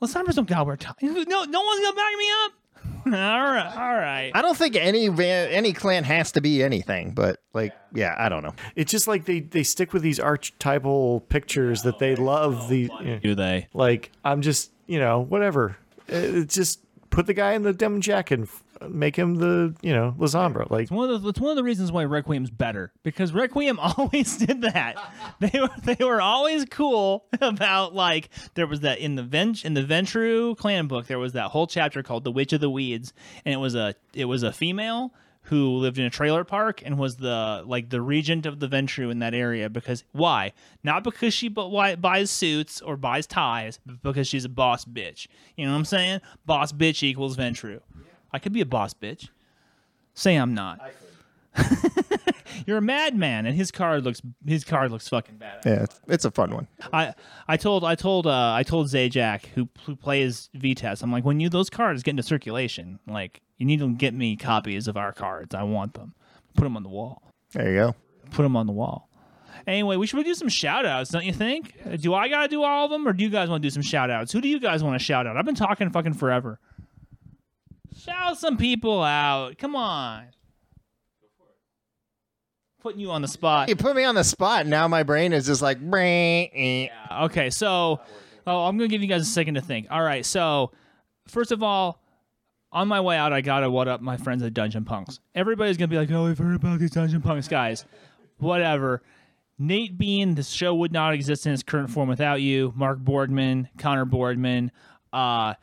Well, 0.00 0.08
Sombras 0.10 0.34
don't 0.34 0.48
gotta 0.48 0.64
wear 0.64 0.76
ties. 0.76 0.94
No, 1.02 1.14
no 1.44 1.60
one's 1.62 1.80
gonna 1.80 1.96
back 1.96 2.12
me 2.18 2.30
up. 2.44 2.52
all 3.06 3.12
right, 3.12 3.72
all 3.76 3.94
right. 3.94 4.30
I 4.34 4.42
don't 4.42 4.56
think 4.56 4.76
any 4.76 5.08
va- 5.08 5.48
any 5.50 5.72
clan 5.72 6.04
has 6.04 6.32
to 6.32 6.40
be 6.40 6.62
anything, 6.62 7.12
but 7.12 7.40
like, 7.54 7.72
yeah, 7.94 8.14
I 8.18 8.28
don't 8.28 8.42
know. 8.42 8.54
It's 8.74 8.90
just 8.92 9.06
like 9.08 9.24
they 9.24 9.40
they 9.40 9.62
stick 9.62 9.92
with 9.92 10.02
these 10.02 10.20
archetypal 10.20 11.20
pictures 11.28 11.82
that 11.82 11.98
they 11.98 12.16
love. 12.16 12.68
The 12.68 12.90
Do 13.22 13.34
they? 13.34 13.68
like 13.72 14.10
I'm 14.24 14.42
just 14.42 14.70
you 14.86 14.98
know 14.98 15.20
whatever. 15.20 15.76
It's 16.08 16.54
just 16.54 16.80
put 17.10 17.26
the 17.26 17.34
guy 17.34 17.52
in 17.54 17.62
the 17.62 17.72
denim 17.72 18.00
jacket 18.00 18.38
and 18.40 18.48
f- 18.48 18.62
make 18.88 19.16
him 19.16 19.36
the 19.36 19.74
you 19.82 19.92
know 19.92 20.14
Lasombra. 20.18 20.70
Like 20.70 20.82
It's 20.82 20.90
one 20.90 21.10
of 21.10 21.22
the 21.22 21.28
it's 21.28 21.40
one 21.40 21.50
of 21.50 21.56
the 21.56 21.62
reasons 21.64 21.90
why 21.92 22.02
Requiem's 22.02 22.50
better 22.50 22.92
because 23.02 23.32
Requiem 23.32 23.78
always 23.98 24.36
did 24.36 24.62
that. 24.62 24.96
They 25.40 25.60
were 25.60 25.68
they 25.84 26.04
were 26.04 26.20
always 26.20 26.64
cool 26.64 27.26
about 27.40 27.94
like 27.94 28.30
there 28.54 28.66
was 28.66 28.80
that 28.80 28.98
in 28.98 29.14
the 29.16 29.22
Vent 29.22 29.64
in 29.64 29.74
the 29.74 29.82
Ventrue 29.84 30.56
clan 30.56 30.86
book 30.86 31.06
there 31.06 31.18
was 31.18 31.32
that 31.34 31.50
whole 31.50 31.66
chapter 31.66 32.02
called 32.02 32.24
the 32.24 32.32
Witch 32.32 32.52
of 32.52 32.60
the 32.60 32.70
Weeds 32.70 33.12
and 33.44 33.52
it 33.52 33.58
was 33.58 33.74
a 33.74 33.94
it 34.14 34.24
was 34.26 34.42
a 34.42 34.52
female 34.52 35.12
who 35.42 35.76
lived 35.76 35.96
in 35.98 36.04
a 36.04 36.10
trailer 36.10 36.42
park 36.42 36.82
and 36.84 36.98
was 36.98 37.16
the 37.18 37.62
like 37.66 37.88
the 37.90 38.00
regent 38.00 38.46
of 38.46 38.58
the 38.58 38.66
Ventrue 38.66 39.10
in 39.12 39.20
that 39.20 39.32
area 39.34 39.70
because 39.70 40.02
why? 40.12 40.52
Not 40.82 41.04
because 41.04 41.32
she 41.34 41.48
bu- 41.48 41.68
why- 41.68 41.94
buys 41.94 42.30
suits 42.32 42.80
or 42.80 42.96
buys 42.96 43.28
ties, 43.28 43.78
but 43.86 44.02
because 44.02 44.26
she's 44.26 44.44
a 44.44 44.48
boss 44.48 44.84
bitch. 44.84 45.28
You 45.56 45.66
know 45.66 45.70
what 45.72 45.78
I'm 45.78 45.84
saying? 45.84 46.20
Boss 46.46 46.72
bitch 46.72 47.04
equals 47.04 47.36
Ventrue. 47.36 47.80
I 48.32 48.38
could 48.38 48.52
be 48.52 48.60
a 48.60 48.66
boss 48.66 48.94
bitch. 48.94 49.28
Say 50.14 50.36
I'm 50.36 50.54
not. 50.54 50.80
You're 52.66 52.78
a 52.78 52.82
madman, 52.82 53.46
and 53.46 53.54
his 53.54 53.70
card 53.70 54.04
looks 54.04 54.20
his 54.46 54.64
card 54.64 54.90
looks 54.90 55.08
fucking 55.08 55.36
bad. 55.36 55.62
Yeah, 55.64 55.82
it's, 55.84 56.00
it's 56.08 56.24
a 56.24 56.30
fun 56.30 56.54
one. 56.54 56.68
I 56.92 57.14
I 57.46 57.56
told 57.56 57.84
I 57.84 57.94
told 57.94 58.26
uh, 58.26 58.52
I 58.52 58.62
told 58.62 58.88
Zajac 58.88 59.46
who 59.54 59.68
who 59.84 59.94
plays 59.94 60.48
VTES. 60.56 61.02
I'm 61.02 61.12
like, 61.12 61.24
when 61.24 61.38
you 61.40 61.48
those 61.48 61.70
cards 61.70 62.02
get 62.02 62.12
into 62.12 62.22
circulation, 62.22 62.98
like 63.06 63.40
you 63.58 63.66
need 63.66 63.80
to 63.80 63.92
get 63.94 64.14
me 64.14 64.36
copies 64.36 64.88
of 64.88 64.96
our 64.96 65.12
cards. 65.12 65.54
I 65.54 65.62
want 65.62 65.94
them. 65.94 66.14
Put 66.54 66.64
them 66.64 66.76
on 66.76 66.82
the 66.82 66.88
wall. 66.88 67.22
There 67.52 67.68
you 67.70 67.76
go. 67.76 67.94
Put 68.30 68.42
them 68.42 68.56
on 68.56 68.66
the 68.66 68.72
wall. 68.72 69.08
Anyway, 69.66 69.96
we 69.96 70.06
should 70.06 70.24
do 70.24 70.34
some 70.34 70.48
shout 70.48 70.84
outs, 70.86 71.10
don't 71.10 71.24
you 71.24 71.32
think? 71.32 71.74
Uh, 71.84 71.96
Do 71.96 72.14
I 72.14 72.28
gotta 72.28 72.48
do 72.48 72.62
all 72.62 72.84
of 72.84 72.90
them, 72.90 73.06
or 73.06 73.12
do 73.12 73.24
you 73.24 73.30
guys 73.30 73.48
want 73.48 73.62
to 73.62 73.66
do 73.66 73.72
some 73.72 73.82
shout 73.82 74.10
outs? 74.10 74.32
Who 74.32 74.40
do 74.40 74.48
you 74.48 74.60
guys 74.60 74.82
want 74.82 74.98
to 74.98 75.04
shout 75.04 75.26
out? 75.26 75.36
I've 75.36 75.44
been 75.44 75.54
talking 75.54 75.90
fucking 75.90 76.14
forever. 76.14 76.58
Shout 78.06 78.38
some 78.38 78.56
people 78.56 79.02
out. 79.02 79.58
Come 79.58 79.76
on. 79.76 80.26
Putting 82.80 83.00
you 83.00 83.10
on 83.10 83.20
the 83.20 83.28
spot. 83.28 83.68
You 83.68 83.76
put 83.76 83.96
me 83.96 84.04
on 84.04 84.14
the 84.14 84.22
spot. 84.24 84.60
and 84.62 84.70
Now 84.70 84.86
my 84.86 85.02
brain 85.02 85.32
is 85.32 85.46
just 85.46 85.60
like, 85.60 85.78
eh. 85.92 86.86
Okay, 87.22 87.50
so 87.50 88.00
oh, 88.46 88.64
I'm 88.64 88.76
gonna 88.78 88.88
give 88.88 89.02
you 89.02 89.08
guys 89.08 89.22
a 89.22 89.30
second 89.30 89.54
to 89.54 89.60
think. 89.60 89.88
All 89.90 90.02
right, 90.02 90.24
so 90.24 90.70
first 91.26 91.50
of 91.50 91.62
all, 91.62 92.00
on 92.70 92.86
my 92.86 93.00
way 93.00 93.16
out, 93.16 93.32
I 93.32 93.40
gotta 93.40 93.68
what 93.68 93.88
up 93.88 94.00
my 94.00 94.16
friends 94.16 94.42
at 94.42 94.54
Dungeon 94.54 94.84
Punks. 94.84 95.18
Everybody's 95.34 95.76
gonna 95.76 95.88
be 95.88 95.96
like, 95.96 96.10
"Oh, 96.12 96.26
we've 96.26 96.38
heard 96.38 96.54
about 96.54 96.78
these 96.78 96.92
Dungeon 96.92 97.22
Punks 97.22 97.48
guys." 97.48 97.84
whatever. 98.38 99.02
Nate 99.58 99.96
Bean, 99.96 100.34
the 100.34 100.42
show 100.42 100.74
would 100.74 100.92
not 100.92 101.14
exist 101.14 101.46
in 101.46 101.52
its 101.52 101.62
current 101.62 101.90
form 101.90 102.08
without 102.08 102.42
you. 102.42 102.72
Mark 102.76 102.98
Boardman, 102.98 103.68
Connor 103.78 104.04
Boardman, 104.04 104.70
uh, 105.12 105.54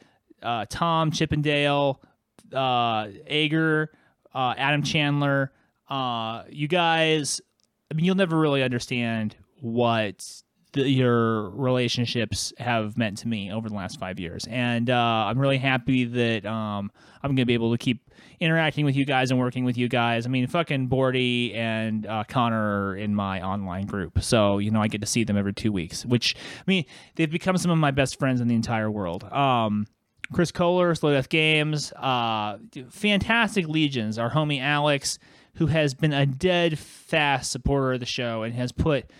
uh, 0.42 0.66
Tom 0.70 1.12
Chippendale, 1.12 2.02
uh, 2.54 3.08
Ager, 3.28 3.92
uh, 4.34 4.54
Adam 4.58 4.84
Chandler. 4.84 5.52
Uh, 5.90 6.44
you 6.50 6.68
guys, 6.68 7.42
I 7.92 7.96
mean, 7.96 8.06
you'll 8.06 8.16
never 8.16 8.38
really 8.38 8.64
understand 8.64 9.36
what 9.62 10.44
the, 10.74 10.90
your 10.90 11.50
relationships 11.52 12.52
have 12.58 12.98
meant 12.98 13.20
to 13.20 13.28
me 13.28 13.52
over 13.52 13.70
the 13.70 13.76
last 13.76 14.00
five 14.00 14.20
years, 14.20 14.48
and 14.50 14.90
uh, 14.90 15.26
I'm 15.28 15.38
really 15.40 15.60
happy 15.60 16.06
that 16.06 16.46
um, 16.46 16.92
I'm 17.22 17.30
going 17.30 17.38
to 17.38 17.46
be 17.46 17.54
able 17.54 17.72
to 17.72 17.78
keep 17.78 18.10
interacting 18.40 18.84
with 18.84 18.96
you 18.96 19.06
guys 19.06 19.30
and 19.30 19.40
working 19.40 19.66
with 19.66 19.78
you 19.78 19.88
guys. 19.88 20.26
I 20.26 20.30
mean, 20.30 20.48
fucking 20.48 20.90
Bordy 20.90 21.56
and 21.56 22.06
uh, 22.08 22.24
Connor 22.28 22.90
are 22.90 22.96
in 22.96 23.14
my 23.14 23.42
online 23.42 23.86
group, 23.86 24.24
so 24.24 24.58
you 24.58 24.72
know 24.72 24.82
I 24.82 24.88
get 24.88 25.02
to 25.02 25.08
see 25.08 25.24
them 25.24 25.38
every 25.38 25.54
two 25.54 25.72
weeks. 25.72 26.06
Which 26.06 26.36
I 26.36 26.64
mean, 26.66 26.86
they've 27.16 27.32
become 27.32 27.58
some 27.58 27.72
of 27.72 27.78
my 27.78 27.92
best 27.92 28.18
friends 28.18 28.42
in 28.42 28.48
the 28.48 28.56
entire 28.56 28.90
world. 28.90 29.24
Um, 29.32 29.86
Chris 30.32 30.52
Kohler, 30.52 30.96
Slow 30.96 31.12
Death 31.14 31.30
Games, 31.30 31.92
uh, 31.94 32.58
fantastic 32.90 33.68
legions. 33.68 34.18
Our 34.18 34.32
homie 34.32 34.62
Alex, 34.62 35.20
who 35.56 35.68
has 35.68 35.94
been 35.94 36.14
a 36.14 36.26
dead 36.26 36.80
fast 36.80 37.52
supporter 37.52 37.94
of 37.94 38.00
the 38.00 38.06
show 38.06 38.44
and 38.44 38.54
has 38.54 38.72
put 38.72 39.12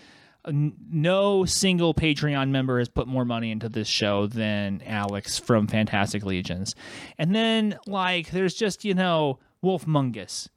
no 0.46 1.44
single 1.44 1.94
Patreon 1.94 2.50
member 2.50 2.78
has 2.78 2.88
put 2.88 3.06
more 3.06 3.24
money 3.24 3.50
into 3.50 3.68
this 3.68 3.88
show 3.88 4.26
than 4.26 4.82
Alex 4.84 5.38
from 5.38 5.66
Fantastic 5.66 6.24
Legions. 6.24 6.74
And 7.18 7.34
then 7.34 7.78
like 7.86 8.30
there's 8.30 8.54
just, 8.54 8.84
you 8.84 8.94
know, 8.94 9.38
Wolf 9.62 9.86
Mungus. 9.86 10.48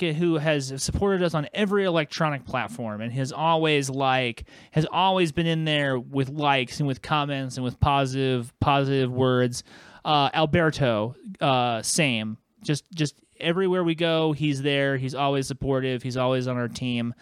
Who 0.00 0.36
has 0.36 0.82
supported 0.82 1.22
us 1.22 1.32
on 1.32 1.48
every 1.54 1.84
electronic 1.84 2.44
platform 2.44 3.00
and 3.00 3.10
has 3.14 3.32
always 3.32 3.88
like 3.88 4.44
has 4.72 4.84
always 4.92 5.32
been 5.32 5.46
in 5.46 5.64
there 5.64 5.98
with 5.98 6.28
likes 6.28 6.78
and 6.78 6.86
with 6.86 7.00
comments 7.00 7.56
and 7.56 7.64
with 7.64 7.80
positive 7.80 8.52
positive 8.60 9.10
words. 9.10 9.64
Uh, 10.04 10.30
Alberto, 10.34 11.14
uh, 11.40 11.82
same. 11.82 12.38
Just 12.62 12.84
just 12.92 13.14
everywhere 13.40 13.84
we 13.84 13.94
go, 13.94 14.32
he's 14.32 14.62
there. 14.62 14.96
He's 14.96 15.14
always 15.14 15.46
supportive. 15.46 16.02
He's 16.02 16.16
always 16.16 16.48
on 16.48 16.56
our 16.56 16.68
team. 16.68 17.14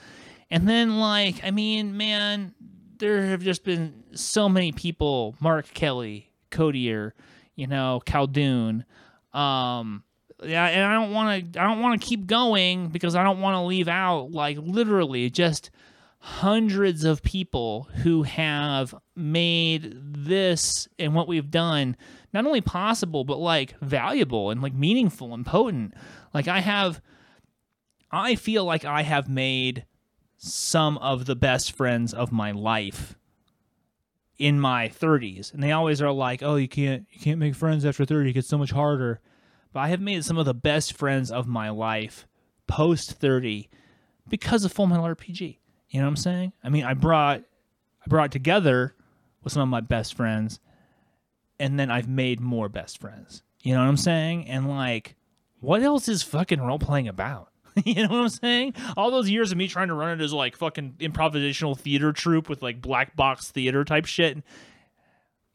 And 0.50 0.68
then, 0.68 0.98
like, 0.98 1.44
I 1.44 1.50
mean, 1.50 1.96
man, 1.96 2.54
there 2.98 3.26
have 3.26 3.42
just 3.42 3.64
been 3.64 4.04
so 4.14 4.48
many 4.48 4.72
people 4.72 5.36
Mark 5.40 5.72
Kelly, 5.74 6.30
Codier, 6.50 7.12
you 7.54 7.66
know, 7.66 8.02
Caldoon. 8.04 8.84
Um, 9.32 10.04
yeah, 10.42 10.66
and 10.66 10.84
I 10.84 10.94
don't 10.94 11.12
want 11.12 11.52
to. 11.52 11.60
I 11.60 11.66
don't 11.66 11.80
want 11.80 12.00
to 12.00 12.06
keep 12.06 12.26
going 12.26 12.88
because 12.88 13.14
I 13.14 13.22
don't 13.22 13.40
want 13.40 13.54
to 13.56 13.62
leave 13.62 13.88
out 13.88 14.32
like 14.32 14.56
literally 14.58 15.30
just 15.30 15.70
hundreds 16.18 17.04
of 17.04 17.22
people 17.22 17.88
who 18.02 18.22
have 18.24 18.94
made 19.16 19.94
this 19.96 20.86
and 20.98 21.14
what 21.14 21.28
we've 21.28 21.50
done 21.50 21.96
not 22.32 22.46
only 22.46 22.60
possible 22.60 23.24
but 23.24 23.38
like 23.38 23.78
valuable 23.80 24.50
and 24.50 24.62
like 24.62 24.74
meaningful 24.74 25.34
and 25.34 25.44
potent. 25.44 25.94
Like 26.32 26.48
I 26.48 26.60
have, 26.60 27.00
I 28.10 28.34
feel 28.34 28.64
like 28.64 28.84
I 28.84 29.02
have 29.02 29.28
made 29.28 29.84
some 30.36 30.96
of 30.98 31.26
the 31.26 31.36
best 31.36 31.72
friends 31.72 32.14
of 32.14 32.32
my 32.32 32.50
life 32.50 33.16
in 34.38 34.58
my 34.58 34.88
30s 34.88 35.52
and 35.52 35.62
they 35.62 35.70
always 35.70 36.00
are 36.00 36.10
like 36.10 36.42
oh 36.42 36.56
you 36.56 36.66
can't 36.66 37.06
you 37.10 37.20
can't 37.20 37.38
make 37.38 37.54
friends 37.54 37.84
after 37.84 38.06
30 38.06 38.30
it 38.30 38.32
gets 38.32 38.48
so 38.48 38.56
much 38.56 38.70
harder. 38.70 39.20
But 39.72 39.80
i 39.80 39.88
have 39.88 40.00
made 40.00 40.24
some 40.24 40.38
of 40.38 40.46
the 40.46 40.54
best 40.54 40.94
friends 40.94 41.30
of 41.30 41.46
my 41.46 41.68
life 41.68 42.26
post 42.66 43.12
30 43.12 43.68
because 44.30 44.64
of 44.64 44.72
full 44.72 44.86
metal 44.86 45.04
rpg 45.04 45.58
you 45.90 46.00
know 46.00 46.06
what 46.06 46.10
i'm 46.10 46.16
saying? 46.16 46.52
I 46.64 46.70
mean 46.70 46.84
i 46.84 46.94
brought 46.94 47.42
i 48.02 48.08
brought 48.08 48.32
together 48.32 48.94
with 49.44 49.52
some 49.52 49.62
of 49.62 49.68
my 49.68 49.82
best 49.82 50.14
friends 50.14 50.58
and 51.60 51.78
then 51.78 51.90
i've 51.90 52.08
made 52.08 52.40
more 52.40 52.68
best 52.68 53.00
friends 53.00 53.42
you 53.62 53.72
know 53.72 53.80
what 53.80 53.88
i'm 53.88 53.96
saying 53.96 54.48
and 54.48 54.68
like 54.68 55.14
what 55.60 55.82
else 55.82 56.08
is 56.08 56.22
fucking 56.22 56.60
role 56.60 56.78
playing 56.78 57.06
about 57.06 57.50
you 57.84 57.94
know 58.06 58.08
what 58.08 58.22
I'm 58.22 58.28
saying? 58.28 58.74
All 58.96 59.10
those 59.10 59.30
years 59.30 59.52
of 59.52 59.58
me 59.58 59.68
trying 59.68 59.88
to 59.88 59.94
run 59.94 60.18
it 60.18 60.22
as 60.22 60.32
like 60.32 60.56
fucking 60.56 60.96
improvisational 61.00 61.78
theater 61.78 62.12
troupe 62.12 62.48
with 62.48 62.62
like 62.62 62.80
black 62.80 63.16
box 63.16 63.50
theater 63.50 63.84
type 63.84 64.06
shit. 64.06 64.38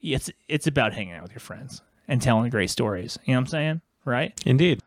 It's 0.02 0.30
it's 0.48 0.68
about 0.68 0.94
hanging 0.94 1.14
out 1.14 1.24
with 1.24 1.32
your 1.32 1.40
friends 1.40 1.82
and 2.08 2.22
telling 2.22 2.50
great 2.50 2.70
stories. 2.70 3.18
You 3.26 3.34
know 3.34 3.40
what 3.40 3.42
I'm 3.42 3.48
saying? 3.48 3.82
Right? 4.06 4.40
Indeed. 4.46 4.82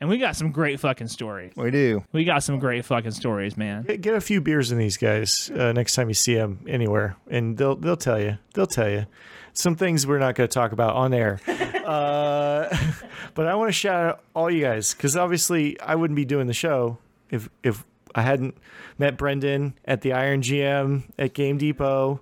And 0.00 0.10
we 0.10 0.18
got 0.18 0.36
some 0.36 0.50
great 0.50 0.80
fucking 0.80 1.08
stories. 1.08 1.52
We 1.56 1.70
do. 1.70 2.04
We 2.12 2.24
got 2.24 2.42
some 2.42 2.58
great 2.58 2.84
fucking 2.84 3.12
stories, 3.12 3.56
man. 3.56 3.84
Get, 3.84 4.00
get 4.00 4.14
a 4.14 4.20
few 4.20 4.40
beers 4.40 4.72
in 4.72 4.76
these 4.76 4.96
guys 4.96 5.50
uh, 5.50 5.72
next 5.72 5.94
time 5.94 6.08
you 6.08 6.14
see 6.14 6.34
them 6.34 6.64
anywhere, 6.68 7.16
and 7.30 7.56
they'll 7.56 7.76
they'll 7.76 7.96
tell 7.96 8.20
you. 8.20 8.38
They'll 8.54 8.66
tell 8.66 8.90
you 8.90 9.06
some 9.54 9.76
things 9.76 10.06
we're 10.06 10.18
not 10.18 10.34
going 10.34 10.48
to 10.48 10.52
talk 10.52 10.72
about 10.72 10.94
on 10.94 11.14
air. 11.14 11.40
uh, 11.46 12.76
but 13.34 13.46
I 13.46 13.54
want 13.54 13.68
to 13.68 13.72
shout 13.72 14.06
out 14.06 14.24
all 14.34 14.50
you 14.50 14.62
guys 14.62 14.92
because 14.92 15.16
obviously 15.16 15.80
I 15.80 15.94
wouldn't 15.94 16.16
be 16.16 16.24
doing 16.24 16.46
the 16.46 16.54
show 16.54 16.98
if 17.30 17.48
if 17.62 17.84
I 18.14 18.22
hadn't 18.22 18.56
met 18.98 19.16
Brendan 19.16 19.74
at 19.84 20.02
the 20.02 20.12
Iron 20.12 20.42
GM 20.42 21.04
at 21.18 21.32
Game 21.32 21.56
Depot, 21.56 22.20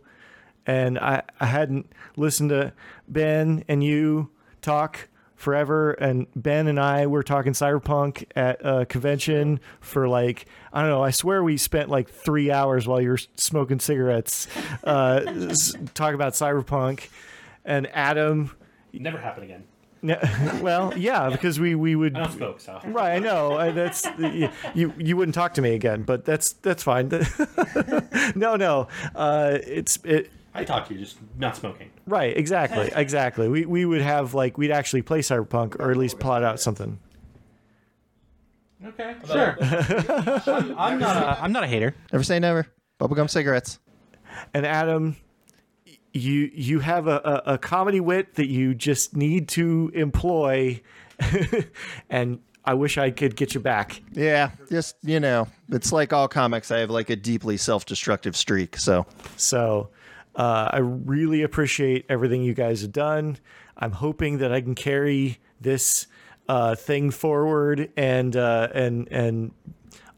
and 0.66 0.98
I 0.98 1.22
I 1.40 1.46
hadn't 1.46 1.90
listened 2.16 2.50
to 2.50 2.72
Ben 3.08 3.64
and 3.68 3.82
you 3.82 4.30
talk 4.60 5.08
forever. 5.42 5.92
And 5.92 6.26
ben 6.36 6.68
and 6.68 6.78
i 6.80 7.06
were 7.06 7.22
talking 7.22 7.52
cyberpunk 7.52 8.24
at 8.36 8.64
a 8.64 8.86
convention 8.86 9.58
for 9.80 10.08
like 10.08 10.46
i 10.72 10.80
don't 10.80 10.88
know 10.90 11.02
i 11.02 11.10
swear 11.10 11.42
we 11.42 11.56
spent 11.56 11.88
like 11.90 12.08
three 12.08 12.50
hours 12.50 12.86
while 12.86 13.00
you 13.00 13.10
were 13.10 13.18
smoking 13.36 13.80
cigarettes 13.80 14.46
uh 14.84 15.20
talking 15.94 16.14
about 16.14 16.32
cyberpunk. 16.34 17.08
And 17.64 17.88
adam 17.92 18.52
Never 18.92 19.18
happen 19.18 19.42
again. 19.44 19.64
well 20.62 20.92
yeah 20.96 21.30
because 21.30 21.60
we 21.60 21.74
we 21.76 21.94
would 21.94 22.16
I 22.16 22.20
don't 22.24 22.32
smoke, 22.32 22.60
so. 22.60 22.80
right 22.86 23.14
i 23.14 23.18
know. 23.18 23.52
I- 23.56 23.70
that's 23.70 24.04
you 24.74 24.92
you 24.98 25.16
wouldn't 25.16 25.34
talk 25.34 25.54
to 25.54 25.62
me 25.62 25.74
again 25.74 26.02
but 26.02 26.24
that's 26.24 26.52
that's 26.54 26.82
fine. 26.82 27.10
No 28.34 28.56
no. 28.56 28.88
Uh 29.14 29.58
it's 29.66 29.98
it 30.04 30.30
I 30.54 30.64
talk 30.64 30.88
to 30.88 30.94
you, 30.94 31.00
just 31.00 31.16
not 31.38 31.56
smoking. 31.56 31.90
Right, 32.06 32.36
exactly, 32.36 32.90
exactly. 32.96 33.48
We 33.48 33.64
we 33.64 33.84
would 33.84 34.02
have 34.02 34.34
like 34.34 34.58
we'd 34.58 34.70
actually 34.70 35.02
play 35.02 35.20
Cyberpunk 35.20 35.80
or 35.80 35.90
at 35.90 35.96
least 35.96 36.18
plot 36.18 36.42
out 36.42 36.60
something. 36.60 36.98
Okay, 38.84 39.14
sure. 39.26 39.56
I'm, 39.60 40.78
I'm 40.78 40.98
not. 40.98 41.16
A, 41.16 41.42
I'm 41.42 41.52
not 41.52 41.64
a 41.64 41.68
hater. 41.68 41.94
Never 42.12 42.24
say 42.24 42.38
never. 42.38 42.66
Bubblegum 43.00 43.30
cigarettes. 43.30 43.78
And 44.52 44.66
Adam, 44.66 45.16
you 46.12 46.50
you 46.52 46.80
have 46.80 47.06
a, 47.06 47.42
a, 47.46 47.52
a 47.54 47.58
comedy 47.58 48.00
wit 48.00 48.34
that 48.34 48.48
you 48.48 48.74
just 48.74 49.16
need 49.16 49.48
to 49.50 49.90
employ, 49.94 50.82
and 52.10 52.40
I 52.64 52.74
wish 52.74 52.98
I 52.98 53.10
could 53.10 53.36
get 53.36 53.54
you 53.54 53.60
back. 53.60 54.02
Yeah, 54.12 54.50
just 54.68 54.96
you 55.02 55.20
know, 55.20 55.48
it's 55.70 55.92
like 55.92 56.12
all 56.12 56.28
comics. 56.28 56.70
I 56.70 56.78
have 56.78 56.90
like 56.90 57.08
a 57.08 57.16
deeply 57.16 57.56
self-destructive 57.56 58.36
streak. 58.36 58.76
So 58.76 59.06
So 59.36 59.90
uh, 60.34 60.70
I 60.72 60.78
really 60.78 61.42
appreciate 61.42 62.06
everything 62.08 62.42
you 62.42 62.54
guys 62.54 62.82
have 62.82 62.92
done. 62.92 63.38
I'm 63.76 63.92
hoping 63.92 64.38
that 64.38 64.52
I 64.52 64.60
can 64.60 64.74
carry 64.74 65.38
this 65.60 66.06
uh, 66.48 66.74
thing 66.74 67.10
forward, 67.10 67.90
and 67.96 68.36
uh, 68.36 68.68
and 68.74 69.08
and 69.10 69.52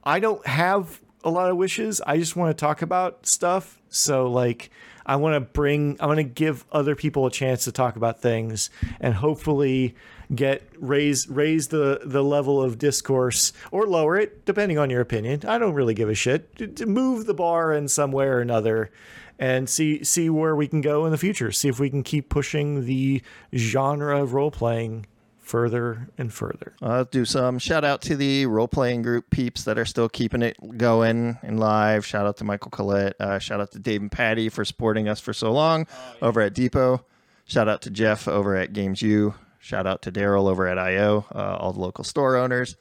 I 0.05 0.21
don't 0.21 0.47
have 0.47 1.01
a 1.23 1.31
lot 1.31 1.51
of 1.51 1.57
wishes. 1.57 2.01
I 2.07 2.19
just 2.19 2.37
want 2.37 2.57
to 2.57 2.61
talk 2.61 2.83
about 2.83 3.27
stuff. 3.27 3.81
So 3.89 4.29
like. 4.29 4.71
I 5.07 5.17
want 5.17 5.35
to 5.35 5.41
bring, 5.41 5.99
I 6.01 6.07
want 6.07 6.17
to 6.17 6.25
give 6.25 6.65
other 6.73 6.95
people 6.95 7.27
a 7.27 7.31
chance 7.31 7.65
to 7.65 7.73
talk 7.73 7.97
about 7.97 8.23
things 8.23 8.71
and 9.01 9.13
hopefully 9.13 9.95
get 10.35 10.63
raise 10.79 11.29
raise 11.29 11.69
the 11.69 12.01
the 12.05 12.25
level 12.25 12.63
of 12.63 12.79
discourse 12.79 13.53
or 13.71 13.87
lower 13.87 14.17
it 14.17 14.47
depending 14.47 14.79
on 14.79 14.89
your 14.89 15.03
opinion. 15.03 15.43
I 15.47 15.59
don't 15.59 15.75
really 15.75 15.93
give 15.93 16.09
a 16.09 16.15
shit. 16.15 16.81
Move 16.87 17.27
the 17.27 17.35
bar 17.35 17.75
in 17.75 17.89
some 17.89 18.13
way 18.13 18.25
or 18.25 18.41
another 18.41 18.91
and 19.39 19.69
see 19.69 20.05
see 20.05 20.31
where 20.31 20.55
we 20.55 20.69
can 20.69 20.81
go 20.81 21.05
in 21.05 21.13
the 21.13 21.19
future. 21.19 21.53
See 21.53 21.69
if 21.69 21.79
we 21.79 21.91
can 21.91 22.03
keep 22.03 22.29
pushing 22.29 22.87
the 22.87 23.23
genre 23.55 24.23
of 24.23 24.33
role 24.33 24.51
playing 24.51 25.07
further 25.39 26.09
and 26.17 26.33
further. 26.33 26.75
I'll 26.81 27.05
do 27.05 27.25
some 27.25 27.59
shout 27.59 27.85
out 27.85 28.01
to 28.03 28.17
the 28.17 28.47
role 28.47 28.69
playing 28.69 29.03
group 29.03 29.31
peeps 29.31 29.65
that 29.65 29.79
are 29.79 29.85
still 29.85 30.09
keeping 30.09 30.43
it 30.43 30.57
going 30.79 31.39
and 31.43 31.61
live. 31.61 32.07
Shout 32.07 32.27
out 32.27 32.37
to 32.39 32.45
Michael 32.45 32.71
Collette. 32.71 33.15
Uh, 33.21 33.39
shout 33.39 33.61
out 33.61 33.73
to 33.73 33.79
Dave 33.79 34.01
and 34.01 34.11
Patty 34.11 34.49
for 34.49 34.65
supporting 34.65 35.09
us 35.09 35.21
for 35.21 35.33
so 35.33 35.53
long 35.53 35.87
over 36.23 36.41
at 36.41 36.55
Depot. 36.55 37.05
Shout 37.47 37.69
out 37.69 37.83
to 37.83 37.91
Jeff 37.91 38.27
over 38.27 38.57
at 38.57 38.73
Games 38.73 39.03
U. 39.03 39.35
Shout 39.59 39.87
out 39.87 40.03
to 40.03 40.13
Daryl 40.13 40.49
over 40.49 40.67
at 40.67 40.79
IO, 40.79 41.27
uh, 41.35 41.57
all 41.59 41.73
the 41.73 41.81
local 41.81 42.05
store 42.05 42.37
owners 42.37 42.77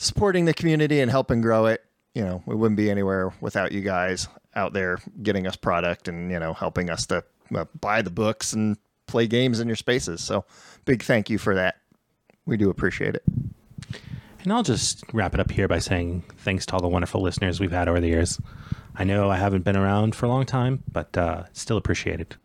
supporting 0.00 0.46
the 0.46 0.54
community 0.54 1.00
and 1.00 1.10
helping 1.10 1.40
grow 1.40 1.66
it. 1.66 1.84
You 2.14 2.24
know, 2.24 2.42
we 2.46 2.54
wouldn't 2.54 2.76
be 2.76 2.90
anywhere 2.90 3.32
without 3.40 3.72
you 3.72 3.82
guys 3.82 4.28
out 4.54 4.72
there 4.72 4.98
getting 5.22 5.46
us 5.46 5.56
product 5.56 6.08
and, 6.08 6.30
you 6.30 6.38
know, 6.38 6.52
helping 6.52 6.90
us 6.90 7.06
to 7.06 7.24
uh, 7.54 7.66
buy 7.80 8.02
the 8.02 8.10
books 8.10 8.52
and 8.52 8.76
play 9.06 9.26
games 9.26 9.60
in 9.60 9.68
your 9.68 9.76
spaces. 9.76 10.20
So 10.22 10.44
big 10.84 11.02
thank 11.02 11.30
you 11.30 11.38
for 11.38 11.54
that. 11.54 11.76
We 12.46 12.56
do 12.56 12.70
appreciate 12.70 13.14
it. 13.14 13.22
And 14.42 14.52
I'll 14.52 14.62
just 14.62 15.04
wrap 15.12 15.34
it 15.34 15.40
up 15.40 15.50
here 15.50 15.68
by 15.68 15.78
saying 15.78 16.24
thanks 16.38 16.66
to 16.66 16.74
all 16.74 16.80
the 16.80 16.88
wonderful 16.88 17.20
listeners 17.20 17.60
we've 17.60 17.70
had 17.70 17.88
over 17.88 18.00
the 18.00 18.08
years. 18.08 18.40
I 18.96 19.04
know 19.04 19.30
I 19.30 19.36
haven't 19.36 19.64
been 19.64 19.76
around 19.76 20.14
for 20.14 20.26
a 20.26 20.28
long 20.28 20.46
time, 20.46 20.82
but 20.90 21.16
uh, 21.16 21.44
still 21.52 21.76
appreciate 21.76 22.20
it. 22.20 22.36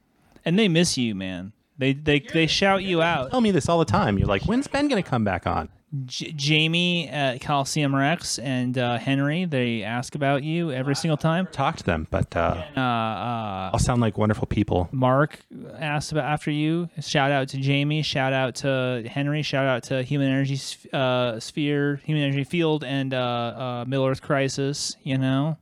And 0.44 0.60
they 0.60 0.68
miss 0.68 0.98
you, 0.98 1.16
man. 1.16 1.54
They 1.78 1.94
they 1.94 2.20
they 2.20 2.48
shout 2.48 2.84
you 2.84 3.02
out. 3.02 3.32
Tell 3.32 3.42
me 3.42 3.52
this 3.52 3.68
all 3.70 3.80
the 3.80 3.86
time. 3.86 4.18
You're 4.18 4.28
like, 4.28 4.44
when's 4.44 4.68
Ben 4.68 4.88
going 4.88 5.02
to 5.02 5.08
come 5.10 5.24
back 5.24 5.46
on? 5.46 5.70
J- 6.06 6.32
Jamie 6.34 7.08
at 7.08 7.40
Coliseum 7.42 7.96
Rex 7.96 8.38
and 8.40 8.78
uh, 8.78 8.98
Henry, 8.98 9.46
they 9.46 9.82
ask 9.84 10.14
about 10.16 10.44
you 10.44 10.72
every 10.72 10.96
single 10.96 11.16
time. 11.16 11.48
Talk 11.54 11.78
to 11.78 11.84
them, 11.84 12.08
but 12.12 12.36
uh, 12.36 12.64
Uh, 12.76 12.80
uh, 12.80 13.70
all 13.72 13.80
sound 13.80 14.02
like 14.02 14.18
wonderful 14.18 14.46
people. 14.48 14.90
Mark 14.92 15.40
asked 15.78 16.12
about 16.12 16.26
after 16.26 16.52
you. 16.52 16.90
Shout 17.00 17.32
out 17.32 17.48
to 17.50 17.58
Jamie. 17.58 18.02
Shout 18.02 18.34
out 18.34 18.56
to 18.56 19.06
Henry. 19.10 19.42
Shout 19.42 19.68
out 19.68 19.84
to 19.84 20.02
Human 20.04 20.28
Energy 20.30 20.58
Sp- 20.60 20.92
uh, 20.94 21.40
Sphere, 21.40 22.02
Human 22.04 22.24
Energy 22.24 22.44
Field, 22.44 22.84
and 22.84 23.14
uh, 23.14 23.18
uh, 23.18 23.86
Middle 23.88 24.06
Earth 24.08 24.22
Crisis. 24.22 24.98
You 25.04 25.18
know. 25.18 25.58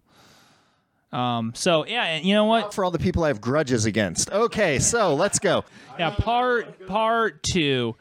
Um. 1.13 1.53
So 1.55 1.85
yeah, 1.85 2.03
and 2.05 2.25
you 2.25 2.33
know 2.33 2.45
what? 2.45 2.73
For 2.73 2.83
all 2.83 2.91
the 2.91 2.99
people 2.99 3.23
I 3.23 3.27
have 3.27 3.39
grudges 3.39 3.85
against. 3.85 4.31
Okay, 4.31 4.79
so 4.79 5.15
let's 5.15 5.39
go. 5.39 5.63
Yeah. 5.99 6.09
Part 6.11 6.87
part 6.87 7.43
two. 7.43 7.95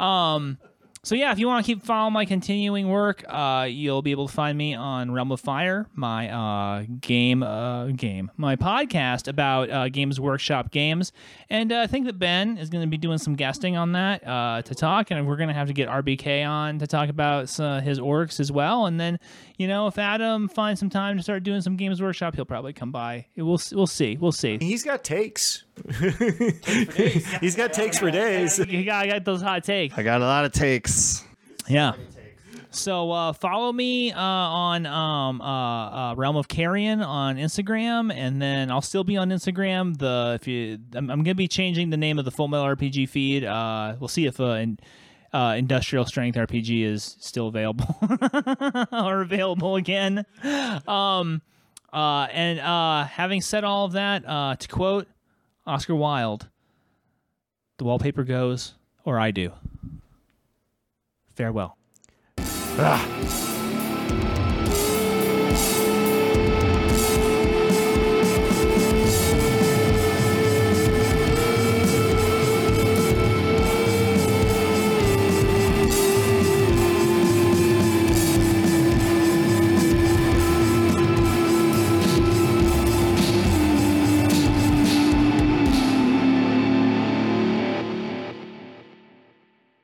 Um. 0.00 0.58
So 1.06 1.14
yeah, 1.14 1.30
if 1.30 1.38
you 1.38 1.46
want 1.46 1.64
to 1.64 1.72
keep 1.72 1.84
following 1.84 2.14
my 2.14 2.24
continuing 2.24 2.88
work, 2.88 3.24
uh, 3.28 3.68
you'll 3.70 4.02
be 4.02 4.10
able 4.10 4.26
to 4.26 4.34
find 4.34 4.58
me 4.58 4.74
on 4.74 5.12
Realm 5.12 5.30
of 5.30 5.38
Fire, 5.38 5.86
my 5.94 6.28
uh, 6.28 6.84
game, 7.00 7.44
uh, 7.44 7.92
game, 7.92 8.32
my 8.36 8.56
podcast 8.56 9.28
about 9.28 9.70
uh, 9.70 9.88
Games 9.88 10.18
Workshop 10.18 10.72
games, 10.72 11.12
and 11.48 11.70
uh, 11.70 11.78
I 11.78 11.86
think 11.86 12.06
that 12.06 12.18
Ben 12.18 12.58
is 12.58 12.70
going 12.70 12.82
to 12.82 12.90
be 12.90 12.96
doing 12.96 13.18
some 13.18 13.36
guesting 13.36 13.76
on 13.76 13.92
that 13.92 14.26
uh, 14.26 14.62
to 14.62 14.74
talk, 14.74 15.12
and 15.12 15.28
we're 15.28 15.36
going 15.36 15.46
to 15.46 15.54
have 15.54 15.68
to 15.68 15.72
get 15.72 15.88
RBK 15.88 16.44
on 16.44 16.80
to 16.80 16.88
talk 16.88 17.08
about 17.08 17.42
his 17.42 18.00
orcs 18.00 18.40
as 18.40 18.50
well, 18.50 18.86
and 18.86 18.98
then 18.98 19.20
you 19.58 19.68
know 19.68 19.86
if 19.86 19.98
Adam 19.98 20.48
finds 20.48 20.80
some 20.80 20.90
time 20.90 21.16
to 21.18 21.22
start 21.22 21.44
doing 21.44 21.60
some 21.60 21.76
Games 21.76 22.02
Workshop, 22.02 22.34
he'll 22.34 22.44
probably 22.44 22.72
come 22.72 22.90
by. 22.90 23.26
We'll 23.36 23.60
we'll 23.70 23.86
see, 23.86 24.16
we'll 24.16 24.32
see. 24.32 24.58
He's 24.60 24.82
got 24.82 25.04
takes. 25.04 25.65
He's 27.40 27.54
got 27.56 27.72
takes 27.72 27.98
for 27.98 28.10
days. 28.10 28.58
You 28.58 28.84
got, 28.84 29.04
I 29.04 29.08
got 29.08 29.24
those 29.24 29.42
hot 29.42 29.64
takes. 29.64 29.96
I 29.96 30.02
got 30.02 30.20
a 30.20 30.24
lot 30.24 30.44
of 30.44 30.52
takes. 30.52 31.24
Yeah. 31.68 31.92
So 32.70 33.10
uh, 33.10 33.32
follow 33.32 33.72
me 33.72 34.12
uh, 34.12 34.20
on 34.20 34.86
um, 34.86 35.40
uh, 35.40 36.10
uh, 36.10 36.14
Realm 36.14 36.36
of 36.36 36.48
Carrion 36.48 37.00
on 37.02 37.36
Instagram, 37.36 38.12
and 38.12 38.40
then 38.40 38.70
I'll 38.70 38.82
still 38.82 39.04
be 39.04 39.16
on 39.16 39.30
Instagram. 39.30 39.96
The 39.96 40.38
if 40.40 40.46
you, 40.46 40.78
I'm, 40.94 41.10
I'm 41.10 41.22
gonna 41.22 41.34
be 41.34 41.48
changing 41.48 41.90
the 41.90 41.96
name 41.96 42.18
of 42.18 42.24
the 42.26 42.30
Full 42.30 42.48
Metal 42.48 42.66
RPG 42.66 43.08
feed. 43.08 43.44
Uh, 43.44 43.96
we'll 43.98 44.08
see 44.08 44.26
if 44.26 44.40
uh, 44.40 44.44
in, 44.44 44.78
uh, 45.32 45.54
Industrial 45.56 46.04
Strength 46.04 46.36
RPG 46.36 46.84
is 46.84 47.16
still 47.18 47.48
available 47.48 47.96
or 48.92 49.22
available 49.22 49.76
again. 49.76 50.26
Um, 50.86 51.40
uh, 51.92 52.28
and 52.30 52.60
uh, 52.60 53.04
having 53.04 53.40
said 53.40 53.64
all 53.64 53.86
of 53.86 53.92
that, 53.92 54.22
uh, 54.28 54.56
to 54.56 54.68
quote 54.68 55.08
Oscar 55.66 55.94
Wilde, 55.94 56.48
"The 57.78 57.84
wallpaper 57.84 58.24
goes, 58.24 58.74
or 59.04 59.18
I 59.18 59.30
do." 59.30 59.52
Farewell. 61.34 61.76
Ah. 62.78 63.45